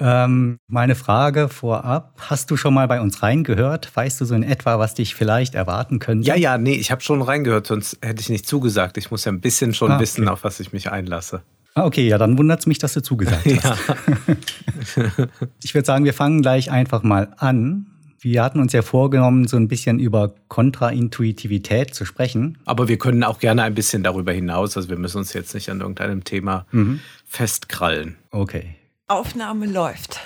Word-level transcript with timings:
Ähm, 0.00 0.58
meine 0.66 0.94
Frage 0.94 1.48
vorab, 1.48 2.14
hast 2.18 2.50
du 2.50 2.56
schon 2.56 2.72
mal 2.72 2.88
bei 2.88 3.00
uns 3.00 3.22
reingehört? 3.22 3.94
Weißt 3.94 4.20
du 4.20 4.24
so 4.24 4.34
in 4.34 4.42
etwa, 4.42 4.78
was 4.78 4.94
dich 4.94 5.14
vielleicht 5.14 5.54
erwarten 5.54 5.98
könnte? 5.98 6.26
Ja, 6.26 6.36
ja, 6.36 6.56
nee, 6.56 6.74
ich 6.74 6.90
habe 6.90 7.02
schon 7.02 7.20
reingehört, 7.20 7.66
sonst 7.66 7.98
hätte 8.00 8.20
ich 8.22 8.30
nicht 8.30 8.46
zugesagt. 8.46 8.96
Ich 8.96 9.10
muss 9.10 9.24
ja 9.26 9.32
ein 9.32 9.40
bisschen 9.40 9.74
schon 9.74 9.92
ah, 9.92 10.00
wissen, 10.00 10.26
auf 10.28 10.42
was 10.42 10.58
ich 10.58 10.72
mich 10.72 10.90
einlasse. 10.90 11.42
Ah, 11.74 11.84
okay, 11.84 12.08
ja, 12.08 12.18
dann 12.18 12.38
wundert 12.38 12.60
es 12.60 12.66
mich, 12.66 12.78
dass 12.78 12.94
du 12.94 13.02
zugesagt 13.02 13.46
hast. 13.62 13.80
Ich 15.62 15.74
würde 15.74 15.86
sagen, 15.86 16.04
wir 16.04 16.14
fangen 16.14 16.42
gleich 16.42 16.70
einfach 16.70 17.02
mal 17.02 17.28
an. 17.36 17.86
Wir 18.18 18.42
hatten 18.42 18.60
uns 18.60 18.72
ja 18.72 18.82
vorgenommen, 18.82 19.46
so 19.46 19.56
ein 19.56 19.68
bisschen 19.68 19.98
über 19.98 20.34
Kontraintuitivität 20.48 21.94
zu 21.94 22.04
sprechen. 22.04 22.58
Aber 22.64 22.88
wir 22.88 22.98
können 22.98 23.24
auch 23.24 23.38
gerne 23.38 23.62
ein 23.62 23.74
bisschen 23.74 24.02
darüber 24.02 24.32
hinaus. 24.32 24.76
Also 24.76 24.88
wir 24.88 24.98
müssen 24.98 25.18
uns 25.18 25.32
jetzt 25.32 25.54
nicht 25.54 25.70
an 25.70 25.80
irgendeinem 25.80 26.24
Thema 26.24 26.66
mhm. 26.72 27.00
festkrallen. 27.24 28.16
Okay. 28.30 28.76
Aufnahme 29.10 29.66
läuft. 29.66 30.20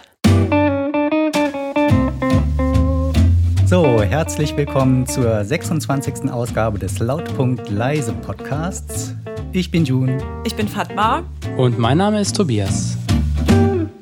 So, 3.64 4.02
herzlich 4.02 4.54
willkommen 4.58 5.06
zur 5.06 5.42
26. 5.42 6.30
Ausgabe 6.30 6.78
des 6.78 6.98
Lautpunkt 6.98 7.70
Leise 7.70 8.12
Podcasts. 8.12 9.14
Ich 9.52 9.70
bin 9.70 9.86
June. 9.86 10.18
Ich 10.44 10.54
bin 10.54 10.68
Fatma. 10.68 11.24
Und 11.56 11.78
mein 11.78 11.96
Name 11.96 12.20
ist 12.20 12.36
Tobias. 12.36 12.98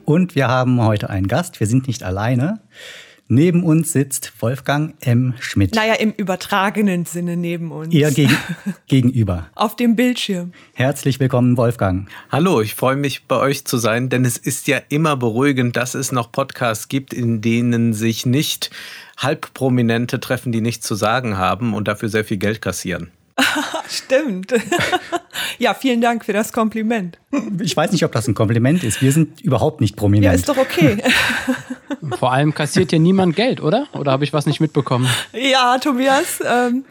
Und 0.05 0.35
wir 0.35 0.49
haben 0.49 0.83
heute 0.83 1.11
einen 1.11 1.29
Gast. 1.29 1.61
Wir 1.61 1.69
sind 1.69 1.87
nicht 1.87 2.03
alleine. 2.03 2.59
Neben 3.35 3.65
uns 3.65 3.93
sitzt 3.93 4.35
Wolfgang 4.41 4.95
M. 5.01 5.33
Schmidt. 5.41 5.75
Naja, 5.75 5.95
im 5.95 6.13
übertragenen 6.13 7.07
Sinne 7.07 7.39
neben 7.39 7.73
uns. 7.73 7.95
Eher 7.95 8.11
gegen, 8.11 8.37
gegenüber. 8.89 9.49
Auf 9.55 9.75
dem 9.75 9.97
Bildschirm. 9.97 10.53
Herzlich 10.75 11.19
willkommen, 11.19 11.57
Wolfgang. 11.57 12.11
Hallo, 12.31 12.61
ich 12.61 12.75
freue 12.75 12.97
mich, 12.97 13.25
bei 13.25 13.37
euch 13.37 13.65
zu 13.65 13.79
sein, 13.79 14.11
denn 14.11 14.27
es 14.27 14.37
ist 14.37 14.69
ja 14.69 14.83
immer 14.91 15.17
beruhigend, 15.17 15.79
dass 15.79 15.95
es 15.95 16.13
noch 16.13 16.31
Podcasts 16.31 16.89
gibt, 16.89 17.15
in 17.15 17.41
denen 17.41 17.95
sich 17.95 18.27
nicht 18.27 18.71
Halbprominente 19.17 20.21
treffen, 20.21 20.53
die 20.53 20.61
nichts 20.61 20.87
zu 20.87 20.95
sagen 20.95 21.39
haben 21.39 21.73
und 21.73 21.89
dafür 21.89 22.11
sehr 22.11 22.27
viel 22.27 22.37
Geld 22.37 22.61
kassieren. 22.61 23.13
Stimmt. 23.89 24.53
ja, 25.59 25.75
vielen 25.75 26.01
Dank 26.01 26.25
für 26.25 26.33
das 26.33 26.53
Kompliment. 26.53 27.19
Ich 27.61 27.77
weiß 27.77 27.93
nicht, 27.93 28.05
ob 28.05 28.13
das 28.13 28.29
ein 28.29 28.35
Kompliment 28.35 28.85
ist. 28.85 29.01
Wir 29.01 29.13
sind 29.13 29.41
überhaupt 29.41 29.81
nicht 29.81 29.97
prominent. 29.97 30.25
Ja, 30.25 30.33
ist 30.33 30.49
doch 30.49 30.59
okay. 30.59 31.03
Vor 32.19 32.33
allem 32.33 32.53
kassiert 32.53 32.91
hier 32.91 32.99
niemand 32.99 33.37
Geld, 33.37 33.63
oder? 33.63 33.87
Oder 33.93 34.13
habe 34.13 34.25
ich 34.25 34.33
was 34.33 34.45
nicht 34.45 34.61
mitbekommen? 34.61 35.09
Ja, 35.33 35.79
Tobias, 35.79 36.41
ähm, 36.45 36.85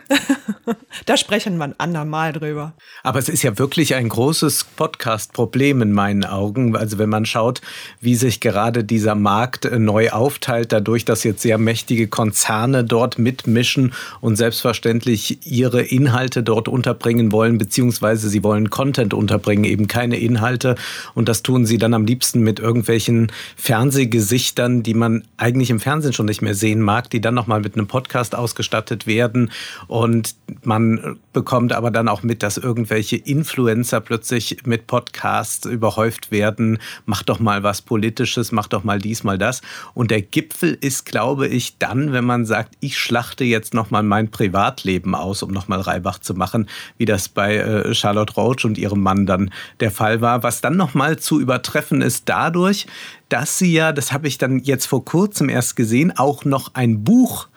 da 1.05 1.17
sprechen 1.17 1.57
wir 1.57 1.65
ein 1.65 1.75
andermal 1.77 2.33
drüber. 2.33 2.73
Aber 3.03 3.19
es 3.19 3.29
ist 3.29 3.43
ja 3.43 3.57
wirklich 3.59 3.93
ein 3.95 4.09
großes 4.09 4.63
Podcast-Problem 4.75 5.81
in 5.81 5.91
meinen 5.91 6.23
Augen. 6.23 6.75
Also 6.75 6.97
wenn 6.97 7.09
man 7.09 7.25
schaut, 7.25 7.61
wie 7.99 8.15
sich 8.15 8.39
gerade 8.39 8.83
dieser 8.83 9.15
Markt 9.15 9.65
äh, 9.65 9.77
neu 9.77 10.09
aufteilt, 10.09 10.71
dadurch, 10.71 11.05
dass 11.05 11.23
jetzt 11.23 11.41
sehr 11.41 11.57
mächtige 11.57 12.07
Konzerne 12.07 12.83
dort 12.83 13.19
mitmischen 13.19 13.93
und 14.21 14.37
selbstverständlich 14.37 15.45
ihre 15.45 15.81
Inhalte 15.81 16.30
dort 16.39 16.69
unterbringen 16.69 17.33
wollen, 17.33 17.57
beziehungsweise 17.57 18.29
sie 18.29 18.43
wollen 18.43 18.69
Content 18.69 19.13
unterbringen, 19.13 19.65
eben 19.65 19.87
keine 19.87 20.17
Inhalte. 20.17 20.75
Und 21.13 21.27
das 21.27 21.43
tun 21.43 21.65
sie 21.65 21.77
dann 21.77 21.93
am 21.93 22.05
liebsten 22.05 22.41
mit 22.41 22.59
irgendwelchen 22.59 23.31
Fernsehgesichtern, 23.57 24.83
die 24.83 24.93
man 24.93 25.23
eigentlich 25.35 25.69
im 25.69 25.81
Fernsehen 25.81 26.13
schon 26.13 26.27
nicht 26.27 26.41
mehr 26.41 26.55
sehen 26.55 26.81
mag, 26.81 27.09
die 27.09 27.19
dann 27.19 27.33
nochmal 27.33 27.59
mit 27.59 27.75
einem 27.75 27.87
Podcast 27.87 28.35
ausgestattet 28.35 29.05
werden. 29.05 29.51
Und 29.87 30.35
man 30.63 31.17
bekommt 31.33 31.73
aber 31.73 31.91
dann 31.91 32.07
auch 32.07 32.23
mit, 32.23 32.43
dass 32.43 32.57
irgendwelche 32.57 33.17
Influencer 33.17 33.99
plötzlich 33.99 34.59
mit 34.65 34.87
Podcasts 34.87 35.65
überhäuft 35.65 36.31
werden. 36.31 36.79
Mach 37.05 37.23
doch 37.23 37.39
mal 37.39 37.63
was 37.63 37.81
Politisches, 37.81 38.51
mach 38.51 38.67
doch 38.67 38.83
mal 38.83 38.99
dies, 38.99 39.23
mal 39.23 39.37
das. 39.37 39.61
Und 39.93 40.11
der 40.11 40.21
Gipfel 40.21 40.77
ist, 40.79 41.05
glaube 41.05 41.47
ich, 41.47 41.77
dann, 41.77 42.13
wenn 42.13 42.25
man 42.25 42.45
sagt, 42.45 42.75
ich 42.79 42.97
schlachte 42.97 43.43
jetzt 43.43 43.73
nochmal 43.73 44.03
mein 44.03 44.29
Privatleben 44.29 45.15
aus, 45.15 45.43
um 45.43 45.51
nochmal 45.51 45.81
Reibach 45.81 46.19
zu 46.21 46.33
machen, 46.33 46.67
wie 46.97 47.05
das 47.05 47.29
bei 47.29 47.57
äh, 47.57 47.93
Charlotte 47.93 48.33
Roach 48.33 48.65
und 48.65 48.77
ihrem 48.77 49.01
Mann 49.01 49.25
dann 49.25 49.51
der 49.79 49.91
Fall 49.91 50.21
war. 50.21 50.43
Was 50.43 50.61
dann 50.61 50.77
nochmal 50.77 51.17
zu 51.17 51.39
übertreffen 51.39 52.01
ist 52.01 52.29
dadurch, 52.29 52.87
dass 53.29 53.57
sie 53.57 53.73
ja, 53.73 53.91
das 53.91 54.11
habe 54.11 54.27
ich 54.27 54.37
dann 54.37 54.59
jetzt 54.59 54.85
vor 54.85 55.05
kurzem 55.05 55.49
erst 55.49 55.75
gesehen, 55.75 56.15
auch 56.17 56.45
noch 56.45 56.73
ein 56.73 57.03
Buch 57.03 57.47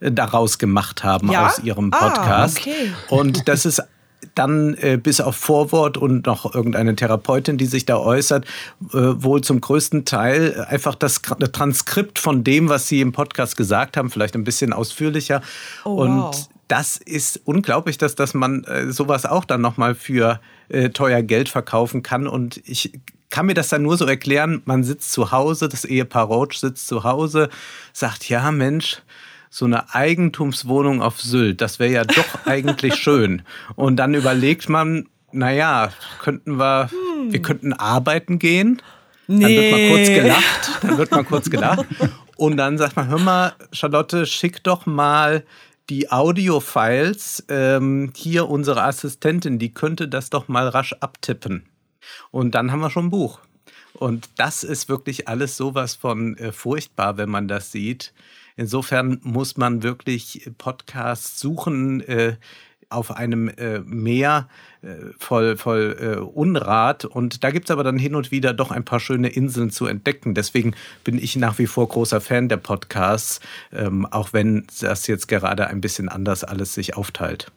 äh, 0.00 0.12
daraus 0.12 0.58
gemacht 0.58 1.04
haben 1.04 1.30
ja? 1.30 1.46
aus 1.46 1.58
ihrem 1.60 1.92
ah, 1.92 2.08
Podcast. 2.08 2.58
Ah, 2.58 2.60
okay. 2.60 2.92
Und 3.08 3.48
das 3.48 3.66
ist 3.66 3.82
dann 4.34 4.74
äh, 4.74 4.98
bis 5.00 5.20
auf 5.20 5.36
Vorwort 5.36 5.96
und 5.96 6.26
noch 6.26 6.54
irgendeine 6.54 6.96
Therapeutin, 6.96 7.56
die 7.56 7.66
sich 7.66 7.84
da 7.86 7.96
äußert, 7.96 8.44
äh, 8.44 8.88
wohl 8.92 9.42
zum 9.42 9.60
größten 9.60 10.04
Teil 10.04 10.66
einfach 10.68 10.94
das 10.94 11.22
Transkript 11.52 12.18
von 12.18 12.44
dem, 12.44 12.68
was 12.68 12.88
sie 12.88 13.00
im 13.00 13.12
Podcast 13.12 13.56
gesagt 13.56 13.96
haben, 13.96 14.10
vielleicht 14.10 14.34
ein 14.34 14.44
bisschen 14.44 14.72
ausführlicher. 14.72 15.42
Oh, 15.84 16.02
und 16.02 16.18
wow. 16.18 16.48
Das 16.68 16.96
ist 16.96 17.40
unglaublich, 17.44 17.98
dass, 17.98 18.14
dass 18.14 18.34
man 18.34 18.64
äh, 18.64 18.90
sowas 18.90 19.26
auch 19.26 19.44
dann 19.44 19.60
nochmal 19.60 19.94
für 19.94 20.40
äh, 20.68 20.90
teuer 20.90 21.22
Geld 21.22 21.48
verkaufen 21.48 22.02
kann. 22.02 22.26
Und 22.26 22.60
ich 22.64 22.92
kann 23.30 23.46
mir 23.46 23.54
das 23.54 23.68
dann 23.68 23.82
nur 23.82 23.96
so 23.96 24.06
erklären, 24.06 24.62
man 24.64 24.84
sitzt 24.84 25.12
zu 25.12 25.32
Hause, 25.32 25.68
das 25.68 25.84
Ehepaar 25.84 26.26
Roach 26.26 26.58
sitzt 26.58 26.86
zu 26.86 27.04
Hause, 27.04 27.48
sagt, 27.92 28.28
ja 28.28 28.50
Mensch, 28.50 29.02
so 29.50 29.66
eine 29.66 29.94
Eigentumswohnung 29.94 31.02
auf 31.02 31.20
Sylt, 31.20 31.60
das 31.60 31.78
wäre 31.78 31.92
ja 31.92 32.04
doch 32.04 32.26
eigentlich 32.46 32.94
schön. 32.94 33.42
Und 33.76 33.96
dann 33.96 34.14
überlegt 34.14 34.68
man, 34.68 35.08
naja, 35.32 35.90
könnten 36.20 36.58
wir, 36.58 36.90
hm. 36.90 37.32
wir 37.32 37.42
könnten 37.42 37.72
arbeiten 37.72 38.38
gehen. 38.38 38.80
Nee. 39.26 39.42
Dann 39.42 39.50
wird 39.56 39.72
mal 39.72 39.88
kurz 39.90 40.08
gelacht, 40.08 40.70
dann 40.82 40.98
wird 40.98 41.10
mal 41.10 41.24
kurz 41.24 41.50
gelacht. 41.50 41.86
Und 42.36 42.56
dann 42.56 42.78
sagt 42.78 42.96
man, 42.96 43.08
hör 43.08 43.18
mal, 43.18 43.52
Charlotte, 43.72 44.26
schick 44.26 44.62
doch 44.64 44.86
mal 44.86 45.44
die 45.90 46.10
Audiofiles 46.10 47.44
ähm, 47.48 48.12
hier 48.16 48.48
unsere 48.48 48.82
Assistentin, 48.82 49.58
die 49.58 49.72
könnte 49.72 50.08
das 50.08 50.30
doch 50.30 50.48
mal 50.48 50.68
rasch 50.68 50.94
abtippen. 51.00 51.68
Und 52.30 52.54
dann 52.54 52.72
haben 52.72 52.80
wir 52.80 52.90
schon 52.90 53.06
ein 53.06 53.10
Buch. 53.10 53.40
Und 53.94 54.28
das 54.36 54.64
ist 54.64 54.88
wirklich 54.88 55.28
alles 55.28 55.56
sowas 55.56 55.94
von 55.94 56.36
äh, 56.36 56.52
furchtbar, 56.52 57.16
wenn 57.16 57.28
man 57.28 57.48
das 57.48 57.70
sieht. 57.70 58.12
Insofern 58.56 59.20
muss 59.22 59.56
man 59.56 59.82
wirklich 59.82 60.50
Podcasts 60.58 61.38
suchen 61.40 62.00
äh, 62.02 62.36
auf 62.90 63.16
einem 63.16 63.48
äh, 63.48 63.80
Meer 63.80 64.48
äh, 64.82 65.12
voll, 65.18 65.56
voll 65.56 65.96
äh, 66.00 66.20
Unrat. 66.20 67.04
Und 67.04 67.44
da 67.44 67.50
gibt 67.50 67.66
es 67.66 67.70
aber 67.70 67.84
dann 67.84 67.98
hin 67.98 68.14
und 68.14 68.30
wieder 68.30 68.52
doch 68.52 68.70
ein 68.70 68.84
paar 68.84 69.00
schöne 69.00 69.28
Inseln 69.28 69.70
zu 69.70 69.86
entdecken. 69.86 70.34
Deswegen 70.34 70.74
bin 71.04 71.18
ich 71.18 71.36
nach 71.36 71.58
wie 71.58 71.66
vor 71.66 71.88
großer 71.88 72.20
Fan 72.20 72.48
der 72.48 72.58
Podcasts, 72.58 73.40
ähm, 73.72 74.06
auch 74.06 74.32
wenn 74.32 74.66
das 74.80 75.06
jetzt 75.06 75.28
gerade 75.28 75.66
ein 75.66 75.80
bisschen 75.80 76.08
anders 76.08 76.44
alles 76.44 76.74
sich 76.74 76.96
aufteilt. 76.96 77.50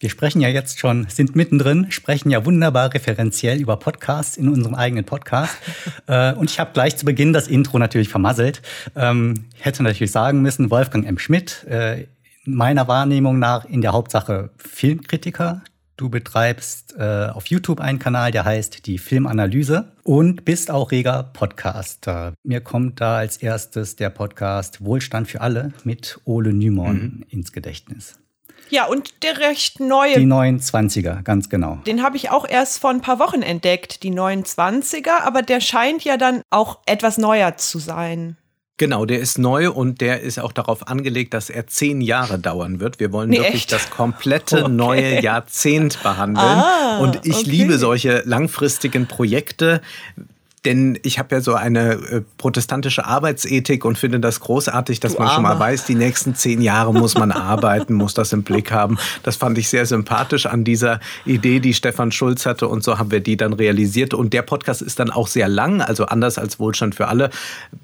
Wir 0.00 0.10
sprechen 0.10 0.40
ja 0.40 0.48
jetzt 0.48 0.80
schon, 0.80 1.06
sind 1.08 1.36
mittendrin, 1.36 1.90
sprechen 1.90 2.28
ja 2.28 2.44
wunderbar 2.44 2.92
referenziell 2.92 3.60
über 3.60 3.78
Podcasts 3.78 4.36
in 4.36 4.48
unserem 4.48 4.74
eigenen 4.74 5.04
Podcast. 5.04 5.56
äh, 6.08 6.34
und 6.34 6.50
ich 6.50 6.60
habe 6.60 6.72
gleich 6.74 6.96
zu 6.96 7.06
Beginn 7.06 7.32
das 7.32 7.46
Intro 7.46 7.78
natürlich 7.78 8.08
vermasselt. 8.08 8.60
Ähm, 8.96 9.46
hätte 9.58 9.82
natürlich 9.82 10.10
sagen 10.10 10.42
müssen, 10.42 10.70
Wolfgang 10.70 11.06
M. 11.06 11.18
Schmidt, 11.18 11.64
äh, 11.68 12.06
meiner 12.44 12.88
Wahrnehmung 12.88 13.38
nach 13.38 13.64
in 13.64 13.80
der 13.80 13.92
Hauptsache 13.92 14.50
Filmkritiker. 14.56 15.62
Du 15.96 16.08
betreibst 16.08 16.96
äh, 16.98 17.28
auf 17.32 17.46
YouTube 17.46 17.80
einen 17.80 18.00
Kanal, 18.00 18.32
der 18.32 18.44
heißt 18.44 18.86
die 18.86 18.98
Filmanalyse 18.98 19.92
und 20.02 20.44
bist 20.44 20.70
auch 20.70 20.90
reger 20.90 21.30
Podcaster. 21.32 22.34
Mir 22.42 22.60
kommt 22.60 23.00
da 23.00 23.18
als 23.18 23.36
erstes 23.36 23.94
der 23.94 24.10
Podcast 24.10 24.84
Wohlstand 24.84 25.28
für 25.28 25.40
alle 25.40 25.72
mit 25.84 26.18
Ole 26.24 26.52
Nymon 26.52 26.96
mhm. 26.96 27.24
ins 27.28 27.52
Gedächtnis. 27.52 28.18
Ja, 28.70 28.86
und 28.86 29.22
der 29.22 29.38
recht 29.38 29.78
neue. 29.78 30.18
Die 30.18 30.26
29er, 30.26 31.22
ganz 31.22 31.48
genau. 31.48 31.76
Den 31.86 32.02
habe 32.02 32.16
ich 32.16 32.30
auch 32.30 32.48
erst 32.48 32.78
vor 32.78 32.90
ein 32.90 33.00
paar 33.00 33.18
Wochen 33.18 33.42
entdeckt, 33.42 34.02
die 34.02 34.10
29er, 34.10 35.20
aber 35.22 35.42
der 35.42 35.60
scheint 35.60 36.02
ja 36.02 36.16
dann 36.16 36.42
auch 36.50 36.80
etwas 36.86 37.18
neuer 37.18 37.56
zu 37.56 37.78
sein. 37.78 38.36
Genau, 38.76 39.04
der 39.04 39.20
ist 39.20 39.38
neu 39.38 39.70
und 39.70 40.00
der 40.00 40.22
ist 40.22 40.40
auch 40.40 40.50
darauf 40.50 40.88
angelegt, 40.88 41.32
dass 41.32 41.48
er 41.48 41.68
zehn 41.68 42.00
Jahre 42.00 42.40
dauern 42.40 42.80
wird. 42.80 42.98
Wir 42.98 43.12
wollen 43.12 43.30
nee, 43.30 43.38
wirklich 43.38 43.54
echt? 43.54 43.72
das 43.72 43.88
komplette 43.88 44.64
okay. 44.64 44.72
neue 44.72 45.22
Jahrzehnt 45.22 46.02
behandeln. 46.02 46.44
Ah, 46.44 46.98
und 46.98 47.20
ich 47.24 47.36
okay. 47.36 47.50
liebe 47.50 47.78
solche 47.78 48.22
langfristigen 48.24 49.06
Projekte. 49.06 49.80
Denn 50.64 50.98
ich 51.02 51.18
habe 51.18 51.34
ja 51.34 51.40
so 51.40 51.54
eine 51.54 51.92
äh, 51.92 52.22
protestantische 52.38 53.04
Arbeitsethik 53.04 53.84
und 53.84 53.98
finde 53.98 54.20
das 54.20 54.40
großartig, 54.40 55.00
dass 55.00 55.12
du 55.12 55.18
man 55.18 55.28
Arme. 55.28 55.34
schon 55.34 55.42
mal 55.42 55.58
weiß, 55.58 55.84
die 55.84 55.94
nächsten 55.94 56.34
zehn 56.34 56.62
Jahre 56.62 56.94
muss 56.94 57.16
man 57.16 57.32
arbeiten, 57.32 57.94
muss 57.94 58.14
das 58.14 58.32
im 58.32 58.44
Blick 58.44 58.72
haben. 58.72 58.98
Das 59.22 59.36
fand 59.36 59.58
ich 59.58 59.68
sehr 59.68 59.84
sympathisch 59.84 60.46
an 60.46 60.64
dieser 60.64 61.00
Idee, 61.26 61.60
die 61.60 61.74
Stefan 61.74 62.12
Schulz 62.12 62.46
hatte. 62.46 62.68
Und 62.68 62.82
so 62.82 62.98
haben 62.98 63.10
wir 63.10 63.20
die 63.20 63.36
dann 63.36 63.52
realisiert. 63.52 64.14
Und 64.14 64.32
der 64.32 64.42
Podcast 64.42 64.80
ist 64.80 64.98
dann 64.98 65.10
auch 65.10 65.28
sehr 65.28 65.48
lang, 65.48 65.82
also 65.82 66.06
anders 66.06 66.38
als 66.38 66.58
Wohlstand 66.58 66.94
für 66.94 67.08
alle, 67.08 67.30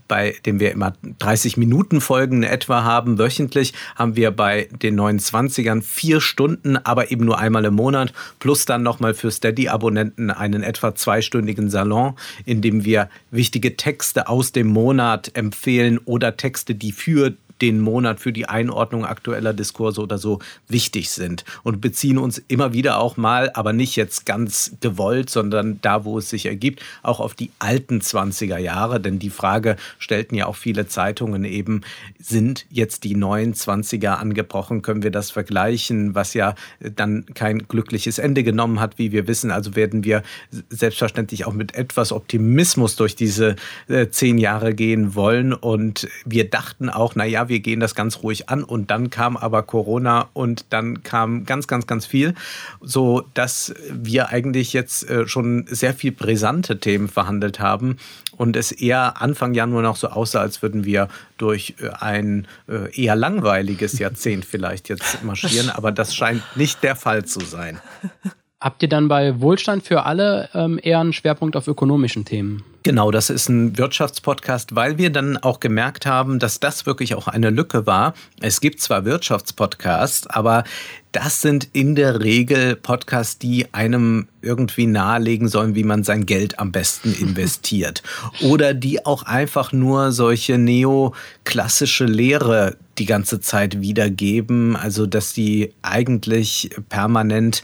bei 0.09 0.35
dem 0.47 0.59
wir 0.59 0.73
immer 0.73 0.95
30 1.19 1.57
Minuten 1.57 2.01
Folgen 2.01 2.43
etwa 2.43 2.83
haben, 2.83 3.19
wöchentlich, 3.19 3.75
haben 3.95 4.17
wir 4.17 4.31
bei 4.31 4.69
den 4.83 4.99
29ern 4.99 5.83
vier 5.83 6.21
Stunden, 6.21 6.77
aber 6.77 7.11
eben 7.11 7.25
nur 7.25 7.39
einmal 7.39 7.65
im 7.65 7.75
Monat, 7.75 8.13
plus 8.39 8.65
dann 8.65 8.83
nochmal 8.83 9.15
für 9.15 9.31
Steady-Abonnenten 9.31 10.31
einen 10.31 10.63
etwa 10.63 10.95
zweistündigen 10.95 11.71
Salon, 11.71 12.15
in 12.45 12.63
dem 12.63 12.70
indem 12.71 12.85
wir 12.85 13.09
wichtige 13.31 13.77
Texte 13.77 14.29
aus 14.29 14.53
dem 14.53 14.69
Monat 14.69 15.33
empfehlen 15.35 15.99
oder 15.99 16.37
Texte, 16.37 16.75
die 16.75 16.93
für 16.93 17.35
den 17.63 17.81
Monat 17.81 18.21
für 18.21 18.33
die 18.33 18.47
Einordnung 18.47 19.05
aktueller 19.05 19.53
Diskurse 19.53 20.01
oder 20.01 20.19
so 20.19 20.39
wichtig 20.69 21.11
sind 21.11 21.45
und 21.63 21.81
beziehen 21.81 22.19
uns 22.19 22.43
immer 22.49 22.73
wieder 22.73 22.99
auch 22.99 23.17
mal, 23.17 23.51
aber 23.55 23.73
nicht 23.73 23.97
jetzt 23.97 24.27
ganz 24.27 24.73
gewollt, 24.81 25.31
sondern 25.31 25.79
da, 25.83 26.05
wo 26.05 26.19
es 26.19 26.31
sich 26.31 26.47
ergibt, 26.47 26.83
auch 27.03 27.21
auf 27.21 27.35
die 27.35 27.51
alten 27.59 28.01
20er 28.01 28.59
Jahre. 28.59 29.01
Denn 29.01 29.19
die 29.19 29.31
Frage 29.31 29.77
stellten 29.99 30.35
ja 30.35 30.47
auch 30.47 30.57
viele 30.57 30.87
Zeitungen 30.87 31.45
eben, 31.45 31.83
sind 32.19 32.67
jetzt 32.71 33.05
die 33.05 33.15
neuen 33.15 33.55
20er 33.55 34.15
angebrochen? 34.15 34.83
Können 34.83 35.03
wir 35.03 35.11
das 35.11 35.31
vergleichen? 35.31 36.15
Was 36.15 36.35
ja 36.35 36.55
dann 36.81 37.27
kein 37.35 37.67
glückliches 37.69 38.19
Ende 38.19 38.43
genommen 38.43 38.81
hat, 38.81 38.99
wie 38.99 39.13
wir 39.13 39.27
wissen. 39.27 39.51
Also 39.51 39.77
werden 39.77 40.05
wir 40.05 40.23
selbstverständlich 40.71 41.47
auch 41.47 41.53
mit 41.53 41.75
etwas 41.75 42.13
Optimismus 42.13 42.97
durch 42.97 43.17
diese 43.17 43.57
äh, 43.89 44.09
zehn 44.09 44.39
Jahre 44.39 44.75
gehen 44.75 45.15
wollen. 45.15 45.53
Und 45.53 46.09
wir 46.25 46.49
dachten 46.49 46.89
auch, 46.89 47.15
na 47.15 47.25
ja, 47.25 47.49
wir 47.51 47.61
gehen 47.61 47.81
das 47.81 47.95
ganz 47.95 48.23
ruhig 48.23 48.49
an. 48.49 48.65
Und 48.65 48.91
dann 48.91 49.11
kam 49.11 49.37
aber 49.37 49.63
Corona 49.63 50.31
und 50.33 50.65
dann 50.71 51.03
kam 51.03 51.45
ganz, 51.45 51.67
ganz, 51.67 51.87
ganz 51.87 52.07
viel, 52.07 52.35
so 52.81 53.25
dass 53.35 53.75
wir 53.91 54.31
eigentlich 54.31 54.73
jetzt 54.73 55.09
äh, 55.11 55.29
schon 55.29 55.67
sehr 55.69 55.93
viel 55.93 56.13
brisante 56.13 56.81
Themen 56.81 57.09
verhandelt 57.09 57.61
haben 57.61 57.99
und 58.39 58.57
es 58.57 58.73
eher 58.73 59.21
Anfang 59.21 59.53
Januar 59.53 59.83
noch 59.83 59.97
so 59.97 60.09
aussah, 60.09 60.41
als 60.41 60.63
würden 60.63 60.87
wir 60.87 61.09
durch 61.37 61.75
äh, 61.81 61.91
ein 61.91 62.47
äh, 62.69 62.91
eher 62.99 63.17
langweiliges 63.17 63.99
Jahrzehnt 63.99 64.47
vielleicht 64.47 64.89
jetzt 64.89 65.23
marschieren. 65.23 65.69
Aber 65.69 65.93
das 65.93 66.15
scheint 66.15 66.43
nicht 66.57 66.83
der 66.83 66.97
Fall 66.97 67.27
zu 67.27 67.41
sein. 67.41 67.79
Habt 68.61 68.83
ihr 68.83 68.91
dann 68.91 69.09
bei 69.09 69.41
Wohlstand 69.41 69.85
für 69.85 70.05
alle 70.05 70.51
ähm, 70.53 70.79
eher 70.83 71.01
einen 71.01 71.15
Schwerpunkt 71.15 71.57
auf 71.57 71.67
ökonomischen 71.67 72.27
Themen? 72.27 72.63
Genau, 72.83 73.11
das 73.11 73.31
ist 73.31 73.49
ein 73.49 73.79
Wirtschaftspodcast, 73.79 74.75
weil 74.75 74.99
wir 74.99 75.11
dann 75.11 75.39
auch 75.39 75.61
gemerkt 75.61 76.05
haben, 76.05 76.39
dass 76.39 76.61
das 76.61 76.85
wirklich 76.85 77.15
auch 77.15 77.27
eine 77.27 77.49
Lücke 77.49 77.87
war. 77.87 78.13
Es 78.41 78.61
gibt 78.61 78.81
zwar 78.81 79.07
Wirtschaftspodcasts, 79.07 80.27
aber 80.27 80.65
das 81.13 81.41
sind 81.41 81.69
in 81.73 81.95
der 81.95 82.21
Regel 82.21 82.77
Podcasts, 82.77 83.39
die 83.39 83.73
einem 83.73 84.29
irgendwie 84.43 84.87
nahelegen 84.87 85.49
sollen, 85.49 85.75
wie 85.75 85.85
man 85.85 86.05
sein 86.05 86.27
Geld 86.27 86.59
am 86.59 86.71
besten 86.71 87.15
investiert. 87.19 88.03
Oder 88.43 88.75
die 88.75 89.07
auch 89.07 89.23
einfach 89.23 89.73
nur 89.73 90.13
solche 90.13 90.59
neoklassische 90.59 92.05
Lehre 92.05 92.77
die 92.99 93.07
ganze 93.07 93.41
Zeit 93.41 93.81
wiedergeben. 93.81 94.77
Also, 94.77 95.07
dass 95.07 95.33
die 95.33 95.73
eigentlich 95.81 96.71
permanent 96.91 97.63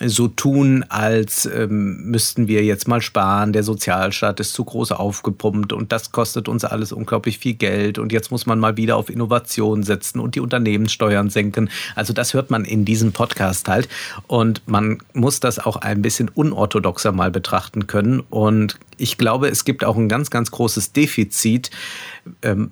so 0.00 0.28
tun, 0.28 0.84
als 0.88 1.44
ähm, 1.46 2.04
müssten 2.04 2.46
wir 2.46 2.64
jetzt 2.64 2.86
mal 2.86 3.02
sparen, 3.02 3.52
der 3.52 3.64
Sozialstaat 3.64 4.38
ist 4.38 4.52
zu 4.52 4.64
groß 4.64 4.92
aufgepumpt 4.92 5.72
und 5.72 5.90
das 5.90 6.12
kostet 6.12 6.48
uns 6.48 6.64
alles 6.64 6.92
unglaublich 6.92 7.38
viel 7.38 7.54
Geld 7.54 7.98
und 7.98 8.12
jetzt 8.12 8.30
muss 8.30 8.46
man 8.46 8.60
mal 8.60 8.76
wieder 8.76 8.96
auf 8.96 9.10
Innovation 9.10 9.82
setzen 9.82 10.20
und 10.20 10.36
die 10.36 10.40
Unternehmenssteuern 10.40 11.30
senken. 11.30 11.68
Also 11.96 12.12
das 12.12 12.32
hört 12.32 12.50
man 12.50 12.64
in 12.64 12.84
diesem 12.84 13.12
Podcast 13.12 13.68
halt 13.68 13.88
und 14.28 14.62
man 14.66 14.98
muss 15.14 15.40
das 15.40 15.58
auch 15.58 15.76
ein 15.76 16.00
bisschen 16.00 16.28
unorthodoxer 16.28 17.10
mal 17.10 17.32
betrachten 17.32 17.88
können 17.88 18.20
und 18.20 18.78
ich 18.98 19.18
glaube, 19.18 19.48
es 19.48 19.64
gibt 19.64 19.84
auch 19.84 19.96
ein 19.96 20.08
ganz, 20.08 20.30
ganz 20.30 20.52
großes 20.52 20.92
Defizit, 20.92 21.70
ähm, 22.42 22.70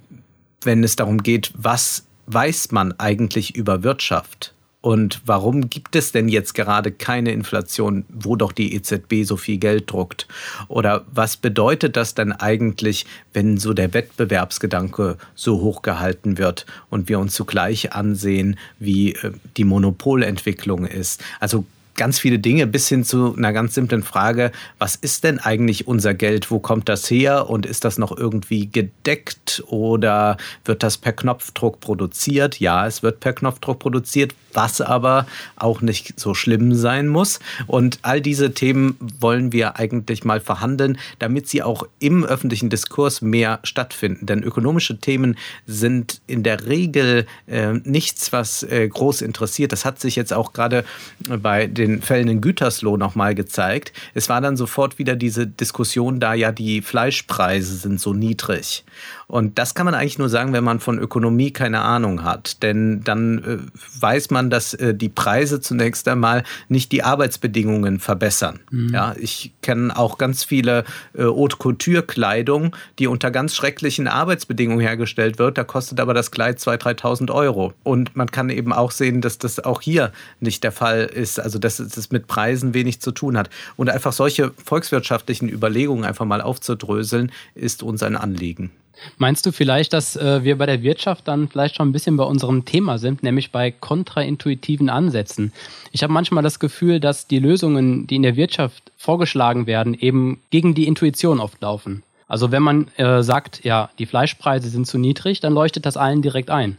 wenn 0.63 0.85
es 0.85 0.95
darum 0.95 1.23
geht, 1.23 1.53
was 1.57 2.05
weiß 2.27 2.71
man 2.71 2.93
eigentlich 2.99 3.57
über 3.57 3.83
Wirtschaft? 3.83 4.55
Und 4.83 5.21
warum 5.27 5.69
gibt 5.69 5.95
es 5.95 6.11
denn 6.13 6.29
jetzt 6.29 6.55
gerade 6.55 6.91
keine 6.91 7.33
Inflation, 7.33 8.05
wo 8.09 8.35
doch 8.37 8.53
die 8.53 8.75
EZB 8.75 9.25
so 9.25 9.37
viel 9.37 9.59
Geld 9.59 9.91
druckt? 9.91 10.27
Oder 10.69 11.05
was 11.13 11.37
bedeutet 11.37 11.97
das 11.97 12.15
denn 12.15 12.33
eigentlich, 12.33 13.05
wenn 13.35 13.59
so 13.59 13.75
der 13.75 13.93
Wettbewerbsgedanke 13.93 15.19
so 15.35 15.61
hoch 15.61 15.83
gehalten 15.83 16.39
wird 16.39 16.65
und 16.89 17.09
wir 17.11 17.19
uns 17.19 17.35
zugleich 17.35 17.93
ansehen, 17.93 18.59
wie 18.79 19.13
äh, 19.13 19.33
die 19.59 19.65
Monopolentwicklung 19.65 20.87
ist? 20.87 21.23
Also 21.41 21.67
ganz 22.01 22.19
viele 22.19 22.39
Dinge 22.39 22.67
bis 22.67 22.89
hin 22.89 23.05
zu 23.05 23.37
einer 23.37 23.53
ganz 23.53 23.75
simplen 23.75 24.03
Frage, 24.03 24.53
was 24.79 24.97
ist 24.97 25.23
denn 25.23 25.39
eigentlich 25.39 25.87
unser 25.87 26.15
Geld? 26.15 26.51
Wo 26.51 26.59
kommt 26.59 26.89
das 26.89 27.11
her? 27.11 27.51
Und 27.51 27.67
ist 27.67 27.85
das 27.85 27.99
noch 27.99 28.17
irgendwie 28.17 28.69
gedeckt 28.71 29.63
oder 29.67 30.39
wird 30.65 30.83
das 30.83 30.97
per 30.97 31.13
Knopfdruck 31.13 31.81
produziert? 31.81 32.59
Ja, 32.59 32.87
es 32.87 33.03
wird 33.03 33.21
per 33.21 33.35
Knopfdruck 33.35 33.79
produziert 33.79 34.35
was 34.55 34.81
aber 34.81 35.27
auch 35.57 35.81
nicht 35.81 36.19
so 36.19 36.35
schlimm 36.35 36.75
sein 36.75 37.09
muss. 37.09 37.41
Und 37.67 37.99
all 38.03 38.21
diese 38.21 38.53
Themen 38.53 38.97
wollen 39.21 39.53
wir 39.53 39.79
eigentlich 39.79 40.25
mal 40.25 40.41
verhandeln, 40.41 40.99
damit 41.19 41.49
sie 41.49 41.63
auch 41.63 41.87
im 41.99 42.25
öffentlichen 42.25 42.71
Diskurs 42.71 43.23
mehr 43.23 43.61
stattfinden. 43.65 44.27
Denn 44.27 44.43
ökonomische 44.43 44.99
Themen 44.99 45.37
sind 45.67 46.21
in 46.27 46.43
der 46.43 46.67
Regel 46.67 47.27
äh, 47.47 47.73
nichts, 47.85 48.33
was 48.33 48.63
äh, 48.63 48.89
groß 48.89 49.23
interessiert. 49.23 49.73
Das 49.73 49.85
hat 49.85 50.01
sich 50.01 50.17
jetzt 50.17 50.33
auch 50.33 50.53
gerade 50.53 50.85
bei 51.29 51.67
den 51.67 52.03
Fällen 52.03 52.29
in 52.29 52.41
Gütersloh 52.41 52.97
nochmal 52.97 53.35
gezeigt. 53.35 53.93
Es 54.15 54.29
war 54.29 54.41
dann 54.41 54.57
sofort 54.57 54.99
wieder 54.99 55.17
diese 55.17 55.47
Diskussion, 55.47 56.21
da 56.21 56.35
ja 56.35 56.53
die 56.53 56.83
Fleischpreise 56.83 57.77
sind 57.77 58.01
so 58.01 58.13
niedrig. 58.13 58.85
Und 59.27 59.59
das 59.59 59.75
kann 59.75 59.85
man 59.85 59.95
eigentlich 59.95 60.19
nur 60.19 60.29
sagen, 60.29 60.53
wenn 60.53 60.65
man 60.65 60.81
von 60.81 60.99
Ökonomie 60.99 61.53
keine 61.53 61.83
Ahnung 61.83 62.25
hat. 62.25 62.63
Denn 62.63 63.03
dann 63.05 63.39
äh, 63.45 63.59
weiß 64.01 64.31
man, 64.31 64.40
dass 64.49 64.73
äh, 64.75 64.95
die 64.95 65.11
Preise 65.11 65.61
zunächst 65.61 66.09
einmal 66.09 66.45
nicht 66.69 66.93
die 66.93 67.03
Arbeitsbedingungen 67.03 68.01
verbessern. 68.01 68.61
Mhm. 68.71 68.95
Ja, 68.95 69.15
ich 69.19 69.53
kenne 69.61 69.95
auch 69.97 70.17
ganz 70.17 70.45
viele 70.45 70.85
äh, 71.15 71.25
Haute 71.25 71.57
Couture-Kleidung, 71.57 72.75
die 72.99 73.07
unter 73.07 73.31
ganz 73.31 73.55
schrecklichen 73.55 74.09
Arbeitsbedingungen 74.09 74.81
hergestellt 74.81 75.39
wird. 75.39 75.59
Da 75.59 75.65
kostet 75.65 76.01
aber 76.01 76.15
das 76.15 76.31
Kleid 76.31 76.59
2.000, 76.59 77.01
3.000 77.01 77.31
Euro. 77.33 77.75
Und 77.83 78.17
man 78.17 78.31
kann 78.31 78.49
eben 78.51 78.73
auch 78.73 78.93
sehen, 78.93 79.21
dass 79.21 79.39
das 79.39 79.61
auch 79.61 79.81
hier 79.81 80.13
nicht 80.39 80.65
der 80.65 80.73
Fall 80.73 81.03
ist. 81.05 81.41
Also, 81.41 81.59
dass 81.59 81.81
es 81.81 82.11
mit 82.11 82.27
Preisen 82.29 82.73
wenig 82.73 83.01
zu 83.01 83.11
tun 83.11 83.37
hat. 83.37 83.51
Und 83.77 83.91
einfach 83.91 84.13
solche 84.13 84.53
volkswirtschaftlichen 84.65 85.49
Überlegungen 85.49 86.05
einfach 86.05 86.25
mal 86.25 86.41
aufzudröseln, 86.41 87.33
ist 87.55 87.83
uns 87.83 88.03
ein 88.03 88.17
Anliegen. 88.17 88.71
Meinst 89.19 89.45
du 89.47 89.53
vielleicht, 89.53 89.93
dass 89.93 90.17
äh, 90.17 90.45
wir 90.45 90.57
bei 90.59 90.67
der 90.67 90.83
Wirtschaft 90.83 91.29
dann 91.29 91.49
vielleicht 91.49 91.77
schon 91.77 91.89
ein 91.89 91.93
bisschen 91.93 92.17
bei 92.17 92.25
unserem 92.25 92.65
Thema 92.65 92.99
sind, 92.99 93.23
nämlich 93.23 93.53
bei 93.53 93.71
kontraintuitiven 93.71 94.89
Ansätzen? 94.89 95.53
Ich 95.93 96.03
habe 96.03 96.13
manchmal 96.13 96.43
das 96.43 96.59
Gefühl, 96.59 97.01
dass 97.01 97.27
die 97.27 97.39
Lösungen, 97.39 98.07
die 98.07 98.17
in 98.17 98.23
der 98.23 98.37
Wirtschaft 98.37 98.93
vorgeschlagen 98.97 99.67
werden, 99.67 99.95
eben 99.95 100.41
gegen 100.51 100.75
die 100.75 100.87
Intuition 100.87 101.41
oft 101.41 101.61
laufen. 101.63 102.03
Also 102.29 102.53
wenn 102.53 102.63
man 102.63 102.89
äh, 102.97 103.23
sagt, 103.23 103.65
ja, 103.65 103.91
die 103.99 104.07
Fleischpreise 104.07 104.69
sind 104.69 104.87
zu 104.87 104.99
niedrig, 104.99 105.41
dann 105.41 105.53
leuchtet 105.53 105.85
das 105.85 105.97
allen 105.97 106.23
direkt 106.23 106.51
ein. 106.51 106.77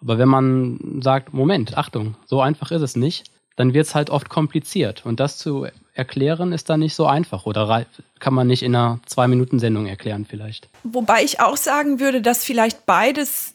Aber 0.00 0.18
wenn 0.18 0.28
man 0.28 1.00
sagt, 1.02 1.32
Moment, 1.32 1.76
Achtung, 1.76 2.16
so 2.26 2.40
einfach 2.40 2.70
ist 2.70 2.82
es 2.82 2.96
nicht, 2.96 3.24
dann 3.56 3.74
wird 3.74 3.86
es 3.86 3.94
halt 3.94 4.10
oft 4.10 4.28
kompliziert. 4.28 5.04
Und 5.04 5.20
das 5.20 5.38
zu 5.38 5.66
erklären 6.00 6.52
ist 6.52 6.70
dann 6.70 6.80
nicht 6.80 6.94
so 6.94 7.06
einfach 7.06 7.44
oder 7.44 7.86
kann 8.18 8.32
man 8.32 8.46
nicht 8.46 8.62
in 8.62 8.74
einer 8.74 9.00
Zwei-Minuten-Sendung 9.04 9.86
erklären 9.86 10.26
vielleicht. 10.28 10.70
Wobei 10.82 11.22
ich 11.22 11.40
auch 11.40 11.58
sagen 11.58 12.00
würde, 12.00 12.22
dass 12.22 12.42
vielleicht 12.42 12.86
beides 12.86 13.54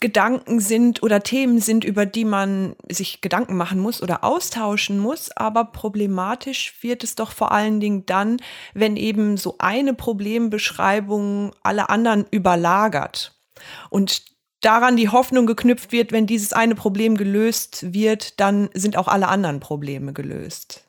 Gedanken 0.00 0.60
sind 0.60 1.02
oder 1.02 1.22
Themen 1.22 1.60
sind, 1.60 1.84
über 1.84 2.06
die 2.06 2.24
man 2.24 2.74
sich 2.88 3.20
Gedanken 3.20 3.56
machen 3.56 3.78
muss 3.78 4.02
oder 4.02 4.24
austauschen 4.24 4.98
muss. 4.98 5.30
Aber 5.30 5.66
problematisch 5.66 6.74
wird 6.80 7.04
es 7.04 7.16
doch 7.16 7.32
vor 7.32 7.52
allen 7.52 7.80
Dingen 7.80 8.06
dann, 8.06 8.38
wenn 8.72 8.96
eben 8.96 9.36
so 9.36 9.56
eine 9.58 9.92
Problembeschreibung 9.92 11.52
alle 11.62 11.90
anderen 11.90 12.24
überlagert. 12.30 13.34
Und 13.90 14.22
daran 14.62 14.96
die 14.96 15.10
Hoffnung 15.10 15.46
geknüpft 15.46 15.92
wird, 15.92 16.12
wenn 16.12 16.26
dieses 16.26 16.54
eine 16.54 16.74
Problem 16.74 17.16
gelöst 17.18 17.92
wird, 17.92 18.40
dann 18.40 18.70
sind 18.72 18.96
auch 18.96 19.08
alle 19.08 19.28
anderen 19.28 19.60
Probleme 19.60 20.14
gelöst. 20.14 20.83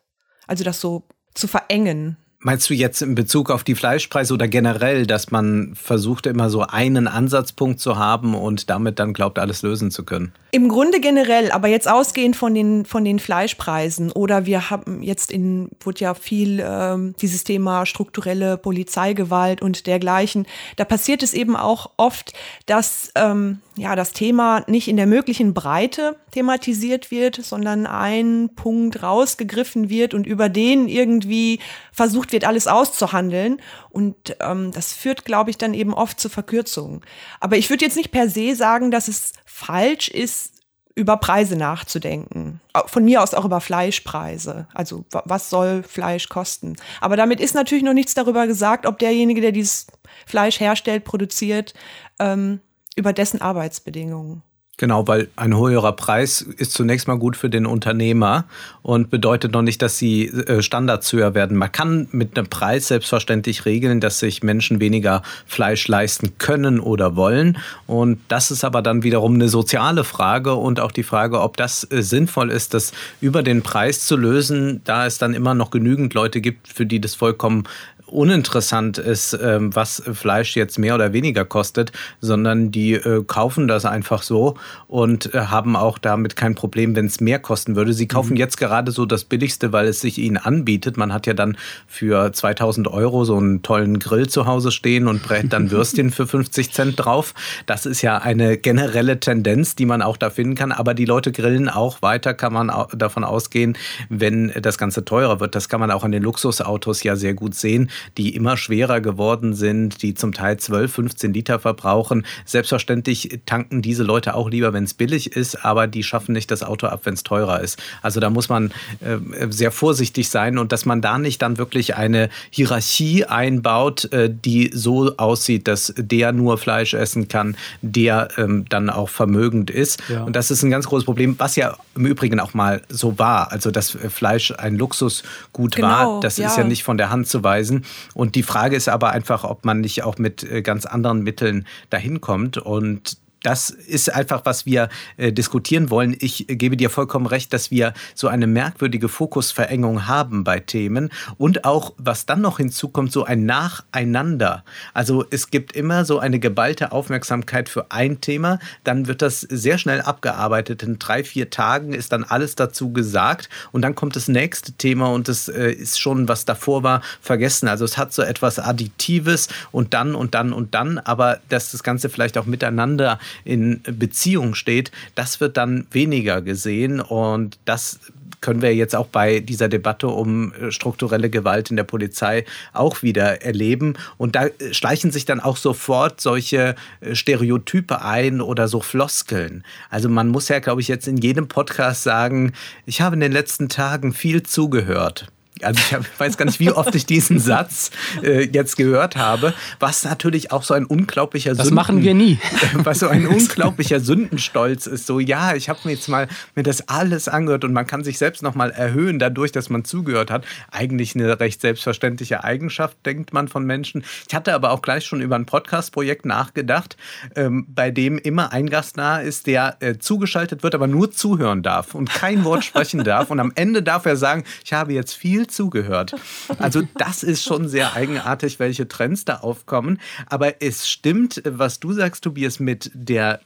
Also 0.47 0.63
das 0.63 0.81
so 0.81 1.03
zu 1.33 1.47
verengen. 1.47 2.17
Meinst 2.45 2.69
du 2.69 2.75
jetzt 2.75 3.01
in 3.01 3.15
Bezug 3.15 3.49
auf 3.49 3.63
die 3.63 3.73
Fleischpreise 3.73 4.31
oder 4.31 4.47
generell, 4.47 5.07
dass 5.07 5.31
man 5.31 5.73
versucht 5.73 6.27
immer 6.27 6.51
so 6.51 6.61
einen 6.61 7.07
Ansatzpunkt 7.07 7.79
zu 7.79 7.97
haben 7.97 8.35
und 8.35 8.69
damit 8.69 8.99
dann 8.99 9.13
glaubt, 9.13 9.39
alles 9.39 9.63
lösen 9.63 9.89
zu 9.89 10.05
können? 10.05 10.31
Im 10.51 10.69
Grunde 10.69 10.99
generell, 10.99 11.51
aber 11.51 11.69
jetzt 11.69 11.89
ausgehend 11.89 12.35
von 12.35 12.53
den, 12.53 12.85
von 12.85 13.03
den 13.03 13.17
Fleischpreisen 13.17 14.11
oder 14.11 14.45
wir 14.45 14.69
haben 14.69 15.01
jetzt 15.01 15.31
in, 15.31 15.69
wurde 15.79 16.01
ja 16.01 16.13
viel 16.13 16.63
ähm, 16.63 17.15
dieses 17.19 17.45
Thema 17.45 17.87
strukturelle 17.87 18.57
Polizeigewalt 18.57 19.63
und 19.63 19.87
dergleichen. 19.87 20.45
Da 20.75 20.85
passiert 20.85 21.23
es 21.23 21.33
eben 21.33 21.55
auch 21.55 21.89
oft, 21.97 22.33
dass 22.67 23.11
ähm, 23.15 23.57
ja, 23.75 23.95
das 23.95 24.13
Thema 24.13 24.63
nicht 24.67 24.87
in 24.87 24.97
der 24.97 25.07
möglichen 25.07 25.55
Breite 25.55 26.15
thematisiert 26.35 27.11
wird, 27.11 27.37
sondern 27.37 27.87
ein 27.87 28.49
Punkt 28.55 29.01
rausgegriffen 29.01 29.89
wird 29.89 30.13
und 30.13 30.27
über 30.27 30.49
den 30.49 30.89
irgendwie 30.89 31.59
versucht 31.93 32.33
wird, 32.33 32.43
alles 32.43 32.67
auszuhandeln. 32.67 33.61
Und 33.89 34.35
ähm, 34.41 34.71
das 34.73 34.91
führt, 34.91 35.23
glaube 35.23 35.49
ich, 35.49 35.57
dann 35.57 35.73
eben 35.73 35.93
oft 35.93 36.19
zu 36.19 36.27
Verkürzungen. 36.27 37.01
Aber 37.39 37.55
ich 37.55 37.69
würde 37.69 37.85
jetzt 37.85 37.95
nicht 37.95 38.11
per 38.11 38.29
se 38.29 38.53
sagen, 38.53 38.91
dass 38.91 39.07
es 39.07 39.31
falsch 39.45 40.09
ist, 40.09 40.51
über 40.93 41.17
Preise 41.17 41.57
nachzudenken. 41.57 42.61
Von 42.85 43.03
mir 43.03 43.21
aus 43.21 43.33
auch 43.33 43.43
über 43.43 43.59
Fleischpreise. 43.59 44.67
Also 44.73 45.05
was 45.11 45.49
soll 45.49 45.83
Fleisch 45.83 46.29
kosten? 46.29 46.77
Aber 47.01 47.17
damit 47.17 47.41
ist 47.41 47.53
natürlich 47.53 47.83
noch 47.83 47.93
nichts 47.93 48.13
darüber 48.13 48.47
gesagt, 48.47 48.85
ob 48.85 48.97
derjenige, 48.99 49.41
der 49.41 49.51
dieses 49.51 49.87
Fleisch 50.25 50.59
herstellt, 50.61 51.03
produziert, 51.03 51.73
ähm, 52.19 52.61
über 52.95 53.11
dessen 53.11 53.41
Arbeitsbedingungen. 53.41 54.41
Genau, 54.77 55.07
weil 55.07 55.29
ein 55.37 55.57
höherer 55.57 55.93
Preis 55.93 56.41
ist 56.41 56.73
zunächst 56.73 57.07
mal 57.07 57.17
gut 57.17 57.37
für 57.37 57.49
den 57.49 57.65
Unternehmer 57.65 58.43
und 58.81 59.09
bedeutet 59.09 59.53
noch 59.53 59.61
nicht, 59.61 59.81
dass 59.81 59.97
die 59.97 60.27
äh, 60.27 60.61
Standards 60.61 61.13
höher 61.13 61.33
werden. 61.33 61.55
Man 61.55 61.71
kann 61.71 62.09
mit 62.11 62.37
einem 62.37 62.47
Preis 62.47 62.89
selbstverständlich 62.89 63.63
regeln, 63.63 64.01
dass 64.01 64.19
sich 64.19 64.43
Menschen 64.43 64.81
weniger 64.81 65.21
Fleisch 65.45 65.87
leisten 65.87 66.37
können 66.39 66.81
oder 66.81 67.15
wollen. 67.15 67.57
Und 67.87 68.19
das 68.27 68.51
ist 68.51 68.65
aber 68.65 68.81
dann 68.81 69.03
wiederum 69.03 69.35
eine 69.35 69.47
soziale 69.47 70.03
Frage 70.03 70.55
und 70.55 70.81
auch 70.81 70.91
die 70.91 71.03
Frage, 71.03 71.39
ob 71.39 71.55
das 71.55 71.89
äh, 71.89 72.01
sinnvoll 72.01 72.51
ist, 72.51 72.73
das 72.73 72.91
über 73.21 73.43
den 73.43 73.61
Preis 73.61 74.05
zu 74.05 74.17
lösen, 74.17 74.81
da 74.83 75.05
es 75.05 75.17
dann 75.17 75.33
immer 75.33 75.53
noch 75.53 75.71
genügend 75.71 76.13
Leute 76.13 76.41
gibt, 76.41 76.67
für 76.67 76.85
die 76.85 76.99
das 76.99 77.15
vollkommen 77.15 77.63
uninteressant 78.07 78.97
ist, 78.97 79.37
ähm, 79.41 79.75
was 79.75 80.01
Fleisch 80.13 80.55
jetzt 80.55 80.77
mehr 80.77 80.95
oder 80.95 81.13
weniger 81.13 81.45
kostet, 81.45 81.91
sondern 82.21 82.71
die 82.71 82.93
äh, 82.93 83.23
kaufen 83.25 83.67
das 83.67 83.85
einfach 83.85 84.21
so 84.21 84.55
und 84.87 85.33
äh, 85.33 85.39
haben 85.39 85.75
auch 85.75 85.97
damit 85.97 86.35
kein 86.35 86.55
Problem, 86.55 86.95
wenn 86.95 87.07
es 87.07 87.19
mehr 87.19 87.39
kosten 87.39 87.75
würde. 87.75 87.93
Sie 87.93 88.07
kaufen 88.07 88.31
mhm. 88.33 88.37
jetzt 88.37 88.57
gerade 88.57 88.91
so 88.91 89.05
das 89.05 89.23
Billigste, 89.23 89.71
weil 89.71 89.87
es 89.87 90.01
sich 90.01 90.17
ihnen 90.17 90.37
anbietet. 90.37 90.97
Man 90.97 91.13
hat 91.13 91.25
ja 91.25 91.33
dann 91.33 91.57
für 91.87 92.31
2000 92.31 92.87
Euro 92.87 93.25
so 93.25 93.37
einen 93.37 93.63
tollen 93.63 93.99
Grill 93.99 94.27
zu 94.27 94.45
Hause 94.45 94.71
stehen 94.71 95.07
und 95.07 95.23
brät 95.23 95.51
dann 95.51 95.71
Würstchen 95.71 96.11
für 96.11 96.27
50 96.27 96.71
Cent 96.71 96.93
drauf. 96.97 97.33
Das 97.65 97.85
ist 97.85 98.01
ja 98.01 98.19
eine 98.19 98.57
generelle 98.57 99.19
Tendenz, 99.19 99.75
die 99.75 99.85
man 99.85 100.01
auch 100.01 100.17
da 100.17 100.29
finden 100.29 100.55
kann. 100.55 100.71
Aber 100.71 100.93
die 100.93 101.05
Leute 101.05 101.31
grillen 101.31 101.69
auch 101.69 102.01
weiter, 102.01 102.33
kann 102.33 102.53
man 102.53 102.71
davon 102.93 103.23
ausgehen, 103.23 103.77
wenn 104.09 104.51
das 104.61 104.77
Ganze 104.77 105.05
teurer 105.05 105.39
wird. 105.39 105.55
Das 105.55 105.69
kann 105.69 105.79
man 105.79 105.91
auch 105.91 106.03
an 106.03 106.11
den 106.11 106.23
Luxusautos 106.23 107.03
ja 107.03 107.15
sehr 107.15 107.33
gut 107.33 107.55
sehen 107.55 107.89
die 108.17 108.35
immer 108.35 108.57
schwerer 108.57 109.01
geworden 109.01 109.53
sind, 109.53 110.01
die 110.01 110.13
zum 110.13 110.33
Teil 110.33 110.57
12, 110.57 110.91
15 110.91 111.33
Liter 111.33 111.59
verbrauchen. 111.59 112.25
Selbstverständlich 112.45 113.39
tanken 113.45 113.81
diese 113.81 114.03
Leute 114.03 114.35
auch 114.35 114.49
lieber, 114.49 114.73
wenn 114.73 114.83
es 114.83 114.93
billig 114.93 115.35
ist, 115.35 115.65
aber 115.65 115.87
die 115.87 116.03
schaffen 116.03 116.33
nicht 116.33 116.51
das 116.51 116.63
Auto 116.63 116.87
ab, 116.87 117.01
wenn 117.03 117.13
es 117.13 117.23
teurer 117.23 117.61
ist. 117.61 117.81
Also 118.01 118.19
da 118.19 118.29
muss 118.29 118.49
man 118.49 118.71
äh, 119.01 119.17
sehr 119.49 119.71
vorsichtig 119.71 120.29
sein 120.29 120.57
und 120.57 120.71
dass 120.71 120.85
man 120.85 121.01
da 121.01 121.17
nicht 121.17 121.41
dann 121.41 121.57
wirklich 121.57 121.95
eine 121.95 122.29
Hierarchie 122.49 123.25
einbaut, 123.25 124.11
äh, 124.11 124.29
die 124.33 124.71
so 124.73 125.15
aussieht, 125.17 125.67
dass 125.67 125.93
der 125.97 126.31
nur 126.31 126.57
Fleisch 126.57 126.93
essen 126.93 127.27
kann, 127.27 127.55
der 127.81 128.29
ähm, 128.37 128.65
dann 128.69 128.89
auch 128.89 129.09
vermögend 129.09 129.69
ist. 129.69 130.01
Ja. 130.09 130.23
Und 130.23 130.35
das 130.35 130.51
ist 130.51 130.63
ein 130.63 130.71
ganz 130.71 130.87
großes 130.87 131.05
Problem, 131.05 131.35
was 131.37 131.55
ja 131.55 131.77
im 131.95 132.05
Übrigen 132.05 132.39
auch 132.39 132.53
mal 132.53 132.81
so 132.89 133.17
war. 133.17 133.51
Also 133.51 133.71
dass 133.71 133.91
Fleisch 133.91 134.51
ein 134.57 134.75
Luxusgut 134.75 135.75
genau, 135.75 135.87
war, 135.87 136.19
das 136.21 136.37
ja. 136.37 136.47
ist 136.47 136.57
ja 136.57 136.63
nicht 136.63 136.83
von 136.83 136.97
der 136.97 137.09
Hand 137.09 137.27
zu 137.27 137.43
weisen. 137.43 137.84
Und 138.13 138.35
die 138.35 138.43
Frage 138.43 138.75
ist 138.75 138.89
aber 138.89 139.11
einfach, 139.11 139.43
ob 139.43 139.65
man 139.65 139.81
nicht 139.81 140.03
auch 140.03 140.17
mit 140.17 140.43
äh, 140.43 140.61
ganz 140.61 140.85
anderen 140.85 141.23
Mitteln 141.23 141.65
dahin 141.89 142.21
kommt. 142.21 142.57
Und 142.57 143.17
das 143.45 143.69
ist 143.69 144.13
einfach, 144.13 144.41
was 144.43 144.65
wir 144.65 144.89
äh, 145.17 145.31
diskutieren 145.31 145.91
wollen. 145.91 146.15
Ich 146.19 146.47
gebe 146.47 146.77
dir 146.77 146.89
vollkommen 146.89 147.27
recht, 147.27 147.53
dass 147.53 147.69
wir 147.69 147.93
so 148.15 148.27
eine 148.27 148.47
merkwürdige 148.47 149.07
Fokusverengung 149.07 150.07
haben 150.07 150.43
bei 150.43 150.59
Themen 150.59 151.11
und 151.37 151.63
auch, 151.63 151.93
was 151.97 152.25
dann 152.25 152.41
noch 152.41 152.57
hinzukommt, 152.57 153.11
so 153.11 153.23
ein 153.23 153.45
Nacheinander. 153.45 154.63
Also 154.95 155.25
es 155.29 155.51
gibt 155.51 155.73
immer 155.73 156.05
so 156.05 156.17
eine 156.17 156.39
geballte 156.39 156.91
Aufmerksamkeit 156.91 157.69
für 157.69 157.91
ein 157.91 158.19
Thema, 158.19 158.57
dann 158.83 159.07
wird 159.07 159.21
das 159.21 159.41
sehr 159.41 159.77
schnell 159.77 160.01
abgearbeitet. 160.01 160.81
In 160.81 160.97
drei, 160.97 161.23
vier 161.23 161.51
Tagen 161.51 161.93
ist 161.93 162.13
dann 162.13 162.23
alles 162.23 162.55
dazu 162.55 162.93
gesagt 162.93 163.49
und 163.71 163.83
dann 163.83 163.93
kommt 163.93 164.15
das 164.15 164.27
nächste 164.27 164.71
Thema 164.71 165.11
und 165.11 165.29
es 165.29 165.49
äh, 165.49 165.71
ist 165.71 165.99
schon, 165.99 166.27
was 166.27 166.45
davor 166.45 166.81
war, 166.81 167.01
vergessen. 167.21 167.67
Also 167.67 167.85
es 167.85 167.95
hat 167.97 168.11
so 168.11 168.23
etwas 168.23 168.57
Additives 168.57 169.49
und 169.71 169.93
dann 169.93 170.15
und 170.15 170.33
dann 170.33 170.51
und 170.51 170.73
dann, 170.73 170.97
aber 170.97 171.39
dass 171.49 171.71
das 171.71 171.83
Ganze 171.83 172.09
vielleicht 172.09 172.39
auch 172.39 172.45
miteinander 172.45 173.19
in 173.43 173.81
Beziehung 173.83 174.55
steht, 174.55 174.91
das 175.15 175.39
wird 175.39 175.57
dann 175.57 175.87
weniger 175.91 176.41
gesehen 176.41 176.99
und 176.99 177.57
das 177.65 177.99
können 178.45 178.61
wir 178.61 178.75
jetzt 178.75 178.95
auch 178.95 179.07
bei 179.07 179.39
dieser 179.39 179.69
Debatte 179.69 180.07
um 180.07 180.53
äh, 180.53 180.71
strukturelle 180.71 181.31
Gewalt 181.31 181.71
in 181.71 181.77
der 181.77 181.83
Polizei 181.83 182.45
auch 182.73 183.01
wieder 183.01 183.41
erleben. 183.41 183.95
Und 184.17 184.35
da 184.35 184.45
schleichen 184.71 185.09
sich 185.09 185.25
dann 185.25 185.39
auch 185.39 185.57
sofort 185.57 186.21
solche 186.21 186.75
äh, 187.01 187.15
Stereotype 187.15 188.03
ein 188.03 188.41
oder 188.41 188.67
so 188.67 188.81
Floskeln. 188.81 189.63
Also 189.89 190.09
man 190.09 190.27
muss 190.27 190.47
ja, 190.49 190.59
glaube 190.59 190.81
ich, 190.81 190.87
jetzt 190.87 191.07
in 191.07 191.17
jedem 191.17 191.47
Podcast 191.47 192.03
sagen, 192.03 192.53
ich 192.85 193.01
habe 193.01 193.15
in 193.15 193.21
den 193.21 193.31
letzten 193.31 193.67
Tagen 193.67 194.13
viel 194.13 194.43
zugehört. 194.43 195.27
Also 195.61 195.79
ich 195.79 195.93
hab, 195.93 196.19
weiß 196.19 196.37
gar 196.37 196.45
nicht, 196.45 196.59
wie 196.59 196.71
oft 196.71 196.93
ich 196.95 197.05
diesen 197.05 197.39
Satz 197.39 197.91
äh, 198.21 198.45
jetzt 198.45 198.75
gehört 198.75 199.15
habe, 199.15 199.53
was 199.79 200.03
natürlich 200.03 200.51
auch 200.51 200.63
so 200.63 200.73
ein 200.73 200.85
unglaublicher 200.85 201.51
Das 201.51 201.67
Sünden, 201.67 201.75
machen 201.75 202.03
wir 202.03 202.13
nie. 202.13 202.39
Was 202.73 202.99
so 202.99 203.07
ein 203.07 203.25
unglaublicher 203.25 203.99
Sündenstolz 204.01 204.85
ist. 204.85 205.07
So, 205.07 205.19
ja, 205.19 205.55
ich 205.55 205.69
habe 205.69 205.79
mir 205.85 205.93
jetzt 205.93 206.09
mal 206.09 206.27
mir 206.55 206.63
das 206.63 206.89
alles 206.89 207.27
angehört 207.27 207.63
und 207.63 207.71
man 207.71 207.87
kann 207.87 208.03
sich 208.03 208.17
selbst 208.17 208.43
nochmal 208.43 208.71
erhöhen 208.71 209.17
dadurch, 209.17 209.51
dass 209.53 209.69
man 209.69 209.85
zugehört 209.85 210.29
hat. 210.29 210.45
Eigentlich 210.71 211.15
eine 211.15 211.39
recht 211.39 211.61
selbstverständliche 211.61 212.43
Eigenschaft, 212.43 212.97
denkt 213.05 213.31
man 213.31 213.47
von 213.47 213.65
Menschen. 213.65 214.03
Ich 214.27 214.35
hatte 214.35 214.53
aber 214.53 214.71
auch 214.71 214.81
gleich 214.81 215.05
schon 215.05 215.21
über 215.21 215.35
ein 215.35 215.45
Podcast-Projekt 215.45 216.25
nachgedacht, 216.25 216.97
ähm, 217.35 217.65
bei 217.69 217.91
dem 217.91 218.17
immer 218.17 218.51
ein 218.51 218.69
Gast 218.69 218.97
nahe 218.97 219.23
ist, 219.23 219.47
der 219.47 219.77
äh, 219.79 219.97
zugeschaltet 219.97 220.63
wird, 220.63 220.75
aber 220.75 220.87
nur 220.87 221.11
zuhören 221.11 221.63
darf 221.63 221.95
und 221.95 222.09
kein 222.09 222.43
Wort 222.43 222.65
sprechen 222.65 223.03
darf. 223.03 223.31
Und 223.31 223.39
am 223.39 223.53
Ende 223.55 223.81
darf 223.81 224.05
er 224.05 224.17
sagen, 224.17 224.43
ich 224.63 224.73
habe 224.73 224.93
jetzt 224.93 225.13
viel 225.13 225.44
zugehört. 225.47 226.15
Also 226.59 226.81
das 226.97 227.23
ist 227.23 227.43
schon 227.43 227.67
sehr 227.67 227.93
eigenartig, 227.93 228.59
welche 228.59 228.87
Trends 228.87 229.25
da 229.25 229.37
aufkommen. 229.37 229.99
Aber 230.27 230.61
es 230.61 230.89
stimmt, 230.89 231.41
was 231.45 231.79
du 231.79 231.93
sagst, 231.93 232.23
Tobias, 232.23 232.59
mit 232.59 232.91
der 232.93 233.41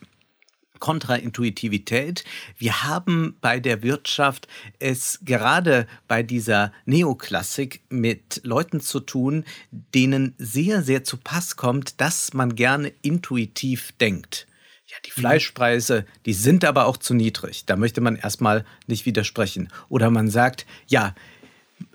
Kontraintuitivität. 0.79 2.23
Wir 2.57 2.83
haben 2.83 3.37
bei 3.41 3.59
der 3.59 3.83
Wirtschaft 3.83 4.47
es 4.79 5.19
gerade 5.23 5.87
bei 6.07 6.23
dieser 6.23 6.71
Neoklassik 6.85 7.81
mit 7.89 8.41
Leuten 8.43 8.81
zu 8.81 8.99
tun, 9.01 9.43
denen 9.71 10.35
sehr, 10.37 10.81
sehr 10.81 11.03
zu 11.03 11.17
Pass 11.17 11.55
kommt, 11.55 12.01
dass 12.01 12.33
man 12.33 12.55
gerne 12.55 12.93
intuitiv 13.01 13.91
denkt. 13.99 14.47
Ja, 14.87 14.97
die 15.05 15.11
Fleischpreise, 15.11 16.05
die 16.25 16.33
sind 16.33 16.65
aber 16.65 16.87
auch 16.87 16.97
zu 16.97 17.13
niedrig. 17.13 17.65
Da 17.67 17.75
möchte 17.75 18.01
man 18.01 18.15
erstmal 18.15 18.65
nicht 18.87 19.05
widersprechen. 19.05 19.69
Oder 19.87 20.09
man 20.09 20.29
sagt, 20.29 20.65
ja, 20.87 21.13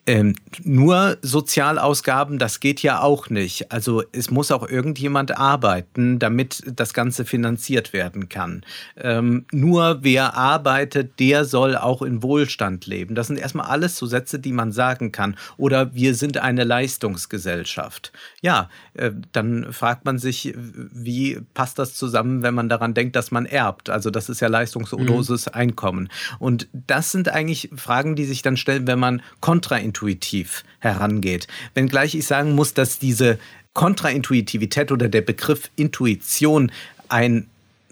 ähm, 0.06 0.34
nur 0.62 1.16
Sozialausgaben, 1.23 2.38
das 2.38 2.61
geht 2.61 2.82
ja 2.82 3.00
auch 3.00 3.30
nicht. 3.30 3.73
Also 3.73 4.02
es 4.12 4.30
muss 4.30 4.50
auch 4.50 4.68
irgendjemand 4.68 5.38
arbeiten, 5.38 6.18
damit 6.18 6.62
das 6.66 6.92
Ganze 6.92 7.25
finanziert 7.25 7.94
werden 7.94 8.28
kann. 8.28 8.64
Ähm, 8.99 9.46
nur 9.50 10.00
wer 10.02 10.34
arbeitet, 10.34 11.18
der 11.20 11.46
soll 11.46 11.76
auch 11.76 12.02
in 12.02 12.23
Wohlstand 12.23 12.87
leben. 12.87 13.14
Das 13.14 13.28
sind 13.28 13.38
erstmal 13.38 13.66
alles 13.66 13.96
so 13.96 14.04
Sätze, 14.04 14.38
die 14.38 14.52
man 14.52 14.73
sagen 14.73 15.11
kann. 15.11 15.37
Oder 15.56 15.94
wir 15.94 16.14
sind 16.14 16.37
eine 16.37 16.64
Leistungsgesellschaft. 16.64 18.12
Ja, 18.42 18.68
äh, 18.92 19.11
dann 19.32 19.73
fragt 19.73 20.04
man 20.04 20.18
sich, 20.18 20.52
wie 20.54 21.40
passt 21.54 21.78
das 21.78 21.94
zusammen, 21.94 22.42
wenn 22.42 22.54
man 22.54 22.68
daran 22.68 22.92
denkt, 22.92 23.16
dass 23.16 23.30
man 23.30 23.46
erbt? 23.46 23.88
Also 23.88 24.11
das 24.11 24.28
ist 24.28 24.40
ja 24.40 24.49
leistungsloses 24.49 25.46
mhm. 25.46 25.54
Einkommen. 25.54 26.08
Und 26.38 26.68
das 26.73 27.11
sind 27.11 27.30
eigentlich 27.30 27.70
Fragen, 27.75 28.16
die 28.16 28.25
sich 28.26 28.42
dann 28.42 28.58
stellen, 28.58 28.87
wenn 28.87 28.99
man 28.99 29.23
kontraintuitiv 29.40 29.93
kontraintuitiv 29.94 30.64
herangeht. 30.80 31.46
Wenngleich 31.74 32.14
ich 32.14 32.26
sagen 32.26 32.54
muss, 32.54 32.74
dass 32.74 32.98
diese 32.98 33.38
Kontraintuitivität 33.72 34.92
oder 34.92 35.08
der 35.08 35.22
Begriff 35.22 35.70
Intuition 35.76 36.70
ein 37.08 37.48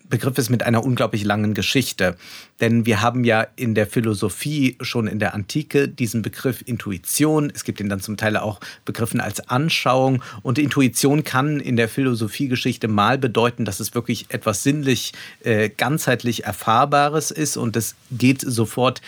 Begriff 0.09 0.37
ist 0.37 0.51
mit 0.51 0.63
einer 0.63 0.85
unglaublich 0.85 1.25
langen 1.25 1.55
Geschichte. 1.55 2.19
Denn 2.61 2.85
wir 2.85 3.01
haben 3.01 3.25
ja 3.25 3.47
in 3.57 3.75
der 3.75 3.87
Philosophie 3.87 4.77
schon 4.83 5.07
in 5.07 5.19
der 5.19 5.33
Antike 5.33 5.89
diesen 5.89 6.21
Begriff 6.21 6.63
Intuition. 6.67 7.51
Es 7.55 7.65
gibt 7.65 7.81
ihn 7.81 7.89
dann 7.89 8.01
zum 8.01 8.19
Teil 8.19 8.37
auch 8.37 8.61
begriffen 8.85 9.21
als 9.21 9.49
Anschauung. 9.49 10.23
Und 10.43 10.59
Intuition 10.59 11.25
kann 11.25 11.61
in 11.61 11.77
der 11.77 11.89
Philosophiegeschichte 11.89 12.89
mal 12.89 13.17
bedeuten, 13.17 13.65
dass 13.65 13.81
es 13.81 13.95
wirklich 13.95 14.27
etwas 14.29 14.63
sinnlich, 14.63 15.15
äh, 15.45 15.71
ganzheitlich 15.71 16.45
Erfahrbares 16.45 17.31
ist 17.31 17.57
und 17.57 17.75
es 17.75 17.95
geht 18.11 18.43
sofort 18.43 19.01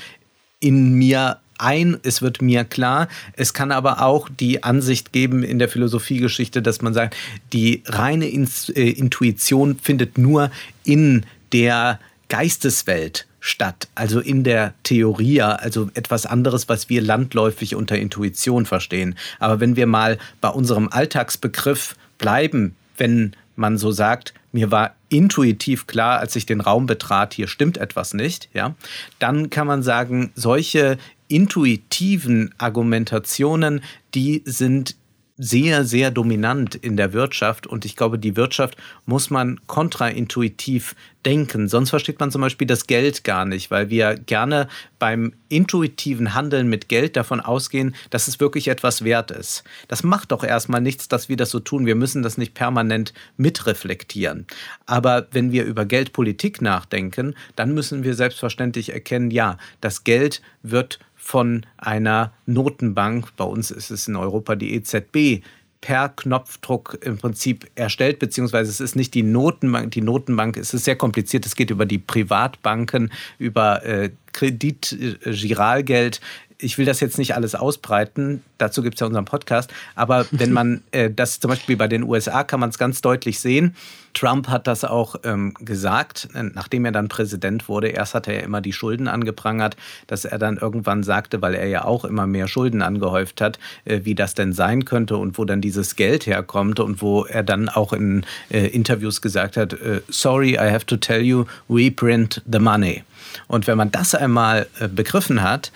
in 0.58 0.94
mir 0.94 1.38
ein, 1.58 1.98
es 2.02 2.22
wird 2.22 2.42
mir 2.42 2.64
klar. 2.64 3.08
Es 3.34 3.54
kann 3.54 3.72
aber 3.72 4.02
auch 4.02 4.28
die 4.28 4.62
Ansicht 4.62 5.12
geben 5.12 5.42
in 5.42 5.58
der 5.58 5.68
Philosophiegeschichte, 5.68 6.62
dass 6.62 6.82
man 6.82 6.94
sagt, 6.94 7.16
die 7.52 7.82
reine 7.86 8.26
äh, 8.26 8.90
Intuition 8.90 9.78
findet 9.78 10.18
nur 10.18 10.50
in 10.84 11.24
der 11.52 12.00
Geisteswelt 12.28 13.26
statt, 13.40 13.88
also 13.94 14.20
in 14.20 14.42
der 14.42 14.72
Theorie, 14.84 15.42
also 15.42 15.90
etwas 15.92 16.24
anderes, 16.24 16.68
was 16.70 16.88
wir 16.88 17.02
landläufig 17.02 17.74
unter 17.74 17.98
Intuition 17.98 18.64
verstehen. 18.64 19.16
Aber 19.38 19.60
wenn 19.60 19.76
wir 19.76 19.86
mal 19.86 20.18
bei 20.40 20.48
unserem 20.48 20.88
Alltagsbegriff 20.88 21.94
bleiben, 22.16 22.74
wenn 22.96 23.36
man 23.54 23.76
so 23.76 23.90
sagt, 23.92 24.32
mir 24.52 24.70
war 24.70 24.94
intuitiv 25.10 25.86
klar, 25.86 26.20
als 26.20 26.34
ich 26.36 26.46
den 26.46 26.60
Raum 26.60 26.86
betrat, 26.86 27.34
hier 27.34 27.46
stimmt 27.46 27.76
etwas 27.76 28.14
nicht, 28.14 28.48
ja, 28.54 28.74
dann 29.18 29.50
kann 29.50 29.66
man 29.66 29.82
sagen, 29.82 30.32
solche 30.34 30.96
intuitiven 31.34 32.54
Argumentationen, 32.58 33.82
die 34.14 34.42
sind 34.44 34.94
sehr, 35.36 35.84
sehr 35.84 36.12
dominant 36.12 36.76
in 36.76 36.96
der 36.96 37.12
Wirtschaft. 37.12 37.66
Und 37.66 37.84
ich 37.84 37.96
glaube, 37.96 38.20
die 38.20 38.36
Wirtschaft 38.36 38.76
muss 39.04 39.30
man 39.30 39.58
kontraintuitiv 39.66 40.94
denken. 41.24 41.66
Sonst 41.68 41.90
versteht 41.90 42.20
man 42.20 42.30
zum 42.30 42.40
Beispiel 42.40 42.68
das 42.68 42.86
Geld 42.86 43.24
gar 43.24 43.44
nicht, 43.44 43.70
weil 43.72 43.90
wir 43.90 44.14
gerne 44.14 44.68
beim 45.00 45.32
intuitiven 45.48 46.34
Handeln 46.34 46.68
mit 46.68 46.88
Geld 46.88 47.16
davon 47.16 47.40
ausgehen, 47.40 47.96
dass 48.10 48.28
es 48.28 48.38
wirklich 48.38 48.68
etwas 48.68 49.02
wert 49.02 49.32
ist. 49.32 49.64
Das 49.88 50.04
macht 50.04 50.30
doch 50.30 50.44
erstmal 50.44 50.80
nichts, 50.80 51.08
dass 51.08 51.28
wir 51.28 51.36
das 51.36 51.50
so 51.50 51.58
tun. 51.58 51.84
Wir 51.84 51.96
müssen 51.96 52.22
das 52.22 52.38
nicht 52.38 52.54
permanent 52.54 53.12
mitreflektieren. 53.36 54.46
Aber 54.86 55.26
wenn 55.32 55.50
wir 55.50 55.64
über 55.64 55.84
Geldpolitik 55.84 56.62
nachdenken, 56.62 57.34
dann 57.56 57.74
müssen 57.74 58.04
wir 58.04 58.14
selbstverständlich 58.14 58.92
erkennen, 58.92 59.32
ja, 59.32 59.58
das 59.80 60.04
Geld 60.04 60.42
wird 60.62 61.00
von 61.24 61.64
einer 61.78 62.34
Notenbank, 62.44 63.34
bei 63.36 63.44
uns 63.44 63.70
ist 63.70 63.90
es 63.90 64.08
in 64.08 64.14
Europa 64.14 64.56
die 64.56 64.74
EZB, 64.74 65.42
per 65.80 66.10
Knopfdruck 66.10 66.98
im 67.02 67.18
Prinzip 67.18 67.70
erstellt, 67.74 68.18
beziehungsweise 68.18 68.70
es 68.70 68.80
ist 68.80 68.94
nicht 68.96 69.12
die 69.12 69.22
Notenbank. 69.22 69.90
Die 69.90 70.00
Notenbank 70.00 70.56
es 70.56 70.72
ist 70.72 70.84
sehr 70.84 70.96
kompliziert. 70.96 71.44
Es 71.44 71.56
geht 71.56 71.70
über 71.70 71.84
die 71.84 71.98
Privatbanken, 71.98 73.12
über 73.38 73.84
äh, 73.84 74.10
Kredit, 74.32 74.92
äh, 74.92 75.32
Giralgeld 75.32 76.22
ich 76.58 76.78
will 76.78 76.84
das 76.84 77.00
jetzt 77.00 77.18
nicht 77.18 77.34
alles 77.34 77.54
ausbreiten, 77.54 78.42
dazu 78.58 78.82
gibt 78.82 78.96
es 78.96 79.00
ja 79.00 79.06
unseren 79.06 79.24
Podcast, 79.24 79.72
aber 79.94 80.26
wenn 80.30 80.52
man 80.52 80.82
äh, 80.92 81.10
das 81.10 81.40
zum 81.40 81.50
Beispiel 81.50 81.76
bei 81.76 81.88
den 81.88 82.02
USA 82.02 82.44
kann 82.44 82.60
man 82.60 82.70
es 82.70 82.78
ganz 82.78 83.00
deutlich 83.00 83.40
sehen. 83.40 83.74
Trump 84.14 84.48
hat 84.48 84.68
das 84.68 84.84
auch 84.84 85.16
ähm, 85.24 85.54
gesagt, 85.54 86.28
äh, 86.34 86.44
nachdem 86.44 86.84
er 86.84 86.92
dann 86.92 87.08
Präsident 87.08 87.68
wurde. 87.68 87.88
Erst 87.88 88.14
hat 88.14 88.28
er 88.28 88.34
ja 88.34 88.40
immer 88.40 88.60
die 88.60 88.72
Schulden 88.72 89.08
angeprangert, 89.08 89.76
dass 90.06 90.24
er 90.24 90.38
dann 90.38 90.56
irgendwann 90.56 91.02
sagte, 91.02 91.42
weil 91.42 91.54
er 91.54 91.66
ja 91.66 91.84
auch 91.84 92.04
immer 92.04 92.26
mehr 92.26 92.46
Schulden 92.46 92.80
angehäuft 92.80 93.40
hat, 93.40 93.58
äh, 93.84 94.00
wie 94.04 94.14
das 94.14 94.34
denn 94.34 94.52
sein 94.52 94.84
könnte 94.84 95.16
und 95.16 95.36
wo 95.36 95.44
dann 95.44 95.60
dieses 95.60 95.96
Geld 95.96 96.26
herkommt 96.26 96.78
und 96.80 97.02
wo 97.02 97.24
er 97.24 97.42
dann 97.42 97.68
auch 97.68 97.92
in 97.92 98.24
äh, 98.50 98.68
Interviews 98.68 99.20
gesagt 99.20 99.56
hat, 99.56 99.72
äh, 99.74 100.00
sorry, 100.08 100.52
I 100.52 100.70
have 100.70 100.86
to 100.86 100.96
tell 100.96 101.20
you, 101.20 101.44
we 101.68 101.90
print 101.90 102.40
the 102.50 102.60
money. 102.60 103.02
Und 103.48 103.66
wenn 103.66 103.76
man 103.76 103.90
das 103.90 104.14
einmal 104.14 104.66
äh, 104.78 104.88
begriffen 104.88 105.42
hat, 105.42 105.72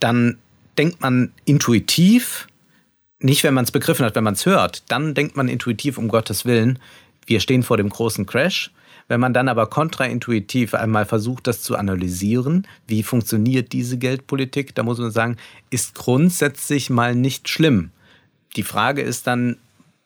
dann 0.00 0.38
denkt 0.76 1.00
man 1.00 1.32
intuitiv, 1.44 2.48
nicht 3.18 3.44
wenn 3.44 3.54
man 3.54 3.64
es 3.64 3.70
begriffen 3.70 4.04
hat, 4.04 4.14
wenn 4.14 4.24
man 4.24 4.34
es 4.34 4.46
hört, 4.46 4.90
dann 4.90 5.14
denkt 5.14 5.36
man 5.36 5.48
intuitiv 5.48 5.98
um 5.98 6.08
Gottes 6.08 6.44
Willen, 6.44 6.78
wir 7.26 7.40
stehen 7.40 7.62
vor 7.62 7.76
dem 7.76 7.90
großen 7.90 8.26
Crash. 8.26 8.70
Wenn 9.06 9.20
man 9.20 9.34
dann 9.34 9.48
aber 9.48 9.66
kontraintuitiv 9.66 10.72
einmal 10.72 11.04
versucht, 11.04 11.48
das 11.48 11.62
zu 11.62 11.76
analysieren, 11.76 12.66
wie 12.86 13.02
funktioniert 13.02 13.72
diese 13.72 13.98
Geldpolitik, 13.98 14.74
da 14.74 14.84
muss 14.84 14.98
man 14.98 15.10
sagen, 15.10 15.36
ist 15.70 15.96
grundsätzlich 15.96 16.90
mal 16.90 17.14
nicht 17.14 17.48
schlimm. 17.48 17.90
Die 18.56 18.62
Frage 18.62 19.02
ist 19.02 19.26
dann, 19.26 19.56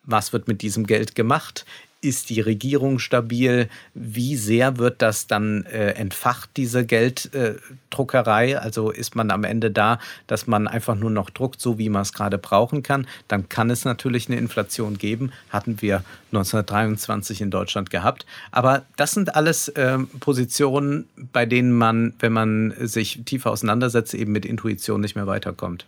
was 0.05 0.33
wird 0.33 0.49
mit 0.49 0.63
diesem 0.63 0.87
Geld 0.87 1.15
gemacht? 1.15 1.67
Ist 2.05 2.29
die 2.29 2.43
Regierung 2.43 2.99
stabil? 2.99 3.71
Wie 3.95 4.37
sehr 4.37 4.77
wird 4.77 5.01
das 5.01 5.27
dann 5.27 5.65
äh, 5.65 5.93
entfacht, 5.93 6.51
diese 6.59 6.85
Gelddruckerei? 6.85 8.59
Also 8.59 8.91
ist 8.91 9.17
man 9.17 9.31
am 9.31 9.43
Ende 9.43 9.71
da, 9.71 9.99
dass 10.27 10.47
man 10.47 10.69
einfach 10.69 10.97
nur 10.97 11.11
noch 11.11 11.31
druckt, 11.31 11.63
so 11.63 11.79
wie 11.79 11.89
man 11.89 12.03
es 12.03 12.13
gerade 12.13 12.37
brauchen 12.37 12.83
kann? 12.83 13.07
Dann 13.27 13.49
kann 13.49 13.71
es 13.71 13.87
natürlich 13.87 14.29
eine 14.29 14.37
Inflation 14.37 14.99
geben. 14.99 15.33
Hatten 15.49 15.81
wir 15.81 16.05
1923 16.33 17.41
in 17.41 17.51
Deutschland 17.51 17.89
gehabt. 17.89 18.27
Aber 18.51 18.83
das 18.99 19.13
sind 19.13 19.35
alles 19.35 19.69
äh, 19.69 19.99
Positionen, 20.21 21.09
bei 21.33 21.47
denen 21.47 21.73
man, 21.73 22.13
wenn 22.19 22.35
man 22.35 22.75
sich 22.81 23.23
tiefer 23.25 23.51
auseinandersetzt, 23.51 24.13
eben 24.13 24.33
mit 24.33 24.45
Intuition 24.45 25.01
nicht 25.01 25.17
mehr 25.17 25.27
weiterkommt. 25.27 25.87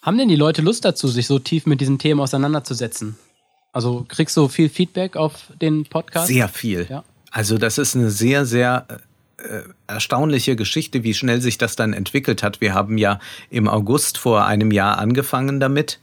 Haben 0.00 0.18
denn 0.18 0.28
die 0.28 0.36
Leute 0.36 0.62
Lust 0.62 0.84
dazu, 0.84 1.08
sich 1.08 1.26
so 1.26 1.40
tief 1.40 1.66
mit 1.66 1.80
diesen 1.80 1.98
Themen 1.98 2.20
auseinanderzusetzen? 2.20 3.16
Also 3.76 4.06
kriegst 4.08 4.34
du 4.38 4.48
viel 4.48 4.70
Feedback 4.70 5.16
auf 5.16 5.52
den 5.60 5.84
Podcast? 5.84 6.28
Sehr 6.28 6.48
viel. 6.48 6.86
Ja. 6.88 7.04
Also 7.30 7.58
das 7.58 7.76
ist 7.76 7.94
eine 7.94 8.08
sehr, 8.08 8.46
sehr 8.46 8.86
äh, 9.36 9.60
erstaunliche 9.86 10.56
Geschichte, 10.56 11.04
wie 11.04 11.12
schnell 11.12 11.42
sich 11.42 11.58
das 11.58 11.76
dann 11.76 11.92
entwickelt 11.92 12.42
hat. 12.42 12.62
Wir 12.62 12.72
haben 12.72 12.96
ja 12.96 13.20
im 13.50 13.68
August 13.68 14.16
vor 14.16 14.46
einem 14.46 14.70
Jahr 14.70 14.96
angefangen 14.96 15.60
damit. 15.60 16.00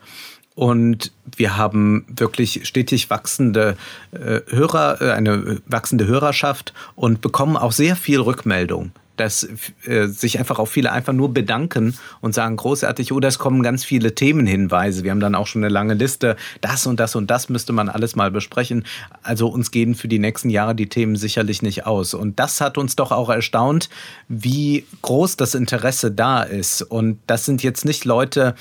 Und 0.54 1.14
wir 1.36 1.58
haben 1.58 2.06
wirklich 2.08 2.68
stetig 2.68 3.10
wachsende 3.10 3.76
äh, 4.12 4.42
Hörer, 4.50 5.02
äh, 5.02 5.12
eine 5.14 5.60
wachsende 5.66 6.06
Hörerschaft 6.06 6.76
und 6.94 7.22
bekommen 7.22 7.58
auch 7.58 7.72
sehr 7.72 7.96
viel 7.96 8.20
Rückmeldung 8.20 8.92
dass 9.18 9.48
äh, 9.86 10.08
sich 10.08 10.40
einfach 10.40 10.60
auch 10.60 10.68
viele 10.68 10.92
einfach 10.92 11.14
nur 11.14 11.34
bedanken 11.34 11.98
und 12.22 12.34
sagen 12.34 12.56
großartig, 12.56 13.12
oder 13.12 13.28
es 13.28 13.40
kommen 13.40 13.62
ganz 13.64 13.84
viele 13.84 14.16
Themenhinweise. 14.16 15.04
Wir 15.04 15.12
haben 15.12 15.20
dann 15.20 15.36
auch 15.36 15.48
schon 15.48 15.64
eine 15.64 15.74
lange 15.74 15.94
Liste. 15.94 16.36
Das 16.62 16.88
und 16.88 17.00
das 17.00 17.16
und 17.16 17.30
das 17.30 17.50
müsste 17.50 17.74
man 17.74 17.90
alles 17.90 18.16
mal 18.16 18.32
besprechen. 18.32 18.86
Also 19.22 19.48
uns 19.48 19.72
gehen 19.72 19.96
für 19.96 20.08
die 20.08 20.20
nächsten 20.20 20.50
Jahre 20.50 20.76
die 20.76 20.90
Themen 20.90 21.16
sicherlich 21.16 21.62
nicht 21.62 21.86
aus. 21.86 22.14
Und 22.14 22.40
das 22.40 22.62
hat 22.62 22.78
uns 22.78 22.96
doch 22.96 23.12
auch 23.12 23.30
erstaunt, 23.30 23.90
wie 24.28 24.86
groß 25.02 25.38
das 25.38 25.56
Interesse 25.56 26.12
da 26.12 26.44
ist. 26.44 26.82
Und 26.82 27.20
das 27.28 27.46
sind 27.46 27.64
jetzt 27.64 27.86
nicht 27.86 28.06
Leute, 28.06 28.56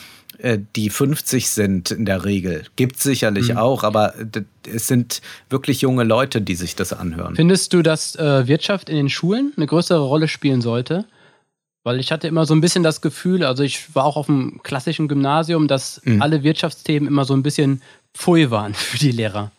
die 0.76 0.90
50 0.90 1.48
sind 1.48 1.90
in 1.92 2.04
der 2.04 2.24
Regel. 2.24 2.64
Gibt 2.76 2.96
es 2.96 3.04
sicherlich 3.04 3.50
mhm. 3.50 3.58
auch, 3.58 3.84
aber 3.84 4.14
es 4.66 4.88
sind 4.88 5.22
wirklich 5.50 5.82
junge 5.82 6.04
Leute, 6.04 6.42
die 6.42 6.56
sich 6.56 6.74
das 6.74 6.92
anhören. 6.92 7.36
Findest 7.36 7.72
du, 7.72 7.82
dass 7.82 8.16
äh, 8.16 8.46
Wirtschaft 8.48 8.88
in 8.88 8.96
den 8.96 9.08
Schulen 9.08 9.52
eine 9.56 9.66
größere 9.66 10.00
Rolle 10.00 10.26
spielen 10.26 10.60
sollte? 10.60 11.04
Weil 11.84 11.98
ich 11.98 12.12
hatte 12.12 12.28
immer 12.28 12.46
so 12.46 12.54
ein 12.54 12.60
bisschen 12.60 12.82
das 12.82 13.00
Gefühl, 13.00 13.44
also 13.44 13.62
ich 13.62 13.94
war 13.94 14.04
auch 14.04 14.16
auf 14.16 14.26
dem 14.26 14.60
klassischen 14.62 15.08
Gymnasium, 15.08 15.68
dass 15.68 16.00
mhm. 16.04 16.22
alle 16.22 16.42
Wirtschaftsthemen 16.42 17.08
immer 17.08 17.24
so 17.24 17.34
ein 17.34 17.42
bisschen 17.42 17.82
pfui 18.14 18.50
waren 18.50 18.74
für 18.74 18.98
die 18.98 19.12
Lehrer. 19.12 19.52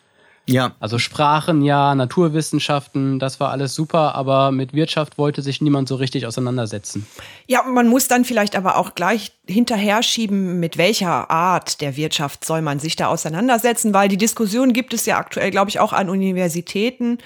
Ja. 0.45 0.73
Also 0.79 0.99
Sprachen, 0.99 1.61
ja, 1.61 1.95
Naturwissenschaften, 1.95 3.17
das 3.17 3.39
war 3.39 3.51
alles 3.51 3.75
super, 3.75 4.15
aber 4.15 4.51
mit 4.51 4.73
Wirtschaft 4.73 5.17
wollte 5.17 5.41
sich 5.41 5.61
niemand 5.61 5.87
so 5.87 5.95
richtig 5.95 6.27
auseinandersetzen. 6.27 7.07
Ja, 7.47 7.63
man 7.63 7.87
muss 7.87 8.09
dann 8.09 8.25
vielleicht 8.25 8.55
aber 8.57 8.77
auch 8.77 8.93
gleich 8.93 9.31
hinterher 9.47 10.03
schieben, 10.03 10.59
mit 10.59 10.77
welcher 10.77 11.31
Art 11.31 11.79
der 11.79 11.95
Wirtschaft 11.95 12.43
soll 12.43 12.61
man 12.61 12.79
sich 12.79 12.97
da 12.97 13.07
auseinandersetzen, 13.07 13.93
weil 13.93 14.09
die 14.09 14.17
Diskussion 14.17 14.73
gibt 14.73 14.93
es 14.93 15.05
ja 15.05 15.17
aktuell, 15.17 15.51
glaube 15.51 15.69
ich, 15.69 15.79
auch 15.79 15.93
an 15.93 16.09
Universitäten 16.09 17.19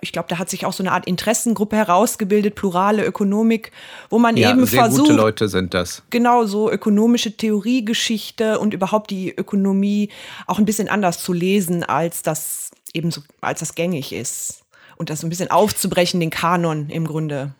ich 0.00 0.12
glaube, 0.12 0.28
da 0.28 0.38
hat 0.38 0.48
sich 0.48 0.64
auch 0.64 0.72
so 0.72 0.82
eine 0.82 0.92
Art 0.92 1.06
Interessengruppe 1.06 1.76
herausgebildet, 1.76 2.54
plurale 2.54 3.04
Ökonomik, 3.04 3.72
wo 4.08 4.18
man 4.18 4.36
ja, 4.36 4.50
eben 4.50 4.64
sehr 4.64 4.80
versucht, 4.80 5.08
gute 5.08 5.12
Leute 5.14 5.48
sind 5.48 5.74
das. 5.74 6.02
Genau 6.10 6.46
so 6.46 6.70
ökonomische 6.70 7.36
Theoriegeschichte 7.36 8.58
und 8.58 8.72
überhaupt 8.72 9.10
die 9.10 9.34
Ökonomie 9.36 10.10
auch 10.46 10.58
ein 10.58 10.64
bisschen 10.64 10.88
anders 10.88 11.22
zu 11.22 11.32
lesen, 11.32 11.84
als 11.84 12.22
das 12.22 12.70
eben 12.94 13.10
so, 13.10 13.20
als 13.40 13.60
das 13.60 13.74
gängig 13.74 14.12
ist 14.12 14.64
und 14.96 15.10
das 15.10 15.20
so 15.20 15.26
ein 15.26 15.30
bisschen 15.30 15.50
aufzubrechen, 15.50 16.20
den 16.20 16.30
Kanon 16.30 16.88
im 16.88 17.06
Grunde. 17.06 17.52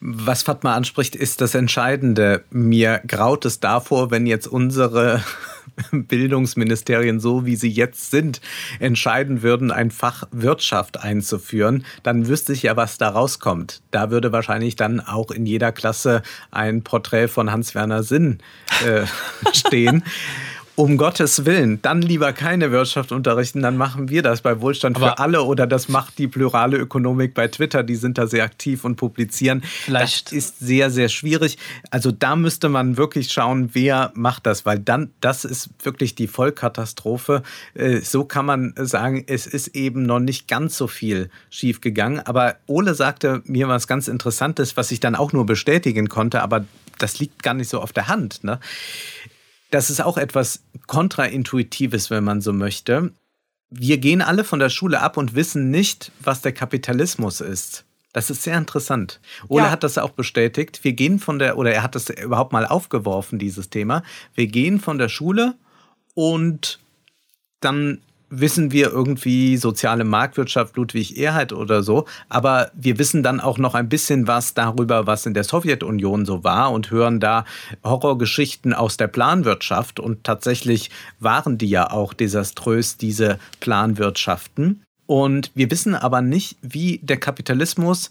Was 0.00 0.42
Fatma 0.42 0.74
anspricht, 0.74 1.16
ist 1.16 1.40
das 1.40 1.54
Entscheidende. 1.54 2.44
Mir 2.50 3.00
graut 3.06 3.46
es 3.46 3.60
davor, 3.60 4.10
wenn 4.10 4.26
jetzt 4.26 4.46
unsere 4.46 5.24
Bildungsministerien, 5.92 7.20
so 7.20 7.46
wie 7.46 7.56
sie 7.56 7.68
jetzt 7.70 8.10
sind, 8.10 8.40
entscheiden 8.80 9.42
würden, 9.42 9.70
ein 9.70 9.90
Fach 9.90 10.24
Wirtschaft 10.30 11.02
einzuführen, 11.02 11.84
dann 12.02 12.28
wüsste 12.28 12.52
ich 12.52 12.62
ja, 12.62 12.76
was 12.76 12.98
da 12.98 13.08
rauskommt. 13.08 13.82
Da 13.90 14.10
würde 14.10 14.32
wahrscheinlich 14.32 14.76
dann 14.76 15.00
auch 15.00 15.30
in 15.30 15.46
jeder 15.46 15.72
Klasse 15.72 16.22
ein 16.50 16.82
Porträt 16.82 17.28
von 17.28 17.50
Hans-Werner 17.50 18.02
Sinn 18.02 18.38
äh, 18.86 19.06
stehen. 19.52 20.04
Um 20.76 20.96
Gottes 20.96 21.44
Willen, 21.44 21.80
dann 21.82 22.02
lieber 22.02 22.32
keine 22.32 22.72
Wirtschaft 22.72 23.12
unterrichten, 23.12 23.62
dann 23.62 23.76
machen 23.76 24.08
wir 24.08 24.22
das 24.22 24.40
bei 24.40 24.60
Wohlstand 24.60 24.96
Aber 24.96 25.06
für 25.06 25.18
alle 25.18 25.42
oder 25.42 25.68
das 25.68 25.88
macht 25.88 26.18
die 26.18 26.26
plurale 26.26 26.76
Ökonomik 26.76 27.32
bei 27.32 27.46
Twitter, 27.46 27.84
die 27.84 27.94
sind 27.94 28.18
da 28.18 28.26
sehr 28.26 28.42
aktiv 28.42 28.84
und 28.84 28.96
publizieren. 28.96 29.62
Vielleicht. 29.62 30.26
Das 30.26 30.32
ist 30.32 30.58
sehr, 30.58 30.90
sehr 30.90 31.08
schwierig. 31.08 31.58
Also 31.90 32.10
da 32.10 32.34
müsste 32.34 32.68
man 32.68 32.96
wirklich 32.96 33.30
schauen, 33.30 33.70
wer 33.74 34.10
macht 34.14 34.46
das, 34.46 34.66
weil 34.66 34.80
dann, 34.80 35.10
das 35.20 35.44
ist 35.44 35.70
wirklich 35.82 36.16
die 36.16 36.26
Vollkatastrophe. 36.26 37.44
Äh, 37.74 38.00
so 38.00 38.24
kann 38.24 38.44
man 38.44 38.74
sagen, 38.76 39.24
es 39.28 39.46
ist 39.46 39.68
eben 39.76 40.02
noch 40.02 40.18
nicht 40.20 40.48
ganz 40.48 40.76
so 40.76 40.88
viel 40.88 41.30
schiefgegangen. 41.50 42.18
Aber 42.18 42.56
Ole 42.66 42.94
sagte 42.94 43.42
mir 43.44 43.68
was 43.68 43.86
ganz 43.86 44.08
Interessantes, 44.08 44.76
was 44.76 44.90
ich 44.90 44.98
dann 44.98 45.14
auch 45.14 45.32
nur 45.32 45.46
bestätigen 45.46 46.08
konnte, 46.08 46.42
aber 46.42 46.64
das 46.98 47.18
liegt 47.18 47.42
gar 47.42 47.54
nicht 47.54 47.68
so 47.68 47.80
auf 47.80 47.92
der 47.92 48.08
Hand. 48.08 48.44
Ne? 48.44 48.58
Das 49.74 49.90
ist 49.90 50.00
auch 50.00 50.18
etwas 50.18 50.62
kontraintuitives, 50.86 52.08
wenn 52.08 52.22
man 52.22 52.40
so 52.40 52.52
möchte. 52.52 53.10
Wir 53.70 53.98
gehen 53.98 54.22
alle 54.22 54.44
von 54.44 54.60
der 54.60 54.68
Schule 54.68 55.00
ab 55.00 55.16
und 55.16 55.34
wissen 55.34 55.72
nicht, 55.72 56.12
was 56.20 56.42
der 56.42 56.52
Kapitalismus 56.52 57.40
ist. 57.40 57.84
Das 58.12 58.30
ist 58.30 58.44
sehr 58.44 58.56
interessant. 58.56 59.18
Ole 59.48 59.64
ja. 59.64 59.70
hat 59.72 59.82
das 59.82 59.98
auch 59.98 60.10
bestätigt. 60.10 60.84
Wir 60.84 60.92
gehen 60.92 61.18
von 61.18 61.40
der, 61.40 61.58
oder 61.58 61.72
er 61.72 61.82
hat 61.82 61.96
das 61.96 62.08
überhaupt 62.08 62.52
mal 62.52 62.66
aufgeworfen, 62.66 63.40
dieses 63.40 63.68
Thema. 63.68 64.04
Wir 64.36 64.46
gehen 64.46 64.78
von 64.78 64.96
der 64.96 65.08
Schule 65.08 65.56
und 66.14 66.78
dann 67.58 68.00
wissen 68.40 68.72
wir 68.72 68.90
irgendwie 68.90 69.56
soziale 69.56 70.04
Marktwirtschaft 70.04 70.76
Ludwig 70.76 71.18
Erhard 71.18 71.52
oder 71.52 71.82
so, 71.82 72.06
aber 72.28 72.70
wir 72.74 72.98
wissen 72.98 73.22
dann 73.22 73.40
auch 73.40 73.58
noch 73.58 73.74
ein 73.74 73.88
bisschen 73.88 74.26
was 74.26 74.54
darüber, 74.54 75.06
was 75.06 75.26
in 75.26 75.34
der 75.34 75.44
Sowjetunion 75.44 76.24
so 76.24 76.44
war 76.44 76.72
und 76.72 76.90
hören 76.90 77.20
da 77.20 77.44
Horrorgeschichten 77.82 78.72
aus 78.72 78.96
der 78.96 79.08
Planwirtschaft 79.08 80.00
und 80.00 80.24
tatsächlich 80.24 80.90
waren 81.20 81.58
die 81.58 81.68
ja 81.68 81.90
auch 81.90 82.14
desaströs, 82.14 82.96
diese 82.96 83.38
Planwirtschaften. 83.60 84.82
Und 85.06 85.50
wir 85.54 85.70
wissen 85.70 85.94
aber 85.94 86.22
nicht, 86.22 86.56
wie 86.62 86.98
der 87.02 87.18
Kapitalismus 87.18 88.10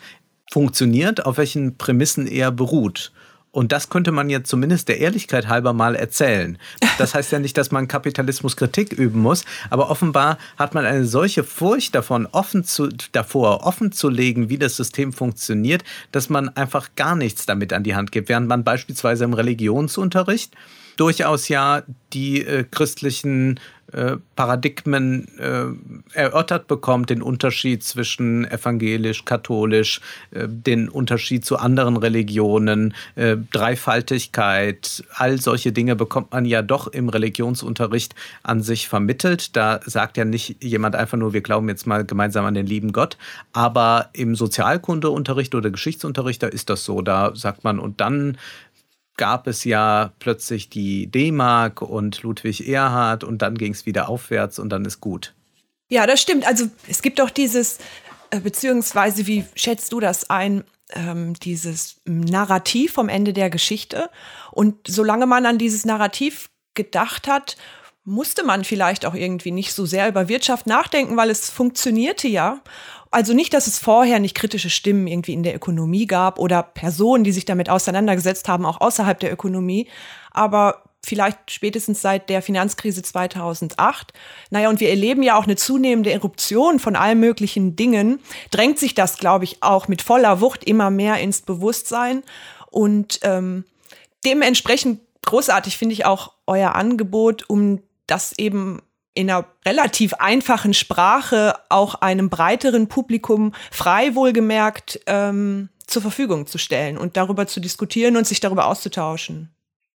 funktioniert, 0.51 1.25
auf 1.25 1.37
welchen 1.37 1.77
Prämissen 1.77 2.27
er 2.27 2.51
beruht. 2.51 3.11
Und 3.53 3.71
das 3.71 3.89
könnte 3.89 4.11
man 4.11 4.31
jetzt 4.31 4.49
zumindest 4.49 4.87
der 4.89 4.99
Ehrlichkeit 4.99 5.47
halber 5.47 5.73
mal 5.73 5.95
erzählen. 5.95 6.57
Das 6.97 7.13
heißt 7.13 7.31
ja 7.31 7.37
nicht, 7.37 7.55
dass 7.55 7.69
man 7.69 7.87
Kapitalismus 7.87 8.57
Kritik 8.57 8.91
üben 8.91 9.21
muss, 9.21 9.45
aber 9.69 9.91
offenbar 9.91 10.39
hat 10.57 10.73
man 10.73 10.85
eine 10.85 11.05
solche 11.05 11.43
Furcht 11.43 11.93
davon, 11.93 12.27
offen 12.31 12.63
zu, 12.63 12.89
davor, 13.11 13.63
offen 13.63 13.91
zu 13.91 14.09
legen, 14.09 14.49
wie 14.49 14.57
das 14.57 14.75
System 14.75 15.13
funktioniert, 15.13 15.83
dass 16.11 16.29
man 16.29 16.49
einfach 16.49 16.89
gar 16.95 17.15
nichts 17.15 17.45
damit 17.45 17.73
an 17.73 17.83
die 17.83 17.93
Hand 17.95 18.11
gibt. 18.11 18.27
Während 18.27 18.47
man 18.47 18.63
beispielsweise 18.63 19.23
im 19.23 19.33
Religionsunterricht 19.33 20.55
durchaus 20.97 21.47
ja 21.47 21.83
die 22.11 22.43
äh, 22.43 22.63
christlichen 22.63 23.59
äh, 23.93 24.17
Paradigmen 24.35 25.27
äh, 25.37 26.17
erörtert 26.17 26.67
bekommt, 26.67 27.09
den 27.09 27.21
Unterschied 27.21 27.83
zwischen 27.83 28.45
evangelisch, 28.45 29.25
katholisch, 29.25 30.01
äh, 30.31 30.47
den 30.47 30.89
Unterschied 30.89 31.45
zu 31.45 31.57
anderen 31.57 31.97
Religionen, 31.97 32.93
äh, 33.15 33.37
Dreifaltigkeit, 33.51 35.03
all 35.15 35.39
solche 35.39 35.71
Dinge 35.71 35.95
bekommt 35.95 36.31
man 36.31 36.45
ja 36.45 36.61
doch 36.61 36.87
im 36.87 37.09
Religionsunterricht 37.09 38.15
an 38.41 38.61
sich 38.61 38.87
vermittelt. 38.87 39.55
Da 39.55 39.79
sagt 39.85 40.17
ja 40.17 40.25
nicht 40.25 40.63
jemand 40.63 40.95
einfach 40.95 41.17
nur, 41.17 41.33
wir 41.33 41.41
glauben 41.41 41.69
jetzt 41.69 41.87
mal 41.87 42.03
gemeinsam 42.05 42.45
an 42.45 42.53
den 42.53 42.65
lieben 42.65 42.91
Gott, 42.91 43.17
aber 43.51 44.09
im 44.13 44.35
Sozialkundeunterricht 44.35 45.55
oder 45.55 45.71
Geschichtsunterricht, 45.71 46.41
da 46.43 46.47
ist 46.47 46.69
das 46.69 46.83
so. 46.83 47.01
Da 47.01 47.35
sagt 47.35 47.63
man, 47.63 47.79
und 47.79 48.01
dann 48.01 48.37
gab 49.17 49.47
es 49.47 49.63
ja 49.63 50.13
plötzlich 50.19 50.69
die 50.69 51.07
D-Mark 51.07 51.81
und 51.81 52.23
Ludwig 52.23 52.67
Erhard 52.67 53.23
und 53.23 53.41
dann 53.41 53.55
ging 53.55 53.73
es 53.73 53.85
wieder 53.85 54.09
aufwärts 54.09 54.59
und 54.59 54.69
dann 54.69 54.85
ist 54.85 54.99
gut. 55.01 55.33
Ja, 55.89 56.07
das 56.07 56.21
stimmt. 56.21 56.47
Also 56.47 56.65
es 56.87 57.01
gibt 57.01 57.19
doch 57.19 57.29
dieses, 57.29 57.77
äh, 58.31 58.39
beziehungsweise 58.39 59.27
wie 59.27 59.45
schätzt 59.55 59.91
du 59.91 59.99
das 59.99 60.29
ein, 60.29 60.63
ähm, 60.91 61.33
dieses 61.35 62.01
Narrativ 62.05 62.93
vom 62.93 63.09
Ende 63.09 63.33
der 63.33 63.49
Geschichte. 63.49 64.09
Und 64.51 64.87
solange 64.87 65.25
man 65.25 65.45
an 65.45 65.57
dieses 65.57 65.85
Narrativ 65.85 66.49
gedacht 66.73 67.27
hat, 67.27 67.57
musste 68.05 68.43
man 68.43 68.63
vielleicht 68.63 69.05
auch 69.05 69.13
irgendwie 69.13 69.51
nicht 69.51 69.73
so 69.73 69.85
sehr 69.85 70.09
über 70.09 70.27
Wirtschaft 70.27 70.67
nachdenken, 70.67 71.15
weil 71.15 71.29
es 71.29 71.49
funktionierte 71.49 72.27
ja. 72.27 72.59
Also 73.13 73.33
nicht, 73.33 73.53
dass 73.53 73.67
es 73.67 73.77
vorher 73.77 74.19
nicht 74.19 74.35
kritische 74.35 74.71
Stimmen 74.71 75.05
irgendwie 75.05 75.33
in 75.33 75.43
der 75.43 75.55
Ökonomie 75.55 76.07
gab 76.07 76.39
oder 76.39 76.63
Personen, 76.63 77.23
die 77.23 77.31
sich 77.31 77.45
damit 77.45 77.69
auseinandergesetzt 77.69 78.47
haben, 78.47 78.65
auch 78.65 78.81
außerhalb 78.81 79.19
der 79.19 79.31
Ökonomie, 79.31 79.87
aber 80.31 80.83
vielleicht 81.05 81.51
spätestens 81.51 82.01
seit 82.01 82.29
der 82.29 82.41
Finanzkrise 82.41 83.03
2008. 83.03 84.13
Naja, 84.49 84.69
und 84.69 84.79
wir 84.79 84.89
erleben 84.89 85.21
ja 85.21 85.37
auch 85.37 85.43
eine 85.43 85.57
zunehmende 85.57 86.11
Eruption 86.11 86.79
von 86.79 86.95
allen 86.95 87.19
möglichen 87.19 87.75
Dingen. 87.75 88.19
Drängt 88.51 88.79
sich 88.79 88.95
das, 88.95 89.17
glaube 89.17 89.43
ich, 89.43 89.61
auch 89.61 89.87
mit 89.87 90.01
voller 90.01 90.41
Wucht 90.41 90.63
immer 90.63 90.89
mehr 90.89 91.19
ins 91.19 91.41
Bewusstsein. 91.41 92.23
Und 92.71 93.19
ähm, 93.21 93.65
dementsprechend 94.25 95.01
großartig 95.25 95.77
finde 95.77 95.93
ich 95.93 96.05
auch 96.05 96.33
euer 96.47 96.73
Angebot, 96.73 97.49
um 97.49 97.81
das 98.07 98.33
eben 98.39 98.81
in 99.13 99.29
einer 99.29 99.45
relativ 99.65 100.13
einfachen 100.15 100.73
Sprache 100.73 101.55
auch 101.69 101.95
einem 101.95 102.29
breiteren 102.29 102.87
Publikum 102.87 103.53
frei 103.71 104.15
wohlgemerkt 104.15 104.99
ähm, 105.07 105.69
zur 105.85 106.01
Verfügung 106.01 106.47
zu 106.47 106.57
stellen 106.57 106.97
und 106.97 107.17
darüber 107.17 107.47
zu 107.47 107.59
diskutieren 107.59 108.17
und 108.17 108.25
sich 108.25 108.39
darüber 108.39 108.65
auszutauschen. 108.65 109.49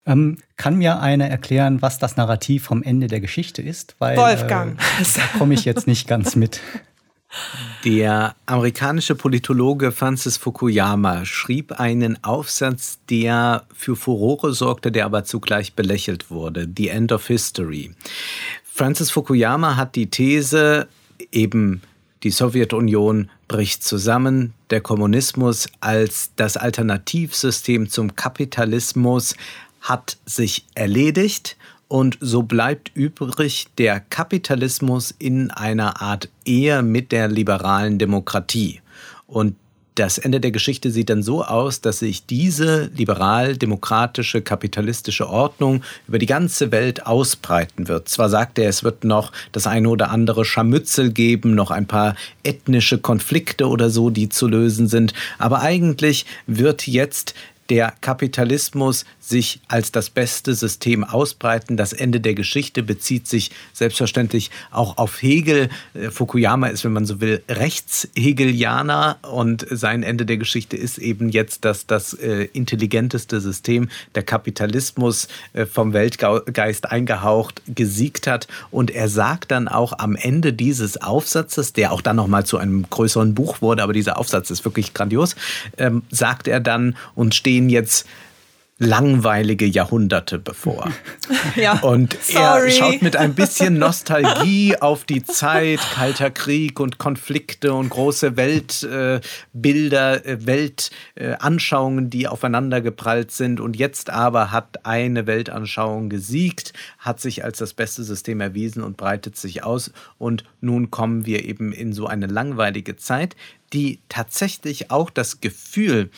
Ähm, 0.06 0.38
kann 0.58 0.76
mir 0.76 0.99
einer 0.99 1.28
erklären, 1.28 1.82
was 1.82 1.97
das 1.97 2.17
Narrativ 2.17 2.65
vom 2.65 2.84
Ende 2.84 3.08
der 3.08 3.21
Geschichte 3.21 3.62
ist? 3.62 3.95
Weil, 3.99 4.17
Wolfgang. 4.17 4.80
Äh, 4.99 5.06
da 5.15 5.38
komme 5.38 5.54
ich 5.54 5.63
jetzt 5.63 5.88
nicht 5.88 6.08
ganz 6.08 6.36
mit. 6.36 6.60
Der 7.84 8.36
amerikanische 8.45 9.15
Politologe 9.15 9.91
Francis 9.91 10.38
Fukuyama 10.38 11.26
schrieb 11.26 11.80
einen 11.80 12.23
Aufsatz, 12.23 12.99
der 13.10 13.65
für 13.73 13.95
Furore 13.95 14.54
sorgte, 14.54 14.91
der 14.91 15.06
aber 15.06 15.23
zugleich 15.23 15.73
belächelt 15.73 16.30
wurde. 16.30 16.69
The 16.78 16.89
End 16.89 17.12
of 17.12 17.28
History. 17.28 17.91
Francis 18.76 19.12
Fukuyama 19.12 19.76
hat 19.76 19.96
die 19.96 20.10
These, 20.10 20.88
eben 21.32 21.84
die 22.24 22.32
Sowjetunion 22.32 23.30
bricht 23.48 23.84
zusammen, 23.84 24.56
der 24.72 24.82
Kommunismus 24.82 25.68
als 25.80 26.32
das 26.38 26.58
Alternativsystem 26.58 27.88
zum 27.88 28.16
Kapitalismus 28.16 29.36
hat 29.80 30.18
sich 30.26 30.66
erledigt 30.74 31.56
und 31.88 32.18
so 32.20 32.42
bleibt 32.42 32.90
übrig 32.96 33.68
der 33.78 34.00
Kapitalismus 34.00 35.14
in 35.20 35.52
einer 35.52 36.02
Art 36.02 36.30
Ehe 36.44 36.82
mit 36.82 37.12
der 37.12 37.28
liberalen 37.28 38.00
Demokratie. 38.00 38.82
Und 39.28 39.56
das 39.95 40.17
Ende 40.17 40.39
der 40.39 40.51
Geschichte 40.51 40.91
sieht 40.91 41.10
dann 41.10 41.23
so 41.23 41.43
aus, 41.43 41.82
dass 41.82 41.99
sich 41.99 42.25
diese 42.25 42.89
liberal-demokratische, 42.95 44.41
kapitalistische 44.41 45.29
Ordnung 45.29 45.84
über 46.08 46.17
die 46.17 46.25
ganze 46.25 46.71
Welt 46.71 47.06
ausbreiten 47.06 47.88
wird. 47.88 48.10
Zwar 48.10 48.29
sagt 48.29 48.58
er, 48.60 48.69
es 48.69 48.84
wird 48.84 49.03
noch 49.03 49.32
das 49.51 49.67
eine 49.67 49.89
oder 49.89 50.10
andere 50.10 50.45
Scharmützel 50.45 51.12
geben, 51.12 51.56
noch 51.56 51.71
ein 51.71 51.86
paar 51.86 52.15
ethnische 52.43 52.97
Konflikte 52.97 53.67
oder 53.67 53.89
so, 53.89 54.10
die 54.10 54.29
zu 54.29 54.47
lösen 54.47 54.88
sind, 54.88 55.13
aber 55.38 55.62
eigentlich 55.62 56.25
wird 56.47 56.88
jetzt 56.88 57.36
der 57.69 57.93
Kapitalismus 58.02 59.06
sich 59.19 59.62
als 59.67 59.91
das 59.91 60.10
beste 60.10 60.54
System 60.54 61.04
ausbreiten. 61.04 61.78
Das 61.78 61.93
Ende 61.93 62.19
der 62.19 62.34
Geschichte 62.34 62.84
bezieht 62.84 63.28
sich 63.28 63.52
selbstverständlich 63.71 64.52
auch 64.71 64.97
auf 64.97 65.21
Hegel. 65.21 65.69
Äh, 65.93 66.12
Fukuyama 66.12 66.67
ist, 66.67 66.84
wenn 66.84 66.93
man 66.93 67.06
so 67.06 67.21
will, 67.21 67.41
Rechtshegelianer 67.47 69.17
und 69.21 69.65
sein 69.69 70.04
Ende 70.04 70.26
der 70.26 70.38
Geschichte 70.38 70.76
ist 70.76 70.97
eben 70.97 71.30
jetzt, 71.30 71.65
dass 71.65 71.88
das 71.88 72.13
äh, 72.13 72.49
intelligenteste 72.54 73.39
System, 73.39 73.89
der 74.15 74.23
Kapitalismus, 74.23 75.28
äh, 75.54 75.65
vom 75.65 75.93
Weltgeist 75.93 76.91
eingehaucht, 76.91 77.62
gesiegt 77.67 78.28
hat. 78.28 78.47
Und 78.71 78.91
er 78.91 79.08
sagt 79.08 79.52
dann 79.52 79.67
auch 79.67 79.93
am 79.99 80.15
Ende 80.15 80.54
dieses 80.54 81.02
Aufsatzes, 81.02 81.73
der 81.73 81.93
auch 81.93 82.02
dann 82.02 82.17
nochmal 82.17 82.45
zu 82.45 82.58
einem 82.58 82.89
größeren 82.89 83.34
Buch 83.34 83.62
wurde, 83.62 83.84
aber 83.84 83.93
dieser 83.93 84.17
Aufsatz 84.17 84.49
ist 84.49 84.65
wirklich 84.65 84.93
grandios, 84.93 85.36
ähm, 85.78 86.04
sagt 86.10 86.47
er 86.47 86.60
dann 86.60 86.95
und 87.15 87.36
stehen 87.36 87.62
jetzt 87.69 88.08
langweilige 88.84 89.65
Jahrhunderte 89.65 90.39
bevor. 90.39 90.91
Ja, 91.56 91.80
und 91.80 92.17
sorry. 92.21 92.67
er 92.67 92.71
schaut 92.71 93.02
mit 93.02 93.15
ein 93.15 93.36
bisschen 93.36 93.78
Nostalgie 93.78 94.76
auf 94.78 95.04
die 95.04 95.23
Zeit, 95.23 95.80
Kalter 95.93 96.32
Krieg 96.32 96.80
und 96.80 96.97
Konflikte 96.97 97.73
und 97.73 97.89
große 97.89 98.38
Weltbilder, 98.38 100.26
äh, 100.26 100.45
Weltanschauungen, 100.45 102.10
die 102.10 102.28
aufeinander 102.28 102.82
geprallt 102.82 103.32
sind. 103.32 103.60
Und 103.60 103.76
jetzt 103.76 104.10
aber 104.10 104.52
hat 104.52 104.86
eine 104.86 105.28
Weltanschauung 105.28 106.10
gesiegt, 106.10 106.73
hat 106.97 107.19
sich 107.19 107.43
als 107.43 107.60
das 107.60 107.73
beste 107.73 108.04
System 108.04 108.41
erwiesen 108.41 108.84
und 108.84 108.97
breitet 108.97 109.38
sich 109.38 109.63
aus. 109.63 109.91
Und 110.17 110.43
nun 110.60 110.89
kommen 110.89 111.26
wir 111.26 111.45
eben 111.45 111.71
in 111.71 111.93
so 111.93 112.08
eine 112.08 112.26
langweilige 112.26 112.95
Zeit, 112.95 113.36
die 113.73 113.99
tatsächlich 114.10 114.91
auch 114.91 115.10
das 115.10 115.39
Gefühl 115.39 116.10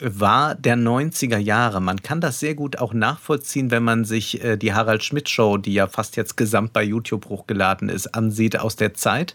war 0.00 0.54
der 0.54 0.76
90er 0.76 1.38
Jahre. 1.38 1.80
Man 1.80 2.02
kann 2.02 2.20
das 2.20 2.40
sehr 2.40 2.54
gut 2.54 2.78
auch 2.78 2.92
nachvollziehen, 2.92 3.70
wenn 3.70 3.82
man 3.82 4.04
sich 4.04 4.42
äh, 4.42 4.56
die 4.56 4.72
Harald 4.72 5.02
Schmidt 5.02 5.28
Show, 5.28 5.56
die 5.56 5.74
ja 5.74 5.86
fast 5.86 6.16
jetzt 6.16 6.36
gesamt 6.36 6.72
bei 6.72 6.82
YouTube 6.82 7.28
hochgeladen 7.28 7.88
ist, 7.88 8.14
ansieht 8.14 8.58
aus 8.58 8.76
der 8.76 8.94
Zeit, 8.94 9.34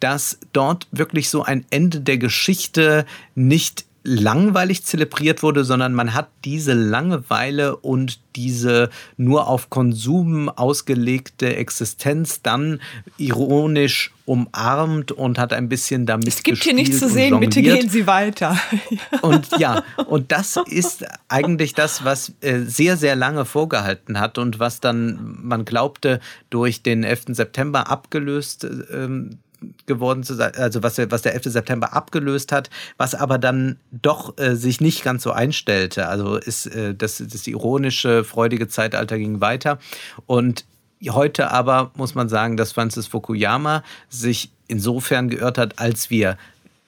dass 0.00 0.38
dort 0.52 0.86
wirklich 0.90 1.30
so 1.30 1.42
ein 1.42 1.64
Ende 1.70 2.00
der 2.00 2.18
Geschichte 2.18 3.06
nicht 3.34 3.86
langweilig 4.04 4.84
zelebriert 4.84 5.42
wurde, 5.42 5.64
sondern 5.64 5.94
man 5.94 6.12
hat 6.12 6.28
diese 6.44 6.74
Langeweile 6.74 7.76
und 7.76 8.20
diese 8.36 8.90
nur 9.16 9.48
auf 9.48 9.70
Konsum 9.70 10.50
ausgelegte 10.50 11.56
Existenz 11.56 12.42
dann 12.42 12.80
ironisch 13.16 14.12
umarmt 14.26 15.12
und 15.12 15.38
hat 15.38 15.52
ein 15.54 15.68
bisschen 15.68 16.04
damit 16.04 16.28
Es 16.28 16.42
gibt 16.42 16.64
hier 16.64 16.74
nichts 16.74 16.98
zu 16.98 17.08
sehen, 17.08 17.40
bitte 17.40 17.62
gehen 17.62 17.88
Sie 17.88 18.06
weiter. 18.06 18.58
und 19.22 19.48
ja, 19.58 19.82
und 20.06 20.32
das 20.32 20.58
ist 20.66 21.04
eigentlich 21.28 21.74
das, 21.74 22.04
was 22.04 22.32
äh, 22.40 22.60
sehr, 22.60 22.98
sehr 22.98 23.16
lange 23.16 23.46
vorgehalten 23.46 24.20
hat 24.20 24.36
und 24.36 24.58
was 24.58 24.80
dann, 24.80 25.38
man 25.42 25.64
glaubte, 25.64 26.20
durch 26.50 26.82
den 26.82 27.04
11. 27.04 27.24
September 27.28 27.90
abgelöst 27.90 28.66
ähm, 28.92 29.38
geworden 29.86 30.22
zu 30.22 30.34
sein, 30.34 30.52
also 30.56 30.82
was, 30.82 30.98
was 30.98 31.22
der 31.22 31.34
11. 31.34 31.44
September 31.44 31.92
abgelöst 31.92 32.52
hat, 32.52 32.70
was 32.96 33.14
aber 33.14 33.38
dann 33.38 33.76
doch 33.90 34.38
äh, 34.38 34.54
sich 34.56 34.80
nicht 34.80 35.04
ganz 35.04 35.22
so 35.22 35.32
einstellte. 35.32 36.08
Also 36.08 36.36
ist 36.36 36.66
äh, 36.66 36.94
das, 36.94 37.18
das 37.18 37.46
ironische, 37.46 38.24
freudige 38.24 38.68
Zeitalter 38.68 39.18
ging 39.18 39.40
weiter 39.40 39.78
und 40.26 40.64
Heute 41.10 41.50
aber 41.50 41.90
muss 41.96 42.14
man 42.14 42.30
sagen, 42.30 42.56
dass 42.56 42.72
Francis 42.72 43.06
Fukuyama 43.08 43.82
sich 44.08 44.50
insofern 44.68 45.28
geirrt 45.28 45.58
hat, 45.58 45.78
als 45.78 46.08
wir 46.08 46.38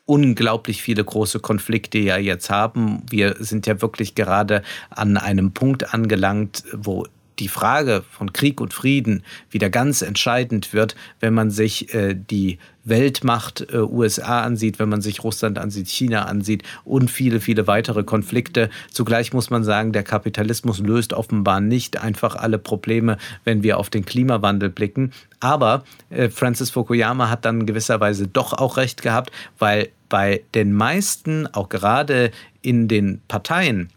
unglaublich 0.07 0.83
viele 0.83 1.05
große 1.05 1.41
Konflikte 1.41 1.99
ja 1.99 2.17
jetzt 2.17 2.49
haben. 2.49 3.03
Wir 3.11 3.37
sind 3.41 3.67
ja 3.67 3.83
wirklich 3.83 4.15
gerade 4.15 4.63
an 4.89 5.17
einem 5.17 5.53
Punkt 5.53 5.93
angelangt, 5.93 6.63
wo 6.73 7.07
die 7.39 7.49
Frage 7.49 8.05
von 8.11 8.33
Krieg 8.33 8.61
und 8.61 8.73
Frieden 8.73 9.23
wieder 9.51 9.71
ganz 9.71 10.03
entscheidend 10.03 10.73
wird, 10.73 10.97
wenn 11.21 11.35
man 11.35 11.51
sich 11.51 11.95
äh, 11.95 12.15
die 12.15 12.59
Weltmacht 12.85 13.67
äh, 13.73 13.79
USA 13.79 14.43
ansieht, 14.43 14.79
wenn 14.79 14.89
man 14.89 15.03
sich 15.03 15.23
Russland 15.25 15.59
ansieht, 15.59 15.89
China 15.89 16.25
ansieht 16.27 16.63
und 16.85 17.11
viele, 17.11 17.41
viele 17.41 17.67
weitere 17.67 18.05
Konflikte. 18.05 18.71
Zugleich 18.91 19.33
muss 19.33 19.51
man 19.51 19.65
sagen, 19.65 19.93
der 19.93 20.05
Kapitalismus 20.05 20.79
löst 20.79 21.13
offenbar 21.13 21.61
nicht 21.61 22.01
einfach 22.01 22.37
alle 22.37 22.59
Probleme, 22.59 23.19
wenn 23.45 23.63
wir 23.63 23.79
auf 23.79 23.91
den 23.91 24.05
Klimawandel 24.05 24.71
blicken. 24.71 25.13
Aber 25.41 25.85
äh, 26.11 26.29
Francis 26.31 26.71
Fukuyama 26.71 27.29
hat 27.29 27.45
dann 27.45 27.67
gewisserweise 27.67 28.29
doch 28.29 28.53
auch 28.53 28.77
recht 28.77 29.03
gehabt, 29.03 29.31
weil 29.59 29.89
bei 30.09 30.43
den 30.55 30.73
meisten, 30.73 31.49
auch 31.49 31.69
gerade 31.69 32.31
in 32.63 32.87
den 32.87 33.21
Parteien, 33.27 33.91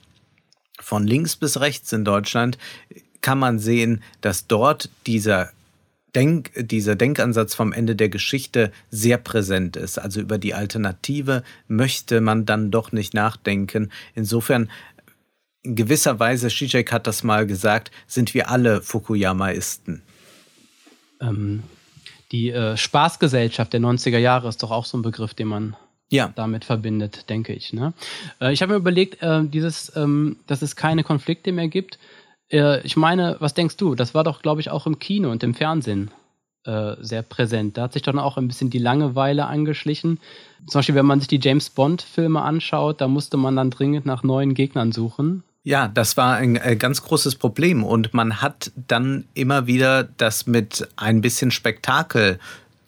von 0.81 1.05
links 1.05 1.35
bis 1.35 1.59
rechts 1.59 1.93
in 1.93 2.05
Deutschland 2.05 2.57
kann 3.21 3.39
man 3.39 3.59
sehen, 3.59 4.01
dass 4.21 4.47
dort 4.47 4.89
dieser 5.05 5.51
Denk, 6.15 6.51
dieser 6.55 6.95
Denkansatz 6.95 7.53
vom 7.53 7.71
Ende 7.71 7.95
der 7.95 8.09
Geschichte 8.09 8.71
sehr 8.89 9.17
präsent 9.17 9.75
ist. 9.75 9.99
Also 9.99 10.21
über 10.21 10.39
die 10.39 10.55
Alternative 10.55 11.43
möchte 11.67 12.19
man 12.19 12.45
dann 12.45 12.71
doch 12.71 12.91
nicht 12.91 13.13
nachdenken. 13.13 13.91
Insofern, 14.15 14.71
in 15.61 15.75
gewisser 15.75 16.19
Weise, 16.19 16.47
Zizek 16.47 16.91
hat 16.91 17.05
das 17.05 17.23
mal 17.23 17.45
gesagt, 17.45 17.91
sind 18.07 18.33
wir 18.33 18.49
alle 18.49 18.81
Fukuyamaisten. 18.81 20.01
Ähm, 21.21 21.63
die 22.31 22.49
äh, 22.49 22.75
Spaßgesellschaft 22.75 23.73
der 23.73 23.81
90er 23.81 24.17
Jahre 24.17 24.49
ist 24.49 24.63
doch 24.63 24.71
auch 24.71 24.85
so 24.85 24.97
ein 24.97 25.03
Begriff, 25.03 25.35
den 25.35 25.47
man 25.47 25.75
ja. 26.09 26.31
damit 26.35 26.65
verbindet, 26.65 27.29
denke 27.29 27.53
ich. 27.53 27.73
Ne? 27.73 27.93
Äh, 28.41 28.53
ich 28.53 28.61
habe 28.61 28.73
mir 28.73 28.79
überlegt, 28.79 29.21
äh, 29.21 29.43
dieses, 29.43 29.95
ähm, 29.95 30.37
dass 30.47 30.61
es 30.61 30.75
keine 30.75 31.03
Konflikte 31.03 31.51
mehr 31.51 31.67
gibt 31.67 31.99
äh, 32.51 32.81
ich 32.81 32.97
meine, 32.97 33.37
was 33.39 33.53
denkst 33.53 33.77
du? 33.77 33.95
Das 33.95 34.13
war 34.13 34.23
doch, 34.23 34.41
glaube 34.41 34.61
ich, 34.61 34.69
auch 34.69 34.85
im 34.85 34.99
Kino 34.99 35.31
und 35.31 35.43
im 35.43 35.53
Fernsehen 35.53 36.11
äh, 36.65 36.95
sehr 36.99 37.21
präsent. 37.21 37.77
Da 37.77 37.83
hat 37.83 37.93
sich 37.93 38.01
dann 38.01 38.19
auch 38.19 38.37
ein 38.37 38.47
bisschen 38.47 38.69
die 38.69 38.79
Langeweile 38.79 39.47
angeschlichen. 39.47 40.19
Zum 40.67 40.79
Beispiel, 40.79 40.95
wenn 40.95 41.05
man 41.05 41.19
sich 41.19 41.27
die 41.27 41.39
James 41.41 41.69
Bond-Filme 41.69 42.41
anschaut, 42.41 43.01
da 43.01 43.07
musste 43.07 43.37
man 43.37 43.55
dann 43.55 43.71
dringend 43.71 44.05
nach 44.05 44.23
neuen 44.23 44.53
Gegnern 44.53 44.91
suchen. 44.91 45.43
Ja, 45.63 45.87
das 45.87 46.17
war 46.17 46.35
ein 46.35 46.55
äh, 46.55 46.75
ganz 46.75 47.03
großes 47.03 47.35
Problem 47.35 47.83
und 47.83 48.13
man 48.13 48.41
hat 48.41 48.71
dann 48.75 49.25
immer 49.33 49.67
wieder 49.67 50.03
das 50.03 50.47
mit 50.47 50.87
ein 50.95 51.21
bisschen 51.21 51.51
Spektakel 51.51 52.39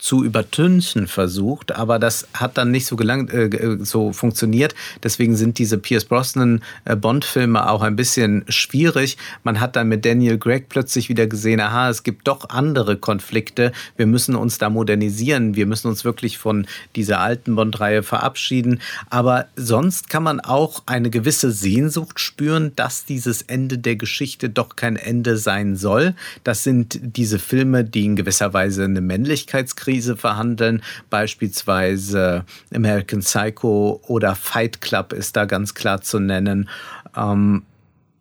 zu 0.02 0.24
übertünchen 0.24 1.08
versucht, 1.08 1.74
aber 1.74 2.00
das 2.00 2.28
hat 2.34 2.58
dann 2.58 2.72
nicht 2.72 2.88
so 2.88 2.96
gelangt, 2.96 3.32
äh, 3.32 3.78
so 3.82 4.12
funktioniert. 4.14 4.74
Deswegen 5.04 5.36
sind 5.36 5.60
diese 5.60 5.78
Pierce 5.78 6.06
Brosnan 6.06 6.64
äh, 6.86 6.96
Bond-Filme 6.96 7.70
auch 7.70 7.84
ein 7.84 7.96
bisschen 7.96 8.44
schwierig. 8.50 9.18
Man 9.44 9.60
hat 9.60 9.76
dann 9.76 9.90
mit 9.90 10.04
Daniel 10.04 10.40
Gregg 10.40 10.66
plötzlich 10.70 11.08
wieder 11.08 11.28
gesehen, 11.28 11.60
aha, 11.60 11.90
es 11.90 12.02
gibt 12.02 12.28
doch 12.28 12.50
andere 12.50 12.98
Konflikte. 12.98 13.74
Wir 13.96 14.08
müssen 14.08 14.36
uns 14.36 14.58
da 14.58 14.72
modernisieren. 14.72 15.56
Wir 15.56 15.68
müssen 15.68 15.88
uns 15.88 16.04
wirklich 16.04 16.40
von 16.40 16.66
dieser 16.96 17.20
alten 17.20 17.56
Bond-Reihe 17.56 18.02
verabschieden. 18.02 18.82
Aber 19.12 19.46
sonst 19.56 20.10
kann 20.10 20.24
man 20.24 20.40
auch 20.40 20.82
eine 20.88 21.12
gewisse 21.12 21.52
Sehnsucht 21.52 22.20
spüren, 22.20 22.72
dass 22.76 23.06
dieses 23.06 23.44
Ende 23.44 23.78
der 23.78 23.98
Geschichte 23.98 24.50
doch 24.50 24.76
kein 24.76 24.96
Ende 24.96 25.38
sein 25.38 25.76
soll. 25.76 26.16
Das 26.44 26.64
sind 26.64 27.00
diese 27.04 27.38
Filme, 27.38 27.84
die 27.84 28.06
in 28.06 28.16
gewisser 28.16 28.52
Weise 28.54 28.86
eine 28.86 29.02
Männlichkeitskrise 29.02 29.91
Krise 29.92 30.16
verhandeln. 30.16 30.82
Beispielsweise 31.10 32.46
American 32.74 33.20
Psycho 33.20 34.00
oder 34.08 34.36
Fight 34.36 34.80
Club 34.80 35.12
ist 35.12 35.36
da 35.36 35.44
ganz 35.44 35.74
klar 35.74 36.00
zu 36.02 36.20
nennen. 36.20 36.70
Ähm, 37.16 37.64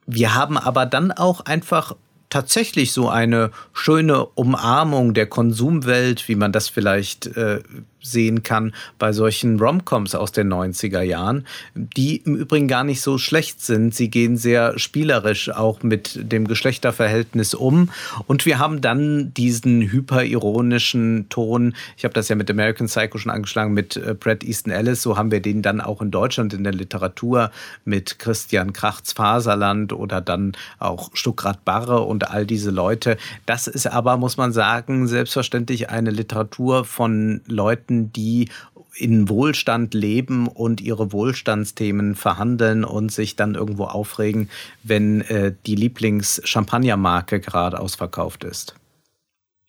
wir 0.07 0.35
haben 0.35 0.59
aber 0.59 0.85
dann 0.87 1.13
auch 1.13 1.43
einfach 1.43 1.95
tatsächlich 2.29 2.93
so 2.93 3.09
eine 3.09 3.53
schöne 3.73 4.25
Umarmung 4.25 5.15
der 5.15 5.27
Konsumwelt, 5.27 6.29
wie 6.29 6.35
man 6.35 6.51
das 6.51 6.69
vielleicht 6.69 7.29
äh, 7.37 7.61
sehen 8.03 8.43
kann 8.43 8.73
bei 8.99 9.13
solchen 9.13 9.59
Romcoms 9.59 10.15
aus 10.15 10.33
den 10.33 10.53
90er 10.53 11.03
Jahren, 11.03 11.47
die 11.75 12.17
im 12.17 12.37
Übrigen 12.37 12.69
gar 12.69 12.85
nicht 12.85 13.01
so 13.01 13.19
schlecht 13.19 13.61
sind. 13.63 13.95
Sie 13.95 14.11
gehen 14.11 14.37
sehr 14.37 14.79
spielerisch 14.79 15.51
auch 15.51 15.83
mit 15.83 16.19
dem 16.21 16.47
Geschlechterverhältnis 16.47 17.55
um. 17.55 17.91
Und 18.27 18.47
wir 18.47 18.59
haben 18.59 18.81
dann 18.81 19.33
diesen 19.35 19.83
hyperironischen 19.83 21.29
Ton. 21.29 21.75
Ich 21.97 22.05
habe 22.05 22.15
das 22.15 22.29
ja 22.29 22.37
mit 22.37 22.51
American 22.51 22.87
Psycho 22.87 23.19
schon 23.19 23.33
angeschlagen, 23.33 23.73
mit 23.73 23.97
äh, 23.97 24.15
Brad 24.19 24.45
Easton 24.45 24.73
Ellis. 24.73 25.03
So 25.03 25.17
haben 25.17 25.31
wir 25.31 25.41
den 25.41 25.63
dann 25.63 25.81
auch 25.81 26.03
in 26.03 26.11
Deutschland 26.11 26.55
in 26.55 26.65
der 26.65 26.73
Literatur 26.73 27.51
mit 27.85 28.19
Christian 28.19 28.73
Krachts 28.73 29.13
Faserland 29.13 29.93
oder 29.93 30.21
dann 30.21 30.53
auch 30.79 31.11
Stuckrad 31.15 31.65
Barre 31.65 32.01
und 32.01 32.31
all 32.31 32.47
diese 32.47 32.71
Leute. 32.71 33.17
Das 33.47 33.67
ist 33.67 33.87
aber, 33.87 34.17
muss 34.17 34.37
man 34.37 34.53
sagen, 34.53 35.07
selbstverständlich 35.07 35.91
eine 35.91 36.11
Literatur 36.11 36.85
von 36.85 37.41
Leuten, 37.47 37.90
Leuten, 37.91 38.13
die 38.13 38.49
in 38.97 39.29
Wohlstand 39.29 39.95
leben 39.95 40.49
und 40.49 40.81
ihre 40.81 41.13
Wohlstandsthemen 41.13 42.15
verhandeln 42.15 42.85
und 42.85 43.13
sich 43.13 43.37
dann 43.37 43.55
irgendwo 43.55 43.85
aufregen, 43.85 44.51
wenn 44.83 45.21
äh, 45.23 45.55
die 45.67 45.77
Lieblings-Champagnermarke 45.77 47.41
gerade 47.41 47.79
ausverkauft 47.79 48.45
ist. 48.45 48.75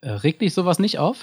Äh, 0.02 0.10
regt 0.10 0.42
dich 0.42 0.54
sowas 0.54 0.80
nicht 0.80 1.00
auf? 1.00 1.18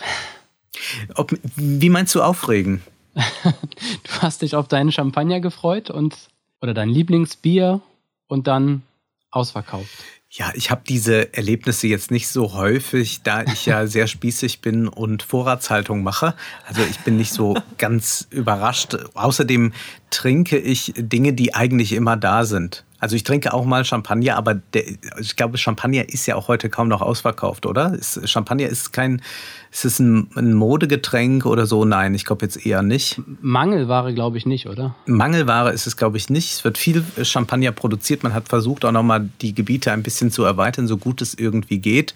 Ob, 1.16 1.32
wie 1.56 1.90
meinst 1.90 2.14
du 2.14 2.22
aufregen? 2.22 2.82
du 3.14 4.10
hast 4.20 4.42
dich 4.42 4.54
auf 4.54 4.68
deinen 4.68 4.92
Champagner 4.92 5.40
gefreut 5.40 5.90
und 5.90 6.16
oder 6.60 6.74
dein 6.74 6.88
Lieblingsbier 6.88 7.80
und 8.28 8.46
dann 8.46 8.82
ausverkauft. 9.30 10.04
Ja, 10.30 10.52
ich 10.54 10.70
habe 10.70 10.82
diese 10.86 11.32
Erlebnisse 11.32 11.86
jetzt 11.86 12.10
nicht 12.10 12.28
so 12.28 12.52
häufig, 12.52 13.22
da 13.22 13.44
ich 13.44 13.64
ja 13.64 13.86
sehr 13.86 14.06
spießig 14.06 14.60
bin 14.60 14.86
und 14.86 15.22
Vorratshaltung 15.22 16.02
mache. 16.02 16.34
Also 16.66 16.82
ich 16.82 16.98
bin 16.98 17.16
nicht 17.16 17.32
so 17.32 17.56
ganz 17.78 18.28
überrascht. 18.30 18.94
Außerdem 19.14 19.72
trinke 20.10 20.58
ich 20.58 20.92
Dinge, 20.96 21.32
die 21.32 21.54
eigentlich 21.54 21.92
immer 21.92 22.16
da 22.16 22.44
sind. 22.44 22.84
Also 23.00 23.14
ich 23.14 23.22
trinke 23.22 23.54
auch 23.54 23.64
mal 23.64 23.84
Champagner, 23.84 24.36
aber 24.36 24.54
der, 24.54 24.84
ich 25.20 25.36
glaube, 25.36 25.56
Champagner 25.56 26.08
ist 26.08 26.26
ja 26.26 26.34
auch 26.34 26.48
heute 26.48 26.68
kaum 26.68 26.88
noch 26.88 27.00
ausverkauft, 27.00 27.64
oder? 27.64 27.94
Ist, 27.94 28.28
Champagner 28.28 28.68
ist 28.68 28.92
kein, 28.92 29.22
ist 29.70 29.84
es 29.84 29.98
ein, 30.00 30.28
ein, 30.34 30.54
Modegetränk 30.54 31.46
oder 31.46 31.66
so? 31.66 31.84
Nein, 31.84 32.14
ich 32.14 32.24
glaube 32.24 32.44
jetzt 32.44 32.66
eher 32.66 32.82
nicht. 32.82 33.20
Mangelware 33.40 34.14
glaube 34.14 34.36
ich 34.36 34.46
nicht, 34.46 34.66
oder? 34.66 34.96
Mangelware 35.06 35.72
ist 35.72 35.86
es 35.86 35.96
glaube 35.96 36.16
ich 36.16 36.28
nicht. 36.28 36.52
Es 36.52 36.64
wird 36.64 36.76
viel 36.76 37.04
Champagner 37.22 37.70
produziert. 37.70 38.24
Man 38.24 38.34
hat 38.34 38.48
versucht 38.48 38.84
auch 38.84 38.92
nochmal 38.92 39.28
die 39.40 39.54
Gebiete 39.54 39.92
ein 39.92 40.02
bisschen 40.02 40.32
zu 40.32 40.42
erweitern, 40.42 40.88
so 40.88 40.96
gut 40.96 41.22
es 41.22 41.34
irgendwie 41.34 41.78
geht. 41.78 42.14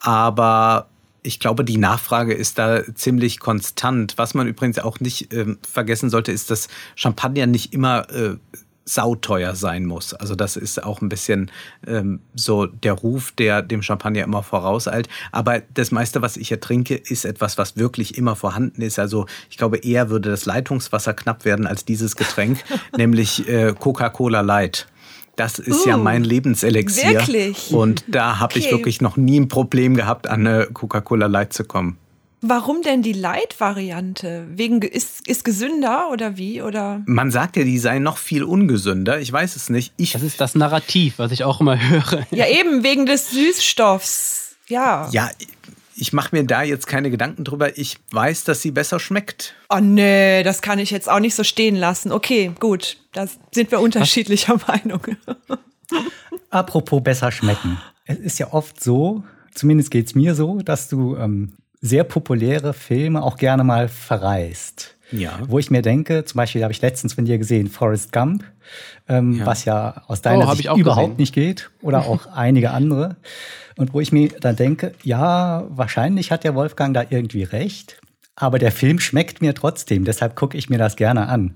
Aber 0.00 0.86
ich 1.26 1.40
glaube, 1.40 1.64
die 1.64 1.76
Nachfrage 1.76 2.32
ist 2.32 2.58
da 2.58 2.82
ziemlich 2.94 3.40
konstant. 3.40 4.14
Was 4.16 4.34
man 4.34 4.46
übrigens 4.46 4.78
auch 4.78 5.00
nicht 5.00 5.32
äh, 5.32 5.56
vergessen 5.68 6.08
sollte, 6.08 6.32
ist, 6.32 6.50
dass 6.50 6.68
Champagner 6.94 7.46
nicht 7.46 7.74
immer 7.74 8.08
äh, 8.10 8.36
sauteuer 8.88 9.56
sein 9.56 9.84
muss. 9.84 10.14
Also 10.14 10.34
das 10.36 10.56
ist 10.56 10.82
auch 10.82 11.02
ein 11.02 11.08
bisschen 11.08 11.50
ähm, 11.86 12.20
so 12.34 12.66
der 12.66 12.92
Ruf, 12.92 13.32
der 13.32 13.60
dem 13.60 13.82
Champagner 13.82 14.22
immer 14.22 14.44
vorauseilt. 14.44 15.08
Aber 15.32 15.60
das 15.74 15.90
meiste, 15.90 16.22
was 16.22 16.36
ich 16.36 16.52
ertrinke, 16.52 16.94
ist 16.94 17.24
etwas, 17.24 17.58
was 17.58 17.76
wirklich 17.76 18.16
immer 18.16 18.36
vorhanden 18.36 18.80
ist. 18.82 18.98
Also 18.98 19.26
ich 19.50 19.56
glaube, 19.56 19.78
eher 19.78 20.08
würde 20.08 20.30
das 20.30 20.46
Leitungswasser 20.46 21.14
knapp 21.14 21.44
werden 21.44 21.66
als 21.66 21.84
dieses 21.84 22.14
Getränk, 22.14 22.64
nämlich 22.96 23.48
äh, 23.48 23.74
Coca-Cola 23.78 24.40
Light. 24.40 24.86
Das 25.34 25.58
ist 25.58 25.84
uh, 25.84 25.90
ja 25.90 25.96
mein 25.98 26.24
Lebenselixier. 26.24 27.10
Wirklich? 27.10 27.72
Und 27.72 28.04
da 28.08 28.38
habe 28.38 28.54
okay. 28.54 28.64
ich 28.64 28.70
wirklich 28.70 29.00
noch 29.02 29.16
nie 29.18 29.38
ein 29.38 29.48
Problem 29.48 29.94
gehabt, 29.94 30.28
an 30.28 30.46
eine 30.46 30.66
Coca-Cola 30.66 31.26
Light 31.26 31.52
zu 31.52 31.64
kommen. 31.64 31.98
Warum 32.48 32.82
denn 32.82 33.02
die 33.02 33.12
Light-Variante? 33.12 34.46
Wegen 34.50 34.80
ist, 34.82 35.26
ist 35.26 35.44
gesünder 35.44 36.10
oder 36.12 36.36
wie? 36.36 36.62
Oder? 36.62 37.02
Man 37.06 37.30
sagt 37.32 37.56
ja, 37.56 37.64
die 37.64 37.78
sei 37.78 37.98
noch 37.98 38.18
viel 38.18 38.44
ungesünder. 38.44 39.20
Ich 39.20 39.32
weiß 39.32 39.56
es 39.56 39.68
nicht. 39.68 39.92
Ich 39.96 40.12
das 40.12 40.22
ist 40.22 40.40
das 40.40 40.54
Narrativ, 40.54 41.14
was 41.18 41.32
ich 41.32 41.42
auch 41.42 41.60
immer 41.60 41.76
höre. 41.90 42.26
Ja, 42.30 42.46
eben, 42.46 42.84
wegen 42.84 43.06
des 43.06 43.30
Süßstoffs. 43.30 44.56
Ja. 44.68 45.08
Ja, 45.10 45.30
ich 45.96 46.12
mache 46.12 46.36
mir 46.36 46.44
da 46.44 46.62
jetzt 46.62 46.86
keine 46.86 47.10
Gedanken 47.10 47.42
drüber. 47.42 47.76
Ich 47.78 47.98
weiß, 48.12 48.44
dass 48.44 48.62
sie 48.62 48.70
besser 48.70 49.00
schmeckt. 49.00 49.54
Oh 49.68 49.80
nee, 49.80 50.42
das 50.42 50.62
kann 50.62 50.78
ich 50.78 50.90
jetzt 50.90 51.08
auch 51.10 51.20
nicht 51.20 51.34
so 51.34 51.42
stehen 51.42 51.74
lassen. 51.74 52.12
Okay, 52.12 52.52
gut. 52.60 52.98
Da 53.12 53.26
sind 53.52 53.70
wir 53.70 53.80
unterschiedlicher 53.80 54.60
Meinung. 54.68 55.00
Apropos 56.50 57.02
besser 57.02 57.32
schmecken. 57.32 57.78
Es 58.04 58.18
ist 58.18 58.38
ja 58.38 58.52
oft 58.52 58.82
so, 58.82 59.24
zumindest 59.54 59.90
geht 59.90 60.06
es 60.06 60.14
mir 60.14 60.34
so, 60.34 60.60
dass 60.60 60.88
du 60.88 61.16
ähm, 61.16 61.54
sehr 61.86 62.04
populäre 62.04 62.72
Filme 62.72 63.22
auch 63.22 63.36
gerne 63.36 63.64
mal 63.64 63.88
verreist. 63.88 64.94
ja. 65.12 65.38
wo 65.46 65.58
ich 65.58 65.70
mir 65.70 65.82
denke, 65.82 66.24
zum 66.24 66.38
Beispiel 66.38 66.62
habe 66.62 66.72
ich 66.72 66.82
letztens 66.82 67.14
von 67.14 67.24
dir 67.24 67.38
gesehen, 67.38 67.68
Forrest 67.68 68.12
Gump, 68.12 68.44
ähm, 69.08 69.38
ja. 69.38 69.46
was 69.46 69.64
ja 69.64 70.02
aus 70.08 70.20
deiner 70.20 70.48
oh, 70.48 70.54
Sicht 70.54 70.68
überhaupt 70.76 71.10
gesehen. 71.10 71.16
nicht 71.18 71.34
geht, 71.34 71.70
oder 71.80 72.06
auch 72.06 72.26
einige 72.34 72.72
andere. 72.72 73.16
Und 73.76 73.94
wo 73.94 74.00
ich 74.00 74.10
mir 74.10 74.30
dann 74.40 74.56
denke, 74.56 74.94
ja, 75.02 75.64
wahrscheinlich 75.68 76.30
hat 76.30 76.44
der 76.44 76.54
Wolfgang 76.54 76.94
da 76.94 77.04
irgendwie 77.08 77.44
recht, 77.44 78.00
aber 78.34 78.58
der 78.58 78.72
Film 78.72 78.98
schmeckt 78.98 79.40
mir 79.40 79.54
trotzdem, 79.54 80.04
deshalb 80.04 80.34
gucke 80.34 80.58
ich 80.58 80.68
mir 80.68 80.78
das 80.78 80.96
gerne 80.96 81.28
an. 81.28 81.54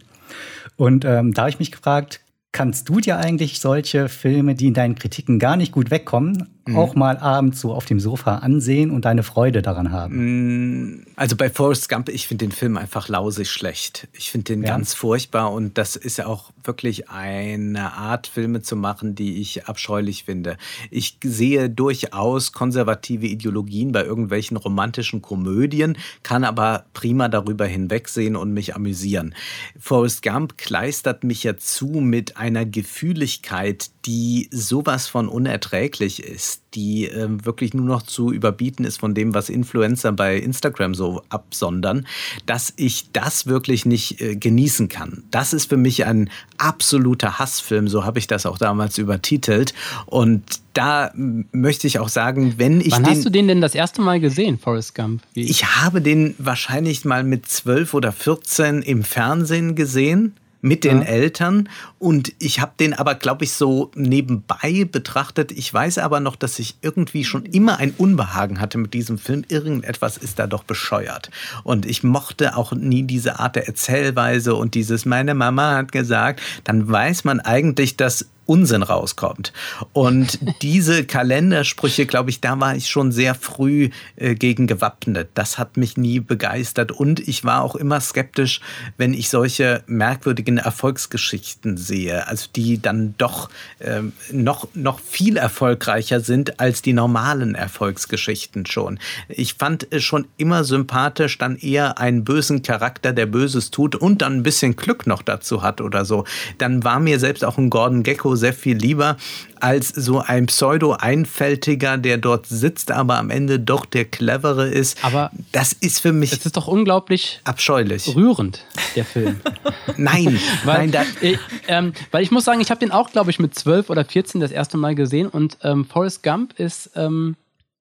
Und 0.76 1.04
ähm, 1.04 1.34
da 1.34 1.42
habe 1.42 1.50
ich 1.50 1.58
mich 1.58 1.72
gefragt, 1.72 2.20
kannst 2.52 2.88
du 2.88 3.00
dir 3.00 3.18
eigentlich 3.18 3.60
solche 3.60 4.08
Filme, 4.08 4.54
die 4.54 4.66
in 4.66 4.74
deinen 4.74 4.94
Kritiken 4.94 5.38
gar 5.38 5.56
nicht 5.56 5.72
gut 5.72 5.90
wegkommen, 5.90 6.48
mhm. 6.66 6.76
auch 6.76 6.94
mal 6.94 7.18
abends 7.18 7.60
so 7.60 7.72
auf 7.72 7.84
dem 7.84 8.00
Sofa 8.00 8.36
ansehen 8.36 8.90
und 8.90 9.04
deine 9.04 9.22
Freude 9.22 9.62
daran 9.62 9.92
haben? 9.92 10.94
Mm, 10.94 11.06
also 11.16 11.36
bei 11.36 11.50
Forrest 11.50 11.88
Gump, 11.88 12.08
ich 12.08 12.26
finde 12.26 12.46
den 12.46 12.52
Film 12.52 12.76
einfach 12.76 13.08
lausig 13.08 13.50
schlecht. 13.50 14.08
Ich 14.12 14.30
finde 14.30 14.52
den 14.52 14.62
ja. 14.62 14.70
ganz 14.70 14.94
furchtbar 14.94 15.52
und 15.52 15.78
das 15.78 15.96
ist 15.96 16.18
ja 16.18 16.26
auch 16.26 16.50
wirklich 16.64 17.08
eine 17.08 17.92
Art, 17.94 18.26
Filme 18.26 18.62
zu 18.62 18.76
machen, 18.76 19.14
die 19.14 19.40
ich 19.40 19.66
abscheulich 19.66 20.24
finde. 20.24 20.56
Ich 20.90 21.18
sehe 21.22 21.70
durchaus 21.70 22.52
konservative 22.52 23.26
Ideologien 23.26 23.92
bei 23.92 24.04
irgendwelchen 24.04 24.56
romantischen 24.56 25.22
Komödien, 25.22 25.96
kann 26.22 26.44
aber 26.44 26.84
prima 26.92 27.28
darüber 27.28 27.66
hinwegsehen 27.66 28.36
und 28.36 28.52
mich 28.52 28.74
amüsieren. 28.74 29.34
Forrest 29.78 30.22
Gump 30.22 30.58
kleistert 30.58 31.24
mich 31.24 31.44
ja 31.44 31.56
zu 31.56 31.86
mit 31.86 32.36
einer 32.36 32.64
Gefühligkeit, 32.64 33.90
die 34.06 34.48
sowas 34.50 35.06
von 35.06 35.28
unerträglich 35.28 36.22
ist, 36.22 36.49
die 36.74 37.06
äh, 37.06 37.28
wirklich 37.44 37.74
nur 37.74 37.86
noch 37.86 38.02
zu 38.02 38.32
überbieten 38.32 38.84
ist 38.84 39.00
von 39.00 39.14
dem, 39.14 39.34
was 39.34 39.48
Influencer 39.48 40.12
bei 40.12 40.36
Instagram 40.36 40.94
so 40.94 41.22
absondern, 41.28 42.06
dass 42.46 42.72
ich 42.76 43.12
das 43.12 43.46
wirklich 43.46 43.86
nicht 43.86 44.20
äh, 44.20 44.36
genießen 44.36 44.88
kann. 44.88 45.24
Das 45.30 45.52
ist 45.52 45.68
für 45.68 45.76
mich 45.76 46.06
ein 46.06 46.30
absoluter 46.58 47.38
Hassfilm, 47.38 47.88
so 47.88 48.04
habe 48.04 48.18
ich 48.18 48.26
das 48.26 48.46
auch 48.46 48.58
damals 48.58 48.98
übertitelt. 48.98 49.74
Und 50.06 50.42
da 50.72 51.12
möchte 51.14 51.86
ich 51.86 51.98
auch 51.98 52.08
sagen, 52.08 52.54
wenn 52.56 52.80
ich 52.80 52.92
Wann 52.92 53.04
den, 53.04 53.14
hast 53.14 53.24
du 53.24 53.30
den 53.30 53.48
denn 53.48 53.60
das 53.60 53.74
erste 53.74 54.00
Mal 54.02 54.20
gesehen, 54.20 54.58
Forrest 54.58 54.94
Gump? 54.94 55.22
Wie? 55.34 55.42
Ich 55.42 55.64
habe 55.64 56.00
den 56.00 56.34
wahrscheinlich 56.38 57.04
mal 57.04 57.24
mit 57.24 57.46
zwölf 57.48 57.94
oder 57.94 58.12
14 58.12 58.82
im 58.82 59.02
Fernsehen 59.02 59.74
gesehen 59.74 60.34
mit 60.60 60.84
den 60.84 60.98
ja. 60.98 61.06
Eltern 61.06 61.68
und 61.98 62.32
ich 62.38 62.60
habe 62.60 62.72
den 62.78 62.94
aber, 62.94 63.14
glaube 63.14 63.44
ich, 63.44 63.52
so 63.52 63.90
nebenbei 63.94 64.86
betrachtet. 64.90 65.52
Ich 65.52 65.72
weiß 65.72 65.98
aber 65.98 66.20
noch, 66.20 66.36
dass 66.36 66.58
ich 66.58 66.76
irgendwie 66.82 67.24
schon 67.24 67.44
immer 67.44 67.78
ein 67.78 67.94
Unbehagen 67.96 68.60
hatte 68.60 68.78
mit 68.78 68.94
diesem 68.94 69.18
Film. 69.18 69.44
Irgendetwas 69.48 70.16
ist 70.16 70.38
da 70.38 70.46
doch 70.46 70.64
bescheuert. 70.64 71.30
Und 71.64 71.86
ich 71.86 72.02
mochte 72.02 72.56
auch 72.56 72.72
nie 72.72 73.02
diese 73.02 73.38
Art 73.38 73.56
der 73.56 73.66
Erzählweise 73.66 74.54
und 74.54 74.74
dieses, 74.74 75.06
meine 75.06 75.34
Mama 75.34 75.76
hat 75.76 75.92
gesagt, 75.92 76.40
dann 76.64 76.90
weiß 76.90 77.24
man 77.24 77.40
eigentlich, 77.40 77.96
dass 77.96 78.26
Unsinn 78.50 78.82
rauskommt. 78.82 79.52
Und 79.92 80.40
diese 80.62 81.04
Kalendersprüche, 81.04 82.04
glaube 82.04 82.30
ich, 82.30 82.40
da 82.40 82.58
war 82.58 82.74
ich 82.74 82.88
schon 82.88 83.12
sehr 83.12 83.36
früh 83.36 83.90
äh, 84.16 84.34
gegen 84.34 84.66
gewappnet. 84.66 85.28
Das 85.34 85.56
hat 85.56 85.76
mich 85.76 85.96
nie 85.96 86.18
begeistert. 86.18 86.90
Und 86.90 87.20
ich 87.20 87.44
war 87.44 87.62
auch 87.62 87.76
immer 87.76 88.00
skeptisch, 88.00 88.60
wenn 88.96 89.14
ich 89.14 89.30
solche 89.30 89.84
merkwürdigen 89.86 90.58
Erfolgsgeschichten 90.58 91.76
sehe, 91.76 92.26
also 92.26 92.48
die 92.56 92.82
dann 92.82 93.14
doch 93.18 93.50
äh, 93.78 94.02
noch, 94.32 94.66
noch 94.74 94.98
viel 94.98 95.36
erfolgreicher 95.36 96.18
sind 96.18 96.58
als 96.58 96.82
die 96.82 96.92
normalen 96.92 97.54
Erfolgsgeschichten 97.54 98.66
schon. 98.66 98.98
Ich 99.28 99.54
fand 99.54 99.86
es 99.90 100.02
schon 100.02 100.26
immer 100.38 100.64
sympathisch, 100.64 101.38
dann 101.38 101.56
eher 101.56 101.98
einen 101.98 102.24
bösen 102.24 102.62
Charakter, 102.62 103.12
der 103.12 103.26
Böses 103.26 103.70
tut 103.70 103.94
und 103.94 104.22
dann 104.22 104.38
ein 104.38 104.42
bisschen 104.42 104.74
Glück 104.74 105.06
noch 105.06 105.22
dazu 105.22 105.62
hat 105.62 105.80
oder 105.80 106.04
so. 106.04 106.24
Dann 106.58 106.82
war 106.82 106.98
mir 106.98 107.20
selbst 107.20 107.44
auch 107.44 107.56
ein 107.56 107.70
Gordon 107.70 108.02
Gecko 108.02 108.39
sehr 108.40 108.52
viel 108.52 108.76
lieber 108.76 109.16
als 109.60 109.88
so 109.88 110.20
ein 110.20 110.46
Pseudo-Einfältiger, 110.46 111.98
der 111.98 112.18
dort 112.18 112.46
sitzt, 112.46 112.90
aber 112.90 113.18
am 113.18 113.30
Ende 113.30 113.60
doch 113.60 113.84
der 113.84 114.06
Clevere 114.06 114.68
ist. 114.68 115.04
Aber 115.04 115.30
das 115.52 115.72
ist 115.72 116.00
für 116.00 116.12
mich. 116.12 116.32
Es 116.32 116.46
ist 116.46 116.56
doch 116.56 116.66
unglaublich 116.66 117.40
abscheulich. 117.44 118.14
Rührend, 118.14 118.64
der 118.96 119.04
Film. 119.04 119.40
nein, 119.96 120.40
weil, 120.64 120.88
nein, 120.88 121.06
ich, 121.20 121.38
ähm, 121.68 121.92
weil 122.10 122.22
ich 122.22 122.30
muss 122.30 122.44
sagen, 122.44 122.60
ich 122.60 122.70
habe 122.70 122.80
den 122.80 122.90
auch, 122.90 123.10
glaube 123.12 123.30
ich, 123.30 123.38
mit 123.38 123.54
12 123.54 123.90
oder 123.90 124.04
14 124.04 124.40
das 124.40 124.50
erste 124.50 124.76
Mal 124.76 124.94
gesehen 124.94 125.28
und 125.28 125.58
ähm, 125.62 125.84
Forrest 125.84 126.22
Gump 126.22 126.58
ist. 126.58 126.90
Ähm, 126.96 127.36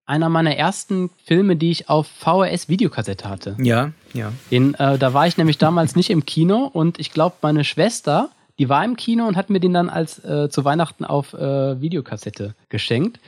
einer 0.09 0.27
meiner 0.27 0.55
ersten 0.55 1.11
Filme, 1.23 1.55
die 1.55 1.69
ich 1.69 1.87
auf 1.87 2.07
VHS-Videokassette 2.07 3.29
hatte. 3.29 3.55
Ja, 3.59 3.91
ja. 4.13 4.33
Den, 4.49 4.73
äh, 4.73 4.97
da 4.97 5.13
war 5.13 5.27
ich 5.27 5.37
nämlich 5.37 5.59
damals 5.59 5.95
nicht 5.95 6.09
im 6.09 6.25
Kino 6.25 6.65
und 6.65 6.99
ich 6.99 7.11
glaube, 7.11 7.35
meine 7.43 7.63
Schwester 7.63 8.31
die 8.59 8.69
war 8.69 8.83
im 8.85 8.97
Kino 8.97 9.25
und 9.25 9.37
hat 9.37 9.49
mir 9.49 9.59
den 9.59 9.73
dann 9.73 9.89
als 9.89 10.23
äh, 10.23 10.49
zu 10.49 10.65
Weihnachten 10.65 11.05
auf 11.05 11.33
äh, 11.33 11.81
Videokassette 11.81 12.53
geschenkt. 12.67 13.19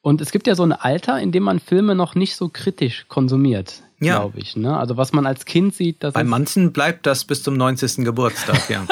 Und 0.00 0.20
es 0.20 0.32
gibt 0.32 0.46
ja 0.46 0.54
so 0.54 0.62
ein 0.62 0.72
Alter, 0.72 1.20
in 1.20 1.30
dem 1.30 1.42
man 1.42 1.60
Filme 1.60 1.94
noch 1.94 2.14
nicht 2.14 2.34
so 2.36 2.48
kritisch 2.48 3.04
konsumiert, 3.08 3.82
ja. 4.00 4.18
glaube 4.18 4.40
ich. 4.40 4.56
Ne? 4.56 4.76
Also 4.76 4.96
was 4.96 5.12
man 5.12 5.26
als 5.26 5.44
Kind 5.44 5.74
sieht, 5.74 6.02
das 6.02 6.14
Bei 6.14 6.24
manchen 6.24 6.72
bleibt 6.72 7.04
das 7.06 7.24
bis 7.24 7.42
zum 7.42 7.56
90. 7.56 8.04
Geburtstag, 8.04 8.70
ja. 8.70 8.86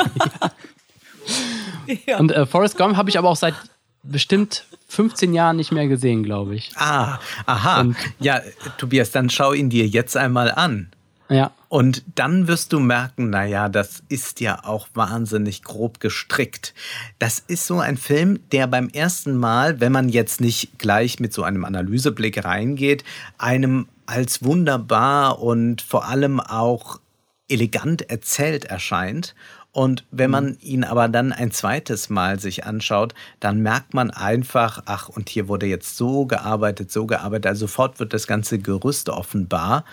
ja. 2.06 2.18
Und 2.18 2.32
äh, 2.32 2.44
Forrest 2.44 2.76
Gump 2.76 2.96
habe 2.96 3.08
ich 3.08 3.18
aber 3.18 3.30
auch 3.30 3.36
seit 3.36 3.54
bestimmt 4.02 4.66
15 4.88 5.32
Jahren 5.32 5.56
nicht 5.56 5.72
mehr 5.72 5.88
gesehen, 5.88 6.22
glaube 6.22 6.54
ich. 6.54 6.72
Ah, 6.76 7.18
aha. 7.46 7.80
Und 7.80 7.96
ja, 8.20 8.40
Tobias, 8.76 9.10
dann 9.10 9.30
schau 9.30 9.52
ihn 9.52 9.70
dir 9.70 9.86
jetzt 9.86 10.16
einmal 10.16 10.52
an. 10.52 10.90
Ja. 11.28 11.52
Und 11.68 12.04
dann 12.14 12.46
wirst 12.46 12.72
du 12.72 12.78
merken, 12.78 13.30
naja, 13.30 13.68
das 13.68 14.02
ist 14.08 14.40
ja 14.40 14.64
auch 14.64 14.88
wahnsinnig 14.94 15.62
grob 15.64 15.98
gestrickt. 16.00 16.74
Das 17.18 17.40
ist 17.40 17.66
so 17.66 17.80
ein 17.80 17.96
Film, 17.96 18.40
der 18.52 18.66
beim 18.66 18.88
ersten 18.88 19.36
Mal, 19.36 19.80
wenn 19.80 19.92
man 19.92 20.08
jetzt 20.08 20.40
nicht 20.40 20.78
gleich 20.78 21.18
mit 21.18 21.32
so 21.32 21.42
einem 21.42 21.64
Analyseblick 21.64 22.44
reingeht, 22.44 23.04
einem 23.38 23.88
als 24.06 24.44
wunderbar 24.44 25.40
und 25.40 25.82
vor 25.82 26.06
allem 26.06 26.38
auch 26.38 27.00
elegant 27.48 28.08
erzählt 28.10 28.64
erscheint. 28.66 29.34
Und 29.76 30.06
wenn 30.10 30.30
man 30.30 30.46
mhm. 30.46 30.58
ihn 30.62 30.84
aber 30.84 31.06
dann 31.08 31.34
ein 31.34 31.50
zweites 31.50 32.08
Mal 32.08 32.40
sich 32.40 32.64
anschaut, 32.64 33.14
dann 33.40 33.60
merkt 33.60 33.92
man 33.92 34.10
einfach, 34.10 34.82
ach, 34.86 35.10
und 35.10 35.28
hier 35.28 35.48
wurde 35.48 35.66
jetzt 35.66 35.98
so 35.98 36.24
gearbeitet, 36.24 36.90
so 36.90 37.04
gearbeitet. 37.04 37.46
Also 37.46 37.66
sofort 37.66 38.00
wird 38.00 38.14
das 38.14 38.26
ganze 38.26 38.58
Gerüst 38.58 39.10
offenbar. 39.10 39.84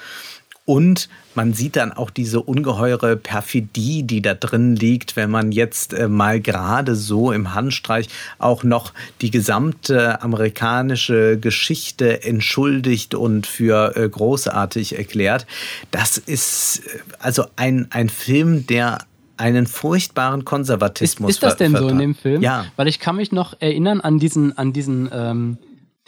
Und 0.66 1.10
man 1.36 1.54
sieht 1.54 1.76
dann 1.76 1.92
auch 1.92 2.10
diese 2.10 2.42
ungeheure 2.42 3.18
Perfidie, 3.18 4.04
die 4.04 4.22
da 4.22 4.34
drin 4.34 4.78
liegt, 4.78 5.18
wenn 5.18 5.30
man 5.30 5.52
jetzt 5.52 5.94
äh, 5.94 6.08
mal 6.08 6.40
gerade 6.40 6.96
so 6.96 7.34
im 7.34 7.54
Handstreich 7.54 8.08
auch 8.40 8.64
noch 8.64 8.94
die 9.20 9.30
gesamte 9.30 10.22
amerikanische 10.22 11.38
Geschichte 11.38 12.24
entschuldigt 12.24 13.14
und 13.14 13.46
für 13.46 13.98
äh, 13.98 14.08
großartig 14.08 14.98
erklärt. 14.98 15.48
Das 15.92 16.18
ist 16.18 16.84
äh, 16.86 17.00
also 17.20 17.46
ein, 17.58 17.88
ein 17.90 18.08
Film, 18.08 18.66
der 18.66 19.00
einen 19.36 19.68
furchtbaren 19.68 20.46
Konservatismus. 20.46 21.32
Ist, 21.32 21.36
ist 21.38 21.44
das 21.44 21.58
denn 21.58 21.76
so 21.76 21.90
in 21.90 21.98
dem 21.98 22.16
Film? 22.16 22.42
Ja. 22.42 22.68
Weil 22.78 22.88
ich 22.88 23.00
kann 23.00 23.18
mich 23.18 23.34
noch 23.34 23.56
erinnern 23.60 24.00
an 24.00 24.18
diesen, 24.18 24.58
an 24.58 24.72
diesen 24.72 25.10
ähm 25.12 25.58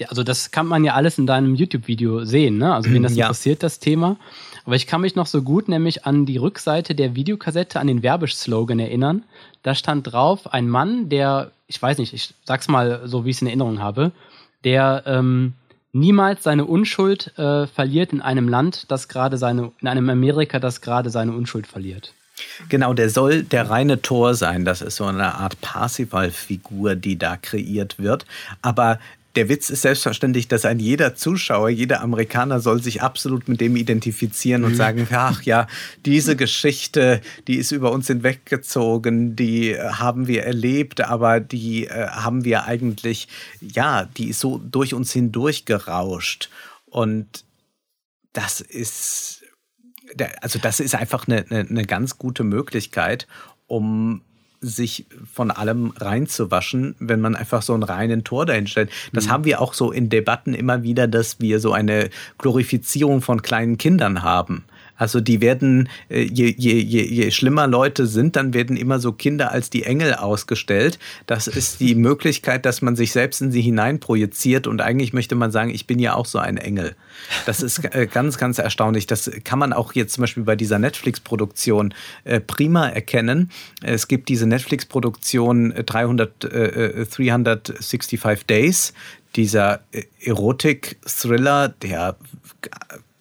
also 0.08 0.24
das 0.24 0.52
kann 0.52 0.68
man 0.68 0.84
ja 0.84 0.94
alles 0.94 1.18
in 1.18 1.26
deinem 1.26 1.56
YouTube-Video 1.56 2.26
sehen, 2.26 2.58
ne? 2.58 2.74
Also 2.74 2.92
wen 2.92 3.04
das 3.04 3.16
ja. 3.16 3.26
interessiert, 3.26 3.64
das 3.64 3.80
Thema. 3.80 4.18
Aber 4.66 4.76
ich 4.76 4.88
kann 4.88 5.02
mich 5.02 5.16
noch 5.16 5.28
so 5.28 5.42
gut 5.42 5.70
nämlich 5.70 6.06
an 6.06 6.26
die 6.26 6.38
Rückseite 6.38 6.96
der 6.96 7.16
Videokassette, 7.16 7.80
an 7.80 7.88
den 7.88 8.04
Werbeslogan 8.04 8.80
erinnern. 8.80 9.24
Da 9.64 9.76
stand 9.76 10.12
drauf 10.12 10.54
ein 10.54 10.68
Mann, 10.68 11.10
der, 11.10 11.52
ich 11.68 11.82
weiß 11.82 11.98
nicht, 12.00 12.14
ich 12.14 12.34
sag's 12.44 12.68
mal 12.68 13.02
so, 13.06 13.26
wie 13.26 13.30
ich 13.30 13.38
es 13.38 13.42
in 13.42 13.48
Erinnerung 13.48 13.80
habe, 13.80 14.12
der 14.64 15.04
ähm, 15.06 15.54
niemals 15.94 16.44
seine 16.44 16.66
Unschuld 16.66 17.38
äh, 17.38 17.68
verliert 17.68 18.12
in 18.12 18.22
einem 18.22 18.50
Land, 18.50 18.92
das 18.92 19.08
gerade 19.08 19.38
seine, 19.38 19.72
in 19.80 19.88
einem 19.88 20.10
Amerika, 20.10 20.60
das 20.60 20.82
gerade 20.82 21.10
seine 21.10 21.32
Unschuld 21.32 21.68
verliert. 21.68 22.14
Genau, 22.68 22.94
der 22.94 23.10
soll 23.10 23.44
der 23.44 23.70
reine 23.70 24.02
Tor 24.02 24.36
sein. 24.36 24.66
Das 24.66 24.82
ist 24.82 24.98
so 24.98 25.06
eine 25.06 25.36
Art 25.36 25.62
Parsifal-Figur, 25.62 26.96
die 26.96 27.18
da 27.18 27.38
kreiert 27.38 27.98
wird. 27.98 28.26
Aber 28.62 29.00
der 29.36 29.50
Witz 29.50 29.70
ist 29.70 29.82
selbstverständlich, 29.82 30.48
dass 30.48 30.66
ein 30.66 30.80
jeder 30.80 31.16
Zuschauer, 31.16 31.70
jeder 31.70 32.02
Amerikaner 32.02 32.60
soll 32.60 32.82
sich 32.82 33.02
absolut 33.02 33.48
mit 33.48 33.60
dem 33.60 33.76
identifizieren 33.76 34.64
und 34.64 34.74
mhm. 34.74 34.78
sagen, 34.78 35.08
ach 35.12 35.42
ja, 35.44 35.68
diese 36.06 36.36
Geschichte, 36.36 37.22
die 37.48 37.56
ist 37.56 37.72
über 37.72 37.92
uns 37.92 38.08
hinweggezogen, 38.08 39.36
die 39.36 39.72
äh, 39.72 39.90
haben 39.90 40.28
wir 40.28 40.44
erlebt, 40.44 41.02
aber 41.02 41.40
die 41.40 41.88
äh, 41.88 42.08
haben 42.08 42.46
wir 42.46 42.66
eigentlich, 42.66 43.28
ja, 43.60 44.06
die 44.06 44.30
ist 44.30 44.40
so 44.40 44.58
durch 44.60 44.94
uns 44.94 45.12
hindurch 45.12 45.66
gerauscht. 45.66 46.50
Und 46.86 47.44
das 48.32 48.62
ist, 48.62 49.44
also 50.42 50.60
das 50.60 50.80
ist 50.80 50.96
einfach 50.96 51.28
eine, 51.28 51.46
eine, 51.50 51.68
eine 51.70 51.86
ganz 51.86 52.18
gute 52.18 52.44
Möglichkeit, 52.44 53.28
um 53.68 54.22
sich 54.66 55.06
von 55.32 55.52
allem 55.52 55.94
reinzuwaschen, 55.96 56.96
wenn 57.00 57.22
man 57.22 57.36
einfach 57.36 57.62
so 57.62 57.74
einen 57.74 57.84
reinen 57.84 58.24
Tor 58.24 58.46
dahin 58.46 58.68
stellt. 58.68 58.90
Das 59.14 59.28
mhm. 59.28 59.32
haben 59.32 59.44
wir 59.46 59.62
auch 59.62 59.74
so 59.74 59.92
in 59.92 60.10
Debatten 60.10 60.54
immer 60.54 60.84
wieder, 60.84 61.08
dass 61.08 61.40
wir 61.40 61.60
so 61.60 61.74
eine 61.74 62.10
Glorifizierung 62.38 63.22
von 63.22 63.42
kleinen 63.42 63.78
Kindern 63.78 64.24
haben. 64.24 64.66
Also 64.98 65.22
die 65.22 65.42
werden, 65.42 65.90
äh, 66.10 66.22
je, 66.22 66.54
je, 66.58 66.80
je, 66.80 67.04
je 67.04 67.32
schlimmer 67.32 67.68
Leute 67.68 68.08
sind, 68.08 68.36
dann 68.36 68.54
werden 68.54 68.78
immer 68.78 69.00
so 69.00 69.12
Kinder 69.12 69.52
als 69.52 69.70
die 69.70 69.84
Engel 69.84 70.14
ausgestellt. 70.14 71.00
Das 71.28 71.48
ist 71.48 71.80
die 71.80 71.96
Möglichkeit, 72.06 72.66
dass 72.66 72.82
man 72.82 72.96
sich 72.96 73.12
selbst 73.12 73.42
in 73.42 73.52
sie 73.52 73.62
hineinprojiziert 73.62 74.68
und 74.68 74.82
eigentlich 74.82 75.14
möchte 75.14 75.36
man 75.36 75.52
sagen, 75.52 75.70
ich 75.70 75.88
bin 75.88 76.00
ja 76.00 76.16
auch 76.16 76.26
so 76.26 76.40
ein 76.40 76.58
Engel. 76.58 76.96
Das 77.46 77.62
ist 77.62 77.84
äh, 77.94 78.08
ganz, 78.12 78.38
ganz 78.38 78.58
erstaunlich. 78.58 79.08
Das 79.08 79.30
kann 79.44 79.60
man 79.60 79.74
auch 79.74 79.94
jetzt 79.94 80.14
zum 80.14 80.22
Beispiel 80.22 80.44
bei 80.44 80.56
dieser 80.56 80.80
Netflix-Produktion 80.80 81.94
äh, 82.24 82.40
prima 82.40 82.88
erkennen. 82.88 83.52
Es 83.82 84.08
gibt 84.08 84.30
diese 84.30 84.48
Netflix-Produktion 84.48 85.74
300, 85.86 86.44
äh, 86.46 87.06
365 87.06 88.46
Days, 88.46 88.94
dieser 89.36 89.82
Erotik-Thriller, 90.22 91.70
der 91.70 92.16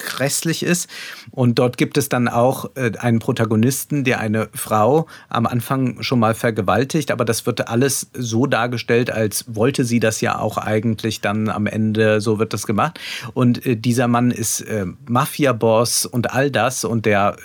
grässlich 0.04 0.62
ist. 0.62 0.88
Und 1.30 1.58
dort 1.58 1.76
gibt 1.76 1.96
es 1.96 2.08
dann 2.08 2.28
auch 2.28 2.70
äh, 2.74 2.92
einen 2.98 3.18
Protagonisten, 3.18 4.04
der 4.04 4.20
eine 4.20 4.48
Frau 4.54 5.06
am 5.28 5.46
Anfang 5.46 6.02
schon 6.02 6.18
mal 6.18 6.34
vergewaltigt, 6.34 7.10
aber 7.10 7.24
das 7.24 7.46
wird 7.46 7.68
alles 7.68 8.08
so 8.12 8.46
dargestellt, 8.46 9.10
als 9.10 9.44
wollte 9.48 9.84
sie 9.84 10.00
das 10.00 10.20
ja 10.20 10.38
auch 10.38 10.58
eigentlich 10.58 11.20
dann 11.20 11.48
am 11.48 11.66
Ende, 11.66 12.20
so 12.20 12.38
wird 12.38 12.52
das 12.52 12.66
gemacht. 12.66 13.00
Und 13.32 13.64
äh, 13.66 13.76
dieser 13.76 14.08
Mann 14.08 14.30
ist 14.30 14.60
äh, 14.62 14.86
Mafia-Boss 15.08 16.06
und 16.06 16.32
all 16.32 16.50
das 16.50 16.84
und 16.84 17.06
der 17.06 17.36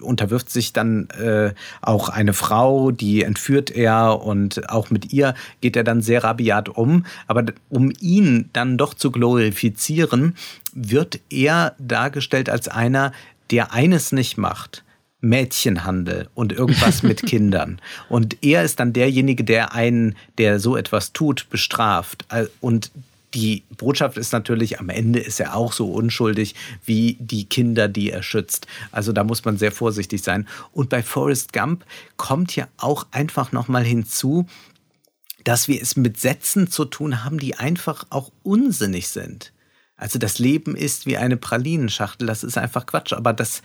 unterwirft 0.00 0.50
sich 0.50 0.72
dann 0.72 1.08
äh, 1.10 1.52
auch 1.80 2.08
eine 2.08 2.32
Frau, 2.32 2.90
die 2.90 3.22
entführt 3.22 3.70
er 3.70 4.22
und 4.22 4.68
auch 4.70 4.90
mit 4.90 5.12
ihr 5.12 5.34
geht 5.60 5.76
er 5.76 5.84
dann 5.84 6.02
sehr 6.02 6.24
rabiat 6.24 6.68
um. 6.68 7.04
Aber 7.26 7.44
um 7.68 7.92
ihn 8.00 8.50
dann 8.52 8.78
doch 8.78 8.94
zu 8.94 9.10
glorifizieren, 9.10 10.36
wird 10.72 11.20
er 11.30 11.74
dargestellt 11.78 12.48
als 12.48 12.68
einer, 12.68 13.12
der 13.50 13.72
eines 13.72 14.12
nicht 14.12 14.38
macht. 14.38 14.84
Mädchenhandel 15.20 16.28
und 16.34 16.52
irgendwas 16.52 17.02
mit 17.02 17.22
Kindern. 17.22 17.80
Und 18.08 18.42
er 18.44 18.62
ist 18.62 18.78
dann 18.78 18.92
derjenige, 18.92 19.42
der 19.42 19.74
einen, 19.74 20.14
der 20.38 20.60
so 20.60 20.76
etwas 20.76 21.12
tut, 21.12 21.48
bestraft. 21.50 22.24
Und 22.60 22.92
die 23.34 23.64
Botschaft 23.76 24.16
ist 24.16 24.32
natürlich, 24.32 24.80
am 24.80 24.88
Ende 24.88 25.20
ist 25.20 25.40
er 25.40 25.54
auch 25.54 25.72
so 25.72 25.92
unschuldig 25.92 26.54
wie 26.84 27.16
die 27.20 27.44
Kinder, 27.44 27.88
die 27.88 28.10
er 28.10 28.22
schützt. 28.22 28.66
Also 28.90 29.12
da 29.12 29.24
muss 29.24 29.44
man 29.44 29.58
sehr 29.58 29.72
vorsichtig 29.72 30.22
sein. 30.22 30.48
Und 30.72 30.88
bei 30.88 31.02
Forrest 31.02 31.52
Gump 31.52 31.84
kommt 32.16 32.56
ja 32.56 32.68
auch 32.78 33.06
einfach 33.10 33.52
nochmal 33.52 33.84
hinzu, 33.84 34.46
dass 35.44 35.68
wir 35.68 35.80
es 35.80 35.96
mit 35.96 36.18
Sätzen 36.18 36.70
zu 36.70 36.84
tun 36.84 37.24
haben, 37.24 37.38
die 37.38 37.54
einfach 37.54 38.06
auch 38.10 38.30
unsinnig 38.42 39.08
sind. 39.08 39.52
Also 39.96 40.18
das 40.18 40.38
Leben 40.38 40.76
ist 40.76 41.06
wie 41.06 41.16
eine 41.16 41.36
Pralinenschachtel, 41.36 42.26
das 42.26 42.44
ist 42.44 42.56
einfach 42.56 42.86
Quatsch. 42.86 43.12
Aber 43.12 43.32
das, 43.32 43.62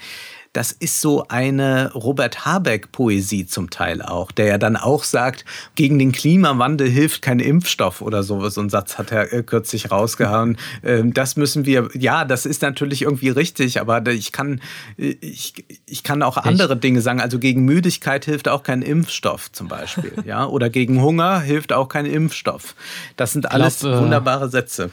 das 0.53 0.71
ist 0.71 1.01
so 1.01 1.27
eine 1.27 1.91
Robert 1.93 2.45
Habeck-Poesie 2.45 3.47
zum 3.47 3.71
Teil 3.71 4.03
auch, 4.03 4.31
der 4.31 4.45
ja 4.45 4.57
dann 4.59 4.77
auch 4.77 5.03
sagt, 5.03 5.45
gegen 5.75 5.97
den 5.97 6.11
Klimawandel 6.11 6.87
hilft 6.87 7.23
kein 7.23 7.39
Impfstoff 7.39 8.01
oder 8.01 8.21
so. 8.21 8.47
So 8.49 8.61
ein 8.61 8.69
Satz 8.69 8.99
hat 8.99 9.11
er 9.11 9.33
äh, 9.33 9.43
kürzlich 9.43 9.91
rausgehauen. 9.91 10.57
Ähm, 10.83 11.13
das 11.13 11.37
müssen 11.37 11.65
wir, 11.65 11.89
ja, 11.93 12.25
das 12.25 12.45
ist 12.45 12.61
natürlich 12.61 13.03
irgendwie 13.03 13.29
richtig, 13.29 13.79
aber 13.79 14.05
ich 14.07 14.31
kann, 14.31 14.59
ich, 14.97 15.53
ich 15.85 16.03
kann 16.03 16.23
auch 16.23 16.37
andere 16.37 16.75
Dinge 16.75 17.01
sagen. 17.01 17.21
Also 17.21 17.39
gegen 17.39 17.63
Müdigkeit 17.63 18.25
hilft 18.25 18.49
auch 18.49 18.63
kein 18.63 18.81
Impfstoff 18.81 19.51
zum 19.51 19.67
Beispiel. 19.67 20.13
ja, 20.25 20.45
oder 20.45 20.69
gegen 20.69 21.01
Hunger 21.01 21.39
hilft 21.39 21.73
auch 21.73 21.87
kein 21.87 22.05
Impfstoff. 22.05 22.75
Das 23.17 23.33
sind 23.33 23.51
alles 23.51 23.79
glaub, 23.79 23.93
äh, 23.93 24.01
wunderbare 24.01 24.49
Sätze. 24.49 24.91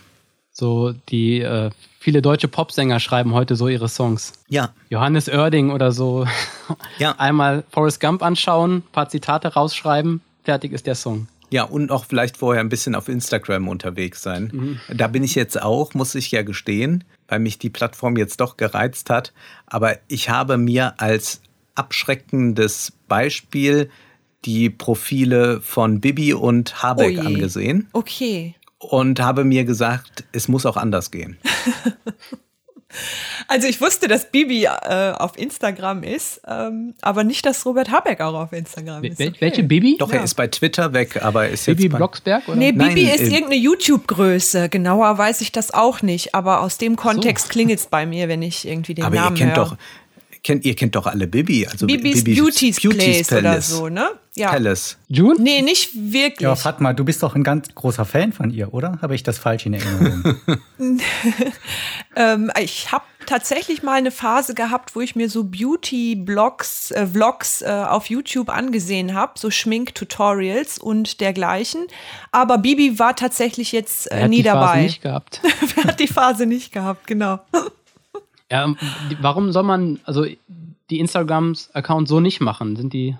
So 0.52 0.92
die 1.08 1.40
äh, 1.40 1.70
viele 1.98 2.22
deutsche 2.22 2.48
Popsänger 2.48 3.00
schreiben 3.00 3.34
heute 3.34 3.56
so 3.56 3.68
ihre 3.68 3.88
Songs. 3.88 4.32
Ja. 4.48 4.74
Johannes 4.88 5.28
Oerding 5.28 5.70
oder 5.70 5.92
so. 5.92 6.26
Ja. 6.98 7.12
Einmal 7.18 7.64
Forrest 7.70 8.00
Gump 8.00 8.22
anschauen, 8.22 8.82
paar 8.92 9.08
Zitate 9.08 9.54
rausschreiben, 9.54 10.20
fertig 10.42 10.72
ist 10.72 10.86
der 10.86 10.94
Song. 10.94 11.28
Ja, 11.50 11.64
und 11.64 11.90
auch 11.90 12.04
vielleicht 12.04 12.36
vorher 12.36 12.60
ein 12.60 12.68
bisschen 12.68 12.94
auf 12.94 13.08
Instagram 13.08 13.68
unterwegs 13.68 14.22
sein. 14.22 14.50
Mhm. 14.52 14.80
Da 14.96 15.08
bin 15.08 15.24
ich 15.24 15.34
jetzt 15.34 15.60
auch, 15.60 15.94
muss 15.94 16.14
ich 16.14 16.30
ja 16.30 16.42
gestehen, 16.42 17.02
weil 17.26 17.40
mich 17.40 17.58
die 17.58 17.70
Plattform 17.70 18.16
jetzt 18.16 18.40
doch 18.40 18.56
gereizt 18.56 19.10
hat. 19.10 19.32
Aber 19.66 19.98
ich 20.06 20.30
habe 20.30 20.58
mir 20.58 20.94
als 20.98 21.40
abschreckendes 21.74 22.92
Beispiel 23.08 23.90
die 24.44 24.70
Profile 24.70 25.60
von 25.60 26.00
Bibi 26.00 26.34
und 26.34 26.82
Habeck 26.82 27.18
oh 27.18 27.26
angesehen. 27.26 27.88
Okay 27.92 28.54
und 28.80 29.20
habe 29.20 29.44
mir 29.44 29.64
gesagt, 29.64 30.24
es 30.32 30.48
muss 30.48 30.66
auch 30.66 30.76
anders 30.76 31.12
gehen. 31.12 31.38
Also 33.46 33.66
ich 33.68 33.80
wusste, 33.80 34.08
dass 34.08 34.30
Bibi 34.30 34.64
äh, 34.64 35.12
auf 35.12 35.38
Instagram 35.38 36.02
ist, 36.02 36.40
ähm, 36.46 36.94
aber 37.00 37.24
nicht, 37.24 37.46
dass 37.46 37.64
Robert 37.64 37.90
Habeck 37.90 38.20
auch 38.20 38.34
auf 38.34 38.52
Instagram 38.52 39.04
ist. 39.04 39.20
Okay. 39.20 39.32
Welche 39.38 39.62
Bibi? 39.62 39.96
Doch, 39.98 40.10
ja. 40.12 40.18
er 40.18 40.24
ist 40.24 40.34
bei 40.34 40.48
Twitter 40.48 40.92
weg, 40.92 41.22
aber 41.22 41.48
ist 41.48 41.66
Bibi 41.66 41.84
jetzt 41.84 41.96
Blocksberg? 41.96 42.48
Oder? 42.48 42.56
Nee, 42.56 42.72
Bibi 42.72 43.04
Nein, 43.04 43.14
ist 43.14 43.22
äh, 43.22 43.34
irgendeine 43.34 43.56
YouTube-Größe. 43.56 44.68
Genauer 44.68 45.16
weiß 45.18 45.40
ich 45.40 45.52
das 45.52 45.72
auch 45.72 46.02
nicht, 46.02 46.34
aber 46.34 46.60
aus 46.60 46.78
dem 46.78 46.96
Kontext 46.96 47.46
so. 47.46 47.52
klingelt 47.52 47.80
es 47.80 47.86
bei 47.86 48.06
mir, 48.06 48.28
wenn 48.28 48.42
ich 48.42 48.66
irgendwie 48.66 48.94
den 48.94 49.04
aber 49.04 49.16
Namen 49.16 49.36
ihr 49.36 49.46
kennt 49.46 49.56
höre. 49.56 49.64
Doch, 49.64 49.76
kennt, 50.42 50.64
ihr 50.64 50.74
kennt 50.74 50.96
doch 50.96 51.06
alle 51.06 51.26
Bibi. 51.26 51.66
Also 51.66 51.86
Bibis, 51.86 52.24
Bibis 52.24 52.38
Beauty's, 52.38 52.80
Beauty's 52.80 53.26
Place 53.26 53.28
Palace. 53.28 53.72
oder 53.72 53.78
so, 53.80 53.88
ne? 53.88 54.10
Ja. 54.36 54.50
Palace. 54.50 54.96
June? 55.08 55.36
Nee, 55.40 55.60
nicht 55.60 55.90
wirklich. 55.94 56.40
Ja, 56.40 56.54
Fatma, 56.54 56.92
du 56.92 57.04
bist 57.04 57.22
doch 57.22 57.34
ein 57.34 57.42
ganz 57.42 57.74
großer 57.74 58.04
Fan 58.04 58.32
von 58.32 58.50
ihr, 58.50 58.72
oder? 58.72 58.98
Habe 59.02 59.14
ich 59.14 59.22
das 59.22 59.38
falsch 59.38 59.66
in 59.66 59.74
Erinnerung? 59.74 60.36
ähm, 62.16 62.50
ich 62.60 62.92
habe 62.92 63.04
tatsächlich 63.26 63.82
mal 63.82 63.94
eine 63.94 64.10
Phase 64.10 64.54
gehabt, 64.54 64.94
wo 64.94 65.00
ich 65.00 65.16
mir 65.16 65.28
so 65.28 65.44
Beauty-Blogs, 65.44 66.92
äh, 66.92 67.06
Vlogs 67.06 67.62
äh, 67.62 67.66
auf 67.66 68.06
YouTube 68.06 68.48
angesehen 68.48 69.14
habe, 69.14 69.32
so 69.36 69.50
Schmink-Tutorials 69.50 70.78
und 70.78 71.20
dergleichen. 71.20 71.86
Aber 72.30 72.58
Bibi 72.58 72.98
war 72.98 73.16
tatsächlich 73.16 73.72
jetzt 73.72 74.10
äh, 74.10 74.28
nie 74.28 74.42
dabei. 74.42 74.66
Phase 74.66 74.82
nicht 74.82 75.02
gehabt. 75.02 75.40
Wer 75.74 75.84
hat 75.84 76.00
die 76.00 76.08
Phase 76.08 76.46
nicht 76.46 76.72
gehabt, 76.72 77.06
genau. 77.06 77.40
Ja, 78.50 78.74
warum 79.20 79.52
soll 79.52 79.62
man 79.62 80.00
also 80.04 80.26
die 80.90 80.98
Instagrams-Account 80.98 82.08
so 82.08 82.20
nicht 82.20 82.40
machen? 82.40 82.76
Sind 82.76 82.92
die 82.92 83.16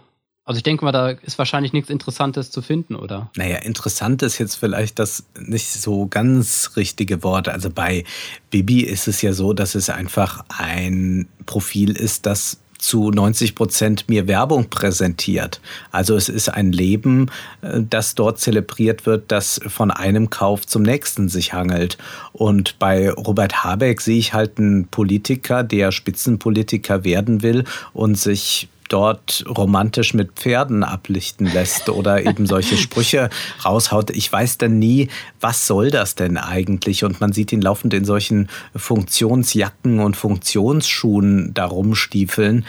also 0.51 0.57
ich 0.57 0.65
denke 0.65 0.85
mal, 0.85 0.91
da 0.91 1.11
ist 1.11 1.39
wahrscheinlich 1.39 1.73
nichts 1.73 1.91
Interessantes 1.91 2.51
zu 2.51 2.61
finden, 2.61 2.97
oder? 2.97 3.31
Naja, 3.37 3.59
interessant 3.59 4.21
ist 4.23 4.39
jetzt 4.39 4.57
vielleicht 4.57 4.99
das 4.99 5.25
nicht 5.39 5.71
so 5.71 6.07
ganz 6.07 6.73
richtige 6.75 7.23
Wort. 7.23 7.49
Also 7.49 7.71
bei 7.71 8.03
Bibi 8.51 8.81
ist 8.81 9.07
es 9.07 9.23
ja 9.23 9.33
so, 9.33 9.53
dass 9.53 9.77
es 9.77 9.91
einfach 9.91 10.45
ein 10.49 11.29
Profil 11.47 11.93
ist, 11.93 12.27
das 12.27 12.59
zu 12.81 13.11
90 13.11 13.55
Prozent 13.55 14.09
mir 14.09 14.27
Werbung 14.27 14.71
präsentiert. 14.71 15.61
Also 15.93 16.17
es 16.17 16.29
ist 16.29 16.49
ein 16.49 16.73
Leben, 16.73 17.31
äh, 17.63 17.81
das 17.89 18.15
dort 18.15 18.39
zelebriert 18.39 19.07
wird, 19.07 19.31
das 19.31 19.61
von 19.67 19.91
einem 19.91 20.31
Kauf 20.31 20.67
zum 20.67 20.83
nächsten 20.83 21.29
sich 21.29 21.53
hangelt. 21.53 21.99
Und 22.33 22.79
bei 22.79 23.11
Robert 23.11 23.63
Habeck 23.65 24.01
sehe 24.01 24.19
ich 24.19 24.33
halt 24.33 24.59
einen 24.59 24.89
Politiker, 24.89 25.63
der 25.63 25.93
Spitzenpolitiker 25.93 27.05
werden 27.05 27.43
will 27.43 27.65
und 27.93 28.17
sich 28.17 28.69
dort 28.91 29.45
romantisch 29.49 30.13
mit 30.13 30.33
Pferden 30.33 30.85
ablichten 30.85 31.47
lässt 31.47 31.89
oder 31.89 32.27
eben 32.27 32.47
solche 32.47 32.77
Sprüche 32.77 33.31
raushaut. 33.65 34.11
Ich 34.11 34.31
weiß 34.31 34.59
dann 34.59 34.79
nie, 34.79 35.09
was 35.41 35.67
soll 35.67 35.91
das 35.91 36.15
denn 36.17 36.37
eigentlich? 36.37 37.05
Und 37.05 37.21
man 37.21 37.33
sieht 37.33 37.53
ihn 37.53 37.63
laufend 37.63 37.95
in 37.95 38.05
solchen 38.05 38.49
Funktionsjacken 38.77 40.01
und 40.01 40.17
Funktionsschuhen 40.17 41.55
da 41.55 41.67
rumstiefeln. 41.67 42.67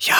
Ja, 0.00 0.14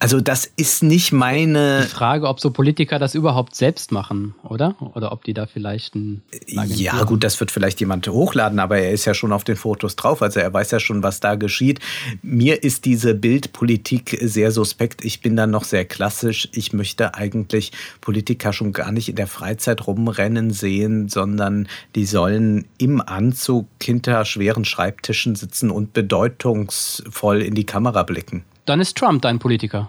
also 0.00 0.18
das 0.18 0.50
ist 0.56 0.82
nicht 0.82 1.12
meine. 1.12 1.82
Die 1.82 1.88
Frage, 1.88 2.26
ob 2.26 2.40
so 2.40 2.50
Politiker 2.50 2.98
das 2.98 3.14
überhaupt 3.14 3.54
selbst 3.54 3.92
machen, 3.92 4.34
oder? 4.42 4.74
Oder 4.94 5.12
ob 5.12 5.24
die 5.24 5.34
da 5.34 5.46
vielleicht 5.46 5.94
ein. 5.94 6.22
Ja, 6.46 7.04
gut, 7.04 7.22
das 7.22 7.38
wird 7.38 7.50
vielleicht 7.50 7.80
jemand 7.80 8.08
hochladen, 8.08 8.60
aber 8.60 8.78
er 8.78 8.92
ist 8.92 9.04
ja 9.04 9.12
schon 9.12 9.30
auf 9.30 9.44
den 9.44 9.56
Fotos 9.56 9.96
drauf, 9.96 10.22
also 10.22 10.40
er 10.40 10.52
weiß 10.52 10.70
ja 10.70 10.80
schon, 10.80 11.02
was 11.02 11.20
da 11.20 11.34
geschieht. 11.34 11.80
Mir 12.22 12.62
ist 12.62 12.86
diese 12.86 13.14
Bildpolitik 13.14 14.18
sehr 14.22 14.52
suspekt. 14.52 15.04
Ich 15.04 15.20
bin 15.20 15.36
da 15.36 15.46
noch 15.46 15.64
sehr 15.64 15.84
klassisch. 15.84 16.48
Ich 16.52 16.72
möchte 16.72 17.14
eigentlich 17.14 17.72
Politiker 18.00 18.54
schon 18.54 18.72
gar 18.72 18.92
nicht 18.92 19.10
in 19.10 19.16
der 19.16 19.26
Freizeit 19.26 19.86
rumrennen 19.86 20.50
sehen, 20.50 21.10
sondern 21.10 21.68
die 21.94 22.06
sollen 22.06 22.64
im 22.78 23.02
Anzug 23.02 23.66
hinter 23.82 24.24
schweren 24.24 24.64
Schreibtischen 24.64 25.34
sitzen 25.34 25.70
und 25.70 25.92
bedeutungsvoll 25.92 27.42
in 27.42 27.54
die 27.54 27.66
Kamera 27.66 28.02
blicken 28.02 28.44
dann 28.70 28.80
ist 28.80 28.96
Trump 28.96 29.22
dein 29.22 29.38
Politiker. 29.38 29.88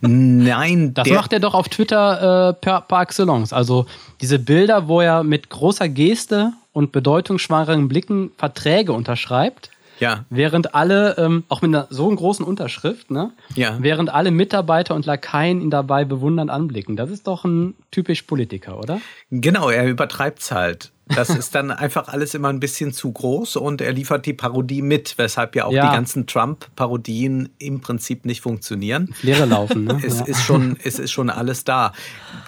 Nein. 0.00 0.94
Das 0.94 1.08
macht 1.10 1.32
er 1.32 1.40
doch 1.40 1.54
auf 1.54 1.68
Twitter 1.68 2.50
äh, 2.50 2.54
per, 2.54 2.80
par 2.82 3.02
excellence. 3.02 3.52
Also 3.52 3.86
diese 4.20 4.38
Bilder, 4.38 4.88
wo 4.88 5.00
er 5.00 5.24
mit 5.24 5.50
großer 5.50 5.88
Geste 5.88 6.52
und 6.72 6.92
bedeutungsschwangeren 6.92 7.88
Blicken 7.88 8.30
Verträge 8.38 8.92
unterschreibt. 8.92 9.70
Ja. 10.00 10.24
Während 10.30 10.74
alle, 10.74 11.16
ähm, 11.18 11.44
auch 11.48 11.62
mit 11.62 11.74
einer 11.74 11.86
so 11.90 12.06
einer 12.06 12.16
großen 12.16 12.44
Unterschrift, 12.44 13.10
ne? 13.10 13.30
Ja. 13.54 13.76
Während 13.80 14.10
alle 14.10 14.30
Mitarbeiter 14.30 14.94
und 14.94 15.06
Lakaien 15.06 15.60
ihn 15.60 15.70
dabei 15.70 16.04
bewundernd 16.04 16.50
anblicken. 16.50 16.96
Das 16.96 17.10
ist 17.10 17.26
doch 17.26 17.44
ein 17.44 17.74
typisch 17.90 18.22
Politiker, 18.22 18.78
oder? 18.78 19.00
Genau, 19.30 19.70
er 19.70 19.86
übertreibt 19.86 20.40
es 20.40 20.50
halt. 20.50 20.90
Das 21.06 21.28
ist 21.28 21.54
dann 21.54 21.70
einfach 21.70 22.08
alles 22.08 22.34
immer 22.34 22.48
ein 22.48 22.60
bisschen 22.60 22.92
zu 22.92 23.12
groß 23.12 23.56
und 23.56 23.82
er 23.82 23.92
liefert 23.92 24.24
die 24.24 24.32
Parodie 24.32 24.80
mit, 24.80 25.18
weshalb 25.18 25.54
ja 25.54 25.66
auch 25.66 25.72
ja. 25.72 25.88
die 25.88 25.94
ganzen 25.94 26.26
Trump-Parodien 26.26 27.50
im 27.58 27.80
Prinzip 27.80 28.24
nicht 28.24 28.40
funktionieren. 28.40 29.14
Leere 29.22 29.44
laufen. 29.44 29.84
Ne? 29.84 30.00
es, 30.06 30.20
ja. 30.20 30.24
ist 30.24 30.42
schon, 30.42 30.78
es 30.82 30.98
ist 30.98 31.12
schon 31.12 31.28
alles 31.28 31.64
da. 31.64 31.92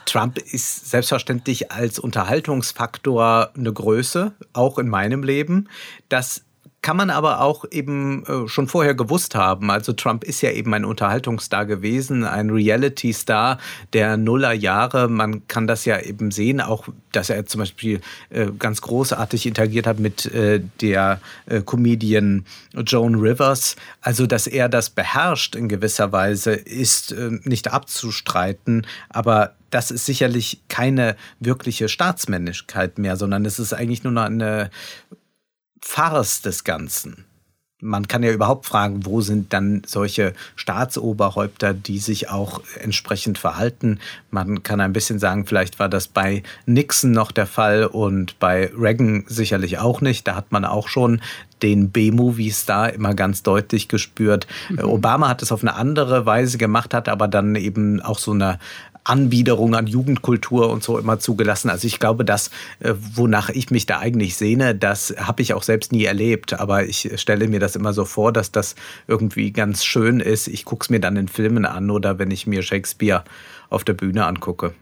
Trump 0.06 0.38
ist 0.38 0.88
selbstverständlich 0.88 1.70
als 1.70 1.98
Unterhaltungsfaktor 1.98 3.50
eine 3.54 3.72
Größe, 3.72 4.32
auch 4.54 4.78
in 4.78 4.88
meinem 4.88 5.22
Leben. 5.22 5.68
Das 6.08 6.45
kann 6.86 6.98
man 6.98 7.10
aber 7.10 7.40
auch 7.40 7.64
eben 7.72 8.24
äh, 8.26 8.46
schon 8.46 8.68
vorher 8.68 8.94
gewusst 8.94 9.34
haben. 9.34 9.72
Also 9.72 9.92
Trump 9.92 10.22
ist 10.22 10.40
ja 10.42 10.52
eben 10.52 10.72
ein 10.72 10.84
Unterhaltungsstar 10.84 11.66
gewesen, 11.66 12.22
ein 12.22 12.48
Reality-Star 12.48 13.58
der 13.92 14.16
Nullerjahre. 14.16 15.08
Man 15.08 15.48
kann 15.48 15.66
das 15.66 15.84
ja 15.84 15.98
eben 15.98 16.30
sehen, 16.30 16.60
auch 16.60 16.86
dass 17.10 17.28
er 17.28 17.44
zum 17.44 17.58
Beispiel 17.58 18.00
äh, 18.30 18.46
ganz 18.56 18.82
großartig 18.82 19.46
interagiert 19.46 19.88
hat 19.88 19.98
mit 19.98 20.26
äh, 20.26 20.60
der 20.80 21.20
Comedian 21.64 22.44
Joan 22.72 23.16
Rivers. 23.16 23.74
Also 24.00 24.28
dass 24.28 24.46
er 24.46 24.68
das 24.68 24.90
beherrscht 24.90 25.56
in 25.56 25.68
gewisser 25.68 26.12
Weise, 26.12 26.52
ist 26.52 27.14
nicht 27.42 27.72
abzustreiten. 27.72 28.86
Aber 29.08 29.54
das 29.70 29.90
ist 29.90 30.06
sicherlich 30.06 30.60
keine 30.68 31.16
wirkliche 31.40 31.88
Staatsmännlichkeit 31.88 32.98
mehr, 32.98 33.16
sondern 33.16 33.44
es 33.44 33.58
ist 33.58 33.72
eigentlich 33.72 34.04
nur 34.04 34.12
noch 34.12 34.24
eine 34.24 34.70
Farce 35.86 36.42
des 36.42 36.64
Ganzen. 36.64 37.24
Man 37.80 38.08
kann 38.08 38.22
ja 38.22 38.32
überhaupt 38.32 38.66
fragen, 38.66 39.06
wo 39.06 39.20
sind 39.20 39.52
dann 39.52 39.82
solche 39.86 40.34
Staatsoberhäupter, 40.56 41.74
die 41.74 41.98
sich 42.00 42.28
auch 42.28 42.60
entsprechend 42.80 43.38
verhalten. 43.38 44.00
Man 44.30 44.62
kann 44.62 44.80
ein 44.80 44.92
bisschen 44.92 45.18
sagen, 45.18 45.46
vielleicht 45.46 45.78
war 45.78 45.88
das 45.88 46.08
bei 46.08 46.42
Nixon 46.66 47.12
noch 47.12 47.32
der 47.32 47.46
Fall 47.46 47.86
und 47.86 48.38
bei 48.40 48.70
Reagan 48.76 49.24
sicherlich 49.28 49.78
auch 49.78 50.00
nicht. 50.00 50.26
Da 50.26 50.34
hat 50.34 50.52
man 50.52 50.64
auch 50.64 50.88
schon 50.88 51.22
den 51.62 51.90
B-Movie-Star 51.90 52.92
immer 52.92 53.14
ganz 53.14 53.42
deutlich 53.42 53.88
gespürt. 53.88 54.46
Mhm. 54.68 54.80
Obama 54.80 55.28
hat 55.28 55.42
es 55.42 55.52
auf 55.52 55.62
eine 55.62 55.74
andere 55.74 56.26
Weise 56.26 56.58
gemacht, 56.58 56.92
hat 56.92 57.08
aber 57.08 57.28
dann 57.28 57.54
eben 57.54 58.02
auch 58.02 58.18
so 58.18 58.32
eine 58.32 58.58
Anbiederung 59.08 59.74
an 59.74 59.86
Jugendkultur 59.86 60.68
und 60.70 60.82
so 60.82 60.98
immer 60.98 61.18
zugelassen. 61.18 61.70
Also 61.70 61.86
ich 61.86 61.98
glaube, 61.98 62.24
das, 62.24 62.50
äh, 62.80 62.94
wonach 63.14 63.50
ich 63.50 63.70
mich 63.70 63.86
da 63.86 63.98
eigentlich 63.98 64.36
sehne, 64.36 64.74
das 64.74 65.14
habe 65.18 65.42
ich 65.42 65.54
auch 65.54 65.62
selbst 65.62 65.92
nie 65.92 66.04
erlebt. 66.04 66.54
Aber 66.54 66.84
ich 66.84 67.12
stelle 67.16 67.48
mir 67.48 67.60
das 67.60 67.76
immer 67.76 67.92
so 67.92 68.04
vor, 68.04 68.32
dass 68.32 68.52
das 68.52 68.74
irgendwie 69.06 69.52
ganz 69.52 69.84
schön 69.84 70.20
ist. 70.20 70.48
Ich 70.48 70.64
gucke 70.64 70.84
es 70.84 70.90
mir 70.90 71.00
dann 71.00 71.16
in 71.16 71.28
Filmen 71.28 71.64
an 71.64 71.90
oder 71.90 72.18
wenn 72.18 72.30
ich 72.30 72.46
mir 72.46 72.62
Shakespeare 72.62 73.24
auf 73.70 73.84
der 73.84 73.94
Bühne 73.94 74.26
angucke. 74.26 74.74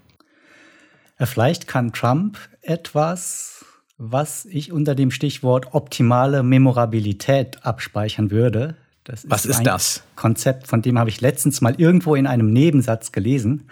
Vielleicht 1.18 1.68
kann 1.68 1.93
Trump 1.93 2.39
etwas, 2.62 3.64
was 3.99 4.47
ich 4.47 4.72
unter 4.72 4.95
dem 4.95 5.11
Stichwort 5.11 5.68
optimale 5.72 6.43
Memorabilität 6.43 7.64
abspeichern 7.64 8.31
würde. 8.31 8.77
Das 9.05 9.25
ist 9.25 9.31
was 9.31 9.47
ist 9.47 9.62
das? 9.62 10.03
Konzept, 10.16 10.66
von 10.66 10.83
dem 10.83 10.99
habe 10.99 11.11
ich 11.11 11.20
letztens 11.20 11.61
mal 11.61 11.75
irgendwo 11.77 12.14
in 12.14 12.27
einem 12.27 12.53
Nebensatz 12.53 13.12
gelesen. 13.12 13.68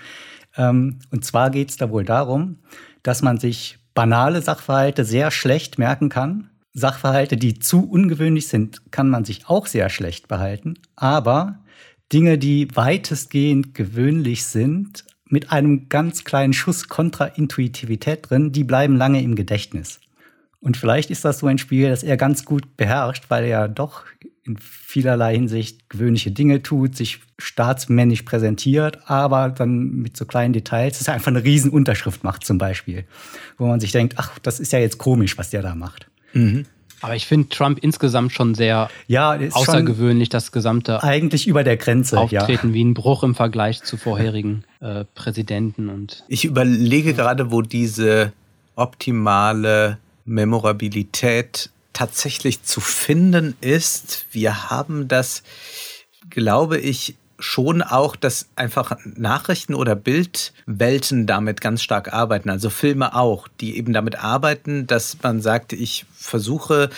Ähm, 0.56 0.98
und 1.10 1.24
zwar 1.24 1.50
geht 1.50 1.70
es 1.70 1.76
da 1.76 1.90
wohl 1.90 2.04
darum, 2.04 2.58
dass 3.02 3.22
man 3.22 3.38
sich 3.38 3.78
banale 3.94 4.42
Sachverhalte 4.42 5.04
sehr 5.04 5.30
schlecht 5.30 5.78
merken 5.78 6.08
kann. 6.08 6.50
Sachverhalte, 6.74 7.36
die 7.36 7.58
zu 7.58 7.88
ungewöhnlich 7.88 8.48
sind, 8.48 8.90
kann 8.90 9.10
man 9.10 9.24
sich 9.24 9.48
auch 9.48 9.66
sehr 9.66 9.90
schlecht 9.90 10.28
behalten. 10.28 10.78
Aber 10.96 11.58
Dinge, 12.12 12.38
die 12.38 12.68
weitestgehend 12.74 13.74
gewöhnlich 13.74 14.44
sind, 14.44 15.04
mit 15.26 15.50
einem 15.50 15.88
ganz 15.88 16.24
kleinen 16.24 16.52
Schuss 16.52 16.88
Kontraintuitivität 16.88 18.28
drin, 18.28 18.52
die 18.52 18.64
bleiben 18.64 18.96
lange 18.96 19.22
im 19.22 19.34
Gedächtnis. 19.34 20.00
Und 20.60 20.76
vielleicht 20.76 21.10
ist 21.10 21.24
das 21.24 21.38
so 21.40 21.46
ein 21.46 21.58
Spiel, 21.58 21.88
das 21.88 22.02
er 22.02 22.16
ganz 22.16 22.44
gut 22.44 22.76
beherrscht, 22.76 23.24
weil 23.28 23.44
er 23.44 23.68
doch 23.68 24.04
in 24.44 24.56
vielerlei 24.58 25.34
Hinsicht 25.34 25.88
gewöhnliche 25.88 26.32
Dinge 26.32 26.62
tut, 26.62 26.96
sich 26.96 27.20
staatsmännisch 27.38 28.22
präsentiert, 28.22 28.98
aber 29.08 29.50
dann 29.50 29.90
mit 29.90 30.16
so 30.16 30.24
kleinen 30.24 30.52
Details, 30.52 30.98
dass 30.98 31.08
er 31.08 31.14
einfach 31.14 31.28
eine 31.28 31.44
Riesenunterschrift 31.44 32.24
macht 32.24 32.44
zum 32.44 32.58
Beispiel, 32.58 33.04
wo 33.56 33.66
man 33.66 33.78
sich 33.78 33.92
denkt, 33.92 34.14
ach, 34.16 34.38
das 34.40 34.58
ist 34.58 34.72
ja 34.72 34.80
jetzt 34.80 34.98
komisch, 34.98 35.38
was 35.38 35.50
der 35.50 35.62
da 35.62 35.74
macht. 35.74 36.08
Mhm. 36.32 36.66
Aber 37.02 37.16
ich 37.16 37.26
finde 37.26 37.48
Trump 37.48 37.80
insgesamt 37.80 38.32
schon 38.32 38.54
sehr 38.54 38.88
ja, 39.08 39.36
außergewöhnlich, 39.50 40.28
das 40.28 40.52
gesamte 40.52 41.02
eigentlich 41.02 41.48
über 41.48 41.64
der 41.64 41.76
Grenze 41.76 42.18
Auftreten 42.18 42.68
ja. 42.68 42.74
wie 42.74 42.84
ein 42.84 42.94
Bruch 42.94 43.24
im 43.24 43.34
Vergleich 43.34 43.82
zu 43.82 43.96
vorherigen 43.96 44.64
äh, 44.80 45.04
Präsidenten 45.16 45.88
und 45.88 46.22
ich 46.28 46.44
überlege 46.44 47.12
gerade, 47.12 47.50
wo 47.50 47.60
diese 47.60 48.32
optimale 48.76 49.98
Memorabilität 50.24 51.70
tatsächlich 51.92 52.62
zu 52.62 52.80
finden 52.80 53.56
ist. 53.60 54.26
Wir 54.32 54.70
haben 54.70 55.08
das, 55.08 55.42
glaube 56.30 56.78
ich, 56.78 57.16
schon 57.42 57.82
auch, 57.82 58.16
dass 58.16 58.46
einfach 58.56 58.96
Nachrichten 59.04 59.74
oder 59.74 59.96
Bildwelten 59.96 61.26
damit 61.26 61.60
ganz 61.60 61.82
stark 61.82 62.12
arbeiten, 62.12 62.50
also 62.50 62.70
Filme 62.70 63.14
auch, 63.14 63.48
die 63.60 63.76
eben 63.76 63.92
damit 63.92 64.18
arbeiten, 64.22 64.86
dass 64.86 65.16
man 65.22 65.40
sagt, 65.40 65.72
ich 65.72 66.06
versuche 66.12 66.90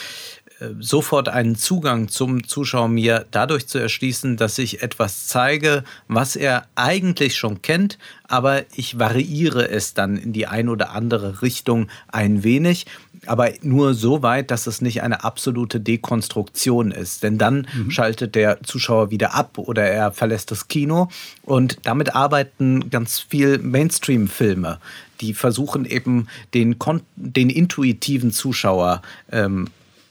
äh, 0.61 0.69
sofort 0.79 1.29
einen 1.29 1.57
Zugang 1.57 2.09
zum 2.09 2.47
Zuschauer 2.47 2.89
mir 2.89 3.27
dadurch 3.31 3.67
zu 3.67 3.79
erschließen, 3.79 4.37
dass 4.37 4.59
ich 4.59 4.83
etwas 4.83 5.27
zeige, 5.27 5.85
was 6.09 6.37
er 6.37 6.67
eigentlich 6.75 7.37
schon 7.37 7.63
kennt, 7.63 7.99
aber 8.29 8.65
ich 8.77 8.99
variiere 8.99 9.69
es 9.69 9.95
dann 9.95 10.17
in 10.17 10.33
die 10.33 10.47
ein 10.47 10.69
oder 10.69 10.91
andere 10.91 11.43
Richtung 11.43 11.89
ein 12.09 12.45
wenig 12.45 12.87
aber 13.29 13.53
nur 13.63 13.95
so 13.95 14.23
weit, 14.23 14.51
dass 14.51 14.67
es 14.67 14.81
nicht 14.81 15.03
eine 15.03 15.25
absolute 15.25 15.81
Dekonstruktion 15.81 16.91
ist. 16.91 17.23
Denn 17.23 17.39
dann 17.39 17.67
mhm. 17.75 17.91
schaltet 17.91 18.35
der 18.35 18.63
Zuschauer 18.63 19.11
wieder 19.11 19.35
ab 19.35 19.59
oder 19.59 19.85
er 19.85 20.13
verlässt 20.13 20.51
das 20.51 20.69
Kino. 20.69 21.09
Und 21.43 21.79
damit 21.85 22.15
arbeiten 22.15 22.91
ganz 22.91 23.21
viel 23.21 23.59
Mainstream-Filme, 23.59 24.79
die 25.21 25.35
versuchen 25.35 25.85
eben 25.85 26.29
den, 26.55 26.77
den 27.17 27.51
intuitiven 27.51 28.31
Zuschauer 28.31 29.03
ähm, 29.31 29.69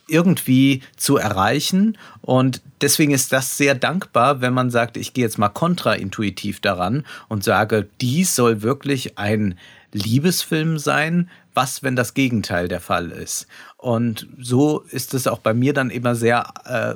irgendwie 0.07 0.81
zu 0.97 1.17
erreichen. 1.17 1.97
Und 2.21 2.61
deswegen 2.81 3.13
ist 3.13 3.31
das 3.31 3.57
sehr 3.57 3.75
dankbar, 3.75 4.41
wenn 4.41 4.53
man 4.53 4.69
sagt, 4.69 4.97
ich 4.97 5.13
gehe 5.13 5.23
jetzt 5.23 5.37
mal 5.37 5.49
kontraintuitiv 5.49 6.59
daran 6.59 7.05
und 7.29 7.43
sage, 7.43 7.87
dies 8.01 8.35
soll 8.35 8.61
wirklich 8.61 9.17
ein 9.17 9.57
Liebesfilm 9.91 10.79
sein, 10.79 11.29
was, 11.53 11.83
wenn 11.83 11.95
das 11.95 12.13
Gegenteil 12.13 12.67
der 12.67 12.81
Fall 12.81 13.11
ist. 13.11 13.47
Und 13.77 14.27
so 14.39 14.81
ist 14.89 15.13
es 15.13 15.27
auch 15.27 15.39
bei 15.39 15.53
mir 15.53 15.73
dann 15.73 15.89
immer 15.89 16.15
sehr 16.15 16.53
äh, 16.65 16.95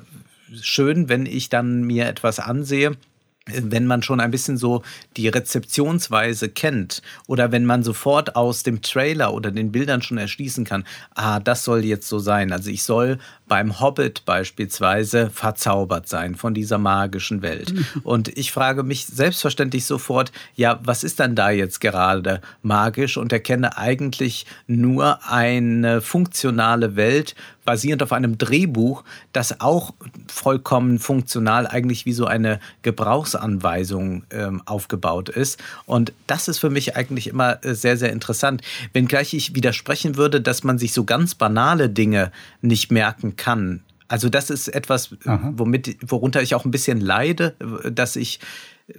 schön, 0.61 1.09
wenn 1.09 1.25
ich 1.25 1.49
dann 1.49 1.83
mir 1.83 2.07
etwas 2.07 2.39
ansehe, 2.39 2.97
wenn 3.53 3.85
man 3.85 4.03
schon 4.03 4.19
ein 4.19 4.31
bisschen 4.31 4.57
so 4.57 4.83
die 5.15 5.27
Rezeptionsweise 5.27 6.49
kennt 6.49 7.01
oder 7.27 7.51
wenn 7.51 7.65
man 7.65 7.83
sofort 7.83 8.35
aus 8.35 8.63
dem 8.63 8.81
Trailer 8.81 9.33
oder 9.33 9.51
den 9.51 9.71
Bildern 9.71 10.01
schon 10.01 10.17
erschließen 10.17 10.65
kann, 10.65 10.85
ah, 11.15 11.39
das 11.39 11.63
soll 11.63 11.83
jetzt 11.83 12.07
so 12.07 12.19
sein. 12.19 12.51
Also 12.51 12.69
ich 12.69 12.83
soll 12.83 13.17
beim 13.47 13.79
Hobbit 13.79 14.25
beispielsweise 14.25 15.29
verzaubert 15.29 16.07
sein 16.07 16.35
von 16.35 16.53
dieser 16.53 16.77
magischen 16.77 17.41
Welt. 17.41 17.73
Und 18.03 18.29
ich 18.37 18.51
frage 18.51 18.83
mich 18.83 19.05
selbstverständlich 19.05 19.85
sofort, 19.85 20.31
ja, 20.55 20.79
was 20.83 21.03
ist 21.03 21.19
dann 21.19 21.35
da 21.35 21.49
jetzt 21.49 21.79
gerade 21.79 22.41
magisch 22.61 23.17
und 23.17 23.31
erkenne 23.31 23.77
eigentlich 23.77 24.45
nur 24.67 25.19
eine 25.29 26.01
funktionale 26.01 26.95
Welt, 26.95 27.35
basierend 27.67 28.01
auf 28.01 28.13
einem 28.13 28.37
Drehbuch, 28.37 29.03
das 29.33 29.59
auch 29.59 29.93
vollkommen 30.27 30.99
funktional 30.99 31.67
eigentlich 31.67 32.05
wie 32.05 32.13
so 32.13 32.25
eine 32.25 32.61
Gebrauchsanweisung 32.81 34.23
ähm, 34.31 34.61
aufgebaut 34.65 35.27
ist. 35.27 35.61
Und 35.85 36.13
das 36.27 36.47
ist 36.47 36.59
für 36.59 36.69
mich 36.69 36.95
eigentlich 36.95 37.27
immer 37.27 37.63
äh, 37.65 37.75
sehr, 37.75 37.97
sehr 37.97 38.13
interessant. 38.13 38.61
Wenngleich 38.93 39.33
ich 39.33 39.53
widersprechen 39.53 40.15
würde, 40.15 40.39
dass 40.39 40.63
man 40.63 40.77
sich 40.77 40.93
so 40.93 41.03
ganz 41.03 41.35
banale 41.35 41.89
Dinge 41.89 42.31
nicht 42.61 42.89
merken 42.89 43.35
kann. 43.35 43.81
Also 44.07 44.29
das 44.29 44.49
ist 44.49 44.69
etwas, 44.69 45.09
womit, 45.25 45.97
worunter 46.09 46.41
ich 46.41 46.55
auch 46.55 46.63
ein 46.63 46.71
bisschen 46.71 47.01
leide, 47.01 47.55
dass 47.91 48.15
ich 48.15 48.39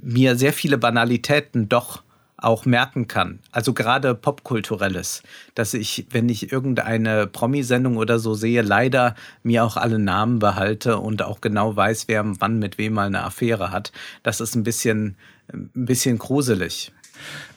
mir 0.03 0.37
sehr 0.37 0.53
viele 0.53 0.77
Banalitäten 0.77 1.71
doch 1.71 2.03
auch 2.39 2.65
merken 2.65 3.09
kann. 3.09 3.41
Also 3.51 3.73
gerade 3.73 4.15
popkulturelles, 4.15 5.23
dass 5.55 5.75
ich, 5.75 6.07
wenn 6.11 6.29
ich 6.29 6.53
irgendeine 6.53 7.27
Promi-Sendung 7.27 7.97
oder 7.97 8.19
so 8.19 8.35
sehe, 8.35 8.63
leider 8.63 9.15
mir 9.43 9.65
auch 9.65 9.77
alle 9.77 9.99
Namen 9.99 10.39
behalte 10.39 10.99
und 10.99 11.23
auch 11.23 11.41
genau 11.41 11.75
weiß, 11.75 12.07
wer 12.07 12.25
wann 12.41 12.59
mit 12.59 12.79
wem 12.79 12.95
mal 12.95 13.07
eine 13.09 13.25
Affäre 13.25 13.73
hat. 13.73 13.93
Das 14.23 14.41
ist 14.41 14.55
ein 14.55 14.63
bisschen, 14.63 15.17
ein 15.53 15.71
bisschen 15.75 16.19
gruselig. 16.19 16.93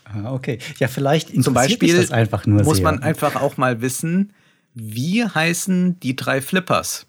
Ah, 0.05 0.33
okay, 0.33 0.57
ja, 0.79 0.87
vielleicht 0.87 1.41
Zum 1.43 1.53
Beispiel 1.53 1.95
das 1.95 2.11
einfach 2.11 2.45
nur 2.45 2.63
muss 2.63 2.77
sehr. 2.77 2.83
man 2.83 3.03
einfach 3.03 3.35
auch 3.35 3.57
mal 3.57 3.81
wissen, 3.81 4.33
wie 4.73 5.23
heißen 5.23 5.99
die 5.99 6.15
drei 6.15 6.41
Flippers? 6.41 7.05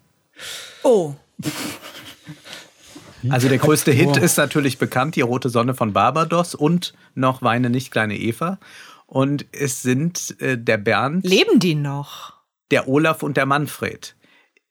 Oh. 0.83 1.14
Also 3.31 3.49
der 3.49 3.59
größte 3.59 3.93
Hit 3.93 4.16
ist 4.16 4.37
natürlich 4.37 4.79
bekannt, 4.79 5.16
die 5.16 5.20
rote 5.20 5.49
Sonne 5.49 5.75
von 5.75 5.93
Barbados 5.93 6.55
und 6.55 6.95
noch 7.14 7.43
Weine 7.43 7.70
nicht, 7.70 7.91
kleine 7.91 8.18
Eva. 8.18 8.59
Und 9.07 9.47
es 9.53 9.83
sind 9.83 10.41
äh, 10.41 10.57
der 10.57 10.79
Bernd. 10.79 11.25
Leben 11.25 11.59
die 11.59 11.75
noch? 11.75 12.35
Der 12.70 12.89
Olaf 12.89 13.23
und 13.23 13.37
der 13.37 13.47
Manfred. 13.47 14.16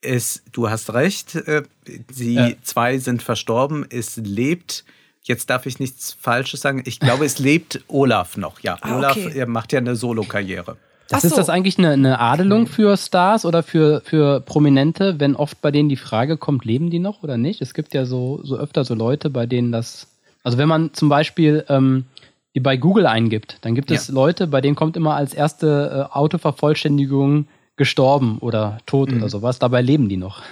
Es, 0.00 0.42
du 0.50 0.68
hast 0.68 0.92
recht, 0.92 1.36
äh, 1.36 1.62
sie 2.10 2.34
ja. 2.34 2.50
zwei 2.62 2.98
sind 2.98 3.22
verstorben. 3.22 3.86
Es 3.88 4.16
lebt, 4.16 4.84
jetzt 5.22 5.48
darf 5.48 5.66
ich 5.66 5.78
nichts 5.78 6.16
Falsches 6.20 6.60
sagen, 6.60 6.82
ich 6.84 6.98
glaube, 6.98 7.24
es 7.24 7.38
lebt 7.38 7.84
Olaf 7.86 8.36
noch. 8.36 8.58
Ja, 8.60 8.78
ah, 8.80 8.98
Olaf 8.98 9.16
okay. 9.16 9.46
macht 9.46 9.72
ja 9.72 9.78
eine 9.78 9.94
Solo-Karriere. 9.94 10.76
Das 11.12 11.22
so. 11.22 11.28
Ist 11.28 11.38
das 11.38 11.48
eigentlich 11.48 11.78
eine, 11.78 11.90
eine, 11.90 12.18
Adelung 12.18 12.66
für 12.66 12.96
Stars 12.96 13.44
oder 13.44 13.62
für, 13.62 14.00
für 14.04 14.40
Prominente, 14.40 15.20
wenn 15.20 15.36
oft 15.36 15.60
bei 15.60 15.70
denen 15.70 15.88
die 15.88 15.96
Frage 15.96 16.36
kommt, 16.36 16.64
leben 16.64 16.90
die 16.90 16.98
noch 16.98 17.22
oder 17.22 17.36
nicht? 17.36 17.62
Es 17.62 17.74
gibt 17.74 17.94
ja 17.94 18.04
so, 18.04 18.40
so 18.42 18.56
öfter 18.56 18.84
so 18.84 18.94
Leute, 18.94 19.30
bei 19.30 19.46
denen 19.46 19.72
das. 19.72 20.08
Also 20.42 20.58
wenn 20.58 20.68
man 20.68 20.92
zum 20.92 21.08
Beispiel 21.08 21.64
ähm, 21.68 22.06
die 22.54 22.60
bei 22.60 22.76
Google 22.76 23.06
eingibt, 23.06 23.58
dann 23.62 23.74
gibt 23.74 23.90
es 23.90 24.08
Leute, 24.08 24.46
bei 24.46 24.60
denen 24.60 24.76
kommt 24.76 24.96
immer 24.96 25.14
als 25.14 25.32
erste 25.34 26.08
äh, 26.10 26.14
Autovervollständigung 26.14 27.46
gestorben 27.76 28.38
oder 28.38 28.78
tot 28.86 29.10
mhm. 29.10 29.18
oder 29.18 29.28
sowas. 29.28 29.58
Dabei 29.58 29.82
leben 29.82 30.08
die 30.08 30.16
noch. 30.16 30.42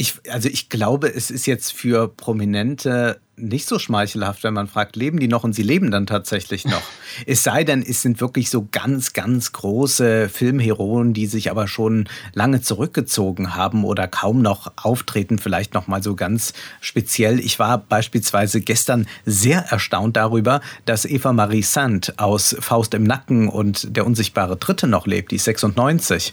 Ich, 0.00 0.14
also 0.30 0.48
ich 0.48 0.70
glaube, 0.70 1.14
es 1.14 1.30
ist 1.30 1.44
jetzt 1.44 1.74
für 1.74 2.08
Prominente 2.08 3.20
nicht 3.36 3.68
so 3.68 3.78
schmeichelhaft, 3.78 4.44
wenn 4.44 4.54
man 4.54 4.66
fragt, 4.66 4.96
leben 4.96 5.20
die 5.20 5.28
noch? 5.28 5.44
Und 5.44 5.52
sie 5.54 5.62
leben 5.62 5.90
dann 5.90 6.06
tatsächlich 6.06 6.64
noch. 6.64 6.80
es 7.26 7.42
sei 7.42 7.64
denn, 7.64 7.82
es 7.82 8.00
sind 8.00 8.18
wirklich 8.18 8.48
so 8.48 8.66
ganz, 8.72 9.12
ganz 9.12 9.52
große 9.52 10.30
Filmheroen, 10.30 11.12
die 11.12 11.26
sich 11.26 11.50
aber 11.50 11.68
schon 11.68 12.08
lange 12.32 12.62
zurückgezogen 12.62 13.54
haben 13.54 13.84
oder 13.84 14.08
kaum 14.08 14.40
noch 14.40 14.72
auftreten, 14.76 15.38
vielleicht 15.38 15.74
noch 15.74 15.86
mal 15.86 16.02
so 16.02 16.16
ganz 16.16 16.54
speziell. 16.80 17.38
Ich 17.38 17.58
war 17.58 17.76
beispielsweise 17.76 18.62
gestern 18.62 19.06
sehr 19.26 19.66
erstaunt 19.66 20.16
darüber, 20.16 20.62
dass 20.86 21.04
Eva 21.04 21.34
Marie 21.34 21.62
Sand 21.62 22.18
aus 22.18 22.56
Faust 22.58 22.94
im 22.94 23.04
Nacken 23.04 23.50
und 23.50 23.94
Der 23.94 24.06
unsichtbare 24.06 24.56
Dritte 24.56 24.86
noch 24.86 25.06
lebt, 25.06 25.30
die 25.30 25.36
ist 25.36 25.44
96 25.44 26.32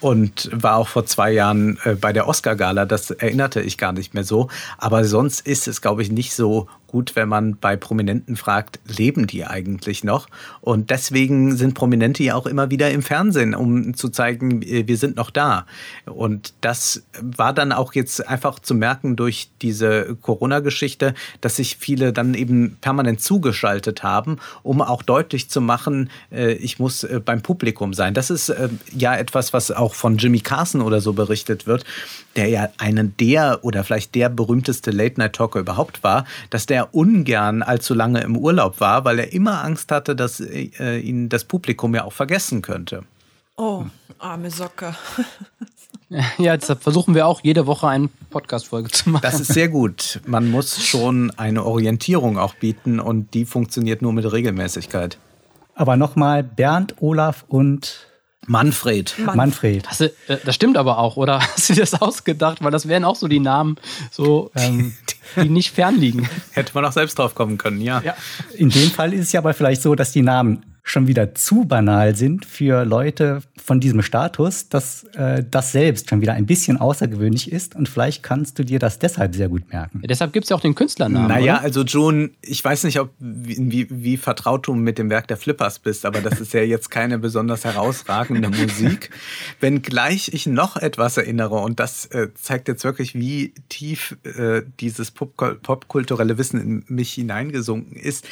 und 0.00 0.50
war 0.52 0.76
auch 0.76 0.88
vor 0.88 1.06
zwei 1.06 1.32
Jahren 1.32 1.78
äh, 1.84 1.94
bei 1.94 2.12
der 2.12 2.28
Oscar-Gala. 2.28 2.84
Das 2.84 3.10
erinnerte 3.10 3.60
ich 3.60 3.78
gar 3.78 3.92
nicht 3.92 4.14
mehr 4.14 4.24
so. 4.24 4.48
Aber 4.78 5.04
sonst 5.04 5.46
ist 5.46 5.68
es, 5.68 5.80
glaube 5.80 6.02
ich, 6.02 6.10
nicht 6.10 6.34
so 6.34 6.68
gut, 6.96 7.14
wenn 7.14 7.28
man 7.28 7.58
bei 7.58 7.76
Prominenten 7.76 8.36
fragt, 8.36 8.80
leben 8.86 9.26
die 9.26 9.44
eigentlich 9.44 10.02
noch? 10.02 10.28
Und 10.62 10.88
deswegen 10.88 11.54
sind 11.54 11.74
Prominente 11.74 12.22
ja 12.22 12.34
auch 12.34 12.46
immer 12.46 12.70
wieder 12.70 12.90
im 12.90 13.02
Fernsehen, 13.02 13.54
um 13.54 13.92
zu 13.92 14.08
zeigen, 14.08 14.62
äh, 14.62 14.88
wir 14.88 14.96
sind 14.96 15.14
noch 15.14 15.30
da. 15.30 15.66
Und 16.06 16.54
das 16.62 17.02
war 17.20 17.52
dann 17.52 17.72
auch 17.72 17.92
jetzt 17.92 18.26
einfach 18.26 18.60
zu 18.60 18.74
merken 18.74 19.14
durch 19.14 19.50
diese 19.60 20.16
Corona-Geschichte, 20.22 21.12
dass 21.42 21.56
sich 21.56 21.76
viele 21.76 22.14
dann 22.14 22.32
eben 22.32 22.78
permanent 22.80 23.20
zugeschaltet 23.20 24.02
haben, 24.02 24.38
um 24.62 24.80
auch 24.80 25.02
deutlich 25.02 25.50
zu 25.50 25.60
machen, 25.60 26.08
äh, 26.32 26.52
ich 26.54 26.78
muss 26.78 27.04
äh, 27.04 27.20
beim 27.22 27.42
Publikum 27.42 27.92
sein. 27.92 28.14
Das 28.14 28.30
ist 28.30 28.50
ja 28.90 29.14
etwas, 29.14 29.52
was 29.52 29.70
auch 29.70 29.92
von 29.92 30.16
Jimmy 30.16 30.40
Carson 30.40 30.80
oder 30.80 31.02
so 31.02 31.12
berichtet 31.12 31.66
wird, 31.66 31.84
der 32.36 32.48
ja 32.48 32.70
einen 32.78 33.14
der 33.18 33.58
oder 33.64 33.84
vielleicht 33.84 34.14
der 34.14 34.30
berühmteste 34.30 34.92
Late-Night-Talker 34.92 35.60
überhaupt 35.60 36.02
war, 36.02 36.24
dass 36.48 36.64
der 36.64 36.85
ungern 36.92 37.62
allzu 37.62 37.94
lange 37.94 38.20
im 38.22 38.36
Urlaub 38.36 38.80
war, 38.80 39.04
weil 39.04 39.18
er 39.18 39.32
immer 39.32 39.62
Angst 39.64 39.92
hatte, 39.92 40.16
dass 40.16 40.40
äh, 40.40 40.98
ihn 40.98 41.28
das 41.28 41.44
Publikum 41.44 41.94
ja 41.94 42.04
auch 42.04 42.12
vergessen 42.12 42.62
könnte. 42.62 43.02
Oh, 43.56 43.84
arme 44.18 44.50
Socke. 44.50 44.94
Ja, 46.08 46.52
jetzt 46.52 46.72
versuchen 46.80 47.16
wir 47.16 47.26
auch 47.26 47.40
jede 47.42 47.66
Woche 47.66 47.88
eine 47.88 48.08
Podcast-Folge 48.30 48.90
zu 48.90 49.10
machen. 49.10 49.22
Das 49.22 49.40
ist 49.40 49.52
sehr 49.52 49.68
gut. 49.68 50.20
Man 50.24 50.48
muss 50.48 50.84
schon 50.84 51.32
eine 51.36 51.64
Orientierung 51.64 52.38
auch 52.38 52.54
bieten 52.54 53.00
und 53.00 53.34
die 53.34 53.44
funktioniert 53.44 54.02
nur 54.02 54.12
mit 54.12 54.30
Regelmäßigkeit. 54.30 55.18
Aber 55.74 55.96
nochmal 55.96 56.44
Bernd, 56.44 56.94
Olaf 57.00 57.44
und 57.48 58.06
Manfred. 58.46 59.14
Manfred. 59.18 59.36
Manfred. 59.36 59.86
Du, 60.28 60.32
äh, 60.32 60.38
das 60.44 60.54
stimmt 60.54 60.76
aber 60.76 60.98
auch, 60.98 61.16
oder? 61.16 61.40
Hast 61.54 61.68
du 61.68 61.74
dir 61.74 61.80
das 61.80 62.00
ausgedacht? 62.00 62.62
Weil 62.62 62.70
das 62.70 62.86
wären 62.86 63.04
auch 63.04 63.16
so 63.16 63.28
die 63.28 63.40
Namen, 63.40 63.76
so, 64.10 64.50
ähm, 64.54 64.94
die 65.36 65.48
nicht 65.48 65.72
fernliegen. 65.72 66.28
Hätte 66.52 66.72
man 66.74 66.84
auch 66.84 66.92
selbst 66.92 67.18
drauf 67.18 67.34
kommen 67.34 67.58
können, 67.58 67.80
ja. 67.80 68.00
ja. 68.02 68.14
In 68.54 68.70
dem 68.70 68.90
Fall 68.90 69.12
ist 69.12 69.22
es 69.22 69.32
ja 69.32 69.40
aber 69.40 69.54
vielleicht 69.54 69.82
so, 69.82 69.94
dass 69.94 70.12
die 70.12 70.22
Namen 70.22 70.64
schon 70.88 71.08
wieder 71.08 71.34
zu 71.34 71.64
banal 71.64 72.14
sind 72.14 72.46
für 72.46 72.84
Leute 72.84 73.40
von 73.62 73.80
diesem 73.80 74.02
Status, 74.02 74.68
dass 74.68 75.02
äh, 75.14 75.42
das 75.50 75.72
selbst 75.72 76.08
schon 76.08 76.20
wieder 76.20 76.34
ein 76.34 76.46
bisschen 76.46 76.76
außergewöhnlich 76.76 77.50
ist 77.50 77.74
und 77.74 77.88
vielleicht 77.88 78.22
kannst 78.22 78.56
du 78.60 78.64
dir 78.64 78.78
das 78.78 79.00
deshalb 79.00 79.34
sehr 79.34 79.48
gut 79.48 79.68
merken. 79.72 79.98
Ja, 80.02 80.06
deshalb 80.06 80.32
gibt 80.32 80.44
es 80.44 80.50
ja 80.50 80.56
auch 80.56 80.60
den 80.60 80.76
Künstlernamen. 80.76 81.26
Naja, 81.26 81.54
oder? 81.54 81.62
also 81.64 81.82
John, 81.82 82.30
ich 82.40 82.64
weiß 82.64 82.84
nicht, 82.84 83.00
ob 83.00 83.10
wie, 83.18 83.88
wie 83.90 84.16
vertraut 84.16 84.68
du 84.68 84.74
mit 84.74 84.96
dem 84.98 85.10
Werk 85.10 85.26
der 85.26 85.36
Flippers 85.36 85.80
bist, 85.80 86.06
aber 86.06 86.20
das 86.20 86.40
ist 86.40 86.54
ja 86.54 86.62
jetzt 86.62 86.88
keine 86.88 87.18
besonders 87.18 87.64
herausragende 87.64 88.48
Musik. 88.48 89.10
Wenngleich 89.60 90.32
ich 90.32 90.46
noch 90.46 90.76
etwas 90.76 91.16
erinnere 91.16 91.56
und 91.56 91.80
das 91.80 92.06
äh, 92.06 92.28
zeigt 92.34 92.68
jetzt 92.68 92.84
wirklich, 92.84 93.16
wie 93.16 93.54
tief 93.68 94.16
äh, 94.22 94.62
dieses 94.78 95.10
popkulturelle 95.10 96.38
Wissen 96.38 96.60
in 96.60 96.84
mich 96.86 97.12
hineingesunken 97.14 97.96
ist. 97.96 98.24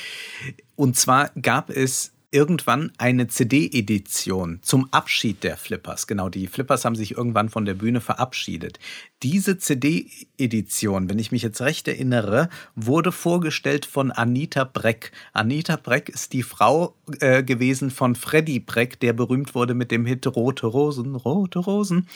Und 0.76 0.96
zwar 0.96 1.30
gab 1.40 1.70
es 1.70 2.13
irgendwann 2.34 2.90
eine 2.98 3.28
CD-Edition 3.28 4.58
zum 4.62 4.88
Abschied 4.90 5.44
der 5.44 5.56
Flippers. 5.56 6.08
Genau, 6.08 6.28
die 6.28 6.48
Flippers 6.48 6.84
haben 6.84 6.96
sich 6.96 7.16
irgendwann 7.16 7.48
von 7.48 7.64
der 7.64 7.74
Bühne 7.74 8.00
verabschiedet. 8.00 8.80
Diese 9.22 9.56
CD-Edition, 9.56 11.08
wenn 11.08 11.20
ich 11.20 11.30
mich 11.30 11.42
jetzt 11.42 11.60
recht 11.62 11.86
erinnere, 11.86 12.48
wurde 12.74 13.12
vorgestellt 13.12 13.86
von 13.86 14.10
Anita 14.10 14.64
Breck. 14.64 15.12
Anita 15.32 15.76
Breck 15.76 16.08
ist 16.08 16.32
die 16.32 16.42
Frau 16.42 16.96
äh, 17.20 17.44
gewesen 17.44 17.92
von 17.92 18.16
Freddy 18.16 18.58
Breck, 18.58 18.98
der 18.98 19.12
berühmt 19.12 19.54
wurde 19.54 19.74
mit 19.74 19.92
dem 19.92 20.04
Hit 20.04 20.26
Rote 20.26 20.66
Rosen, 20.66 21.14
Rote 21.14 21.60
Rosen. 21.60 22.08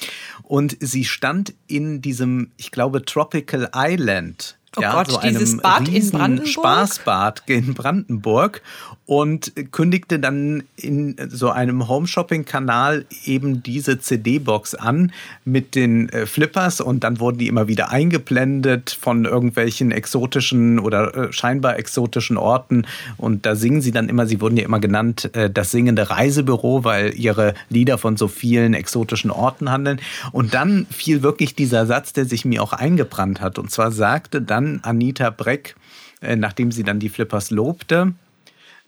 Und 0.42 0.76
sie 0.80 1.04
stand 1.04 1.54
in 1.68 2.02
diesem, 2.02 2.50
ich 2.56 2.72
glaube, 2.72 3.04
Tropical 3.04 3.70
Island 3.72 4.57
Oh 4.78 4.82
ja, 4.82 4.92
Gott, 4.92 5.10
so 5.10 5.20
dieses 5.20 5.56
Bad 5.56 5.88
in 5.88 6.10
Brandenburg. 6.10 6.48
Spaßbad 6.48 7.42
in 7.46 7.74
Brandenburg 7.74 8.62
und 9.08 9.54
kündigte 9.72 10.18
dann 10.18 10.64
in 10.76 11.16
so 11.30 11.48
einem 11.48 11.88
Home-Shopping-Kanal 11.88 13.06
eben 13.24 13.62
diese 13.62 13.98
CD-Box 13.98 14.74
an 14.74 15.12
mit 15.46 15.74
den 15.74 16.10
äh, 16.10 16.26
Flippers 16.26 16.82
und 16.82 17.04
dann 17.04 17.18
wurden 17.18 17.38
die 17.38 17.48
immer 17.48 17.68
wieder 17.68 17.90
eingeblendet 17.90 18.94
von 19.00 19.24
irgendwelchen 19.24 19.92
exotischen 19.92 20.78
oder 20.78 21.14
äh, 21.14 21.32
scheinbar 21.32 21.78
exotischen 21.78 22.36
Orten 22.36 22.86
und 23.16 23.46
da 23.46 23.56
singen 23.56 23.80
sie 23.80 23.92
dann 23.92 24.10
immer, 24.10 24.26
sie 24.26 24.42
wurden 24.42 24.58
ja 24.58 24.66
immer 24.66 24.78
genannt, 24.78 25.34
äh, 25.34 25.48
das 25.48 25.70
singende 25.70 26.10
Reisebüro, 26.10 26.84
weil 26.84 27.18
ihre 27.18 27.54
Lieder 27.70 27.96
von 27.96 28.18
so 28.18 28.28
vielen 28.28 28.74
exotischen 28.74 29.30
Orten 29.30 29.70
handeln 29.70 30.00
und 30.32 30.52
dann 30.52 30.86
fiel 30.90 31.22
wirklich 31.22 31.54
dieser 31.54 31.86
Satz, 31.86 32.12
der 32.12 32.26
sich 32.26 32.44
mir 32.44 32.62
auch 32.62 32.74
eingebrannt 32.74 33.40
hat 33.40 33.58
und 33.58 33.70
zwar 33.70 33.90
sagte 33.90 34.42
dann 34.42 34.67
Anita 34.82 35.30
Breck, 35.30 35.76
nachdem 36.20 36.72
sie 36.72 36.82
dann 36.82 36.98
die 36.98 37.08
Flippers 37.08 37.50
lobte, 37.50 38.14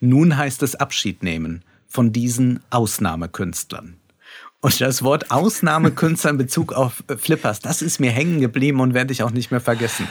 nun 0.01 0.37
heißt 0.37 0.63
es 0.63 0.75
Abschied 0.75 1.23
nehmen 1.23 1.63
von 1.87 2.13
diesen 2.13 2.61
Ausnahmekünstlern. 2.71 3.97
Und 4.61 4.81
das 4.81 5.03
Wort 5.03 5.31
Ausnahmekünstler 5.31 6.31
in 6.31 6.39
Bezug 6.39 6.73
auf 6.73 7.03
äh, 7.09 7.17
Flippers, 7.17 7.61
das 7.61 7.83
ist 7.83 7.99
mir 7.99 8.11
hängen 8.11 8.41
geblieben 8.41 8.81
und 8.81 8.95
werde 8.95 9.13
ich 9.13 9.23
auch 9.23 9.31
nicht 9.31 9.51
mehr 9.51 9.61
vergessen. 9.61 10.07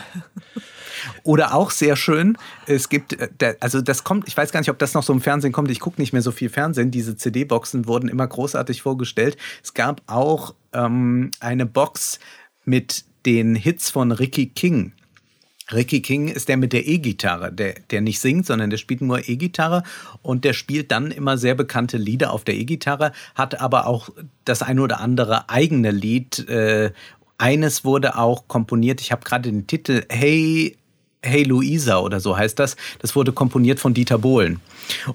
Oder 1.24 1.53
auch 1.53 1.72
sehr 1.72 1.95
schön, 1.95 2.38
es 2.65 2.89
gibt, 2.89 3.13
äh, 3.13 3.55
also 3.59 3.82
das 3.82 4.03
kommt, 4.03 4.28
ich 4.28 4.36
weiß 4.36 4.51
gar 4.51 4.59
nicht, 4.59 4.72
ob 4.72 4.80
das 4.80 4.95
noch 4.95 5.03
so 5.03 5.13
im 5.13 5.22
Fernsehen 5.22 5.53
kommt, 5.53 5.70
ich 5.70 5.80
gucke 5.80 6.01
nicht 6.01 6.13
mehr 6.13 6.24
so 6.24 6.32
viel 6.32 6.49
Fernsehen, 6.49 6.91
diese 6.91 7.15
CD-Boxen 7.15 7.88
wurden 7.88 8.09
immer 8.09 8.28
großartig 8.28 8.82
vorgestellt. 8.82 9.38
Es 9.63 9.74
gab 9.74 10.01
auch 10.07 10.55
ähm, 10.74 11.32
eine 11.39 11.65
Box 11.65 12.20
mit 12.65 13.05
den 13.26 13.55
Hits 13.55 13.91
von 13.91 14.11
Ricky 14.11 14.47
King. 14.47 14.93
Ricky 15.72 16.01
King 16.01 16.28
ist 16.28 16.49
der 16.49 16.57
mit 16.57 16.74
der 16.74 16.88
E-Gitarre, 16.88 17.51
der, 17.51 17.76
der 17.91 18.01
nicht 18.01 18.20
singt, 18.20 18.45
sondern 18.45 18.70
der 18.70 18.78
spielt 18.78 19.01
nur 19.01 19.28
E-Gitarre 19.28 19.84
und 20.22 20.45
der 20.45 20.53
spielt 20.53 20.91
dann 20.91 21.11
immer 21.11 21.38
sehr 21.38 21.55
bekannte 21.55 21.97
Lieder 21.97 22.32
auf 22.32 22.43
der 22.43 22.55
E-Gitarre, 22.55 23.11
hat 23.36 23.59
aber 23.61 23.88
auch 23.88 24.09
das 24.45 24.61
ein 24.61 24.80
oder 24.80 24.99
andere 24.99 25.49
eigene 25.49 25.91
Lied. 25.91 26.47
Äh, 26.49 26.91
eines 27.38 27.86
wurde 27.86 28.17
auch 28.17 28.47
komponiert, 28.47 29.01
ich 29.01 29.11
habe 29.11 29.24
gerade 29.24 29.49
den 29.49 29.67
Titel 29.67 30.03
Hey 30.09 30.76
Hey 31.22 31.43
Luisa 31.43 31.97
oder 31.99 32.22
so 32.22 32.38
heißt 32.38 32.59
das. 32.59 32.78
Das 32.99 33.13
wurde 33.13 33.34
komponiert 33.34 33.82
von 33.82 33.93
Dieter 33.93 34.17
Bohlen. 34.17 34.61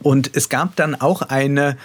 Und 0.02 0.36
es 0.36 0.50
gab 0.50 0.76
dann 0.76 0.94
auch 0.94 1.22
eine 1.22 1.78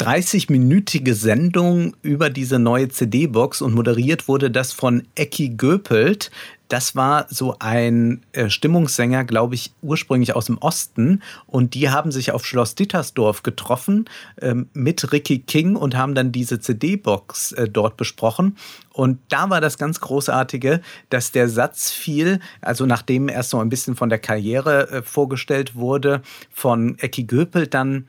30-minütige 0.00 1.12
Sendung 1.12 1.94
über 2.00 2.30
diese 2.30 2.58
neue 2.58 2.88
CD-Box 2.88 3.60
und 3.60 3.74
moderiert 3.74 4.28
wurde 4.28 4.50
das 4.50 4.72
von 4.72 5.06
Ecki 5.14 5.50
Göpelt, 5.50 6.30
das 6.70 6.94
war 6.94 7.26
so 7.28 7.56
ein 7.58 8.22
äh, 8.30 8.48
Stimmungssänger, 8.48 9.24
glaube 9.24 9.56
ich, 9.56 9.72
ursprünglich 9.82 10.36
aus 10.36 10.46
dem 10.46 10.56
Osten. 10.58 11.20
Und 11.48 11.74
die 11.74 11.90
haben 11.90 12.12
sich 12.12 12.30
auf 12.30 12.46
Schloss 12.46 12.76
Dittersdorf 12.76 13.42
getroffen 13.42 14.08
ähm, 14.40 14.68
mit 14.72 15.12
Ricky 15.12 15.40
King 15.40 15.74
und 15.74 15.96
haben 15.96 16.14
dann 16.14 16.30
diese 16.30 16.60
CD-Box 16.60 17.52
äh, 17.52 17.68
dort 17.68 17.96
besprochen. 17.96 18.56
Und 18.92 19.18
da 19.30 19.50
war 19.50 19.60
das 19.60 19.78
ganz 19.78 20.00
Großartige, 20.00 20.80
dass 21.08 21.32
der 21.32 21.48
Satz 21.48 21.90
fiel, 21.90 22.38
also 22.60 22.86
nachdem 22.86 23.28
erst 23.28 23.50
so 23.50 23.58
ein 23.58 23.68
bisschen 23.68 23.96
von 23.96 24.08
der 24.08 24.20
Karriere 24.20 24.90
äh, 24.90 25.02
vorgestellt 25.02 25.74
wurde, 25.74 26.22
von 26.52 26.96
Ecki 27.00 27.24
Göpel 27.24 27.66
dann, 27.66 28.06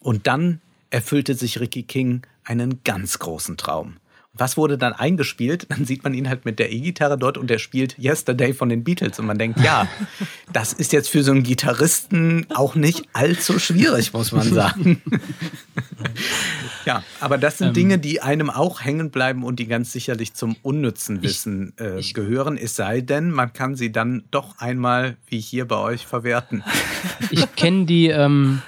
Und 0.00 0.26
dann 0.26 0.62
erfüllte 0.90 1.34
sich 1.34 1.60
Ricky 1.60 1.84
King 1.84 2.22
einen 2.44 2.82
ganz 2.84 3.18
großen 3.18 3.56
Traum. 3.56 3.96
Was 4.32 4.56
wurde 4.56 4.78
dann 4.78 4.92
eingespielt? 4.92 5.66
Dann 5.70 5.84
sieht 5.84 6.04
man 6.04 6.14
ihn 6.14 6.28
halt 6.28 6.44
mit 6.44 6.60
der 6.60 6.70
E-Gitarre 6.70 7.18
dort 7.18 7.36
und 7.36 7.50
er 7.50 7.58
spielt 7.58 7.98
Yesterday 7.98 8.54
von 8.54 8.68
den 8.68 8.84
Beatles. 8.84 9.18
Und 9.18 9.26
man 9.26 9.38
denkt, 9.38 9.58
ja, 9.60 9.88
das 10.52 10.72
ist 10.72 10.92
jetzt 10.92 11.10
für 11.10 11.24
so 11.24 11.32
einen 11.32 11.42
Gitarristen 11.42 12.46
auch 12.54 12.76
nicht 12.76 13.08
allzu 13.12 13.58
schwierig, 13.58 14.12
muss 14.12 14.30
man 14.30 14.48
sagen. 14.52 15.02
ja, 16.86 17.02
aber 17.18 17.38
das 17.38 17.58
sind 17.58 17.68
ähm, 17.68 17.74
Dinge, 17.74 17.98
die 17.98 18.22
einem 18.22 18.50
auch 18.50 18.84
hängen 18.84 19.10
bleiben 19.10 19.42
und 19.42 19.58
die 19.58 19.66
ganz 19.66 19.90
sicherlich 19.90 20.32
zum 20.34 20.54
unnützen 20.62 21.22
Wissen 21.22 21.72
äh, 21.80 21.98
ich, 21.98 22.14
gehören. 22.14 22.56
Es 22.56 22.76
sei 22.76 23.00
denn, 23.00 23.32
man 23.32 23.52
kann 23.52 23.74
sie 23.74 23.90
dann 23.90 24.22
doch 24.30 24.58
einmal, 24.58 25.16
wie 25.26 25.40
hier 25.40 25.66
bei 25.66 25.76
euch, 25.76 26.06
verwerten. 26.06 26.62
Ich 27.30 27.56
kenne 27.56 27.84
die. 27.84 28.06
Ähm 28.06 28.62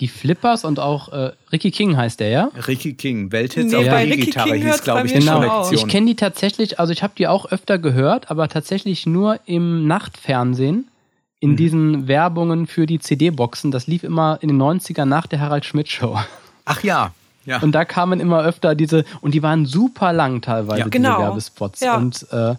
die 0.00 0.08
Flippers 0.08 0.64
und 0.64 0.78
auch 0.78 1.08
äh, 1.12 1.32
Ricky 1.52 1.70
King 1.70 1.96
heißt 1.96 2.20
der, 2.20 2.28
ja? 2.28 2.50
Ricky 2.66 2.94
King, 2.94 3.32
Welthits 3.32 3.72
nee, 3.72 3.76
auf 3.76 3.84
der 3.84 4.06
E-Gitarre 4.06 4.54
hieß, 4.54 4.82
glaube 4.82 5.06
ich, 5.06 5.12
genau. 5.12 5.40
Kollektion. 5.40 5.74
Ich 5.74 5.88
kenne 5.88 6.06
die 6.06 6.14
tatsächlich, 6.14 6.78
also 6.78 6.92
ich 6.92 7.02
habe 7.02 7.14
die 7.18 7.26
auch 7.26 7.46
öfter 7.46 7.78
gehört, 7.78 8.30
aber 8.30 8.48
tatsächlich 8.48 9.06
nur 9.06 9.40
im 9.46 9.86
Nachtfernsehen 9.88 10.88
in 11.40 11.52
mhm. 11.52 11.56
diesen 11.56 12.08
Werbungen 12.08 12.66
für 12.66 12.86
die 12.86 13.00
CD-Boxen. 13.00 13.70
Das 13.70 13.86
lief 13.86 14.04
immer 14.04 14.38
in 14.40 14.48
den 14.48 14.60
90ern 14.60 15.04
nach 15.04 15.26
der 15.26 15.40
Harald 15.40 15.64
Schmidt 15.64 15.88
Show. 15.88 16.16
Ach 16.64 16.82
ja. 16.82 17.12
Ja. 17.44 17.60
Und 17.60 17.72
da 17.72 17.84
kamen 17.84 18.20
immer 18.20 18.42
öfter 18.44 18.74
diese, 18.74 19.04
und 19.20 19.32
die 19.32 19.42
waren 19.42 19.64
super 19.64 20.12
lang 20.12 20.42
teilweise, 20.42 20.80
ja. 20.80 20.88
genau. 20.88 21.16
diese 21.16 21.28
Werbespots. 21.28 21.80
Ja. 21.80 21.96
Und 21.96 22.26
äh, 22.30 22.54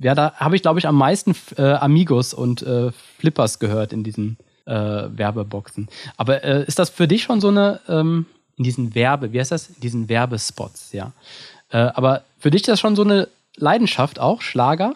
ja, 0.00 0.14
da 0.14 0.32
habe 0.36 0.54
ich, 0.56 0.62
glaube 0.62 0.78
ich, 0.78 0.86
am 0.86 0.96
meisten 0.96 1.34
äh, 1.56 1.72
Amigos 1.72 2.32
und 2.32 2.62
äh, 2.62 2.92
Flippers 3.18 3.58
gehört 3.58 3.92
in 3.92 4.04
diesen 4.04 4.36
äh, 4.66 4.72
Werbeboxen. 4.72 5.88
Aber 6.16 6.42
äh, 6.44 6.64
ist 6.66 6.78
das 6.78 6.90
für 6.90 7.08
dich 7.08 7.22
schon 7.22 7.40
so 7.40 7.48
eine, 7.48 7.80
ähm, 7.88 8.26
in 8.56 8.64
diesen 8.64 8.94
Werbe, 8.94 9.32
wie 9.32 9.40
heißt 9.40 9.52
das? 9.52 9.68
In 9.68 9.80
diesen 9.80 10.08
Werbespots, 10.08 10.92
ja. 10.92 11.12
Äh, 11.70 11.78
aber 11.78 12.24
für 12.38 12.50
dich 12.50 12.62
ist 12.62 12.68
das 12.68 12.80
schon 12.80 12.96
so 12.96 13.02
eine 13.02 13.28
Leidenschaft 13.56 14.18
auch, 14.18 14.42
Schlager? 14.42 14.94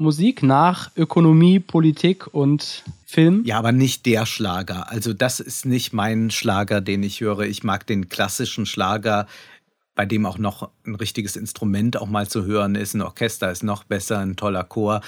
Musik 0.00 0.44
nach 0.44 0.92
Ökonomie, 0.96 1.58
Politik 1.58 2.32
und 2.32 2.84
Film? 3.04 3.42
Ja, 3.44 3.58
aber 3.58 3.72
nicht 3.72 4.06
der 4.06 4.26
Schlager. 4.26 4.90
Also 4.90 5.12
das 5.12 5.40
ist 5.40 5.66
nicht 5.66 5.92
mein 5.92 6.30
Schlager, 6.30 6.80
den 6.80 7.02
ich 7.02 7.20
höre. 7.20 7.40
Ich 7.40 7.64
mag 7.64 7.84
den 7.84 8.08
klassischen 8.08 8.64
Schlager, 8.64 9.26
bei 9.96 10.06
dem 10.06 10.24
auch 10.24 10.38
noch 10.38 10.70
ein 10.86 10.94
richtiges 10.94 11.34
Instrument 11.34 11.96
auch 11.96 12.06
mal 12.06 12.28
zu 12.28 12.44
hören 12.44 12.76
ist. 12.76 12.94
Ein 12.94 13.02
Orchester 13.02 13.50
ist 13.50 13.64
noch 13.64 13.82
besser, 13.82 14.20
ein 14.20 14.36
toller 14.36 14.62
Chor. 14.62 15.00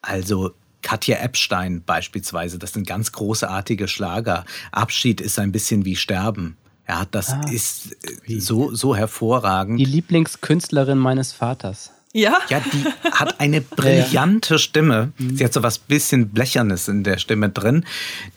Also 0.00 0.54
Katja 0.82 1.18
Epstein 1.18 1.82
beispielsweise, 1.84 2.58
das 2.58 2.72
sind 2.72 2.86
ganz 2.86 3.12
großartige 3.12 3.88
Schlager. 3.88 4.44
Abschied 4.72 5.20
ist 5.20 5.38
ein 5.38 5.52
bisschen 5.52 5.84
wie 5.84 5.96
Sterben. 5.96 6.56
Ja, 6.88 7.04
das 7.10 7.30
ah, 7.30 7.42
ist 7.50 7.96
äh, 8.26 8.38
so, 8.38 8.74
so 8.74 8.96
hervorragend. 8.96 9.78
Die 9.78 9.84
Lieblingskünstlerin 9.84 10.96
meines 10.96 11.32
Vaters. 11.32 11.90
Ja? 12.14 12.38
Ja, 12.48 12.60
die 12.60 12.84
hat 13.12 13.40
eine 13.40 13.60
brillante 13.60 14.58
Stimme. 14.58 15.12
Mhm. 15.18 15.36
Sie 15.36 15.44
hat 15.44 15.52
so 15.52 15.62
was 15.62 15.78
bisschen 15.78 16.30
Blechernes 16.30 16.88
in 16.88 17.04
der 17.04 17.18
Stimme 17.18 17.50
drin. 17.50 17.84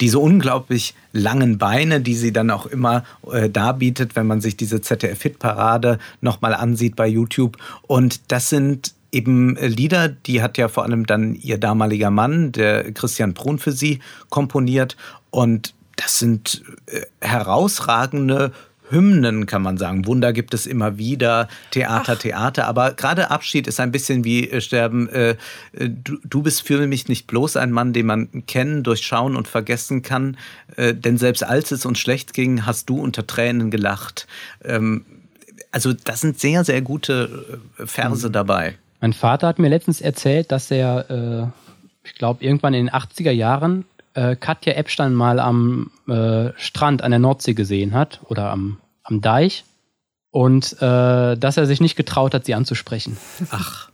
Diese 0.02 0.20
unglaublich 0.20 0.94
langen 1.14 1.58
Beine, 1.58 2.02
die 2.02 2.16
sie 2.16 2.34
dann 2.34 2.52
auch 2.52 2.66
immer 2.66 3.06
äh, 3.32 3.50
darbietet, 3.50 4.16
wenn 4.18 4.28
man 4.28 4.42
sich 4.42 4.58
diese 4.58 4.82
ZDF-Hit-Parade 4.82 6.00
nochmal 6.20 6.54
ansieht 6.54 6.98
bei 6.98 7.08
YouTube. 7.08 7.58
Und 7.84 8.32
das 8.32 8.50
sind 8.50 8.94
eben 9.12 9.58
äh, 9.58 9.68
Lieder, 9.68 10.10
die 10.10 10.42
hat 10.42 10.58
ja 10.58 10.68
vor 10.68 10.84
allem 10.84 11.06
dann 11.06 11.36
ihr 11.36 11.58
damaliger 11.58 12.12
Mann, 12.12 12.52
der 12.52 12.92
Christian 12.94 13.34
Brun, 13.34 13.60
für 13.60 13.72
sie 13.72 14.00
komponiert. 14.30 14.98
Und 15.30 15.74
das 15.96 16.20
sind 16.20 16.64
äh, 16.88 17.02
herausragende 17.22 18.52
Hymnen, 18.92 19.46
kann 19.46 19.62
man 19.62 19.78
sagen. 19.78 20.06
Wunder 20.06 20.34
gibt 20.34 20.54
es 20.54 20.68
immer 20.68 20.98
wieder, 20.98 21.48
Theater, 21.72 22.14
Ach. 22.16 22.20
Theater. 22.20 22.68
Aber 22.68 22.92
gerade 22.94 23.32
Abschied 23.32 23.68
ist 23.68 23.80
ein 23.80 23.92
bisschen 23.92 24.24
wie 24.24 24.50
äh, 24.50 24.62
Sterben. 24.62 25.08
Äh, 25.10 25.36
du, 25.74 26.18
du, 26.24 26.42
bist 26.42 26.68
für 26.68 26.86
mich 26.88 27.08
nicht 27.08 27.28
bloß 27.28 27.58
ein 27.58 27.72
Mann, 27.72 27.94
den 27.94 28.06
man 28.06 28.46
kennen, 28.48 28.84
durchschauen 28.84 29.36
und 29.36 29.48
vergessen 29.48 30.02
kann. 30.02 30.38
Äh, 30.76 30.94
denn 30.94 31.18
selbst 31.18 31.44
als 31.44 31.72
es 31.72 31.86
uns 31.86 32.00
schlecht 32.00 32.34
ging, 32.34 32.66
hast 32.66 32.90
du 32.90 33.00
unter 33.00 33.26
Tränen 33.26 33.72
gelacht. 33.72 34.28
Ähm, 34.64 35.06
also 35.72 35.94
das 35.94 36.20
sind 36.20 36.40
sehr, 36.40 36.66
sehr 36.66 36.82
gute 36.82 37.62
Verse 37.78 38.28
mhm. 38.28 38.34
dabei. 38.34 38.76
Mein 39.02 39.14
Vater 39.14 39.48
hat 39.48 39.60
mir 39.60 39.70
letztens 39.70 40.00
erzählt, 40.00 40.52
dass 40.52 40.70
er, 40.70 41.10
äh, 41.10 42.08
ich 42.08 42.14
glaube, 42.16 42.44
irgendwann 42.44 42.76
in 42.76 42.86
den 42.86 42.94
80er 42.94 43.32
Jahren 43.32 43.86
äh, 44.14 44.36
Katja 44.36 44.74
Epstein 44.74 45.14
mal 45.14 45.40
am 45.40 45.92
äh, 46.08 46.52
Strand 46.56 47.02
an 47.02 47.12
der 47.12 47.20
Nordsee 47.20 47.56
gesehen 47.56 47.94
hat 47.94 48.22
oder 48.26 48.52
am, 48.52 48.78
am 49.04 49.22
Deich 49.22 49.66
und 50.30 50.74
äh, 50.82 51.36
dass 51.36 51.58
er 51.58 51.66
sich 51.66 51.82
nicht 51.82 51.96
getraut 51.96 52.34
hat, 52.36 52.46
sie 52.46 52.54
anzusprechen. 52.54 53.18
Ach. 53.50 53.90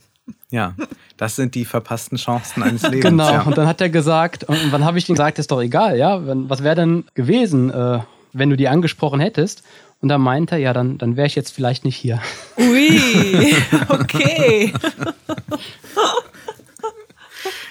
Ja, 0.50 0.76
das 1.16 1.36
sind 1.36 1.56
die 1.56 1.66
verpassten 1.66 2.18
Chancen 2.18 2.64
eines 2.64 2.82
Lebens. 2.84 3.04
Genau, 3.04 3.32
ja. 3.32 3.42
und 3.42 3.58
dann 3.58 3.68
hat 3.68 3.80
er 3.80 3.90
gesagt, 3.90 4.44
und 4.44 4.72
wann 4.72 4.84
habe 4.84 4.98
ich 4.98 5.08
ihm 5.08 5.16
gesagt, 5.16 5.40
ist 5.40 5.52
doch 5.52 5.62
egal, 5.62 5.98
ja, 5.98 6.20
was 6.22 6.64
wäre 6.64 6.76
denn 6.76 7.06
gewesen, 7.16 7.70
äh, 7.70 8.00
wenn 8.34 8.50
du 8.50 8.58
die 8.58 8.68
angesprochen 8.68 9.20
hättest? 9.20 9.64
Und 10.02 10.10
da 10.10 10.18
meinte 10.18 10.56
er, 10.56 10.62
ja, 10.62 10.74
dann, 10.74 10.98
dann 10.98 11.18
wäre 11.18 11.28
ich 11.28 11.36
jetzt 11.36 11.52
vielleicht 11.52 11.84
nicht 11.84 11.96
hier. 11.96 12.22
Ui, 12.58 13.56
okay. 13.90 14.74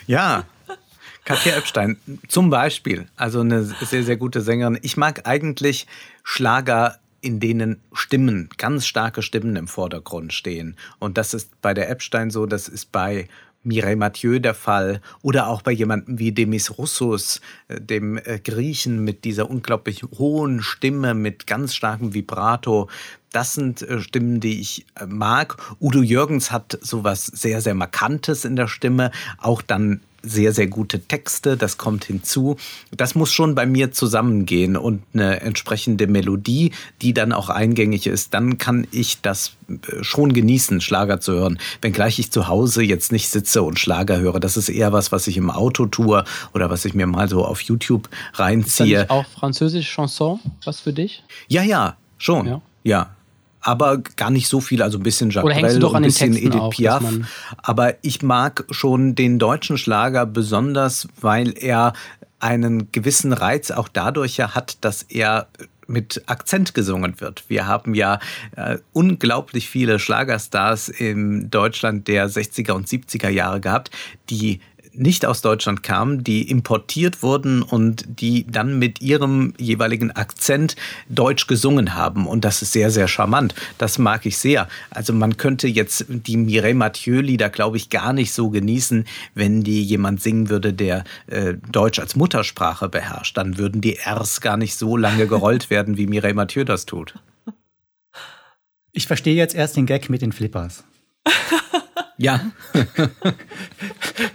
ja, 0.06 0.44
Katja 1.24 1.56
Epstein 1.56 1.98
zum 2.28 2.50
Beispiel, 2.50 3.06
also 3.16 3.40
eine 3.40 3.64
sehr, 3.64 4.02
sehr 4.02 4.16
gute 4.16 4.40
Sängerin. 4.40 4.78
Ich 4.82 4.96
mag 4.96 5.26
eigentlich 5.26 5.86
Schlager, 6.22 6.98
in 7.20 7.40
denen 7.40 7.80
Stimmen, 7.92 8.48
ganz 8.58 8.86
starke 8.86 9.22
Stimmen 9.22 9.56
im 9.56 9.66
Vordergrund 9.66 10.32
stehen. 10.32 10.76
Und 10.98 11.18
das 11.18 11.34
ist 11.34 11.60
bei 11.60 11.74
der 11.74 11.90
Epstein 11.90 12.30
so, 12.30 12.46
das 12.46 12.68
ist 12.68 12.92
bei 12.92 13.28
Mireille 13.66 13.96
Mathieu 13.96 14.38
der 14.38 14.54
Fall 14.54 15.00
oder 15.22 15.48
auch 15.48 15.62
bei 15.62 15.72
jemandem 15.72 16.18
wie 16.18 16.32
Demis 16.32 16.78
Roussos, 16.78 17.40
äh, 17.68 17.80
dem 17.80 18.16
äh, 18.18 18.38
Griechen 18.38 19.04
mit 19.04 19.24
dieser 19.24 19.50
unglaublich 19.50 20.02
hohen 20.18 20.62
Stimme, 20.62 21.14
mit 21.14 21.46
ganz 21.46 21.74
starkem 21.74 22.14
Vibrato. 22.14 22.88
Das 23.32 23.54
sind 23.54 23.82
äh, 23.82 24.00
Stimmen, 24.00 24.40
die 24.40 24.60
ich 24.60 24.86
mag. 25.06 25.56
Udo 25.80 26.02
Jürgens 26.02 26.52
hat 26.52 26.78
sowas 26.80 27.26
sehr, 27.26 27.60
sehr 27.60 27.74
Markantes 27.74 28.44
in 28.44 28.56
der 28.56 28.68
Stimme. 28.68 29.10
Auch 29.38 29.62
dann 29.62 30.00
sehr, 30.26 30.52
sehr 30.52 30.66
gute 30.66 31.00
Texte, 31.00 31.56
das 31.56 31.78
kommt 31.78 32.04
hinzu. 32.04 32.56
Das 32.96 33.14
muss 33.14 33.32
schon 33.32 33.54
bei 33.54 33.66
mir 33.66 33.92
zusammengehen 33.92 34.76
und 34.76 35.02
eine 35.14 35.40
entsprechende 35.40 36.06
Melodie, 36.06 36.72
die 37.02 37.14
dann 37.14 37.32
auch 37.32 37.48
eingängig 37.48 38.06
ist, 38.06 38.34
dann 38.34 38.58
kann 38.58 38.86
ich 38.90 39.20
das 39.20 39.52
äh, 39.68 40.02
schon 40.02 40.32
genießen, 40.32 40.80
Schlager 40.80 41.20
zu 41.20 41.32
hören. 41.32 41.58
Wenngleich 41.80 42.18
ich 42.18 42.30
zu 42.30 42.48
Hause 42.48 42.82
jetzt 42.82 43.12
nicht 43.12 43.28
sitze 43.28 43.62
und 43.62 43.78
Schlager 43.78 44.18
höre. 44.18 44.40
Das 44.40 44.56
ist 44.56 44.68
eher 44.68 44.92
was, 44.92 45.12
was 45.12 45.26
ich 45.26 45.36
im 45.36 45.50
Auto 45.50 45.86
tue 45.86 46.24
oder 46.54 46.70
was 46.70 46.84
ich 46.84 46.94
mir 46.94 47.06
mal 47.06 47.28
so 47.28 47.44
auf 47.44 47.60
YouTube 47.60 48.08
reinziehe. 48.34 49.02
Ist 49.02 49.10
auch 49.10 49.26
französische 49.26 49.90
Chanson 49.90 50.40
was 50.64 50.80
für 50.80 50.92
dich? 50.92 51.22
Ja, 51.48 51.62
ja, 51.62 51.96
schon. 52.18 52.46
Ja. 52.46 52.62
ja 52.82 53.15
aber 53.66 53.98
gar 53.98 54.30
nicht 54.30 54.46
so 54.46 54.60
viel, 54.60 54.80
also 54.80 54.96
ein 54.96 55.02
bisschen 55.02 55.30
Jacques 55.30 55.50
Oder 55.50 55.60
Brel, 55.60 55.96
ein 55.96 56.02
bisschen 56.02 56.36
Edith 56.36 56.54
auch, 56.54 56.70
Piaf. 56.70 57.02
Aber 57.58 57.94
ich 58.02 58.22
mag 58.22 58.64
schon 58.70 59.16
den 59.16 59.40
deutschen 59.40 59.76
Schlager 59.76 60.24
besonders, 60.24 61.08
weil 61.20 61.52
er 61.58 61.92
einen 62.38 62.92
gewissen 62.92 63.32
Reiz 63.32 63.72
auch 63.72 63.88
dadurch 63.88 64.36
ja 64.36 64.54
hat, 64.54 64.78
dass 64.82 65.02
er 65.02 65.48
mit 65.88 66.22
Akzent 66.26 66.74
gesungen 66.74 67.20
wird. 67.20 67.42
Wir 67.48 67.66
haben 67.66 67.94
ja 67.94 68.20
äh, 68.54 68.78
unglaublich 68.92 69.68
viele 69.68 69.98
Schlagerstars 69.98 70.88
in 70.88 71.50
Deutschland 71.50 72.06
der 72.06 72.30
60er 72.30 72.70
und 72.70 72.86
70er 72.86 73.30
Jahre 73.30 73.60
gehabt, 73.60 73.90
die 74.30 74.60
nicht 74.98 75.26
aus 75.26 75.40
Deutschland 75.42 75.82
kamen, 75.82 76.24
die 76.24 76.50
importiert 76.50 77.22
wurden 77.22 77.62
und 77.62 78.04
die 78.08 78.46
dann 78.46 78.78
mit 78.78 79.00
ihrem 79.00 79.54
jeweiligen 79.58 80.10
Akzent 80.10 80.76
Deutsch 81.08 81.46
gesungen 81.46 81.94
haben. 81.94 82.26
Und 82.26 82.44
das 82.44 82.62
ist 82.62 82.72
sehr, 82.72 82.90
sehr 82.90 83.08
charmant. 83.08 83.54
Das 83.78 83.98
mag 83.98 84.26
ich 84.26 84.38
sehr. 84.38 84.68
Also 84.90 85.12
man 85.12 85.36
könnte 85.36 85.68
jetzt 85.68 86.06
die 86.08 86.36
Mireille 86.36 86.74
Mathieu-Lieder, 86.74 87.50
glaube 87.50 87.76
ich, 87.76 87.90
gar 87.90 88.12
nicht 88.12 88.32
so 88.32 88.50
genießen, 88.50 89.06
wenn 89.34 89.62
die 89.62 89.82
jemand 89.82 90.20
singen 90.20 90.48
würde, 90.48 90.72
der 90.72 91.04
äh, 91.26 91.54
Deutsch 91.70 91.98
als 91.98 92.16
Muttersprache 92.16 92.88
beherrscht. 92.88 93.36
Dann 93.36 93.58
würden 93.58 93.80
die 93.80 93.98
Rs 94.06 94.40
gar 94.40 94.56
nicht 94.56 94.76
so 94.76 94.96
lange 94.96 95.26
gerollt 95.26 95.70
werden, 95.70 95.96
wie 95.96 96.06
Mireille 96.06 96.34
Mathieu 96.34 96.64
das 96.64 96.86
tut. 96.86 97.14
Ich 98.92 99.06
verstehe 99.06 99.34
jetzt 99.34 99.54
erst 99.54 99.76
den 99.76 99.84
Gag 99.84 100.08
mit 100.08 100.22
den 100.22 100.32
Flippers. 100.32 100.84
Ja. 102.18 102.40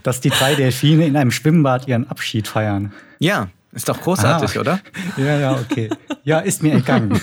Dass 0.03 0.21
die 0.21 0.29
drei 0.29 0.55
Delfine 0.55 1.05
in 1.05 1.17
einem 1.17 1.31
Schwimmbad 1.31 1.87
ihren 1.87 2.07
Abschied 2.07 2.47
feiern. 2.47 2.93
Ja, 3.19 3.49
ist 3.71 3.89
doch 3.89 4.01
großartig, 4.01 4.57
ah, 4.57 4.59
oder? 4.59 4.79
Ja, 5.17 5.39
ja, 5.39 5.51
okay. 5.53 5.89
Ja, 6.23 6.39
ist 6.39 6.61
mir 6.61 6.73
entgangen. 6.73 7.19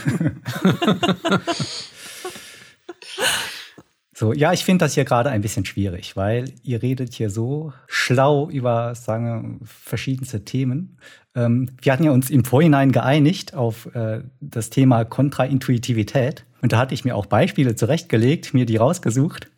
So, 4.18 4.32
ja, 4.32 4.52
ich 4.52 4.64
finde 4.64 4.84
das 4.84 4.94
hier 4.94 5.04
gerade 5.04 5.30
ein 5.30 5.42
bisschen 5.42 5.64
schwierig, 5.64 6.16
weil 6.16 6.52
ihr 6.64 6.82
redet 6.82 7.14
hier 7.14 7.30
so 7.30 7.72
schlau 7.86 8.48
über, 8.50 8.96
sagen 8.96 9.60
wir, 9.60 9.64
verschiedenste 9.64 10.44
Themen. 10.44 10.98
Ähm, 11.36 11.70
wir 11.80 11.92
hatten 11.92 12.02
ja 12.02 12.10
uns 12.10 12.28
im 12.28 12.44
Vorhinein 12.44 12.90
geeinigt 12.90 13.54
auf 13.54 13.94
äh, 13.94 14.22
das 14.40 14.70
Thema 14.70 15.04
Kontraintuitivität. 15.04 16.44
Und 16.62 16.72
da 16.72 16.78
hatte 16.78 16.94
ich 16.94 17.04
mir 17.04 17.14
auch 17.14 17.26
Beispiele 17.26 17.76
zurechtgelegt, 17.76 18.54
mir 18.54 18.66
die 18.66 18.74
rausgesucht. 18.74 19.52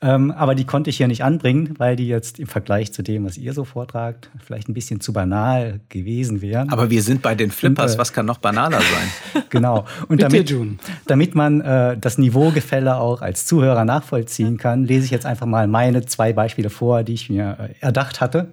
Ähm, 0.00 0.30
aber 0.32 0.54
die 0.54 0.64
konnte 0.64 0.90
ich 0.90 0.98
hier 0.98 1.08
nicht 1.08 1.24
anbringen, 1.24 1.74
weil 1.78 1.96
die 1.96 2.08
jetzt 2.08 2.38
im 2.38 2.46
Vergleich 2.46 2.92
zu 2.92 3.02
dem, 3.02 3.24
was 3.24 3.38
ihr 3.38 3.52
so 3.52 3.64
vortragt, 3.64 4.30
vielleicht 4.44 4.68
ein 4.68 4.74
bisschen 4.74 5.00
zu 5.00 5.12
banal 5.12 5.80
gewesen 5.88 6.42
wären. 6.42 6.70
Aber 6.70 6.90
wir 6.90 7.02
sind 7.02 7.22
bei 7.22 7.34
den 7.34 7.50
Flippers, 7.50 7.92
Und, 7.92 7.96
äh, 7.96 8.00
was 8.00 8.12
kann 8.12 8.26
noch 8.26 8.38
banaler 8.38 8.80
sein? 8.80 9.42
genau. 9.50 9.86
Und 10.08 10.20
damit, 10.20 10.54
damit 11.06 11.34
man 11.34 11.60
äh, 11.60 11.96
das 11.98 12.18
Niveaugefälle 12.18 12.96
auch 12.96 13.22
als 13.22 13.46
Zuhörer 13.46 13.84
nachvollziehen 13.84 14.58
kann, 14.58 14.84
lese 14.84 15.06
ich 15.06 15.10
jetzt 15.10 15.26
einfach 15.26 15.46
mal 15.46 15.66
meine 15.66 16.04
zwei 16.04 16.32
Beispiele 16.32 16.70
vor, 16.70 17.02
die 17.02 17.14
ich 17.14 17.30
mir 17.30 17.56
äh, 17.58 17.74
erdacht 17.80 18.20
hatte. 18.20 18.48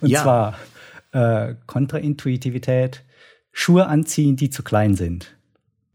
Und 0.00 0.10
ja. 0.10 0.22
zwar 0.22 0.54
äh, 1.12 1.54
Kontraintuitivität, 1.66 3.02
Schuhe 3.52 3.86
anziehen, 3.86 4.36
die 4.36 4.50
zu 4.50 4.62
klein 4.62 4.94
sind. 4.94 5.36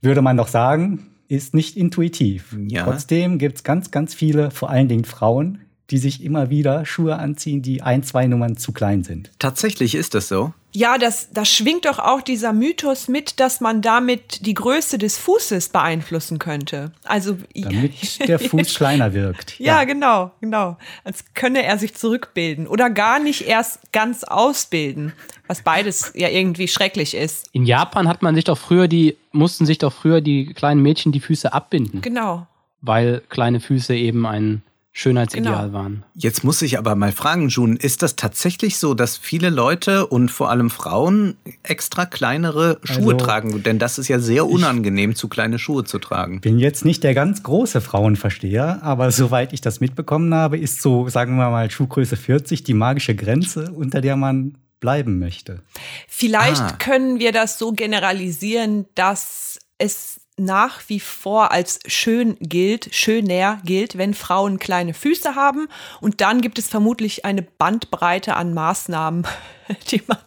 Würde 0.01 0.21
man 0.21 0.37
doch 0.37 0.47
sagen, 0.47 1.08
ist 1.29 1.53
nicht 1.53 1.77
intuitiv. 1.77 2.57
Ja. 2.67 2.83
Trotzdem 2.83 3.37
gibt 3.37 3.57
es 3.57 3.63
ganz, 3.63 3.91
ganz 3.91 4.13
viele, 4.13 4.51
vor 4.51 4.69
allen 4.69 4.89
Dingen 4.89 5.05
Frauen, 5.05 5.59
die 5.91 5.97
sich 5.97 6.23
immer 6.23 6.49
wieder 6.49 6.85
Schuhe 6.85 7.17
anziehen, 7.17 7.61
die 7.61 7.81
ein, 7.81 8.03
zwei 8.03 8.27
Nummern 8.27 8.57
zu 8.57 8.71
klein 8.71 9.03
sind. 9.03 9.31
Tatsächlich 9.39 9.95
ist 9.95 10.13
das 10.13 10.27
so. 10.27 10.53
Ja, 10.71 10.99
das, 10.99 11.29
das 11.31 11.49
schwingt 11.49 11.85
doch 11.85 11.97
auch 11.97 12.21
dieser 12.21 12.53
Mythos 12.53 13.07
mit, 13.07 13.39
dass 13.39 13.59
man 13.59 13.81
damit 13.81 14.45
die 14.45 14.53
Größe 14.53 14.99
des 14.99 15.17
Fußes 15.17 15.69
beeinflussen 15.69 16.37
könnte. 16.37 16.91
Also 17.03 17.37
damit 17.55 18.27
der 18.27 18.37
Fuß 18.39 18.75
kleiner 18.75 19.13
wirkt. 19.15 19.59
Ja. 19.59 19.79
ja, 19.79 19.83
genau, 19.85 20.31
genau. 20.41 20.77
Als 21.03 21.25
könne 21.33 21.63
er 21.63 21.79
sich 21.79 21.95
zurückbilden 21.95 22.67
oder 22.67 22.91
gar 22.91 23.19
nicht 23.19 23.47
erst 23.47 23.91
ganz 23.91 24.23
ausbilden, 24.23 25.13
was 25.47 25.63
beides 25.63 26.13
ja 26.15 26.29
irgendwie 26.29 26.67
schrecklich 26.67 27.15
ist. 27.15 27.47
In 27.51 27.65
Japan 27.65 28.07
hat 28.07 28.21
man 28.21 28.35
sich 28.35 28.43
doch 28.43 28.57
früher 28.57 28.87
die 28.87 29.17
mussten 29.31 29.65
sich 29.65 29.79
doch 29.79 29.93
früher 29.93 30.21
die 30.21 30.53
kleinen 30.53 30.81
Mädchen 30.81 31.11
die 31.11 31.19
Füße 31.19 31.51
abbinden. 31.51 32.01
Genau. 32.01 32.45
Weil 32.81 33.23
kleine 33.29 33.59
Füße 33.59 33.95
eben 33.95 34.25
ein 34.25 34.61
Schönheitsideal 34.91 35.67
genau. 35.67 35.73
waren. 35.73 36.05
Jetzt 36.15 36.43
muss 36.43 36.61
ich 36.61 36.77
aber 36.77 36.95
mal 36.95 37.11
fragen, 37.11 37.49
June, 37.49 37.77
ist 37.77 38.01
das 38.01 38.15
tatsächlich 38.15 38.77
so, 38.77 38.93
dass 38.93 39.17
viele 39.17 39.49
Leute 39.49 40.07
und 40.07 40.29
vor 40.31 40.49
allem 40.49 40.69
Frauen 40.69 41.37
extra 41.63 42.05
kleinere 42.05 42.79
Schuhe 42.83 43.13
also, 43.13 43.25
tragen? 43.25 43.63
Denn 43.63 43.79
das 43.79 43.97
ist 43.99 44.07
ja 44.07 44.19
sehr 44.19 44.47
unangenehm, 44.47 45.15
zu 45.15 45.27
kleine 45.29 45.59
Schuhe 45.59 45.83
zu 45.83 45.99
tragen. 45.99 46.35
Ich 46.35 46.41
bin 46.41 46.59
jetzt 46.59 46.85
nicht 46.85 47.03
der 47.03 47.13
ganz 47.13 47.43
große 47.43 47.81
Frauenversteher, 47.81 48.81
aber 48.81 49.11
soweit 49.11 49.53
ich 49.53 49.61
das 49.61 49.79
mitbekommen 49.79 50.33
habe, 50.33 50.57
ist 50.57 50.81
so, 50.81 51.07
sagen 51.07 51.37
wir 51.37 51.49
mal, 51.49 51.69
Schuhgröße 51.69 52.17
40 52.17 52.63
die 52.63 52.73
magische 52.73 53.15
Grenze, 53.15 53.71
unter 53.71 54.01
der 54.01 54.15
man 54.15 54.57
bleiben 54.79 55.19
möchte. 55.19 55.61
Vielleicht 56.07 56.61
ah. 56.61 56.75
können 56.79 57.19
wir 57.19 57.31
das 57.31 57.59
so 57.59 57.73
generalisieren, 57.73 58.85
dass 58.95 59.59
es 59.77 60.18
nach 60.39 60.81
wie 60.87 60.99
vor 60.99 61.51
als 61.51 61.79
schön 61.85 62.37
gilt, 62.39 62.93
schöner 62.93 63.61
gilt, 63.65 63.97
wenn 63.97 64.13
Frauen 64.13 64.59
kleine 64.59 64.93
Füße 64.93 65.35
haben. 65.35 65.67
Und 66.01 66.21
dann 66.21 66.41
gibt 66.41 66.57
es 66.57 66.67
vermutlich 66.67 67.25
eine 67.25 67.41
Bandbreite 67.41 68.35
an 68.35 68.53
Maßnahmen, 68.53 69.27
die 69.91 70.01
man 70.07 70.17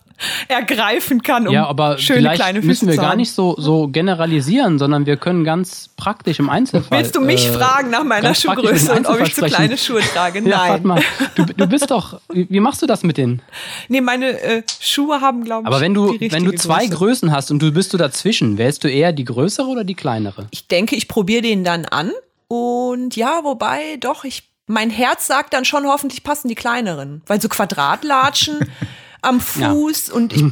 ergreifen 0.48 1.22
kann, 1.22 1.46
um 1.48 1.54
ja, 1.54 1.66
aber 1.66 1.98
schöne 1.98 2.32
kleine 2.34 2.60
Füße 2.60 2.66
müssen 2.66 2.88
wir 2.88 2.96
gar 2.96 3.16
nicht 3.16 3.32
so, 3.32 3.54
so 3.58 3.88
generalisieren, 3.88 4.78
sondern 4.78 5.06
wir 5.06 5.16
können 5.16 5.44
ganz 5.44 5.90
praktisch 5.96 6.38
im 6.38 6.50
Einzelfall. 6.50 6.98
Willst 6.98 7.16
du 7.16 7.20
mich 7.20 7.46
äh, 7.46 7.52
fragen 7.52 7.90
nach 7.90 8.04
meiner 8.04 8.34
Schuhgröße 8.34 8.92
und 8.92 9.06
ob 9.06 9.20
ich 9.20 9.34
zu 9.34 9.42
kleine 9.42 9.76
Schuhe 9.76 10.00
trage? 10.00 10.42
Nein. 10.42 10.50
Ja, 10.50 10.78
mal, 10.82 11.02
du, 11.34 11.44
du 11.44 11.66
bist 11.66 11.90
doch, 11.90 12.20
wie, 12.32 12.46
wie, 12.50 12.60
machst 12.60 12.82
du 12.82 12.86
das 12.86 13.02
mit 13.02 13.16
denen? 13.16 13.42
Nee, 13.88 14.00
meine 14.00 14.40
äh, 14.40 14.62
Schuhe 14.80 15.20
haben, 15.20 15.44
glaube 15.44 15.62
ich, 15.62 15.66
Aber 15.66 15.80
wenn 15.80 15.94
du, 15.94 16.18
wenn 16.18 16.44
du 16.44 16.52
zwei 16.54 16.86
Größe. 16.86 16.96
Größen 16.96 17.32
hast 17.32 17.50
und 17.50 17.60
du 17.60 17.72
bist 17.72 17.92
du 17.92 17.96
dazwischen, 17.96 18.58
wählst 18.58 18.84
du 18.84 18.88
eher 18.88 19.12
die 19.12 19.24
größere 19.24 19.66
oder 19.66 19.84
die 19.84 19.94
kleinere? 19.94 20.46
Ich 20.50 20.68
denke, 20.68 20.96
ich 20.96 21.08
probiere 21.08 21.42
den 21.42 21.64
dann 21.64 21.84
an 21.84 22.12
und 22.48 23.16
ja, 23.16 23.40
wobei 23.44 23.96
doch, 23.98 24.24
ich 24.24 24.44
mein 24.66 24.90
Herz 24.90 25.26
sagt 25.26 25.54
dann 25.54 25.64
schon, 25.64 25.86
hoffentlich 25.86 26.22
passen 26.22 26.48
die 26.48 26.54
kleineren. 26.54 27.22
Weil 27.26 27.40
so 27.40 27.48
Quadratlatschen 27.48 28.58
am 29.22 29.40
Fuß 29.40 30.08
ja. 30.08 30.14
und 30.14 30.32
ich, 30.32 30.44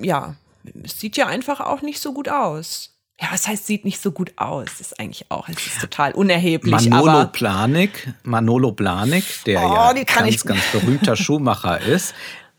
ja, 0.04 0.36
es 0.84 1.00
sieht 1.00 1.16
ja 1.16 1.26
einfach 1.26 1.60
auch 1.60 1.82
nicht 1.82 2.00
so 2.00 2.12
gut 2.12 2.28
aus. 2.28 2.90
Ja, 3.20 3.28
was 3.30 3.46
heißt, 3.46 3.66
sieht 3.66 3.84
nicht 3.84 4.02
so 4.02 4.10
gut 4.10 4.32
aus? 4.36 4.66
Das 4.78 4.80
ist 4.80 5.00
eigentlich 5.00 5.26
auch, 5.30 5.48
es 5.48 5.66
ist 5.66 5.80
total 5.80 6.12
unerheblich. 6.12 6.88
Manolo 6.88 7.26
Planik, 7.28 8.12
Manolo 8.24 8.72
Planik, 8.72 9.24
der 9.46 9.62
oh, 9.62 9.72
ja 9.72 9.92
ganz, 10.04 10.44
ganz 10.44 10.62
berühmter 10.72 11.14
Schuhmacher 11.16 11.80
ist, 11.80 12.14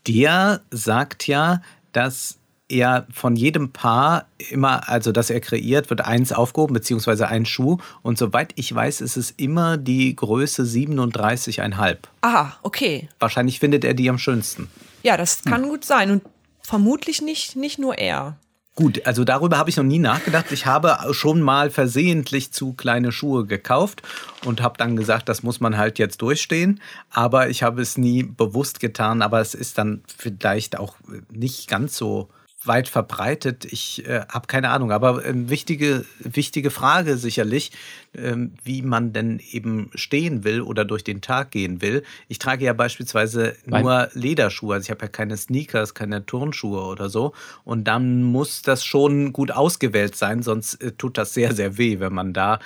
der 0.06 0.62
sagt 0.70 1.26
ja, 1.26 1.60
dass 1.92 2.38
er 2.68 3.06
von 3.12 3.36
jedem 3.36 3.72
Paar 3.72 4.26
immer, 4.50 4.88
also 4.88 5.12
dass 5.12 5.28
er 5.28 5.40
kreiert, 5.40 5.90
wird 5.90 6.00
eins 6.00 6.32
aufgehoben, 6.32 6.72
beziehungsweise 6.72 7.28
ein 7.28 7.44
Schuh. 7.44 7.78
Und 8.02 8.18
soweit 8.18 8.52
ich 8.56 8.74
weiß, 8.74 9.02
ist 9.02 9.16
es 9.16 9.32
immer 9.32 9.76
die 9.76 10.16
Größe 10.16 10.62
37,5. 10.62 11.98
Aha, 12.22 12.56
okay. 12.62 13.08
Wahrscheinlich 13.18 13.60
findet 13.60 13.84
er 13.84 13.94
die 13.94 14.08
am 14.08 14.18
schönsten. 14.18 14.70
Ja, 15.04 15.16
das 15.16 15.44
kann 15.44 15.62
hm. 15.62 15.68
gut 15.68 15.84
sein. 15.84 16.10
Und 16.10 16.22
vermutlich 16.62 17.22
nicht, 17.22 17.54
nicht 17.54 17.78
nur 17.78 17.98
er. 17.98 18.36
Gut, 18.74 19.06
also 19.06 19.22
darüber 19.22 19.56
habe 19.56 19.70
ich 19.70 19.76
noch 19.76 19.84
nie 19.84 20.00
nachgedacht. 20.00 20.50
Ich 20.50 20.66
habe 20.66 20.98
schon 21.12 21.40
mal 21.40 21.70
versehentlich 21.70 22.50
zu 22.50 22.72
kleine 22.72 23.12
Schuhe 23.12 23.46
gekauft 23.46 24.02
und 24.44 24.60
habe 24.60 24.78
dann 24.78 24.96
gesagt, 24.96 25.28
das 25.28 25.44
muss 25.44 25.60
man 25.60 25.76
halt 25.76 26.00
jetzt 26.00 26.22
durchstehen. 26.22 26.80
Aber 27.10 27.48
ich 27.50 27.62
habe 27.62 27.82
es 27.82 27.96
nie 27.96 28.24
bewusst 28.24 28.80
getan. 28.80 29.22
Aber 29.22 29.40
es 29.40 29.54
ist 29.54 29.78
dann 29.78 30.02
vielleicht 30.18 30.76
auch 30.76 30.96
nicht 31.30 31.68
ganz 31.68 31.96
so 31.96 32.30
weit 32.64 32.88
verbreitet. 32.88 33.64
Ich 33.64 34.06
äh, 34.08 34.24
habe 34.28 34.46
keine 34.48 34.70
Ahnung, 34.70 34.90
aber 34.90 35.22
eine 35.22 35.50
wichtige, 35.50 36.04
wichtige 36.18 36.70
Frage 36.70 37.16
sicherlich, 37.16 37.70
wie 38.14 38.82
man 38.82 39.12
denn 39.12 39.40
eben 39.50 39.90
stehen 39.94 40.44
will 40.44 40.60
oder 40.60 40.84
durch 40.84 41.04
den 41.04 41.20
Tag 41.20 41.50
gehen 41.50 41.82
will. 41.82 42.02
Ich 42.28 42.38
trage 42.38 42.64
ja 42.64 42.72
beispielsweise 42.72 43.54
nur 43.66 44.08
Lederschuhe, 44.14 44.74
also 44.74 44.84
ich 44.84 44.90
habe 44.90 45.02
ja 45.02 45.08
keine 45.08 45.36
Sneakers, 45.36 45.94
keine 45.94 46.24
Turnschuhe 46.24 46.80
oder 46.82 47.08
so. 47.08 47.32
Und 47.64 47.84
dann 47.84 48.22
muss 48.22 48.62
das 48.62 48.84
schon 48.84 49.32
gut 49.32 49.50
ausgewählt 49.50 50.16
sein, 50.16 50.42
sonst 50.42 50.74
äh, 50.82 50.92
tut 50.92 51.18
das 51.18 51.34
sehr, 51.34 51.54
sehr 51.54 51.78
weh, 51.78 52.00
wenn 52.00 52.12
man 52.12 52.32
da 52.32 52.58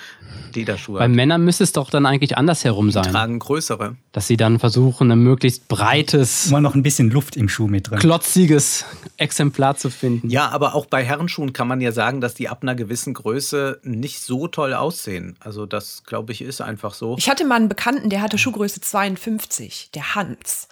Lederschuhe 0.53 0.99
Bei 0.99 1.05
hat. 1.05 1.11
Bei 1.11 1.15
Männern 1.15 1.43
müsste 1.43 1.63
es 1.63 1.71
doch 1.71 1.89
dann 1.89 2.05
eigentlich 2.05 2.37
andersherum 2.37 2.91
sein. 2.91 3.03
Die 3.03 3.09
tragen 3.09 3.39
größere. 3.39 3.95
Dass 4.11 4.27
sie 4.27 4.37
dann 4.37 4.59
versuchen, 4.59 5.11
ein 5.11 5.19
möglichst 5.19 5.67
breites. 5.67 6.47
Immer 6.47 6.61
noch 6.61 6.75
ein 6.75 6.83
bisschen 6.83 7.09
Luft 7.09 7.35
im 7.37 7.49
Schuh 7.49 7.67
mit 7.67 7.89
drin. 7.89 7.99
Klotziges 7.99 8.85
Exemplar 9.17 9.75
zu 9.77 9.89
finden. 9.89 10.29
Ja, 10.29 10.49
aber 10.49 10.75
auch 10.75 10.85
bei 10.85 11.03
Herrenschuhen 11.03 11.53
kann 11.53 11.67
man 11.67 11.81
ja 11.81 11.91
sagen, 11.91 12.21
dass 12.21 12.33
die 12.33 12.49
ab 12.49 12.59
einer 12.61 12.75
gewissen 12.75 13.13
Größe 13.13 13.79
nicht 13.83 14.21
so 14.21 14.47
toll 14.47 14.73
aussehen. 14.73 15.35
Also 15.39 15.65
das, 15.65 16.03
glaube 16.03 16.31
ich, 16.31 16.41
ist 16.41 16.61
einfach 16.61 16.93
so. 16.93 17.15
Ich 17.17 17.29
hatte 17.29 17.45
mal 17.45 17.55
einen 17.55 17.69
Bekannten, 17.69 18.09
der 18.09 18.21
hatte 18.21 18.37
Schuhgröße 18.37 18.81
52, 18.81 19.91
der 19.91 20.15
Hans. 20.15 20.67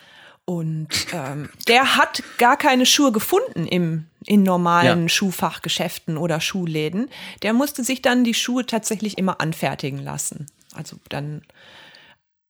Und 0.46 0.88
ähm, 1.12 1.50
der 1.68 1.98
hat 1.98 2.24
gar 2.38 2.56
keine 2.56 2.86
Schuhe 2.86 3.12
gefunden 3.12 3.68
im, 3.68 4.06
in 4.26 4.44
normalen 4.44 5.04
ja. 5.04 5.10
Schuhfachgeschäften 5.10 6.18
oder 6.18 6.40
Schuhläden. 6.40 7.10
Der 7.42 7.52
musste 7.52 7.84
sich 7.84 8.02
dann 8.02 8.24
die 8.24 8.34
Schuhe 8.34 8.66
tatsächlich 8.66 9.18
immer 9.18 9.42
anfertigen 9.42 10.02
lassen. 10.02 10.46
Also 10.74 10.96
dann, 11.10 11.42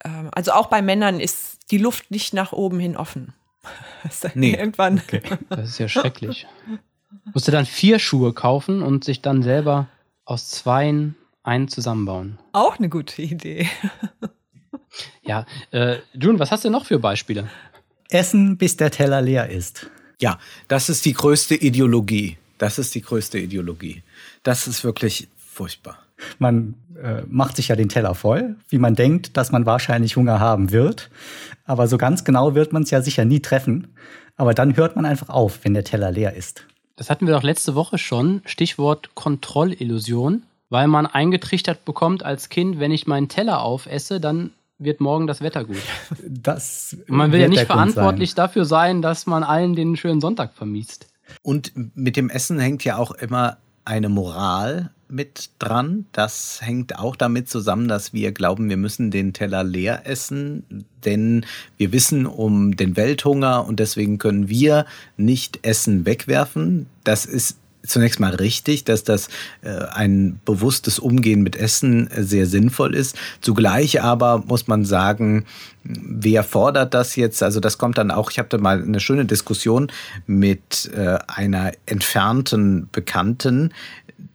ähm, 0.06 0.30
also 0.32 0.52
auch 0.52 0.68
bei 0.68 0.84
Männern 0.84 1.20
ist 1.20 1.72
die 1.72 1.80
Luft 1.80 2.12
nicht 2.12 2.36
nach 2.36 2.52
oben 2.52 2.80
hin 2.80 2.96
offen. 2.96 3.34
nee. 4.36 4.54
Irgendwann. 4.54 5.02
Okay. 5.04 5.22
Das 5.50 5.70
ist 5.70 5.80
ja 5.80 5.88
schrecklich. 5.88 6.46
Musste 7.34 7.52
dann 7.52 7.66
vier 7.66 7.98
Schuhe 7.98 8.34
kaufen 8.34 8.84
und 8.84 9.04
sich 9.04 9.24
dann 9.24 9.42
selber 9.42 9.88
aus 10.24 10.50
zweien 10.50 11.16
einen 11.48 11.70
zusammenbauen. 11.70 12.38
Auch 12.52 12.78
eine 12.78 12.90
gute 12.90 13.22
Idee. 13.22 13.68
ja, 15.24 15.46
äh, 15.72 15.98
June, 16.14 16.40
was 16.40 16.52
hast 16.52 16.66
du 16.66 16.70
noch 16.70 16.86
für 16.86 17.00
Beispiele? 17.00 17.48
Essen, 18.10 18.58
bis 18.58 18.78
der 18.78 18.92
Teller 18.92 19.22
leer 19.22 19.50
ist. 19.50 19.90
Ja, 20.20 20.40
das 20.68 20.90
ist 20.90 21.06
die 21.06 21.14
größte 21.14 21.56
Ideologie. 21.56 22.38
Das 22.58 22.78
ist 22.80 22.96
die 22.96 23.02
größte 23.02 23.40
Ideologie. 23.40 24.04
Das 24.44 24.68
ist 24.68 24.84
wirklich 24.84 25.30
furchtbar. 25.38 26.00
Man 26.40 26.74
äh, 27.02 27.22
macht 27.28 27.56
sich 27.56 27.68
ja 27.68 27.76
den 27.76 27.90
Teller 27.90 28.16
voll, 28.16 28.56
wie 28.70 28.80
man 28.80 28.96
denkt, 28.96 29.38
dass 29.38 29.52
man 29.52 29.66
wahrscheinlich 29.66 30.16
Hunger 30.16 30.40
haben 30.40 30.72
wird. 30.72 31.10
Aber 31.66 31.88
so 31.88 31.98
ganz 31.98 32.24
genau 32.24 32.56
wird 32.56 32.74
man 32.74 32.84
es 32.84 32.90
ja 32.90 33.02
sicher 33.02 33.24
nie 33.24 33.40
treffen. 33.40 33.88
Aber 34.36 34.54
dann 34.54 34.76
hört 34.76 34.96
man 34.96 35.06
einfach 35.06 35.30
auf, 35.30 35.60
wenn 35.64 35.74
der 35.74 35.84
Teller 35.84 36.12
leer 36.12 36.34
ist. 36.34 36.66
Das 36.96 37.12
hatten 37.12 37.28
wir 37.28 37.34
doch 37.36 37.44
letzte 37.44 37.76
Woche 37.76 38.00
schon. 38.00 38.42
Stichwort 38.46 39.14
Kontrollillusion 39.14 40.44
weil 40.70 40.88
man 40.88 41.06
eingetrichtert 41.06 41.86
bekommt 41.86 42.24
als 42.24 42.50
Kind, 42.50 42.80
wenn 42.80 42.92
ich 42.92 43.08
meinen 43.08 43.30
Teller 43.30 43.62
aufesse, 43.62 44.20
dann 44.20 44.52
wird 44.80 45.02
morgen 45.02 45.28
das 45.28 45.42
Wetter 45.42 45.66
gut. 45.66 45.78
Das 46.28 46.98
man 47.08 47.32
will 47.32 47.42
ja 47.42 47.48
nicht 47.48 47.66
verantwortlich 47.66 48.32
sein. 48.32 48.36
dafür 48.36 48.66
sein, 48.66 49.02
dass 49.02 49.26
man 49.26 49.44
allen 49.44 49.76
den 49.76 49.96
schönen 49.96 50.22
Sonntag 50.22 50.54
vermisst. 50.54 51.08
Und 51.42 51.72
mit 51.96 52.16
dem 52.16 52.30
Essen 52.30 52.60
hängt 52.60 52.84
ja 52.84 52.98
auch 52.98 53.12
immer 53.12 53.58
eine 53.86 54.10
Moral 54.10 54.92
mit 55.10 55.52
dran. 55.60 56.06
Das 56.12 56.60
hängt 56.62 57.00
auch 57.00 57.16
damit 57.16 57.50
zusammen, 57.50 57.88
dass 57.88 58.14
wir 58.14 58.32
glauben, 58.32 58.70
wir 58.70 58.78
müssen 58.78 59.12
den 59.12 59.34
Teller 59.34 59.64
leer 59.64 60.02
essen, 60.06 60.86
denn 61.06 61.46
wir 61.78 61.92
wissen 61.94 62.26
um 62.26 62.76
den 62.76 62.98
Welthunger 62.98 63.66
und 63.66 63.80
deswegen 63.80 64.18
können 64.18 64.50
wir 64.50 64.86
nicht 65.16 65.66
Essen 65.66 66.06
wegwerfen. 66.06 66.88
Das 67.04 67.26
ist 67.26 67.58
zunächst 67.90 68.20
mal 68.20 68.36
richtig, 68.36 68.84
dass 68.84 69.04
das 69.04 69.30
äh, 69.62 69.86
ein 69.92 70.40
bewusstes 70.46 71.00
Umgehen 71.00 71.42
mit 71.42 71.56
Essen 71.56 72.10
äh, 72.12 72.24
sehr 72.24 72.46
sinnvoll 72.46 72.96
ist. 72.96 73.18
Zugleich 73.42 74.02
aber 74.02 74.44
muss 74.48 74.68
man 74.68 74.86
sagen, 74.86 75.46
wer 75.84 76.44
fordert 76.44 76.94
das 76.94 77.16
jetzt? 77.16 77.42
Also 77.44 77.60
das 77.60 77.78
kommt 77.78 77.98
dann 77.98 78.12
auch, 78.12 78.32
ich 78.32 78.40
da 78.50 78.58
mal 78.58 78.82
eine 78.82 79.00
schöne 79.00 79.26
Diskussion 79.26 79.92
mit 80.26 80.92
äh, 80.96 81.18
einer 81.28 81.72
entfernten 81.86 82.90
Bekannten, 82.92 83.72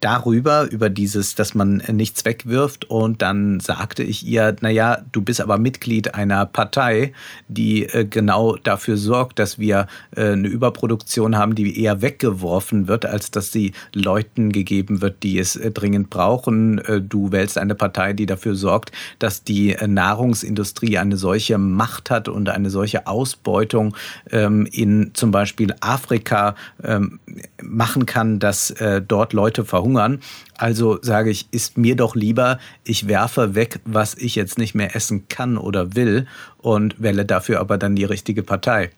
darüber, 0.01 0.69
über 0.71 0.91
dieses, 0.91 1.35
dass 1.35 1.55
man 1.55 1.83
nichts 1.93 2.25
wegwirft. 2.25 2.91
Und 2.91 3.23
dann 3.23 3.61
sagte 3.61 4.03
ich 4.03 4.27
ihr, 4.27 4.55
naja, 4.61 4.99
du 5.13 5.23
bist 5.23 5.41
aber 5.41 5.59
Mitglied 5.59 6.15
einer 6.15 6.47
Partei, 6.47 7.13
die 7.49 7.85
äh, 7.85 8.05
genau 8.05 8.57
dafür 8.57 8.97
sorgt, 8.97 9.39
dass 9.39 9.59
wir 9.59 9.87
äh, 10.15 10.33
eine 10.33 10.49
Überproduktion 10.49 11.37
haben, 11.37 11.55
die 11.55 11.81
eher 11.81 12.03
weggeworfen 12.03 12.89
wird, 12.89 13.07
als 13.07 13.31
dass 13.31 13.53
sie 13.53 13.73
Leuten 13.93 14.53
gegeben 14.53 15.01
wird, 15.01 15.23
die 15.23 15.39
es 15.39 15.57
äh, 15.57 15.71
dringend 15.71 16.11
brauchen. 16.11 16.81
Du 17.09 17.33
wählst 17.33 17.59
eine 17.59 17.75
Partei, 17.75 18.13
die 18.13 18.27
dafür 18.27 18.55
sorgt, 18.55 18.93
dass 19.19 19.45
die 19.45 19.77
Nahrungsindustrie 19.87 20.99
eine 20.99 21.17
solche 21.17 21.59
Macht 21.59 22.11
hat 22.11 22.29
und 22.29 22.49
eine 22.49 22.71
solche 22.71 23.07
Ausbeutung 23.07 23.97
ähm, 24.31 24.67
in 24.71 25.11
zum 25.15 25.31
Beispiel 25.31 25.75
Afrika 25.81 26.55
ähm, 26.83 27.21
machen 27.63 28.07
kann, 28.07 28.39
dass 28.39 28.75
dort 29.09 29.33
Leute 29.33 29.65
verhungern. 29.73 30.21
Also 30.59 30.99
sage 31.01 31.31
ich, 31.31 31.49
ist 31.51 31.79
mir 31.79 31.97
doch 31.97 32.15
lieber, 32.15 32.59
ich 32.85 33.09
werfe 33.09 33.55
weg, 33.55 33.81
was 33.87 34.15
ich 34.15 34.35
jetzt 34.35 34.59
nicht 34.59 34.75
mehr 34.75 34.95
essen 34.95 35.29
kann 35.29 35.57
oder 35.57 35.95
will 35.95 36.27
und 36.59 37.03
wähle 37.03 37.25
dafür 37.25 37.59
aber 37.59 37.79
dann 37.79 37.97
die 37.97 38.05
richtige 38.05 38.43
Partei. 38.43 38.91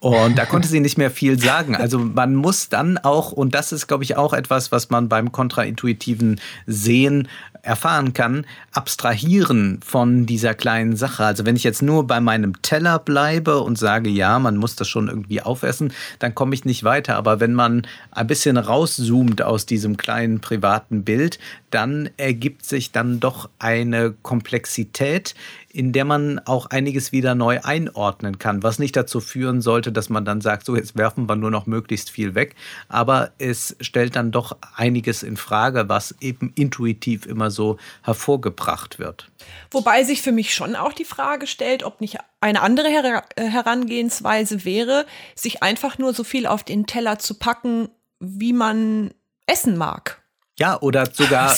Und 0.00 0.36
da 0.36 0.46
konnte 0.46 0.66
sie 0.66 0.80
nicht 0.80 0.98
mehr 0.98 1.12
viel 1.12 1.38
sagen. 1.38 1.76
Also 1.76 2.00
man 2.00 2.34
muss 2.34 2.68
dann 2.68 2.98
auch, 2.98 3.30
und 3.30 3.54
das 3.54 3.70
ist, 3.70 3.86
glaube 3.86 4.02
ich, 4.02 4.16
auch 4.16 4.32
etwas, 4.32 4.72
was 4.72 4.90
man 4.90 5.08
beim 5.08 5.30
kontraintuitiven 5.30 6.40
Sehen 6.66 7.28
erfahren 7.62 8.12
kann, 8.12 8.44
abstrahieren 8.72 9.80
von 9.84 10.26
dieser 10.26 10.54
kleinen 10.54 10.96
Sache. 10.96 11.24
Also 11.24 11.46
wenn 11.46 11.56
ich 11.56 11.62
jetzt 11.62 11.82
nur 11.82 12.06
bei 12.06 12.20
meinem 12.20 12.60
Teller 12.62 12.98
bleibe 12.98 13.60
und 13.60 13.78
sage, 13.78 14.10
ja, 14.10 14.38
man 14.40 14.56
muss 14.56 14.74
das 14.74 14.88
schon 14.88 15.08
irgendwie 15.08 15.40
aufessen, 15.40 15.92
dann 16.18 16.34
komme 16.34 16.54
ich 16.54 16.64
nicht 16.64 16.82
weiter. 16.82 17.16
Aber 17.16 17.38
wenn 17.38 17.54
man 17.54 17.86
ein 18.10 18.26
bisschen 18.26 18.56
rauszoomt 18.56 19.42
aus 19.42 19.64
diesem 19.64 19.96
kleinen 19.96 20.40
privaten 20.40 21.04
Bild, 21.04 21.38
dann 21.70 22.10
ergibt 22.16 22.64
sich 22.66 22.90
dann 22.90 23.20
doch 23.20 23.48
eine 23.58 24.12
Komplexität, 24.22 25.34
in 25.72 25.92
der 25.92 26.04
man 26.04 26.38
auch 26.40 26.66
einiges 26.66 27.12
wieder 27.12 27.34
neu 27.34 27.60
einordnen 27.62 28.38
kann, 28.38 28.62
was 28.62 28.78
nicht 28.78 28.96
dazu 28.96 29.20
führen 29.20 29.60
sollte, 29.60 29.92
dass 29.92 30.08
man 30.08 30.24
dann 30.24 30.40
sagt, 30.40 30.66
so 30.66 30.76
jetzt 30.76 30.96
werfen 30.96 31.28
wir 31.28 31.36
nur 31.36 31.50
noch 31.50 31.66
möglichst 31.66 32.10
viel 32.10 32.34
weg, 32.34 32.54
aber 32.88 33.32
es 33.38 33.76
stellt 33.80 34.16
dann 34.16 34.30
doch 34.30 34.56
einiges 34.76 35.22
in 35.22 35.36
Frage, 35.36 35.88
was 35.88 36.14
eben 36.20 36.52
intuitiv 36.54 37.26
immer 37.26 37.50
so 37.50 37.78
hervorgebracht 38.02 38.98
wird. 38.98 39.30
Wobei 39.70 40.04
sich 40.04 40.22
für 40.22 40.32
mich 40.32 40.54
schon 40.54 40.76
auch 40.76 40.92
die 40.92 41.04
Frage 41.04 41.46
stellt, 41.46 41.82
ob 41.82 42.00
nicht 42.00 42.18
eine 42.40 42.60
andere 42.60 42.88
Her 42.88 43.24
äh, 43.36 43.44
Herangehensweise 43.44 44.64
wäre, 44.64 45.06
sich 45.34 45.62
einfach 45.62 45.98
nur 45.98 46.12
so 46.12 46.24
viel 46.24 46.46
auf 46.46 46.64
den 46.64 46.86
Teller 46.86 47.18
zu 47.18 47.34
packen, 47.34 47.88
wie 48.20 48.52
man 48.52 49.12
essen 49.46 49.76
mag. 49.76 50.21
Ja, 50.62 50.80
oder 50.80 51.06
sogar 51.12 51.56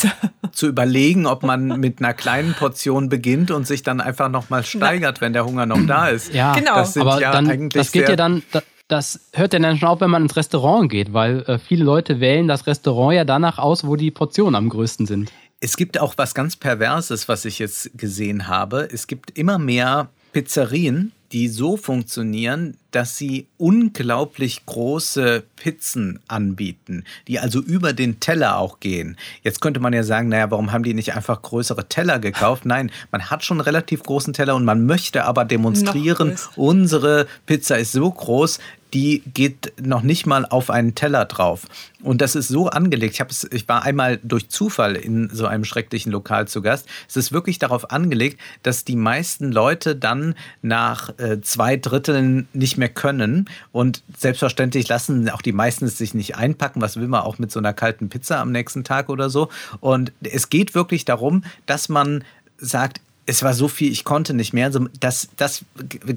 zu 0.52 0.66
überlegen, 0.66 1.26
ob 1.26 1.42
man 1.42 1.78
mit 1.78 1.98
einer 1.98 2.14
kleinen 2.14 2.54
Portion 2.54 3.10
beginnt 3.10 3.50
und 3.50 3.66
sich 3.66 3.82
dann 3.82 4.00
einfach 4.00 4.30
nochmal 4.30 4.64
steigert, 4.64 5.20
wenn 5.20 5.34
der 5.34 5.44
Hunger 5.44 5.66
noch 5.66 5.86
da 5.86 6.08
ist. 6.08 6.32
Ja, 6.32 6.54
genau. 6.54 6.76
Das 6.76 6.96
aber 6.96 7.20
ja 7.20 7.30
dann, 7.30 7.68
das 7.68 7.92
geht 7.92 8.08
ja 8.08 8.16
dann, 8.16 8.42
das 8.88 9.28
hört 9.34 9.52
ja 9.52 9.58
dann 9.58 9.76
schon 9.76 9.88
auf, 9.88 10.00
wenn 10.00 10.08
man 10.08 10.22
ins 10.22 10.36
Restaurant 10.36 10.90
geht, 10.90 11.12
weil 11.12 11.42
äh, 11.42 11.58
viele 11.58 11.84
Leute 11.84 12.18
wählen 12.18 12.48
das 12.48 12.66
Restaurant 12.66 13.14
ja 13.14 13.26
danach 13.26 13.58
aus, 13.58 13.86
wo 13.86 13.94
die 13.94 14.10
Portionen 14.10 14.54
am 14.54 14.70
größten 14.70 15.04
sind. 15.04 15.30
Es 15.60 15.76
gibt 15.76 16.00
auch 16.00 16.14
was 16.16 16.34
ganz 16.34 16.56
Perverses, 16.56 17.28
was 17.28 17.44
ich 17.44 17.58
jetzt 17.58 17.90
gesehen 17.98 18.48
habe. 18.48 18.88
Es 18.90 19.06
gibt 19.06 19.36
immer 19.36 19.58
mehr 19.58 20.08
Pizzerien, 20.32 21.12
die 21.34 21.48
so 21.48 21.76
funktionieren, 21.76 22.76
dass 22.92 23.18
sie 23.18 23.48
unglaublich 23.58 24.64
große 24.66 25.42
Pizzen 25.56 26.20
anbieten, 26.28 27.02
die 27.26 27.40
also 27.40 27.60
über 27.60 27.92
den 27.92 28.20
Teller 28.20 28.56
auch 28.56 28.78
gehen. 28.78 29.16
Jetzt 29.42 29.60
könnte 29.60 29.80
man 29.80 29.92
ja 29.92 30.04
sagen, 30.04 30.28
naja, 30.28 30.52
warum 30.52 30.70
haben 30.70 30.84
die 30.84 30.94
nicht 30.94 31.16
einfach 31.16 31.42
größere 31.42 31.88
Teller 31.88 32.20
gekauft? 32.20 32.64
Nein, 32.66 32.92
man 33.10 33.30
hat 33.30 33.44
schon 33.44 33.56
einen 33.56 33.64
relativ 33.64 34.04
großen 34.04 34.32
Teller 34.32 34.54
und 34.54 34.64
man 34.64 34.86
möchte 34.86 35.24
aber 35.24 35.44
demonstrieren, 35.44 36.36
unsere 36.54 37.26
Pizza 37.46 37.78
ist 37.78 37.90
so 37.90 38.08
groß, 38.08 38.60
die 38.94 39.22
geht 39.34 39.72
noch 39.82 40.02
nicht 40.02 40.24
mal 40.24 40.46
auf 40.46 40.70
einen 40.70 40.94
Teller 40.94 41.24
drauf. 41.24 41.66
Und 42.02 42.20
das 42.20 42.36
ist 42.36 42.48
so 42.48 42.68
angelegt. 42.68 43.20
Ich, 43.20 43.52
ich 43.52 43.68
war 43.68 43.82
einmal 43.82 44.18
durch 44.22 44.48
Zufall 44.48 44.94
in 44.94 45.30
so 45.32 45.46
einem 45.46 45.64
schrecklichen 45.64 46.12
Lokal 46.12 46.46
zu 46.46 46.62
Gast. 46.62 46.86
Es 47.08 47.16
ist 47.16 47.32
wirklich 47.32 47.58
darauf 47.58 47.90
angelegt, 47.90 48.40
dass 48.62 48.84
die 48.84 48.96
meisten 48.96 49.50
Leute 49.50 49.96
dann 49.96 50.34
nach 50.62 51.18
äh, 51.18 51.40
zwei 51.40 51.76
Dritteln 51.76 52.46
nicht 52.52 52.78
mehr 52.78 52.88
können. 52.88 53.50
Und 53.72 54.02
selbstverständlich 54.16 54.86
lassen 54.88 55.28
auch 55.28 55.42
die 55.42 55.52
meisten 55.52 55.86
es 55.86 55.98
sich 55.98 56.14
nicht 56.14 56.36
einpacken. 56.36 56.80
Was 56.80 56.96
will 56.96 57.08
man 57.08 57.22
auch 57.22 57.38
mit 57.38 57.50
so 57.50 57.58
einer 57.58 57.72
kalten 57.72 58.08
Pizza 58.08 58.38
am 58.40 58.52
nächsten 58.52 58.84
Tag 58.84 59.08
oder 59.08 59.28
so? 59.28 59.48
Und 59.80 60.12
es 60.22 60.50
geht 60.50 60.74
wirklich 60.74 61.04
darum, 61.04 61.42
dass 61.66 61.88
man 61.88 62.22
sagt, 62.58 63.00
es 63.26 63.42
war 63.42 63.54
so 63.54 63.68
viel, 63.68 63.90
ich 63.90 64.04
konnte 64.04 64.34
nicht 64.34 64.52
mehr. 64.52 64.66
Also, 64.66 64.86
dass, 65.00 65.28
dass 65.36 65.64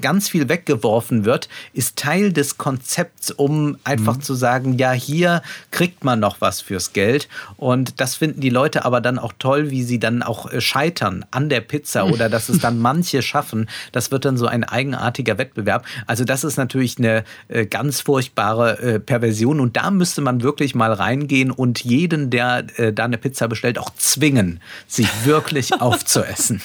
ganz 0.02 0.28
viel 0.30 0.50
weggeworfen 0.50 1.24
wird, 1.26 1.48
ist 1.74 1.96
Teil 1.96 2.34
des 2.34 2.58
Konzepts, 2.58 3.32
um 3.32 3.78
einfach 3.84 4.18
mhm. 4.18 4.22
zu 4.22 4.34
sagen, 4.34 4.78
ja, 4.78 4.92
hier 4.92 5.42
kriegt 5.72 6.04
man 6.04 6.20
noch 6.20 6.42
was 6.42 6.62
fürs 6.62 6.94
Geld. 6.94 7.30
Und 7.56 8.02
das 8.02 8.16
finden 8.16 8.42
die 8.42 8.50
Leute 8.50 8.84
aber 8.84 9.00
dann 9.00 9.20
auch 9.20 9.34
toll, 9.40 9.70
wie 9.72 9.84
sie 9.84 10.00
dann 10.00 10.22
auch 10.22 10.52
äh, 10.52 10.60
scheitern 10.60 11.26
an 11.32 11.50
der 11.50 11.62
Pizza 11.62 12.06
oder 12.12 12.30
dass 12.30 12.50
es 12.50 12.60
dann 12.60 12.80
manche 12.80 13.22
schaffen. 13.22 13.70
Das 13.94 14.12
wird 14.12 14.26
dann 14.26 14.38
so 14.38 14.48
ein 14.48 14.64
eigenartiger 14.66 15.38
Wettbewerb. 15.38 15.86
Also 16.08 16.26
das 16.26 16.44
ist 16.44 16.58
natürlich 16.58 16.98
eine 16.98 17.24
äh, 17.48 17.66
ganz 17.66 18.02
furchtbare 18.02 18.80
äh, 18.80 19.00
Perversion. 19.00 19.62
Und 19.62 19.78
da 19.78 19.92
müsste 19.92 20.22
man 20.22 20.44
wirklich 20.44 20.76
mal 20.76 20.92
reingehen 20.92 21.52
und 21.52 21.84
jeden, 21.84 22.30
der 22.30 22.64
da 22.64 23.06
eine 23.06 23.18
Pizza 23.18 23.48
bestellt, 23.48 23.78
auch 23.78 23.92
zwingen, 23.96 24.60
sich 24.88 25.08
wirklich 25.26 25.74
aufzuessen. 25.82 26.62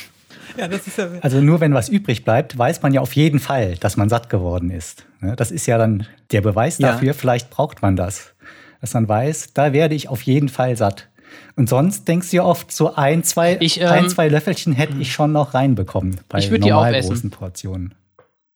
Ja, 0.57 0.69
ja 0.69 1.09
also 1.21 1.41
nur 1.41 1.61
wenn 1.61 1.75
was 1.75 1.89
übrig 1.89 2.25
bleibt, 2.25 2.57
weiß 2.57 2.83
man 2.83 2.93
ja 2.93 3.01
auf 3.01 3.15
jeden 3.15 3.41
Fall, 3.41 3.77
dass 3.77 3.97
man 3.97 4.09
satt 4.09 4.31
geworden 4.31 4.71
ist. 4.71 5.07
Das 5.37 5.51
ist 5.51 5.67
ja 5.67 5.79
dann 5.79 6.07
der 6.31 6.41
Beweis 6.41 6.79
dafür, 6.79 7.09
ja. 7.09 7.13
vielleicht 7.13 7.51
braucht 7.51 7.83
man 7.83 7.97
das. 7.97 8.35
Dass 8.81 8.95
man 8.95 9.09
weiß, 9.09 9.55
da 9.55 9.73
werde 9.73 9.95
ich 9.95 10.09
auf 10.09 10.23
jeden 10.23 10.49
Fall 10.49 10.77
satt. 10.77 11.09
Und 11.57 11.69
sonst 11.69 12.09
denkst 12.09 12.31
du 12.31 12.37
ja 12.37 12.45
oft, 12.45 12.73
so 12.73 12.95
ein, 12.95 13.25
zwei, 13.25 13.57
ich, 13.61 13.81
ähm, 13.81 13.89
ein, 13.89 14.09
zwei 14.09 14.29
Löffelchen 14.29 14.73
hätte 14.73 14.95
ich 14.99 15.13
schon 15.13 15.33
noch 15.33 15.55
reinbekommen 15.55 16.21
bei 16.29 16.39
ich 16.39 16.51
normal 16.51 17.01
großen 17.01 17.31
Portionen. 17.31 17.95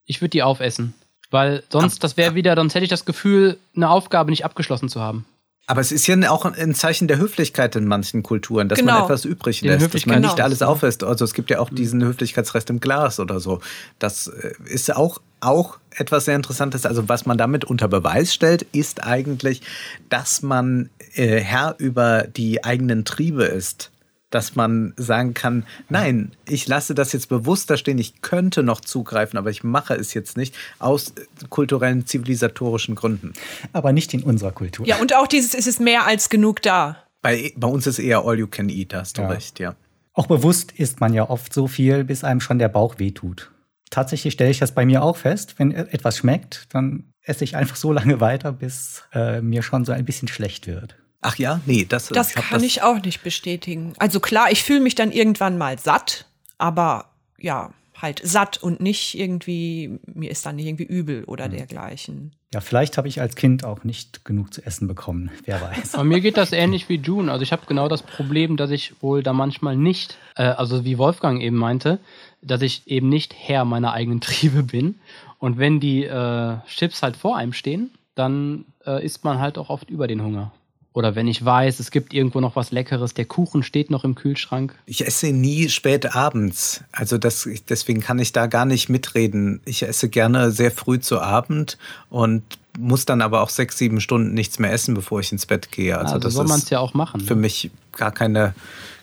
Ich 0.05 0.20
würde 0.20 0.30
die 0.30 0.42
aufessen. 0.42 0.94
Weil 1.30 1.62
sonst, 1.70 2.05
das 2.05 2.16
wäre 2.16 2.34
wieder, 2.34 2.55
sonst 2.55 2.74
hätte 2.74 2.84
ich 2.84 2.90
das 2.90 3.05
Gefühl, 3.05 3.59
eine 3.74 3.90
Aufgabe 3.90 4.30
nicht 4.30 4.44
abgeschlossen 4.44 4.88
zu 4.88 5.01
haben. 5.01 5.26
Aber 5.68 5.80
es 5.80 5.90
ist 5.90 6.06
ja 6.06 6.30
auch 6.30 6.44
ein 6.44 6.74
Zeichen 6.76 7.08
der 7.08 7.18
Höflichkeit 7.18 7.74
in 7.74 7.86
manchen 7.86 8.22
Kulturen, 8.22 8.68
dass 8.68 8.78
genau. 8.78 8.94
man 8.94 9.04
etwas 9.04 9.24
übrig 9.24 9.62
lässt, 9.62 9.92
dass 9.94 10.06
man 10.06 10.20
nicht 10.20 10.40
alles 10.40 10.62
auflässt. 10.62 11.02
Also 11.02 11.24
es 11.24 11.34
gibt 11.34 11.50
ja 11.50 11.58
auch 11.58 11.70
diesen 11.70 12.04
Höflichkeitsrest 12.04 12.70
im 12.70 12.78
Glas 12.78 13.18
oder 13.18 13.40
so. 13.40 13.60
Das 13.98 14.28
äh, 14.28 14.52
ist 14.66 14.94
auch, 14.94 15.20
auch 15.40 15.78
etwas 15.90 16.26
sehr 16.26 16.36
Interessantes. 16.36 16.86
Also 16.86 17.08
was 17.08 17.26
man 17.26 17.36
damit 17.36 17.64
unter 17.64 17.88
Beweis 17.88 18.32
stellt, 18.32 18.62
ist 18.72 19.02
eigentlich, 19.02 19.60
dass 20.08 20.40
man 20.42 20.88
äh, 21.14 21.40
Herr 21.40 21.74
über 21.78 22.28
die 22.28 22.62
eigenen 22.62 23.04
Triebe 23.04 23.44
ist 23.44 23.90
dass 24.37 24.55
man 24.55 24.93
sagen 24.99 25.32
kann, 25.32 25.64
nein, 25.89 26.32
ich 26.47 26.68
lasse 26.68 26.95
das 26.95 27.12
jetzt 27.14 27.30
bewusst 27.30 27.70
da 27.70 27.78
stehen, 27.78 27.97
ich 27.97 28.20
könnte 28.20 28.62
noch 28.62 28.82
zugreifen, 28.82 29.39
aber 29.39 29.49
ich 29.49 29.64
mache 29.64 29.95
es 29.95 30.12
jetzt 30.12 30.37
nicht 30.37 30.55
aus 30.78 31.14
kulturellen, 31.49 32.05
zivilisatorischen 32.05 32.97
Gründen. 32.97 33.32
Aber 33.72 33.95
nicht 33.95 34.12
in 34.12 34.22
unserer 34.22 34.53
Kultur. 34.53 34.87
Ja, 34.87 34.99
und 34.99 35.14
auch 35.16 35.26
dieses, 35.26 35.55
ist 35.55 35.66
es 35.66 35.78
mehr 35.80 36.07
als 36.07 36.28
genug 36.28 36.61
da. 36.61 37.03
Bei, 37.22 37.51
bei 37.57 37.66
uns 37.66 37.87
ist 37.87 37.99
eher 37.99 38.26
all 38.26 38.39
you 38.39 38.47
can 38.47 38.68
eat, 38.68 38.93
hast 38.93 39.16
du 39.16 39.22
ja. 39.22 39.28
recht, 39.28 39.59
ja. 39.59 39.74
Auch 40.12 40.26
bewusst 40.26 40.72
isst 40.72 41.01
man 41.01 41.14
ja 41.14 41.30
oft 41.30 41.55
so 41.55 41.66
viel, 41.66 42.05
bis 42.05 42.22
einem 42.22 42.43
schon 42.43 42.59
der 42.59 42.68
Bauch 42.68 42.99
wehtut. 42.99 43.51
Tatsächlich 43.89 44.34
stelle 44.34 44.51
ich 44.51 44.59
das 44.59 44.72
bei 44.72 44.84
mir 44.84 45.03
auch 45.03 45.16
fest, 45.16 45.55
wenn 45.57 45.70
e-, 45.70 45.87
etwas 45.91 46.18
schmeckt, 46.18 46.66
dann 46.74 47.05
esse 47.22 47.43
ich 47.43 47.57
einfach 47.57 47.76
so 47.76 47.91
lange 47.99 48.20
weiter, 48.20 48.53
bis 48.53 49.03
äh, 49.14 49.41
mir 49.41 49.62
schon 49.62 49.87
so 49.87 49.93
ein 49.93 50.05
bisschen 50.05 50.28
schlecht 50.28 50.66
wird. 50.66 50.97
Ach 51.26 51.36
ja, 51.36 51.60
nee, 51.66 51.84
das, 51.88 52.08
das 52.08 52.32
kann 52.32 52.44
das 52.52 52.62
ich 52.62 52.82
auch 52.82 53.02
nicht 53.02 53.22
bestätigen. 53.24 53.94
Also 53.98 54.20
klar, 54.20 54.50
ich 54.52 54.62
fühle 54.62 54.80
mich 54.80 54.94
dann 54.94 55.10
irgendwann 55.10 55.58
mal 55.58 55.76
satt, 55.78 56.26
aber 56.56 57.06
ja, 57.38 57.72
halt 58.00 58.20
satt 58.24 58.62
und 58.62 58.80
nicht 58.80 59.18
irgendwie, 59.18 59.98
mir 60.06 60.30
ist 60.30 60.46
dann 60.46 60.56
nicht 60.56 60.66
irgendwie 60.66 60.84
übel 60.84 61.24
oder 61.24 61.48
mhm. 61.48 61.52
dergleichen. 61.52 62.32
Ja, 62.54 62.60
vielleicht 62.60 62.96
habe 62.96 63.08
ich 63.08 63.20
als 63.20 63.34
Kind 63.34 63.64
auch 63.64 63.82
nicht 63.82 64.24
genug 64.24 64.54
zu 64.54 64.64
essen 64.64 64.86
bekommen, 64.86 65.30
wer 65.44 65.60
weiß. 65.60 65.94
Aber 65.94 66.04
mir 66.04 66.20
geht 66.20 66.36
das 66.36 66.52
ähnlich 66.52 66.88
wie 66.88 66.96
June. 66.96 67.30
Also 67.30 67.42
ich 67.42 67.52
habe 67.52 67.66
genau 67.66 67.88
das 67.88 68.02
Problem, 68.02 68.56
dass 68.56 68.70
ich 68.70 69.02
wohl 69.02 69.22
da 69.22 69.32
manchmal 69.32 69.76
nicht, 69.76 70.16
äh, 70.36 70.44
also 70.44 70.84
wie 70.84 70.96
Wolfgang 70.96 71.42
eben 71.42 71.56
meinte, 71.56 71.98
dass 72.40 72.62
ich 72.62 72.86
eben 72.86 73.08
nicht 73.08 73.34
Herr 73.36 73.64
meiner 73.64 73.92
eigenen 73.92 74.20
Triebe 74.22 74.62
bin. 74.62 75.00
Und 75.38 75.58
wenn 75.58 75.80
die 75.80 76.04
äh, 76.04 76.56
Chips 76.68 77.02
halt 77.02 77.16
vor 77.16 77.36
einem 77.36 77.52
stehen, 77.52 77.90
dann 78.14 78.64
äh, 78.86 79.04
isst 79.04 79.24
man 79.24 79.38
halt 79.38 79.58
auch 79.58 79.68
oft 79.68 79.90
über 79.90 80.06
den 80.06 80.22
Hunger. 80.22 80.52
Oder 80.97 81.14
wenn 81.14 81.28
ich 81.28 81.44
weiß, 81.44 81.78
es 81.78 81.90
gibt 81.90 82.14
irgendwo 82.14 82.40
noch 82.40 82.57
was 82.57 82.70
Leckeres, 82.70 83.12
der 83.12 83.26
Kuchen 83.26 83.62
steht 83.62 83.90
noch 83.90 84.03
im 84.05 84.14
Kühlschrank. 84.14 84.74
Ich 84.86 85.07
esse 85.07 85.26
nie 85.26 85.68
spät 85.68 86.16
abends. 86.16 86.84
Also 86.90 87.18
das, 87.18 87.47
deswegen 87.68 88.01
kann 88.01 88.18
ich 88.18 88.32
da 88.32 88.47
gar 88.47 88.64
nicht 88.64 88.88
mitreden. 88.88 89.61
Ich 89.66 89.82
esse 89.82 90.09
gerne 90.09 90.51
sehr 90.53 90.70
früh 90.70 90.99
zu 90.99 91.20
Abend 91.20 91.76
und 92.09 92.44
muss 92.78 93.05
dann 93.05 93.20
aber 93.20 93.42
auch 93.42 93.51
sechs, 93.51 93.76
sieben 93.76 94.01
Stunden 94.01 94.32
nichts 94.32 94.59
mehr 94.59 94.72
essen, 94.72 94.94
bevor 94.94 95.20
ich 95.20 95.30
ins 95.32 95.44
Bett 95.44 95.70
gehe. 95.70 95.99
Also, 95.99 96.14
also 96.14 96.28
das 96.28 96.32
soll 96.32 96.47
man 96.47 96.61
es 96.61 96.70
ja 96.70 96.78
auch 96.78 96.94
machen. 96.94 97.20
Für 97.20 97.34
ne? 97.34 97.42
mich 97.42 97.70
gar 97.92 98.11
keine, 98.11 98.55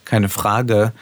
keine 0.04 0.30
Frage. 0.30 0.94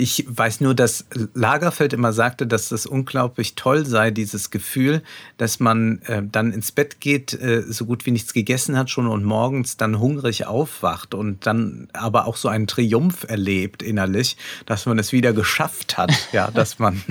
Ich 0.00 0.24
weiß 0.26 0.62
nur, 0.62 0.74
dass 0.74 1.04
Lagerfeld 1.34 1.92
immer 1.92 2.14
sagte, 2.14 2.46
dass 2.46 2.70
das 2.70 2.86
unglaublich 2.86 3.54
toll 3.54 3.84
sei, 3.84 4.10
dieses 4.10 4.48
Gefühl, 4.48 5.02
dass 5.36 5.60
man 5.60 6.00
äh, 6.06 6.22
dann 6.24 6.52
ins 6.52 6.72
Bett 6.72 7.00
geht, 7.00 7.34
äh, 7.34 7.62
so 7.68 7.84
gut 7.84 8.06
wie 8.06 8.10
nichts 8.10 8.32
gegessen 8.32 8.78
hat 8.78 8.88
schon 8.88 9.06
und 9.06 9.24
morgens 9.24 9.76
dann 9.76 9.98
hungrig 9.98 10.46
aufwacht 10.46 11.12
und 11.12 11.44
dann 11.44 11.88
aber 11.92 12.26
auch 12.26 12.36
so 12.36 12.48
einen 12.48 12.66
Triumph 12.66 13.24
erlebt 13.28 13.82
innerlich, 13.82 14.38
dass 14.64 14.86
man 14.86 14.98
es 14.98 15.12
wieder 15.12 15.34
geschafft 15.34 15.98
hat, 15.98 16.12
ja, 16.32 16.50
dass 16.50 16.78
man 16.78 17.02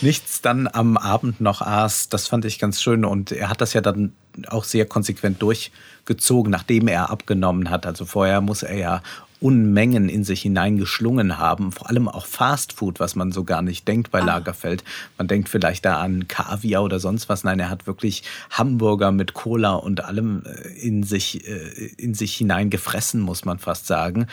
nichts 0.00 0.40
dann 0.40 0.66
am 0.66 0.96
Abend 0.96 1.40
noch 1.40 1.62
aß. 1.62 2.08
Das 2.08 2.26
fand 2.26 2.44
ich 2.46 2.58
ganz 2.58 2.82
schön 2.82 3.04
und 3.04 3.30
er 3.30 3.48
hat 3.48 3.60
das 3.60 3.74
ja 3.74 3.80
dann 3.80 4.12
auch 4.48 4.64
sehr 4.64 4.86
konsequent 4.86 5.40
durchgezogen, 5.40 6.50
nachdem 6.50 6.88
er 6.88 7.10
abgenommen 7.10 7.70
hat. 7.70 7.86
Also 7.86 8.06
vorher 8.06 8.40
muss 8.40 8.64
er 8.64 8.76
ja 8.76 9.02
Unmengen 9.40 10.08
in 10.08 10.24
sich 10.24 10.42
hineingeschlungen 10.42 11.38
haben, 11.38 11.72
vor 11.72 11.88
allem 11.88 12.08
auch 12.08 12.26
Fastfood, 12.26 13.00
was 13.00 13.14
man 13.14 13.30
so 13.32 13.44
gar 13.44 13.62
nicht 13.62 13.86
denkt 13.86 14.10
bei 14.10 14.20
ah. 14.20 14.24
Lagerfeld. 14.24 14.84
Man 15.16 15.28
denkt 15.28 15.48
vielleicht 15.48 15.84
da 15.84 16.00
an 16.00 16.26
Kaviar 16.28 16.82
oder 16.82 16.98
sonst 17.00 17.28
was. 17.28 17.44
Nein, 17.44 17.60
er 17.60 17.70
hat 17.70 17.86
wirklich 17.86 18.24
Hamburger 18.50 19.12
mit 19.12 19.34
Cola 19.34 19.74
und 19.74 20.04
allem 20.04 20.42
äh, 20.44 20.68
in 20.78 21.02
sich, 21.02 21.48
äh, 21.48 21.92
in 21.96 22.14
sich 22.14 22.34
hineingefressen, 22.34 23.20
muss 23.20 23.44
man 23.44 23.58
fast 23.58 23.86
sagen, 23.86 24.26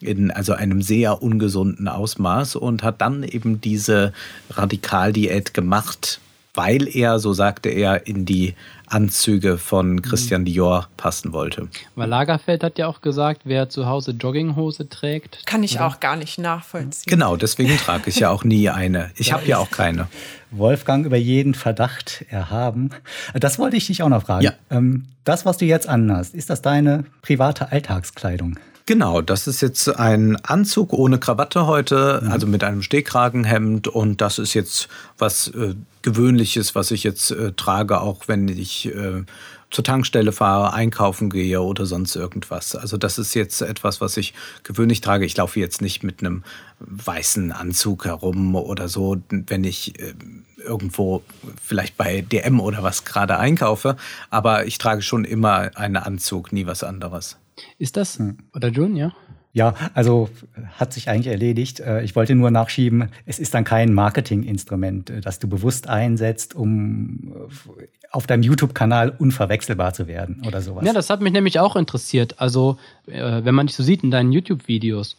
in 0.00 0.30
also 0.30 0.52
einem 0.52 0.82
sehr 0.82 1.22
ungesunden 1.22 1.88
Ausmaß 1.88 2.56
und 2.56 2.82
hat 2.82 3.00
dann 3.00 3.22
eben 3.22 3.60
diese 3.60 4.12
Radikaldiät 4.50 5.54
gemacht, 5.54 6.20
weil 6.54 6.88
er, 6.94 7.18
so 7.18 7.32
sagte 7.32 7.70
er, 7.70 8.06
in 8.06 8.26
die 8.26 8.54
Anzüge 8.92 9.58
von 9.58 10.02
Christian 10.02 10.44
Dior 10.44 10.88
passen 10.96 11.32
wollte. 11.32 11.68
Weil 11.94 12.08
Lagerfeld 12.08 12.62
hat 12.62 12.78
ja 12.78 12.86
auch 12.86 13.00
gesagt, 13.00 13.42
wer 13.44 13.68
zu 13.68 13.86
Hause 13.86 14.12
Jogginghose 14.12 14.88
trägt. 14.88 15.46
Kann 15.46 15.62
ich 15.62 15.76
oder? 15.76 15.86
auch 15.86 16.00
gar 16.00 16.16
nicht 16.16 16.38
nachvollziehen. 16.38 17.10
Genau, 17.10 17.36
deswegen 17.36 17.76
trage 17.78 18.10
ich 18.10 18.18
ja 18.18 18.30
auch 18.30 18.44
nie 18.44 18.68
eine. 18.68 19.10
Ich 19.16 19.32
habe 19.32 19.46
ja 19.46 19.58
auch 19.58 19.70
keine. 19.70 20.08
Wolfgang 20.50 21.06
über 21.06 21.16
jeden 21.16 21.54
Verdacht 21.54 22.24
erhaben. 22.28 22.90
Das 23.34 23.58
wollte 23.58 23.76
ich 23.76 23.86
dich 23.86 24.02
auch 24.02 24.08
noch 24.10 24.24
fragen. 24.24 24.44
Ja. 24.44 24.52
Ähm, 24.70 25.06
das, 25.24 25.46
was 25.46 25.56
du 25.56 25.64
jetzt 25.64 25.88
anhast, 25.88 26.34
ist 26.34 26.50
das 26.50 26.62
deine 26.62 27.04
private 27.22 27.72
Alltagskleidung? 27.72 28.58
Genau, 28.86 29.20
das 29.20 29.46
ist 29.46 29.60
jetzt 29.60 29.88
ein 29.88 30.36
Anzug 30.44 30.92
ohne 30.92 31.18
Krawatte 31.18 31.66
heute, 31.66 32.20
mhm. 32.22 32.32
also 32.32 32.46
mit 32.46 32.64
einem 32.64 32.82
Stehkragenhemd 32.82 33.86
und 33.86 34.20
das 34.20 34.38
ist 34.38 34.54
jetzt 34.54 34.88
was 35.18 35.48
äh, 35.48 35.74
Gewöhnliches, 36.02 36.74
was 36.74 36.90
ich 36.90 37.04
jetzt 37.04 37.30
äh, 37.30 37.52
trage, 37.52 38.00
auch 38.00 38.26
wenn 38.26 38.48
ich 38.48 38.86
äh, 38.86 39.22
zur 39.70 39.84
Tankstelle 39.84 40.32
fahre, 40.32 40.72
einkaufen 40.74 41.30
gehe 41.30 41.60
oder 41.62 41.86
sonst 41.86 42.14
irgendwas. 42.16 42.76
Also 42.76 42.96
das 42.96 43.18
ist 43.18 43.34
jetzt 43.34 43.62
etwas, 43.62 44.00
was 44.00 44.16
ich 44.16 44.34
gewöhnlich 44.64 45.00
trage. 45.00 45.24
Ich 45.24 45.36
laufe 45.36 45.60
jetzt 45.60 45.80
nicht 45.80 46.02
mit 46.02 46.20
einem 46.20 46.42
weißen 46.80 47.52
Anzug 47.52 48.04
herum 48.04 48.54
oder 48.54 48.88
so, 48.88 49.16
wenn 49.30 49.64
ich 49.64 49.98
äh, 50.00 50.14
irgendwo 50.58 51.22
vielleicht 51.62 51.96
bei 51.96 52.20
DM 52.20 52.60
oder 52.60 52.82
was 52.82 53.04
gerade 53.04 53.38
einkaufe. 53.38 53.96
Aber 54.28 54.66
ich 54.66 54.78
trage 54.78 55.02
schon 55.02 55.24
immer 55.24 55.70
einen 55.76 55.96
Anzug, 55.96 56.52
nie 56.52 56.66
was 56.66 56.84
anderes. 56.84 57.38
Ist 57.78 57.96
das, 57.96 58.18
hm. 58.18 58.38
oder 58.54 58.68
June, 58.68 58.98
ja? 58.98 59.12
Ja, 59.54 59.74
also 59.92 60.30
hat 60.78 60.94
sich 60.94 61.10
eigentlich 61.10 61.26
erledigt. 61.26 61.80
Äh, 61.80 62.02
ich 62.02 62.16
wollte 62.16 62.34
nur 62.34 62.50
nachschieben, 62.50 63.10
es 63.26 63.38
ist 63.38 63.52
dann 63.52 63.64
kein 63.64 63.92
Marketinginstrument, 63.92 65.10
äh, 65.10 65.20
das 65.20 65.38
du 65.38 65.48
bewusst 65.48 65.88
einsetzt, 65.88 66.54
um 66.54 67.34
äh, 67.78 67.86
auf 68.10 68.26
deinem 68.26 68.42
YouTube-Kanal 68.42 69.14
unverwechselbar 69.18 69.92
zu 69.92 70.06
werden 70.06 70.42
oder 70.46 70.62
sowas. 70.62 70.86
Ja, 70.86 70.94
das 70.94 71.10
hat 71.10 71.20
mich 71.20 71.32
nämlich 71.32 71.60
auch 71.60 71.76
interessiert. 71.76 72.40
Also, 72.40 72.76
wenn 73.06 73.54
man 73.54 73.68
dich 73.68 73.76
so 73.76 73.82
sieht 73.82 74.04
in 74.04 74.10
deinen 74.10 74.32
YouTube-Videos, 74.32 75.16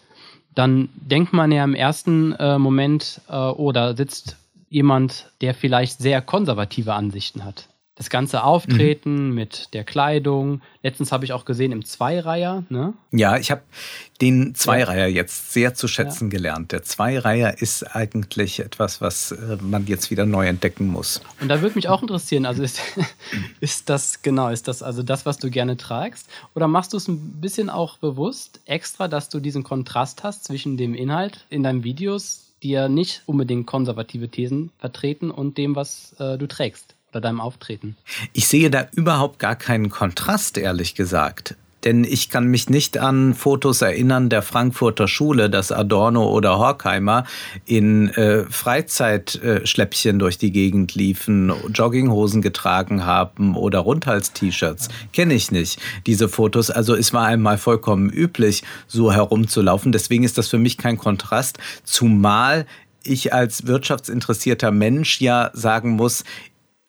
dann 0.53 0.89
denkt 0.95 1.33
man 1.33 1.51
ja 1.51 1.63
im 1.63 1.73
ersten 1.73 2.35
Moment, 2.61 3.19
oh, 3.27 3.71
da 3.73 3.97
sitzt 3.97 4.37
jemand, 4.69 5.31
der 5.41 5.55
vielleicht 5.55 5.97
sehr 5.97 6.21
konservative 6.21 6.93
Ansichten 6.93 7.43
hat 7.43 7.67
das 7.95 8.09
ganze 8.09 8.43
Auftreten 8.43 9.29
mhm. 9.29 9.35
mit 9.35 9.73
der 9.73 9.83
Kleidung. 9.83 10.61
Letztens 10.81 11.11
habe 11.11 11.25
ich 11.25 11.33
auch 11.33 11.45
gesehen 11.45 11.71
im 11.71 11.85
Zweireiher. 11.85 12.63
Ne? 12.69 12.93
Ja, 13.11 13.37
ich 13.37 13.51
habe 13.51 13.61
den 14.19 14.55
Zweireiher 14.55 15.07
jetzt 15.07 15.53
sehr 15.53 15.75
zu 15.75 15.87
schätzen 15.87 16.31
ja. 16.31 16.37
gelernt. 16.37 16.71
Der 16.71 16.81
Zweireiher 16.81 17.61
ist 17.61 17.83
eigentlich 17.95 18.59
etwas, 18.59 18.99
was 18.99 19.31
äh, 19.31 19.57
man 19.61 19.85
jetzt 19.85 20.09
wieder 20.09 20.25
neu 20.25 20.47
entdecken 20.47 20.87
muss. 20.87 21.21
Und 21.39 21.49
da 21.49 21.61
würde 21.61 21.75
mich 21.75 21.87
auch 21.87 22.01
interessieren, 22.01 22.47
also 22.47 22.63
ist, 22.63 22.81
ist 23.59 23.89
das 23.89 24.23
genau, 24.23 24.49
ist 24.49 24.67
das 24.67 24.81
also 24.81 25.03
das, 25.03 25.27
was 25.27 25.37
du 25.37 25.51
gerne 25.51 25.77
tragst? 25.77 26.27
Oder 26.55 26.67
machst 26.67 26.93
du 26.93 26.97
es 26.97 27.07
ein 27.07 27.41
bisschen 27.41 27.69
auch 27.69 27.97
bewusst 27.97 28.59
extra, 28.65 29.07
dass 29.07 29.29
du 29.29 29.39
diesen 29.39 29.63
Kontrast 29.63 30.23
hast 30.23 30.45
zwischen 30.45 30.77
dem 30.77 30.95
Inhalt 30.95 31.45
in 31.51 31.61
deinen 31.61 31.83
Videos, 31.83 32.53
die 32.63 32.71
ja 32.71 32.89
nicht 32.89 33.21
unbedingt 33.27 33.67
konservative 33.67 34.29
Thesen 34.29 34.71
vertreten 34.79 35.29
und 35.29 35.59
dem, 35.59 35.75
was 35.75 36.15
äh, 36.17 36.39
du 36.39 36.47
trägst? 36.47 36.92
Bei 37.13 37.19
deinem 37.19 37.39
Auftreten? 37.39 37.95
Ich 38.33 38.47
sehe 38.47 38.69
da 38.69 38.87
überhaupt 38.93 39.39
gar 39.39 39.55
keinen 39.55 39.89
Kontrast, 39.89 40.57
ehrlich 40.57 40.95
gesagt. 40.95 41.55
Denn 41.83 42.03
ich 42.03 42.29
kann 42.29 42.47
mich 42.47 42.69
nicht 42.69 42.97
an 42.97 43.33
Fotos 43.33 43.81
erinnern 43.81 44.29
der 44.29 44.41
Frankfurter 44.41 45.07
Schule, 45.07 45.49
dass 45.49 45.71
Adorno 45.71 46.29
oder 46.29 46.57
Horkheimer 46.57 47.25
in 47.65 48.09
äh, 48.09 48.45
Freizeitschläppchen 48.45 50.15
äh, 50.15 50.19
durch 50.19 50.37
die 50.37 50.51
Gegend 50.51 50.95
liefen, 50.95 51.51
Jogginghosen 51.73 52.41
getragen 52.41 53.05
haben 53.05 53.55
oder 53.55 53.79
Rundhals-T-Shirts. 53.79 54.87
Kenne 55.11 55.33
ich 55.33 55.51
nicht, 55.51 55.79
diese 56.05 56.29
Fotos. 56.29 56.69
Also 56.69 56.95
es 56.95 57.13
war 57.13 57.25
einmal 57.25 57.57
vollkommen 57.57 58.09
üblich, 58.09 58.63
so 58.87 59.11
herumzulaufen. 59.11 59.91
Deswegen 59.91 60.23
ist 60.23 60.37
das 60.37 60.47
für 60.47 60.59
mich 60.59 60.77
kein 60.77 60.97
Kontrast. 60.97 61.57
Zumal 61.83 62.65
ich 63.05 63.33
als 63.33 63.67
wirtschaftsinteressierter 63.67 64.71
Mensch 64.71 65.19
ja 65.19 65.51
sagen 65.53 65.91
muss, 65.91 66.23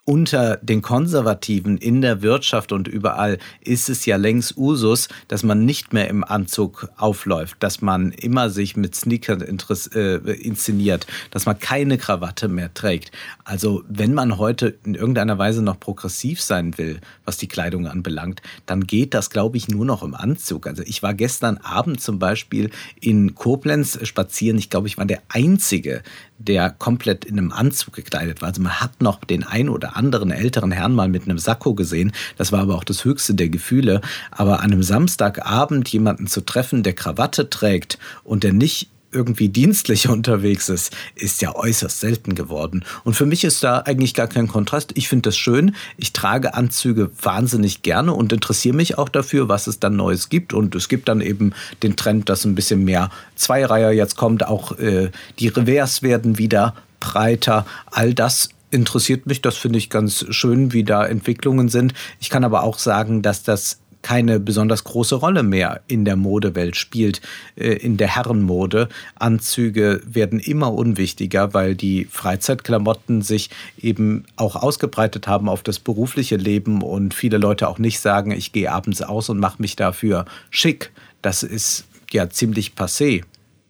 unter 0.07 0.59
den 0.59 0.83
Konservativen 0.83 1.79
in 1.79 2.03
der 2.03 2.21
Wirtschaft 2.21 2.73
und 2.73 2.89
überall 2.89 3.39
ist 3.61 3.89
es 3.89 4.05
ja 4.05 4.17
längst 4.17 4.57
Usus, 4.59 5.09
dass 5.29 5.43
man 5.43 5.65
nicht 5.65 5.95
mehr 5.95 6.09
im 6.09 6.25
Anzug 6.25 6.89
aufläuft, 6.97 7.57
dass 7.61 7.81
man 7.81 8.13
immer 8.13 8.51
sich 8.51 8.77
mit 8.77 8.95
Sneakern 8.95 9.41
äh, 9.41 10.17
inszeniert, 10.33 11.07
dass 11.31 11.47
man 11.47 11.59
keine 11.59 11.97
Krawatte 11.97 12.49
mehr 12.49 12.75
trägt. 12.75 13.13
Also 13.45 13.83
wenn 13.89 14.13
man 14.13 14.37
heute 14.37 14.75
in 14.85 14.95
irgendeiner 14.95 15.39
Weise 15.39 15.63
noch 15.63 15.81
progressiv 15.81 16.43
sein 16.43 16.77
will, 16.77 17.01
was 17.25 17.39
die 17.39 17.49
Kleidung 17.49 17.87
anbelangt, 17.87 18.43
dann 18.67 18.87
geht 18.87 19.15
das, 19.15 19.31
glaube 19.31 19.57
ich, 19.57 19.69
nur 19.69 19.87
noch 19.87 20.03
im 20.03 20.15
Anzug. 20.15 20.67
Also 20.67 20.83
ich 20.85 21.03
war 21.03 21.15
gestern 21.15 21.57
Abend 21.59 22.03
zum 22.03 22.19
Beispiel 22.19 22.71
in 23.01 23.35
Koblenz 23.35 23.99
spazieren. 24.03 24.59
Ich 24.59 24.69
glaube, 24.69 24.87
ich 24.87 24.99
war 24.99 25.07
der 25.07 25.23
Einzige, 25.29 26.03
der 26.39 26.71
komplett 26.71 27.25
in 27.25 27.39
einem 27.39 27.53
Anzug 27.53 27.95
gekleidet 27.95 28.43
war. 28.43 28.49
Also 28.49 28.61
man 28.61 28.81
hat 28.81 29.01
noch 29.01 29.25
den 29.25 29.45
ein 29.45 29.69
oder 29.69 29.94
anderen 29.97 30.31
älteren 30.31 30.73
Herrn 30.73 30.95
mal 30.95 31.09
mit 31.09 31.25
einem 31.25 31.39
Sakko 31.39 31.75
gesehen. 31.75 32.13
Das 32.37 32.53
war 32.53 32.61
aber 32.61 32.77
auch 32.77 32.85
das 32.85 33.05
höchste 33.05 33.35
der 33.35 33.49
Gefühle. 33.49 34.01
Aber 34.31 34.61
an 34.61 34.73
einem 34.73 34.83
Samstagabend 34.83 35.89
jemanden 35.89 36.27
zu 36.27 36.41
treffen, 36.41 36.83
der 36.83 36.95
Krawatte 36.95 37.51
trägt 37.51 37.99
und 38.25 38.45
der 38.45 38.53
nicht 38.53 38.89
irgendwie 39.15 39.49
dienstlich 39.49 40.09
unterwegs 40.09 40.69
ist, 40.69 40.95
ist 41.15 41.41
ja 41.41 41.55
äußerst 41.55 42.01
selten 42.01 42.35
geworden. 42.35 42.85
Und 43.05 43.15
für 43.15 43.27
mich 43.27 43.45
ist 43.45 43.63
da 43.65 43.79
eigentlich 43.79 44.15
gar 44.15 44.27
kein 44.27 44.49
Kontrast. 44.49 44.93
Ich 44.97 45.09
finde 45.09 45.29
das 45.29 45.37
schön. 45.37 45.75
Ich 45.97 46.13
trage 46.13 46.55
Anzüge 46.55 47.11
wahnsinnig 47.23 47.83
gerne 47.83 48.13
und 48.13 48.33
interessiere 48.33 48.77
mich 48.77 48.99
auch 48.99 49.09
dafür, 49.09 49.49
was 49.49 49.67
es 49.67 49.79
dann 49.79 49.97
Neues 49.97 50.29
gibt. 50.29 50.53
Und 50.53 50.75
es 50.75 50.89
gibt 50.89 51.09
dann 51.09 51.21
eben 51.21 51.53
den 51.83 51.97
Trend, 51.97 52.29
dass 52.29 52.45
ein 52.45 52.55
bisschen 52.55 52.85
mehr 52.85 53.11
Zweireiher 53.37 53.93
jetzt 53.93 54.17
kommt. 54.17 54.47
Auch 54.47 54.79
äh, 54.79 55.11
die 55.39 55.49
Revers 55.49 56.03
werden 56.03 56.39
wieder 56.39 56.75
breiter. 57.01 57.67
All 57.91 58.15
das 58.15 58.49
interessiert 58.75 59.27
mich. 59.27 59.41
Das 59.41 59.57
finde 59.57 59.79
ich 59.79 59.89
ganz 59.89 60.27
schön, 60.31 60.73
wie 60.73 60.85
da 60.85 61.07
Entwicklungen 61.07 61.69
sind. 61.69 61.95
Ich 62.21 62.29
kann 62.29 62.45
aber 62.45 62.65
auch 62.65 62.79
sagen, 62.79 63.23
dass 63.23 63.43
das 63.43 63.79
keine 64.03 64.39
besonders 64.39 64.85
große 64.85 65.15
Rolle 65.15 65.43
mehr 65.43 65.81
in 65.89 66.05
der 66.05 66.17
Modewelt 66.17 66.77
spielt, 66.77 67.23
äh, 67.57 67.73
in 67.73 67.97
der 67.97 68.15
Herrenmode. 68.15 68.91
Anzüge 69.15 70.03
werden 70.05 70.39
immer 70.41 70.75
unwichtiger, 70.75 71.55
weil 71.55 71.75
die 71.75 72.07
Freizeitklamotten 72.11 73.23
sich 73.23 73.49
eben 73.81 74.25
auch 74.37 74.57
ausgebreitet 74.57 75.27
haben 75.27 75.49
auf 75.49 75.63
das 75.63 75.79
berufliche 75.79 76.37
Leben 76.37 76.83
und 76.83 77.15
viele 77.15 77.39
Leute 77.39 77.67
auch 77.67 77.79
nicht 77.79 77.99
sagen, 77.99 78.31
ich 78.31 78.53
gehe 78.53 78.71
abends 78.71 79.01
aus 79.01 79.31
und 79.31 79.41
mache 79.41 79.63
mich 79.63 79.75
dafür 79.75 80.27
schick. 80.51 80.93
Das 81.23 81.43
ist 81.43 81.87
ja 82.13 82.29
ziemlich 82.29 82.73
passé. 82.77 83.23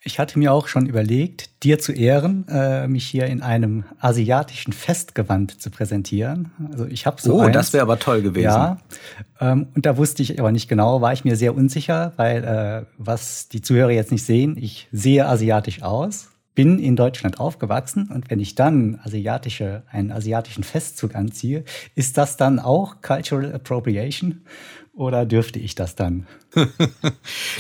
Ich 0.06 0.18
hatte 0.18 0.38
mir 0.38 0.52
auch 0.52 0.68
schon 0.68 0.84
überlegt, 0.84 1.62
dir 1.64 1.78
zu 1.78 1.92
ehren, 1.92 2.46
äh, 2.48 2.86
mich 2.86 3.06
hier 3.06 3.24
in 3.24 3.40
einem 3.40 3.84
asiatischen 4.00 4.74
Festgewand 4.74 5.58
zu 5.62 5.70
präsentieren. 5.70 6.50
Also 6.70 6.84
ich 6.84 7.06
habe 7.06 7.22
so 7.22 7.36
Oh, 7.36 7.40
eins. 7.40 7.54
das 7.54 7.72
wäre 7.72 7.82
aber 7.82 7.98
toll 7.98 8.20
gewesen. 8.20 8.44
Ja, 8.44 8.76
ähm, 9.40 9.68
und 9.74 9.86
da 9.86 9.96
wusste 9.96 10.22
ich 10.22 10.38
aber 10.38 10.52
nicht 10.52 10.68
genau, 10.68 11.00
war 11.00 11.14
ich 11.14 11.24
mir 11.24 11.36
sehr 11.36 11.54
unsicher, 11.54 12.12
weil 12.16 12.44
äh, 12.44 12.86
was 12.98 13.48
die 13.48 13.62
Zuhörer 13.62 13.92
jetzt 13.92 14.12
nicht 14.12 14.24
sehen, 14.24 14.58
ich 14.58 14.88
sehe 14.92 15.26
asiatisch 15.26 15.82
aus, 15.82 16.28
bin 16.54 16.78
in 16.78 16.96
Deutschland 16.96 17.40
aufgewachsen 17.40 18.10
und 18.12 18.30
wenn 18.30 18.40
ich 18.40 18.54
dann 18.54 19.00
asiatische, 19.02 19.84
einen 19.90 20.12
asiatischen 20.12 20.64
Festzug 20.64 21.14
anziehe, 21.14 21.64
ist 21.94 22.18
das 22.18 22.36
dann 22.36 22.58
auch 22.58 23.00
Cultural 23.00 23.54
Appropriation 23.54 24.42
oder 24.96 25.26
dürfte 25.26 25.58
ich 25.58 25.74
das 25.74 25.94
dann? 25.96 26.26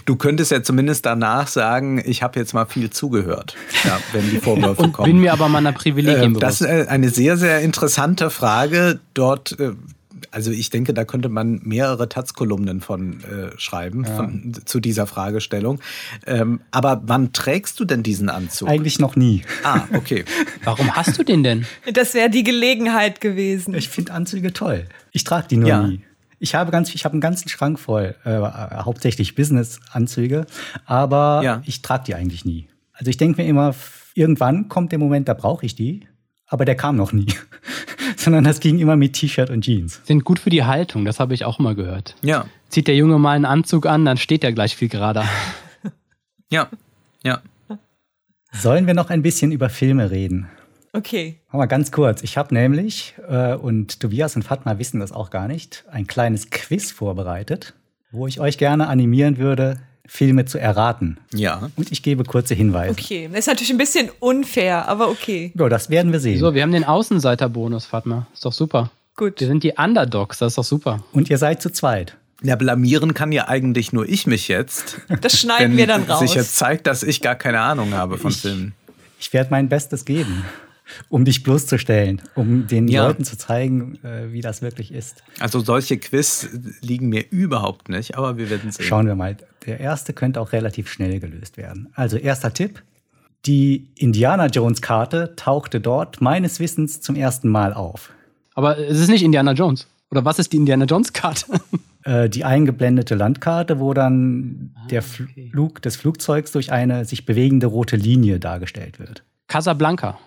Du 0.04 0.16
könntest 0.16 0.50
ja 0.50 0.62
zumindest 0.62 1.06
danach 1.06 1.48
sagen, 1.48 2.02
ich 2.04 2.22
habe 2.22 2.38
jetzt 2.38 2.52
mal 2.54 2.66
viel 2.66 2.90
zugehört, 2.90 3.56
ja, 3.84 3.98
wenn 4.12 4.28
die 4.30 4.38
Vorwürfe 4.38 4.82
Und 4.82 4.92
kommen. 4.92 5.10
bin 5.12 5.20
mir 5.20 5.32
aber 5.32 5.48
meiner 5.48 5.72
Privilegien 5.72 6.34
Ähm, 6.34 6.38
das 6.40 6.60
ist 6.60 6.66
äh, 6.68 6.86
eine 6.88 7.08
sehr, 7.08 7.36
sehr 7.36 7.60
interessante 7.60 8.28
Frage. 8.30 9.00
Dort, 9.14 9.58
äh, 9.58 9.72
also 10.30 10.50
ich 10.50 10.70
denke, 10.70 10.92
da 10.94 11.04
könnte 11.04 11.28
man 11.28 11.60
mehrere 11.64 12.08
Taz-Kolumnen 12.08 12.80
von 12.80 13.20
äh, 13.24 13.50
schreiben 13.58 14.04
von, 14.04 14.52
zu 14.64 14.80
dieser 14.80 15.06
Fragestellung. 15.06 15.80
Ähm, 16.26 16.60
aber 16.70 17.02
wann 17.06 17.32
trägst 17.32 17.80
du 17.80 17.84
denn 17.84 18.02
diesen 18.02 18.28
Anzug? 18.28 18.68
Eigentlich 18.68 18.98
noch 18.98 19.16
nie. 19.16 19.42
ah, 19.64 19.82
okay. 19.94 20.24
Warum 20.64 20.94
hast 20.94 21.18
du 21.18 21.22
den 21.24 21.42
denn? 21.42 21.66
Das 21.92 22.14
wäre 22.14 22.30
die 22.30 22.42
Gelegenheit 22.44 23.20
gewesen. 23.20 23.74
Ich 23.74 23.88
finde 23.88 24.12
Anzüge 24.12 24.52
toll. 24.52 24.86
Ich 25.12 25.24
trage 25.24 25.48
die 25.48 25.56
nur 25.56 25.68
Ja. 25.68 25.86
nie. 25.86 26.00
Ich 26.44 26.54
habe 26.54 26.70
ganz, 26.70 26.94
ich 26.94 27.06
habe 27.06 27.14
einen 27.14 27.22
ganzen 27.22 27.48
Schrank 27.48 27.78
voll, 27.80 28.14
äh, 28.26 28.38
hauptsächlich 28.38 29.34
Business-Anzüge, 29.34 30.44
aber 30.84 31.40
Ja. 31.42 31.62
ich 31.64 31.80
trage 31.80 32.04
die 32.04 32.14
eigentlich 32.14 32.44
nie. 32.44 32.68
Also 32.92 33.08
ich 33.08 33.16
denke 33.16 33.40
mir 33.40 33.48
immer, 33.48 33.74
irgendwann 34.12 34.68
kommt 34.68 34.92
der 34.92 34.98
Moment, 34.98 35.26
da 35.26 35.32
brauche 35.32 35.64
ich 35.64 35.74
die, 35.74 36.06
aber 36.46 36.66
der 36.66 36.74
kam 36.74 36.96
noch 36.96 37.12
nie. 37.14 37.28
Sondern 38.18 38.44
das 38.44 38.60
ging 38.60 38.78
immer 38.78 38.94
mit 38.94 39.14
T-Shirt 39.14 39.48
und 39.48 39.62
Jeans. 39.62 40.02
Sind 40.04 40.24
gut 40.24 40.38
für 40.38 40.50
die 40.50 40.64
Haltung, 40.64 41.06
das 41.06 41.18
habe 41.18 41.32
ich 41.32 41.46
auch 41.46 41.58
mal 41.58 41.74
gehört. 41.74 42.14
Ja, 42.20 42.44
Zieht 42.68 42.88
der 42.88 42.96
Junge 42.96 43.18
mal 43.18 43.32
einen 43.36 43.46
Anzug 43.46 43.86
an, 43.86 44.04
dann 44.04 44.18
steht 44.18 44.44
er 44.44 44.52
gleich 44.52 44.76
viel 44.76 44.88
gerader. 44.90 45.24
ja, 46.50 46.68
ja. 47.22 47.40
Sollen 48.52 48.86
wir 48.86 48.92
noch 48.94 49.08
ein 49.08 49.22
bisschen 49.22 49.50
über 49.50 49.70
Filme 49.70 50.10
reden? 50.10 50.48
Okay. 50.94 51.36
Wir 51.52 51.66
ganz 51.66 51.90
kurz. 51.92 52.22
Ich 52.22 52.36
habe 52.38 52.54
nämlich, 52.54 53.14
äh, 53.28 53.54
und 53.54 54.00
Tobias 54.00 54.36
und 54.36 54.42
Fatma 54.44 54.78
wissen 54.78 55.00
das 55.00 55.12
auch 55.12 55.30
gar 55.30 55.48
nicht, 55.48 55.84
ein 55.90 56.06
kleines 56.06 56.50
Quiz 56.50 56.92
vorbereitet, 56.92 57.74
wo 58.12 58.26
ich 58.26 58.40
euch 58.40 58.58
gerne 58.58 58.86
animieren 58.86 59.38
würde, 59.38 59.78
Filme 60.06 60.44
zu 60.44 60.58
erraten. 60.58 61.18
Ja. 61.34 61.70
Und 61.76 61.90
ich 61.90 62.02
gebe 62.02 62.24
kurze 62.24 62.54
Hinweise. 62.54 62.92
Okay. 62.92 63.28
Das 63.30 63.40
ist 63.40 63.46
natürlich 63.48 63.70
ein 63.72 63.78
bisschen 63.78 64.10
unfair, 64.20 64.86
aber 64.88 65.08
okay. 65.08 65.52
Ja, 65.58 65.68
das 65.68 65.90
werden 65.90 66.12
wir 66.12 66.20
sehen. 66.20 66.38
So, 66.38 66.54
wir 66.54 66.62
haben 66.62 66.72
den 66.72 66.84
Außenseiterbonus, 66.84 67.86
Fatma. 67.86 68.26
Ist 68.32 68.44
doch 68.44 68.52
super. 68.52 68.90
Gut. 69.16 69.40
Wir 69.40 69.46
sind 69.48 69.62
die 69.64 69.72
Underdogs, 69.72 70.38
das 70.38 70.52
ist 70.52 70.58
doch 70.58 70.64
super. 70.64 71.02
Und 71.12 71.30
ihr 71.30 71.38
seid 71.38 71.60
zu 71.62 71.70
zweit. 71.70 72.16
Ja, 72.42 72.56
blamieren 72.56 73.14
kann 73.14 73.32
ja 73.32 73.48
eigentlich 73.48 73.92
nur 73.92 74.06
ich 74.08 74.26
mich 74.26 74.48
jetzt. 74.48 75.00
Das 75.22 75.40
schneiden 75.40 75.70
wenn 75.72 75.76
wir 75.78 75.86
dann 75.86 76.02
raus. 76.04 76.20
sich 76.20 76.34
jetzt 76.34 76.56
zeigt, 76.56 76.86
dass 76.86 77.02
ich 77.02 77.20
gar 77.22 77.34
keine 77.36 77.60
Ahnung 77.60 77.94
habe 77.94 78.18
von 78.18 78.30
Ich- 78.30 78.42
Filmen. 78.42 78.74
Ich 79.18 79.32
werde 79.32 79.50
mein 79.50 79.70
Bestes 79.70 80.04
geben, 80.04 80.44
um 81.08 81.24
dich 81.24 81.42
bloßzustellen, 81.42 82.20
um 82.34 82.66
den 82.66 82.88
Ja. 82.88 83.06
Leuten 83.06 83.24
zu 83.24 83.36
zeigen, 83.38 83.98
äh, 84.04 84.32
wie 84.32 84.40
das 84.40 84.62
wirklich 84.62 84.92
ist. 84.92 85.22
Also 85.40 85.60
solche 85.60 85.98
Quiz 85.98 86.48
liegen 86.80 87.08
mir 87.08 87.24
überhaupt 87.30 87.88
nicht, 87.88 88.16
aber 88.16 88.36
wir 88.36 88.50
werden 88.50 88.70
sehen. 88.70 88.84
Schauen 88.84 89.06
wir 89.06 89.14
mal. 89.14 89.36
Der 89.66 89.80
erste 89.80 90.12
könnte 90.12 90.40
auch 90.40 90.52
relativ 90.52 90.90
schnell 90.90 91.20
gelöst 91.20 91.56
werden. 91.56 91.88
Also 91.94 92.16
erster 92.16 92.52
Tipp. 92.52 92.82
Die 93.46 93.88
Indiana 93.96 94.46
Jones 94.46 94.80
Karte 94.80 95.34
tauchte 95.36 95.80
dort 95.80 96.20
meines 96.20 96.60
Wissens 96.60 97.00
zum 97.00 97.14
ersten 97.16 97.48
Mal 97.48 97.74
auf. 97.74 98.10
Aber 98.54 98.78
es 98.78 98.98
ist 99.00 99.08
nicht 99.08 99.22
Indiana 99.22 99.52
Jones. 99.52 99.86
Oder 100.10 100.24
was 100.24 100.38
ist 100.38 100.52
die 100.52 100.56
Indiana 100.58 100.84
Jones-Karte? 100.84 101.46
Äh, 102.06 102.28
die 102.28 102.44
eingeblendete 102.44 103.14
Landkarte, 103.14 103.80
wo 103.80 103.94
dann 103.94 104.74
der 104.90 105.02
Fl- 105.02 105.22
okay. 105.22 105.48
Flug 105.50 105.80
des 105.80 105.96
Flugzeugs 105.96 106.52
durch 106.52 106.70
eine 106.70 107.06
sich 107.06 107.24
bewegende 107.24 107.66
rote 107.66 107.96
Linie 107.96 108.38
dargestellt 108.38 108.98
wird. 108.98 109.24
Casablanca. 109.48 110.18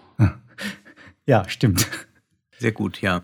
Ja, 1.28 1.48
stimmt. 1.48 1.88
Sehr 2.58 2.72
gut, 2.72 3.02
ja. 3.02 3.22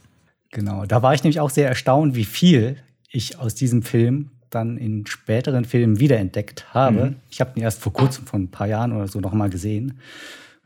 Genau, 0.51 0.85
da 0.85 1.01
war 1.01 1.15
ich 1.15 1.23
nämlich 1.23 1.39
auch 1.39 1.49
sehr 1.49 1.67
erstaunt, 1.67 2.15
wie 2.15 2.25
viel 2.25 2.77
ich 3.09 3.39
aus 3.39 3.55
diesem 3.55 3.81
Film 3.81 4.29
dann 4.51 4.77
in 4.77 5.07
späteren 5.07 5.65
Filmen 5.65 5.99
wiederentdeckt 5.99 6.73
habe. 6.75 7.15
Ich 7.31 7.41
habe 7.41 7.53
den 7.55 7.63
erst 7.63 7.81
vor 7.81 7.91
kurzem, 7.91 8.27
vor 8.27 8.39
ein 8.39 8.51
paar 8.51 8.67
Jahren 8.67 8.91
oder 8.91 9.07
so, 9.07 9.19
noch 9.19 9.33
mal 9.33 9.49
gesehen. 9.49 9.99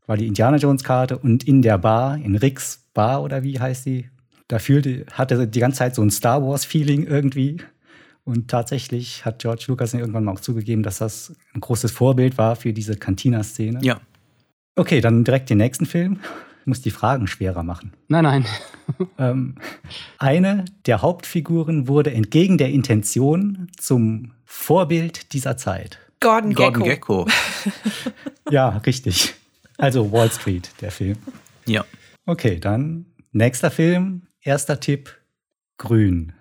War 0.05 0.17
die 0.17 0.27
Indiana 0.27 0.57
Jones 0.57 0.83
Karte 0.83 1.17
und 1.17 1.45
in 1.45 1.61
der 1.61 1.77
Bar, 1.77 2.17
in 2.17 2.35
Ricks 2.35 2.83
Bar 2.93 3.23
oder 3.23 3.43
wie 3.43 3.59
heißt 3.59 3.85
die, 3.85 4.09
da 4.49 4.59
fühlte, 4.59 5.05
hatte 5.13 5.47
die 5.47 5.59
ganze 5.59 5.79
Zeit 5.79 5.95
so 5.95 6.01
ein 6.01 6.11
Star 6.11 6.41
Wars 6.45 6.65
Feeling 6.65 7.05
irgendwie. 7.05 7.57
Und 8.25 8.49
tatsächlich 8.49 9.23
hat 9.23 9.39
George 9.39 9.65
Lucas 9.67 9.93
irgendwann 9.93 10.25
mal 10.25 10.33
auch 10.33 10.41
zugegeben, 10.41 10.83
dass 10.83 10.97
das 10.97 11.33
ein 11.53 11.61
großes 11.61 11.91
Vorbild 11.91 12.37
war 12.37 12.57
für 12.57 12.73
diese 12.73 12.97
Cantina-Szene. 12.97 13.79
Ja. 13.83 14.01
Okay, 14.75 14.99
dann 14.99 15.23
direkt 15.23 15.49
den 15.49 15.59
nächsten 15.59 15.85
Film. 15.85 16.19
Ich 16.67 16.69
muss 16.69 16.81
die 16.81 16.91
Fragen 16.91 17.27
schwerer 17.27 17.63
machen. 17.63 17.93
Nein, 18.09 18.23
nein. 18.23 18.45
Ähm, 19.17 19.55
eine 20.17 20.63
der 20.85 21.01
Hauptfiguren 21.01 21.87
wurde 21.89 22.13
entgegen 22.13 22.57
der 22.57 22.69
Intention 22.69 23.69
zum 23.77 24.33
Vorbild 24.45 25.33
dieser 25.33 25.57
Zeit. 25.57 25.99
Gordon 26.21 26.53
Gecko. 26.53 26.71
Gordon 26.71 26.83
Gecko. 26.83 27.27
Ja, 28.49 28.69
richtig. 28.85 29.33
Also 29.77 30.11
Wall 30.11 30.31
Street, 30.31 30.71
der 30.79 30.91
Film. 30.91 31.17
Ja. 31.65 31.85
Okay, 32.25 32.59
dann 32.59 33.05
nächster 33.33 33.71
Film. 33.71 34.27
Erster 34.41 34.79
Tipp: 34.79 35.17
Grün. 35.77 36.33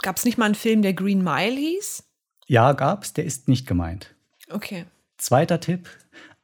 Gab 0.00 0.16
es 0.16 0.24
nicht 0.24 0.38
mal 0.38 0.46
einen 0.46 0.54
Film, 0.54 0.82
der 0.82 0.94
Green 0.94 1.24
Mile 1.24 1.56
hieß? 1.56 2.04
Ja, 2.46 2.72
gab's, 2.72 3.12
der 3.12 3.24
ist 3.24 3.48
nicht 3.48 3.66
gemeint. 3.66 4.14
Okay. 4.48 4.84
Zweiter 5.18 5.58
Tipp: 5.58 5.88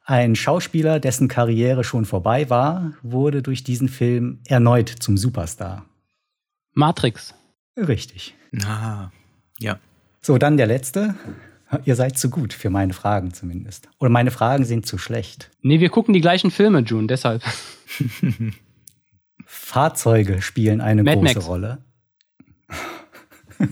Ein 0.09 0.35
Schauspieler, 0.35 0.99
dessen 0.99 1.27
Karriere 1.27 1.83
schon 1.83 2.03
vorbei 2.03 2.49
war, 2.49 2.93
wurde 3.03 3.43
durch 3.43 3.63
diesen 3.63 3.89
Film 3.89 4.39
erneut 4.47 4.89
zum 4.89 5.17
Superstar. 5.17 5.85
Matrix. 6.73 7.35
Richtig. 7.77 8.33
Ah, 8.65 9.11
ja. 9.59 9.77
So, 10.19 10.39
dann 10.39 10.57
der 10.57 10.65
letzte. 10.65 11.13
Ihr 11.85 11.95
seid 11.95 12.17
zu 12.17 12.31
gut 12.31 12.53
für 12.53 12.71
meine 12.71 12.93
Fragen 12.93 13.35
zumindest. 13.35 13.87
Oder 13.99 14.09
meine 14.09 14.31
Fragen 14.31 14.65
sind 14.65 14.87
zu 14.87 14.97
schlecht. 14.97 15.51
Nee, 15.61 15.79
wir 15.79 15.89
gucken 15.89 16.15
die 16.15 16.21
gleichen 16.21 16.49
Filme, 16.49 16.79
June, 16.79 17.05
deshalb. 17.05 17.43
Fahrzeuge 19.45 20.41
spielen 20.41 20.81
eine 20.81 21.03
Mad 21.03 21.17
große 21.17 21.35
Max. 21.35 21.47
Rolle. 21.47 21.77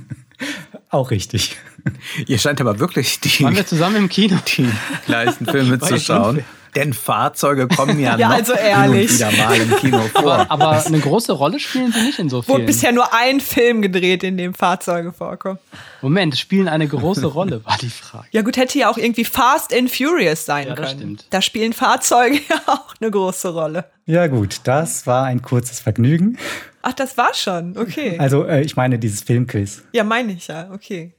Auch 0.90 1.10
richtig. 1.10 1.58
Ihr 2.28 2.38
scheint 2.40 2.62
aber 2.62 2.80
wirklich 2.80 3.20
die, 3.20 3.44
Waren 3.44 3.56
wir 3.56 3.66
zusammen 3.66 3.96
im 3.98 4.10
Kino? 4.10 4.38
die 4.58 4.70
gleichen 5.06 5.46
Filme 5.46 5.80
zu 5.80 6.00
schauen. 6.00 6.44
Denn 6.76 6.94
Fahrzeuge 6.94 7.68
kommen 7.68 8.00
ja, 8.00 8.18
Ja, 8.20 8.28
noch 8.28 8.36
also 8.36 8.54
hin 8.54 8.66
ehrlich. 8.68 9.10
und 9.10 9.16
wieder 9.18 9.32
mal 9.32 9.58
im 9.60 9.76
Kino 9.78 10.00
vor. 10.14 10.34
Aber, 10.34 10.52
aber 10.52 10.86
eine 10.86 11.00
große 11.00 11.32
Rolle 11.32 11.60
spielen 11.60 11.92
sie 11.92 12.02
nicht 12.04 12.20
in 12.20 12.30
so 12.30 12.38
Wurde 12.48 12.56
vielen. 12.58 12.66
bisher 12.68 12.92
nur 12.92 13.14
ein 13.16 13.40
Film 13.40 13.82
gedreht, 13.82 14.22
in 14.24 14.38
dem 14.38 14.54
Fahrzeuge 14.54 15.12
vorkommen. 15.12 15.58
Moment, 16.04 16.38
spielen 16.38 16.68
eine 16.68 16.88
große 16.88 17.26
Rolle, 17.26 17.66
war 17.66 17.78
die 17.82 17.90
Frage. 17.90 18.28
Ja 18.32 18.44
gut, 18.44 18.58
hätte 18.58 18.78
ja 18.78 18.92
auch 18.92 18.98
irgendwie 18.98 19.26
Fast 19.26 19.74
and 19.74 19.90
Furious 19.90 20.46
sein 20.46 20.68
Ja, 20.68 20.76
das 20.76 20.90
können. 20.90 21.00
stimmt. 21.00 21.26
Da 21.32 21.42
spielen 21.42 21.74
Fahrzeuge 21.74 22.36
ja 22.48 22.62
auch 22.68 22.94
eine 23.02 23.10
große 23.10 23.50
Rolle. 23.54 23.86
Ja 24.06 24.28
gut, 24.28 24.60
das 24.66 25.08
war 25.08 25.24
ein 25.26 25.42
kurzes 25.42 25.80
Vergnügen. 25.80 26.38
Ach, 26.84 26.94
das 26.94 27.18
war 27.18 27.34
schon. 27.34 27.76
Okay. 27.76 28.18
Also 28.20 28.46
äh, 28.46 28.62
ich 28.62 28.76
meine 28.76 29.00
dieses 29.00 29.22
Filmquiz. 29.22 29.84
Ja, 29.94 30.04
meine 30.04 30.34
ich 30.34 30.48
ja. 30.48 30.70
Okay. 30.72 31.14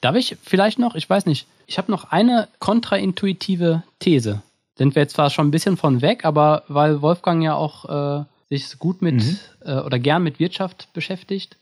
Darf 0.00 0.16
ich 0.16 0.36
vielleicht 0.42 0.78
noch, 0.78 0.94
ich 0.94 1.08
weiß 1.08 1.26
nicht, 1.26 1.46
ich 1.66 1.78
habe 1.78 1.90
noch 1.90 2.10
eine 2.10 2.48
kontraintuitive 2.58 3.82
These. 3.98 4.42
Sind 4.76 4.94
wir 4.94 5.02
jetzt 5.02 5.14
zwar 5.14 5.30
schon 5.30 5.48
ein 5.48 5.50
bisschen 5.50 5.76
von 5.76 6.02
weg, 6.02 6.24
aber 6.24 6.62
weil 6.68 7.02
Wolfgang 7.02 7.42
ja 7.42 7.54
auch 7.54 8.20
äh, 8.20 8.24
sich 8.48 8.78
gut 8.78 9.02
mit 9.02 9.16
Mhm. 9.16 9.38
äh, 9.64 9.74
oder 9.80 9.98
gern 9.98 10.22
mit 10.22 10.38
Wirtschaft 10.40 10.88
beschäftigt, 10.92 11.56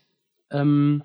ähm, 0.51 1.03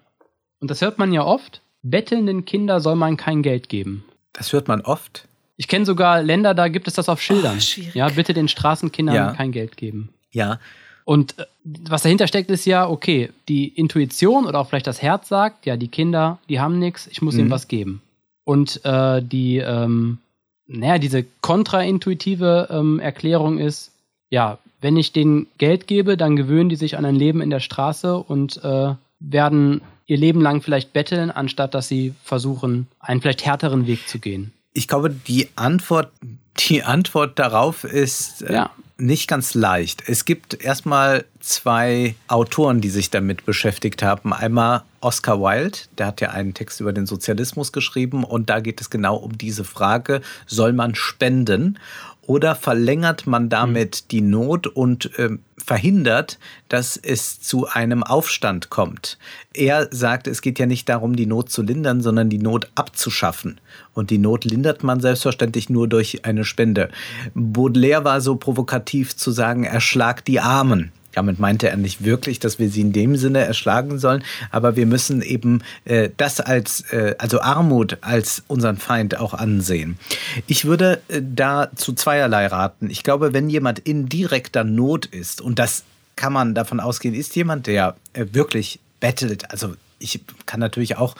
und 0.61 0.71
das 0.71 0.81
hört 0.81 0.99
man 0.99 1.13
ja 1.13 1.25
oft, 1.25 1.61
bettelnden 1.83 2.45
Kinder 2.45 2.81
soll 2.81 2.95
man 2.95 3.17
kein 3.17 3.43
Geld 3.43 3.69
geben. 3.69 4.05
Das 4.33 4.53
hört 4.53 4.69
man 4.69 4.83
oft. 4.83 5.27
Ich 5.57 5.67
kenne 5.69 5.85
sogar 5.85 6.23
Länder, 6.23 6.55
da 6.55 6.69
gibt 6.69 6.87
es 6.87 6.95
das 6.95 7.09
auf 7.09 7.21
Schildern. 7.21 7.61
schwierig. 7.61 7.95
ja, 7.95 8.09
bitte 8.09 8.33
den 8.35 8.47
Straßenkindern 8.49 9.15
Ja. 9.17 9.33
kein 9.33 9.51
Geld 9.53 9.77
geben. 9.77 10.13
Ja. 10.31 10.61
Und 11.05 11.39
äh, 11.39 11.45
was 11.65 12.03
dahinter 12.03 12.27
steckt, 12.27 12.51
ist 12.51 12.65
ja, 12.65 12.89
okay, 12.89 13.31
die 13.49 13.69
Intuition 13.69 14.47
oder 14.47 14.61
auch 14.61 14.69
vielleicht 14.69 14.87
das 14.87 15.03
Herz 15.03 15.29
sagt, 15.29 15.67
ja, 15.67 15.77
die 15.77 15.89
Kinder, 15.89 16.39
die 16.49 16.61
haben 16.61 16.79
nichts, 16.79 17.07
ich 17.07 17.23
muss 17.23 17.35
mhm. 17.35 17.41
ihnen 17.41 17.51
was 17.51 17.69
geben. 17.69 18.03
Und 18.45 18.85
äh, 18.85 19.23
die, 19.23 19.59
ähm, 19.59 20.19
naja, 20.67 20.99
diese 20.99 21.25
kontraintuitive 21.41 22.69
ähm, 22.71 22.99
Erklärung 22.99 23.59
ist, 23.59 23.93
ja, 24.31 24.59
wenn 24.81 24.97
ich 24.97 25.13
denen 25.13 25.47
Geld 25.59 25.87
gebe, 25.87 26.17
dann 26.17 26.37
gewöhnen 26.37 26.69
die 26.69 26.77
sich 26.77 26.97
an 26.97 27.05
ein 27.05 27.15
Leben 27.15 27.41
in 27.41 27.51
der 27.51 27.61
Straße 27.61 28.17
und 28.17 28.63
äh, 28.65 28.95
werden 29.21 29.81
ihr 30.07 30.17
Leben 30.17 30.41
lang 30.41 30.61
vielleicht 30.61 30.93
betteln, 30.93 31.31
anstatt 31.31 31.75
dass 31.75 31.89
sie 31.89 32.15
versuchen, 32.25 32.89
einen 32.99 33.21
vielleicht 33.21 33.45
härteren 33.45 33.87
Weg 33.87 34.09
zu 34.09 34.19
gehen. 34.19 34.53
Ich 34.73 34.89
glaube, 34.89 35.11
die 35.11 35.49
Antwort, 35.55 36.11
die 36.59 36.83
Antwort 36.83 37.39
darauf 37.39 37.85
ist 37.85 38.43
äh, 38.43 38.55
ja. 38.55 38.71
Nicht 39.03 39.29
ganz 39.29 39.55
leicht. 39.55 40.05
Es 40.07 40.25
gibt 40.25 40.63
erstmal 40.63 41.25
zwei 41.41 42.15
Autoren, 42.29 42.81
die 42.81 42.89
sich 42.89 43.11
damit 43.11 43.45
beschäftigt 43.45 44.03
haben. 44.03 44.33
Einmal 44.33 44.83
Oscar 45.01 45.41
Wilde, 45.41 45.79
der 45.99 46.07
hat 46.07 46.21
ja 46.21 46.31
einen 46.31 46.55
Text 46.55 46.81
über 46.81 46.93
den 46.93 47.07
Sozialismus 47.07 47.73
geschrieben 47.73 48.25
und 48.25 48.49
da 48.49 48.61
geht 48.61 48.81
es 48.81 48.89
genau 48.89 49.17
um 49.17 49.37
diese 49.37 49.65
Frage, 49.65 50.23
soll 50.47 50.73
man 50.73 50.95
spenden? 50.95 51.79
Oder 52.25 52.55
verlängert 52.55 53.27
man 53.27 53.49
damit 53.49 54.05
mhm. 54.05 54.09
die 54.11 54.21
Not 54.21 54.67
und 54.69 55.19
äh, 55.19 55.31
verhindert, 55.63 56.39
dass 56.69 56.97
es 56.97 57.41
zu 57.41 57.67
einem 57.69 58.03
Aufstand 58.03 58.71
kommt? 58.71 59.19
Er 59.55 59.89
sagt, 59.91 60.27
es 60.27 60.43
geht 60.43 60.59
ja 60.59 60.67
nicht 60.67 60.89
darum, 60.89 61.17
die 61.17 61.27
Not 61.27 61.51
zu 61.51 61.63
lindern, 61.63 62.01
sondern 62.01 62.29
die 62.31 62.39
Not 62.39 62.71
abzuschaffen. 62.75 63.61
Und 63.95 64.11
die 64.11 64.19
Not 64.19 64.45
lindert 64.45 64.83
man 64.83 65.01
selbstverständlich 65.01 65.71
nur 65.71 65.89
durch 65.89 66.25
eine 66.25 66.45
Spende. 66.45 66.91
Baudelaire 67.35 68.05
war 68.05 68.21
so 68.21 68.37
provokativ 68.37 69.17
zu 69.17 69.31
sagen, 69.31 69.65
erschlag 69.65 70.25
die 70.25 70.41
Armen. 70.41 70.93
Damit 71.13 71.39
meinte 71.39 71.69
er 71.69 71.77
nicht 71.77 72.05
wirklich, 72.05 72.39
dass 72.39 72.59
wir 72.59 72.69
sie 72.69 72.81
in 72.81 72.93
dem 72.93 73.17
Sinne 73.17 73.41
erschlagen 73.41 73.99
sollen, 73.99 74.25
aber 74.51 74.77
wir 74.77 74.87
müssen 74.87 75.23
eben 75.23 75.63
äh, 75.85 76.11
das 76.17 76.41
als, 76.41 76.83
äh, 76.93 77.15
also 77.19 77.41
Armut 77.41 77.99
als 78.01 78.43
unseren 78.49 78.77
Feind 78.77 79.19
auch 79.19 79.35
ansehen. 79.35 79.99
Ich 80.47 80.65
würde 80.65 81.01
äh, 81.09 81.21
da 81.23 81.71
zu 81.75 81.93
zweierlei 81.93 82.47
raten. 82.47 82.91
Ich 82.91 83.03
glaube, 83.03 83.33
wenn 83.33 83.49
jemand 83.49 83.79
in 83.79 84.09
direkter 84.09 84.65
Not 84.65 85.07
ist, 85.07 85.41
und 85.41 85.59
das 85.59 85.85
kann 86.17 86.33
man 86.33 86.55
davon 86.55 86.81
ausgehen, 86.81 87.15
ist 87.15 87.37
jemand, 87.37 87.67
der 87.67 87.97
äh, 88.13 88.27
wirklich 88.33 88.81
bettelt, 89.01 89.51
also 89.51 89.75
ich 89.99 90.21
kann 90.47 90.61
natürlich 90.61 90.97
auch 90.97 91.15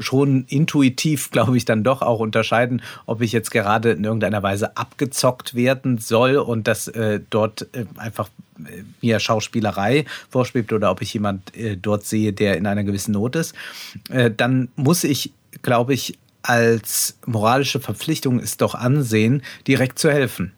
schon 0.00 0.44
intuitiv, 0.48 1.30
glaube 1.32 1.56
ich, 1.56 1.64
dann 1.64 1.84
doch 1.84 2.02
auch 2.02 2.20
unterscheiden, 2.20 2.82
ob 3.06 3.20
ich 3.20 3.32
jetzt 3.32 3.50
gerade 3.50 3.92
in 3.92 4.04
irgendeiner 4.04 4.42
Weise 4.42 4.76
abgezockt 4.76 5.54
werden 5.54 5.98
soll 5.98 6.36
und 6.36 6.68
das 6.68 6.88
äh, 6.88 7.20
dort 7.30 7.66
äh, 7.74 7.86
einfach 7.96 8.28
äh, 8.58 8.82
mir 9.00 9.20
Schauspielerei 9.20 10.04
vorschwebt 10.30 10.72
oder 10.72 10.90
ob 10.90 11.02
ich 11.02 11.14
jemand 11.14 11.56
äh, 11.56 11.76
dort 11.76 12.04
sehe, 12.04 12.32
der 12.32 12.56
in 12.56 12.66
einer 12.66 12.84
gewissen 12.84 13.12
Not 13.12 13.36
ist, 13.36 13.54
dann 14.36 14.68
muss 14.76 15.04
ich, 15.04 15.32
glaube 15.62 15.94
ich, 15.94 16.18
als 16.42 17.18
moralische 17.26 17.80
Verpflichtung 17.80 18.38
es 18.38 18.56
doch 18.56 18.74
ansehen, 18.74 19.42
direkt 19.66 19.98
zu 19.98 20.10
helfen. 20.10 20.52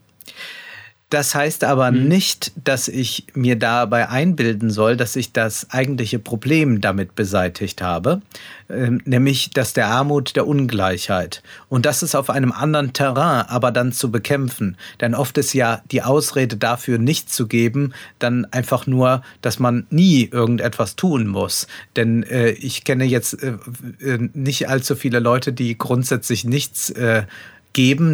Das 1.11 1.35
heißt 1.35 1.65
aber 1.65 1.91
mhm. 1.91 2.07
nicht, 2.07 2.53
dass 2.63 2.87
ich 2.87 3.27
mir 3.35 3.57
dabei 3.57 4.09
einbilden 4.09 4.71
soll, 4.71 4.97
dass 4.97 5.17
ich 5.17 5.33
das 5.33 5.69
eigentliche 5.71 6.21
Problem 6.21 6.81
damit 6.81 7.17
beseitigt 7.17 7.83
habe, 7.83 8.23
ähm, 8.69 9.03
nämlich 9.05 9.51
das 9.51 9.73
der 9.73 9.89
Armut, 9.89 10.37
der 10.37 10.47
Ungleichheit. 10.47 11.43
Und 11.69 11.85
das 11.85 12.05
ist 12.05 12.15
auf 12.15 12.31
einem 12.31 12.53
anderen 12.53 12.93
Terrain 12.93 13.45
aber 13.49 13.73
dann 13.73 13.93
zu 13.93 14.13
bekämpfen. 14.13 14.77
Denn 15.01 15.17
oft 15.17 15.37
ist 15.37 15.53
ja 15.53 15.83
die 15.91 16.03
Ausrede 16.03 16.57
dafür 16.57 16.99
nicht 16.99 17.33
zu 17.33 17.49
geben, 17.49 17.93
dann 18.21 18.45
einfach 18.45 18.87
nur, 18.87 19.23
dass 19.43 19.59
man 19.59 19.87
nie 19.91 20.29
irgendetwas 20.31 20.95
tun 20.95 21.27
muss. 21.27 21.67
Denn 21.97 22.23
äh, 22.23 22.51
ich 22.51 22.85
kenne 22.85 23.05
jetzt 23.05 23.43
äh, 23.43 23.55
äh 24.01 24.29
nicht 24.33 24.69
allzu 24.69 24.95
viele 24.95 25.19
Leute, 25.19 25.53
die 25.53 25.77
grundsätzlich 25.77 26.45
nichts 26.45 26.91
äh, 26.91 27.25
geben, 27.73 28.13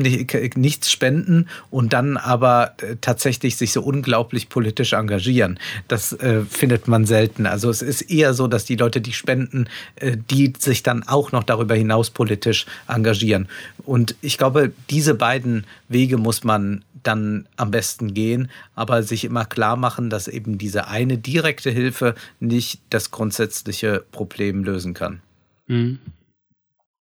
nichts 0.56 0.90
spenden 0.90 1.48
und 1.70 1.92
dann 1.92 2.16
aber 2.16 2.74
äh, 2.78 2.96
tatsächlich 3.00 3.56
sich 3.56 3.72
so 3.72 3.82
unglaublich 3.82 4.48
politisch 4.48 4.92
engagieren. 4.92 5.58
Das 5.88 6.12
äh, 6.12 6.42
findet 6.42 6.88
man 6.88 7.06
selten. 7.06 7.46
Also 7.46 7.70
es 7.70 7.82
ist 7.82 8.02
eher 8.02 8.34
so, 8.34 8.48
dass 8.48 8.64
die 8.64 8.76
Leute, 8.76 9.00
die 9.00 9.12
spenden, 9.12 9.68
äh, 9.96 10.16
die 10.30 10.52
sich 10.58 10.82
dann 10.82 11.02
auch 11.02 11.32
noch 11.32 11.42
darüber 11.42 11.74
hinaus 11.74 12.10
politisch 12.10 12.66
engagieren. 12.88 13.48
Und 13.84 14.14
ich 14.20 14.38
glaube, 14.38 14.72
diese 14.90 15.14
beiden 15.14 15.64
Wege 15.88 16.18
muss 16.18 16.44
man 16.44 16.84
dann 17.02 17.46
am 17.56 17.70
besten 17.70 18.14
gehen, 18.14 18.50
aber 18.74 19.02
sich 19.02 19.24
immer 19.24 19.44
klar 19.44 19.76
machen, 19.76 20.10
dass 20.10 20.28
eben 20.28 20.58
diese 20.58 20.88
eine 20.88 21.18
direkte 21.18 21.70
Hilfe 21.70 22.14
nicht 22.40 22.80
das 22.90 23.10
grundsätzliche 23.10 24.04
Problem 24.10 24.64
lösen 24.64 24.92
kann. 24.92 25.20
Mhm. 25.68 25.98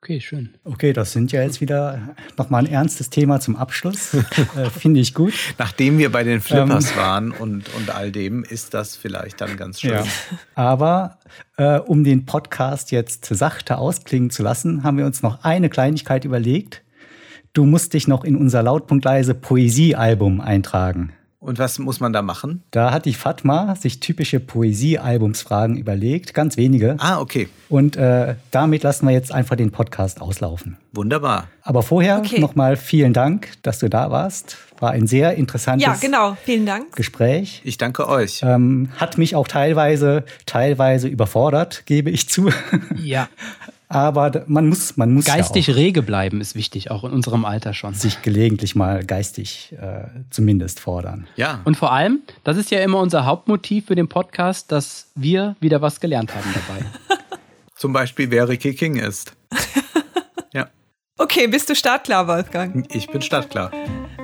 Okay, 0.00 0.20
schön. 0.20 0.50
Okay, 0.62 0.92
das 0.92 1.10
sind 1.12 1.32
ja 1.32 1.42
jetzt 1.42 1.60
wieder 1.60 2.14
nochmal 2.36 2.64
ein 2.64 2.70
ernstes 2.70 3.10
Thema 3.10 3.40
zum 3.40 3.56
Abschluss. 3.56 4.14
äh, 4.56 4.70
Finde 4.70 5.00
ich 5.00 5.12
gut. 5.12 5.34
Nachdem 5.58 5.98
wir 5.98 6.12
bei 6.12 6.22
den 6.22 6.40
Flippers 6.40 6.92
ähm, 6.92 6.96
waren 6.96 7.30
und, 7.32 7.74
und 7.74 7.90
all 7.90 8.12
dem, 8.12 8.44
ist 8.44 8.74
das 8.74 8.94
vielleicht 8.94 9.40
dann 9.40 9.56
ganz 9.56 9.80
schön. 9.80 9.90
Ja. 9.90 10.04
Aber 10.54 11.18
äh, 11.56 11.80
um 11.80 12.04
den 12.04 12.26
Podcast 12.26 12.92
jetzt 12.92 13.24
sachte 13.24 13.78
ausklingen 13.78 14.30
zu 14.30 14.44
lassen, 14.44 14.84
haben 14.84 14.98
wir 14.98 15.04
uns 15.04 15.22
noch 15.22 15.42
eine 15.42 15.68
Kleinigkeit 15.68 16.24
überlegt. 16.24 16.84
Du 17.52 17.64
musst 17.64 17.92
dich 17.92 18.06
noch 18.06 18.22
in 18.22 18.36
unser 18.36 18.62
lautpunktleise 18.62 19.34
Poesiealbum 19.34 20.40
eintragen. 20.40 21.12
Und 21.40 21.60
was 21.60 21.78
muss 21.78 22.01
man 22.01 22.12
da 22.12 22.20
machen? 22.20 22.65
Da 22.73 22.90
hat 22.90 23.05
die 23.05 23.15
Fatma 23.15 23.77
sich 23.77 24.01
typische 24.01 24.40
Poesie-Albumsfragen 24.40 25.77
überlegt, 25.77 26.35
ganz 26.35 26.56
wenige. 26.56 26.97
Ah, 26.98 27.20
okay. 27.20 27.48
Und 27.69 27.97
äh, 27.97 28.35
damit 28.51 28.82
lassen 28.82 29.06
wir 29.06 29.12
jetzt 29.12 29.31
einfach 29.31 29.55
den 29.55 29.70
Podcast 29.70 30.20
auslaufen. 30.20 30.78
Wunderbar. 30.93 31.47
Aber 31.62 31.85
vorher 31.85 32.19
okay. 32.19 32.40
nochmal 32.40 32.77
vielen 32.77 33.12
Dank, 33.12 33.52
dass 33.62 33.78
du 33.78 33.89
da 33.89 34.10
warst. 34.10 34.56
War 34.81 34.90
ein 34.90 35.06
sehr 35.06 35.35
interessantes 35.35 35.86
ja, 35.86 35.94
genau. 35.94 36.36
vielen 36.43 36.66
Dank. 36.66 36.97
Gespräch. 36.97 37.60
Ich 37.65 37.78
danke 37.78 38.09
euch. 38.09 38.40
Ähm, 38.43 38.89
hat 38.97 39.16
mich 39.16 39.36
auch 39.36 39.47
teilweise, 39.47 40.24
teilweise 40.44 41.06
überfordert, 41.06 41.85
gebe 41.86 42.10
ich 42.10 42.28
zu. 42.28 42.51
Ja. 42.97 43.28
Aber 43.89 44.44
man 44.47 44.69
muss, 44.69 44.98
man 44.98 45.15
muss 45.15 45.24
geistig 45.24 45.69
ja 45.69 45.74
rege 45.74 46.02
bleiben 46.02 46.40
ist 46.43 46.55
wichtig, 46.55 46.90
auch 46.90 47.05
in 47.05 47.10
unserem 47.10 47.47
Alter 47.47 47.73
schon. 47.73 47.94
Sich 47.94 48.20
gelegentlich 48.20 48.74
mal 48.74 49.02
geistig 49.02 49.74
äh, 49.81 50.05
zumindest 50.31 50.78
fordern. 50.81 51.27
Ja. 51.36 51.62
Und 51.65 51.77
vor 51.77 51.93
allem, 51.93 52.20
das 52.44 52.59
ist 52.59 52.70
ja 52.70 52.81
immer 52.81 53.01
unser 53.01 53.24
Hauptmotiv 53.24 53.86
für 53.86 53.94
den 53.94 54.09
Podcast, 54.09 54.70
dass 54.73 55.10
wir 55.15 55.56
wieder 55.60 55.81
was 55.81 56.01
gelernt 56.01 56.35
haben 56.35 56.52
dabei. 56.52 56.85
Zum 57.77 57.93
Beispiel, 57.93 58.31
wer 58.31 58.48
Ricky 58.48 58.74
King 58.74 58.97
ist. 58.97 59.32
ja. 60.52 60.69
Okay, 61.16 61.47
bist 61.47 61.70
du 61.70 61.74
startklar, 61.74 62.28
Wolfgang? 62.28 62.86
Ich 62.94 63.09
bin 63.09 63.23
startklar. 63.23 63.70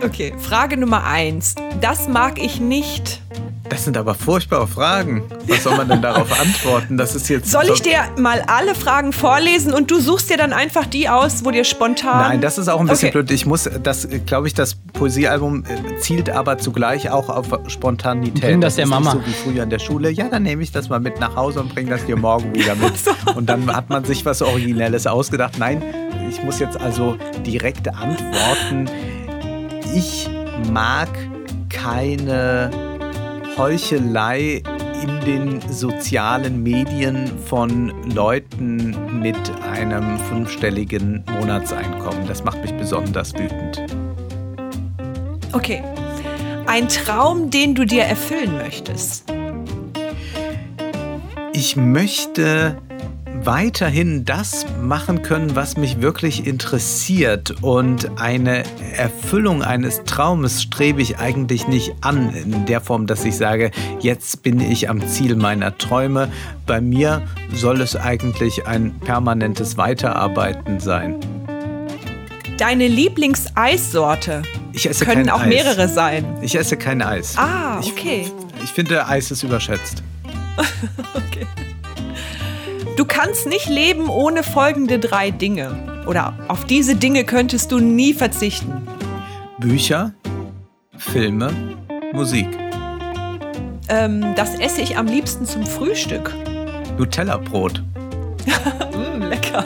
Okay, 0.02 0.34
Frage 0.38 0.76
Nummer 0.76 1.04
eins. 1.04 1.54
Das 1.80 2.08
mag 2.08 2.38
ich 2.38 2.60
nicht. 2.60 3.22
Das 3.68 3.84
sind 3.84 3.96
aber 3.96 4.14
furchtbare 4.14 4.68
Fragen. 4.68 5.22
Was 5.46 5.62
soll 5.62 5.76
man 5.76 5.88
denn 5.88 6.02
darauf 6.02 6.38
antworten? 6.38 6.98
Das 6.98 7.14
ist 7.14 7.28
jetzt. 7.28 7.50
Soll 7.50 7.70
ich 7.72 7.80
dir 7.80 7.98
mal 8.18 8.42
alle 8.46 8.74
Fragen 8.74 9.12
vorlesen 9.12 9.72
und 9.72 9.90
du 9.90 10.00
suchst 10.00 10.28
dir 10.28 10.36
dann 10.36 10.52
einfach 10.52 10.84
die 10.84 11.08
aus, 11.08 11.44
wo 11.44 11.50
dir 11.50 11.64
spontan. 11.64 12.18
Nein, 12.18 12.40
das 12.42 12.58
ist 12.58 12.68
auch 12.68 12.80
ein 12.80 12.86
bisschen 12.86 13.08
okay. 13.08 13.22
blöd. 13.22 13.30
Ich 13.30 13.46
muss, 13.46 13.68
das 13.82 14.06
glaube 14.26 14.48
ich, 14.48 14.54
das 14.54 14.74
Poesiealbum 14.74 15.64
äh, 15.64 15.96
zielt 15.98 16.28
aber 16.28 16.58
zugleich 16.58 17.10
auch 17.10 17.30
auf 17.30 17.46
Spontanität. 17.68 18.42
Bring 18.42 18.60
das, 18.60 18.74
das 18.74 18.76
der 18.76 18.86
Mama. 18.86 19.12
so 19.12 19.26
wie 19.26 19.32
früher 19.32 19.62
in 19.62 19.70
der 19.70 19.78
Schule. 19.78 20.10
Ja, 20.10 20.28
dann 20.28 20.42
nehme 20.42 20.62
ich 20.62 20.70
das 20.70 20.90
mal 20.90 21.00
mit 21.00 21.18
nach 21.18 21.34
Hause 21.34 21.60
und 21.60 21.74
bringe 21.74 21.90
das 21.90 22.04
dir 22.04 22.16
morgen 22.16 22.54
wieder 22.54 22.74
mit. 22.74 22.92
Und 23.34 23.48
dann 23.48 23.74
hat 23.74 23.88
man 23.88 24.04
sich 24.04 24.24
was 24.24 24.42
Originelles 24.42 25.06
ausgedacht. 25.06 25.58
Nein, 25.58 25.82
ich 26.28 26.42
muss 26.42 26.60
jetzt 26.60 26.80
also 26.80 27.16
direkt 27.44 27.88
antworten. 27.88 28.88
Ich 29.94 30.28
mag 30.70 31.08
keine 31.68 32.70
Heuchelei 33.56 34.62
in 35.02 35.20
den 35.24 35.60
sozialen 35.70 36.62
Medien 36.62 37.30
von 37.46 37.92
Leuten 38.12 39.20
mit 39.20 39.36
einem 39.62 40.18
fünfstelligen 40.18 41.24
Monatseinkommen. 41.38 42.26
Das 42.26 42.42
macht 42.42 42.60
mich 42.62 42.74
besonders 42.74 43.32
wütend. 43.34 43.84
Okay. 45.52 45.82
Ein 46.66 46.88
Traum, 46.88 47.50
den 47.50 47.74
du 47.74 47.84
dir 47.84 48.02
erfüllen 48.02 48.56
möchtest. 48.56 49.32
Ich 51.52 51.76
möchte 51.76 52.78
weiterhin 53.44 54.24
das 54.24 54.66
machen 54.80 55.22
können, 55.22 55.54
was 55.54 55.76
mich 55.76 56.00
wirklich 56.00 56.46
interessiert. 56.46 57.54
Und 57.62 58.18
eine 58.18 58.64
Erfüllung 58.96 59.62
eines 59.62 60.02
Traumes 60.04 60.62
strebe 60.62 61.02
ich 61.02 61.18
eigentlich 61.18 61.68
nicht 61.68 61.94
an, 62.00 62.34
in 62.34 62.66
der 62.66 62.80
Form, 62.80 63.06
dass 63.06 63.24
ich 63.24 63.36
sage, 63.36 63.70
jetzt 64.00 64.42
bin 64.42 64.60
ich 64.60 64.88
am 64.88 65.06
Ziel 65.06 65.36
meiner 65.36 65.76
Träume. 65.76 66.30
Bei 66.66 66.80
mir 66.80 67.22
soll 67.52 67.80
es 67.80 67.96
eigentlich 67.96 68.66
ein 68.66 68.98
permanentes 69.00 69.76
Weiterarbeiten 69.76 70.80
sein. 70.80 71.16
Deine 72.56 72.88
Lieblingseissorte? 72.88 74.42
Ich 74.72 74.88
esse 74.88 75.04
Können 75.04 75.28
auch 75.28 75.40
Eis. 75.40 75.48
mehrere 75.48 75.88
sein. 75.88 76.24
Ich 76.40 76.54
esse 76.56 76.76
kein 76.76 77.02
Eis. 77.02 77.36
Ah, 77.36 77.78
okay. 77.80 78.26
Ich, 78.56 78.64
Ich 78.64 78.70
finde, 78.70 79.06
Eis 79.06 79.30
ist 79.30 79.42
überschätzt. 79.42 80.02
okay. 81.14 81.46
Du 82.96 83.04
kannst 83.04 83.48
nicht 83.48 83.68
leben 83.68 84.08
ohne 84.08 84.44
folgende 84.44 85.00
drei 85.00 85.32
Dinge. 85.32 86.04
Oder 86.06 86.38
auf 86.46 86.64
diese 86.64 86.94
Dinge 86.94 87.24
könntest 87.24 87.72
du 87.72 87.78
nie 87.80 88.14
verzichten. 88.14 88.86
Bücher, 89.58 90.12
Filme, 90.96 91.50
Musik. 92.12 92.46
Ähm, 93.88 94.34
das 94.36 94.54
esse 94.54 94.80
ich 94.80 94.96
am 94.96 95.06
liebsten 95.06 95.44
zum 95.44 95.66
Frühstück. 95.66 96.32
Nutella-Brot. 96.96 97.82
mm, 98.46 99.22
lecker. 99.28 99.64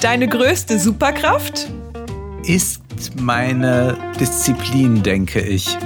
Deine 0.00 0.28
größte 0.28 0.78
Superkraft? 0.78 1.68
Ist 2.44 2.80
meine 3.20 3.98
Disziplin, 4.18 5.02
denke 5.02 5.40
ich. 5.40 5.76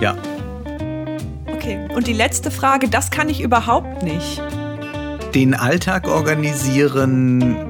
Ja. 0.00 0.16
Okay. 1.52 1.88
Und 1.92 2.06
die 2.06 2.12
letzte 2.12 2.52
Frage, 2.52 2.88
das 2.88 3.10
kann 3.10 3.28
ich 3.28 3.40
überhaupt 3.40 4.04
nicht. 4.04 4.40
Den 5.36 5.52
Alltag 5.52 6.08
organisieren, 6.08 7.66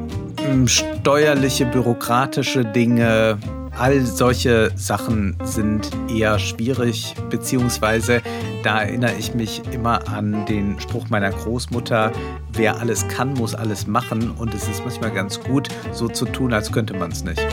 steuerliche, 0.67 1.67
bürokratische 1.67 2.65
Dinge, 2.65 3.39
all 3.77 4.03
solche 4.03 4.71
Sachen 4.77 5.37
sind 5.43 5.91
eher 6.09 6.39
schwierig, 6.39 7.17
beziehungsweise 7.29 8.23
da 8.63 8.83
erinnere 8.83 9.15
ich 9.19 9.35
mich 9.35 9.63
immer 9.73 10.07
an 10.07 10.47
den 10.47 10.79
Spruch 10.79 11.09
meiner 11.09 11.31
Großmutter, 11.31 12.13
wer 12.53 12.79
alles 12.79 13.09
kann, 13.09 13.35
muss 13.35 13.57
alles 13.57 13.89
machen 13.89 14.31
und 14.31 14.55
es 14.55 14.69
ist 14.69 14.85
manchmal 14.85 15.11
ganz 15.11 15.41
gut, 15.41 15.69
so 15.91 16.07
zu 16.07 16.25
tun, 16.27 16.53
als 16.53 16.71
könnte 16.71 16.95
man 16.95 17.11
es 17.11 17.25
nicht. 17.25 17.45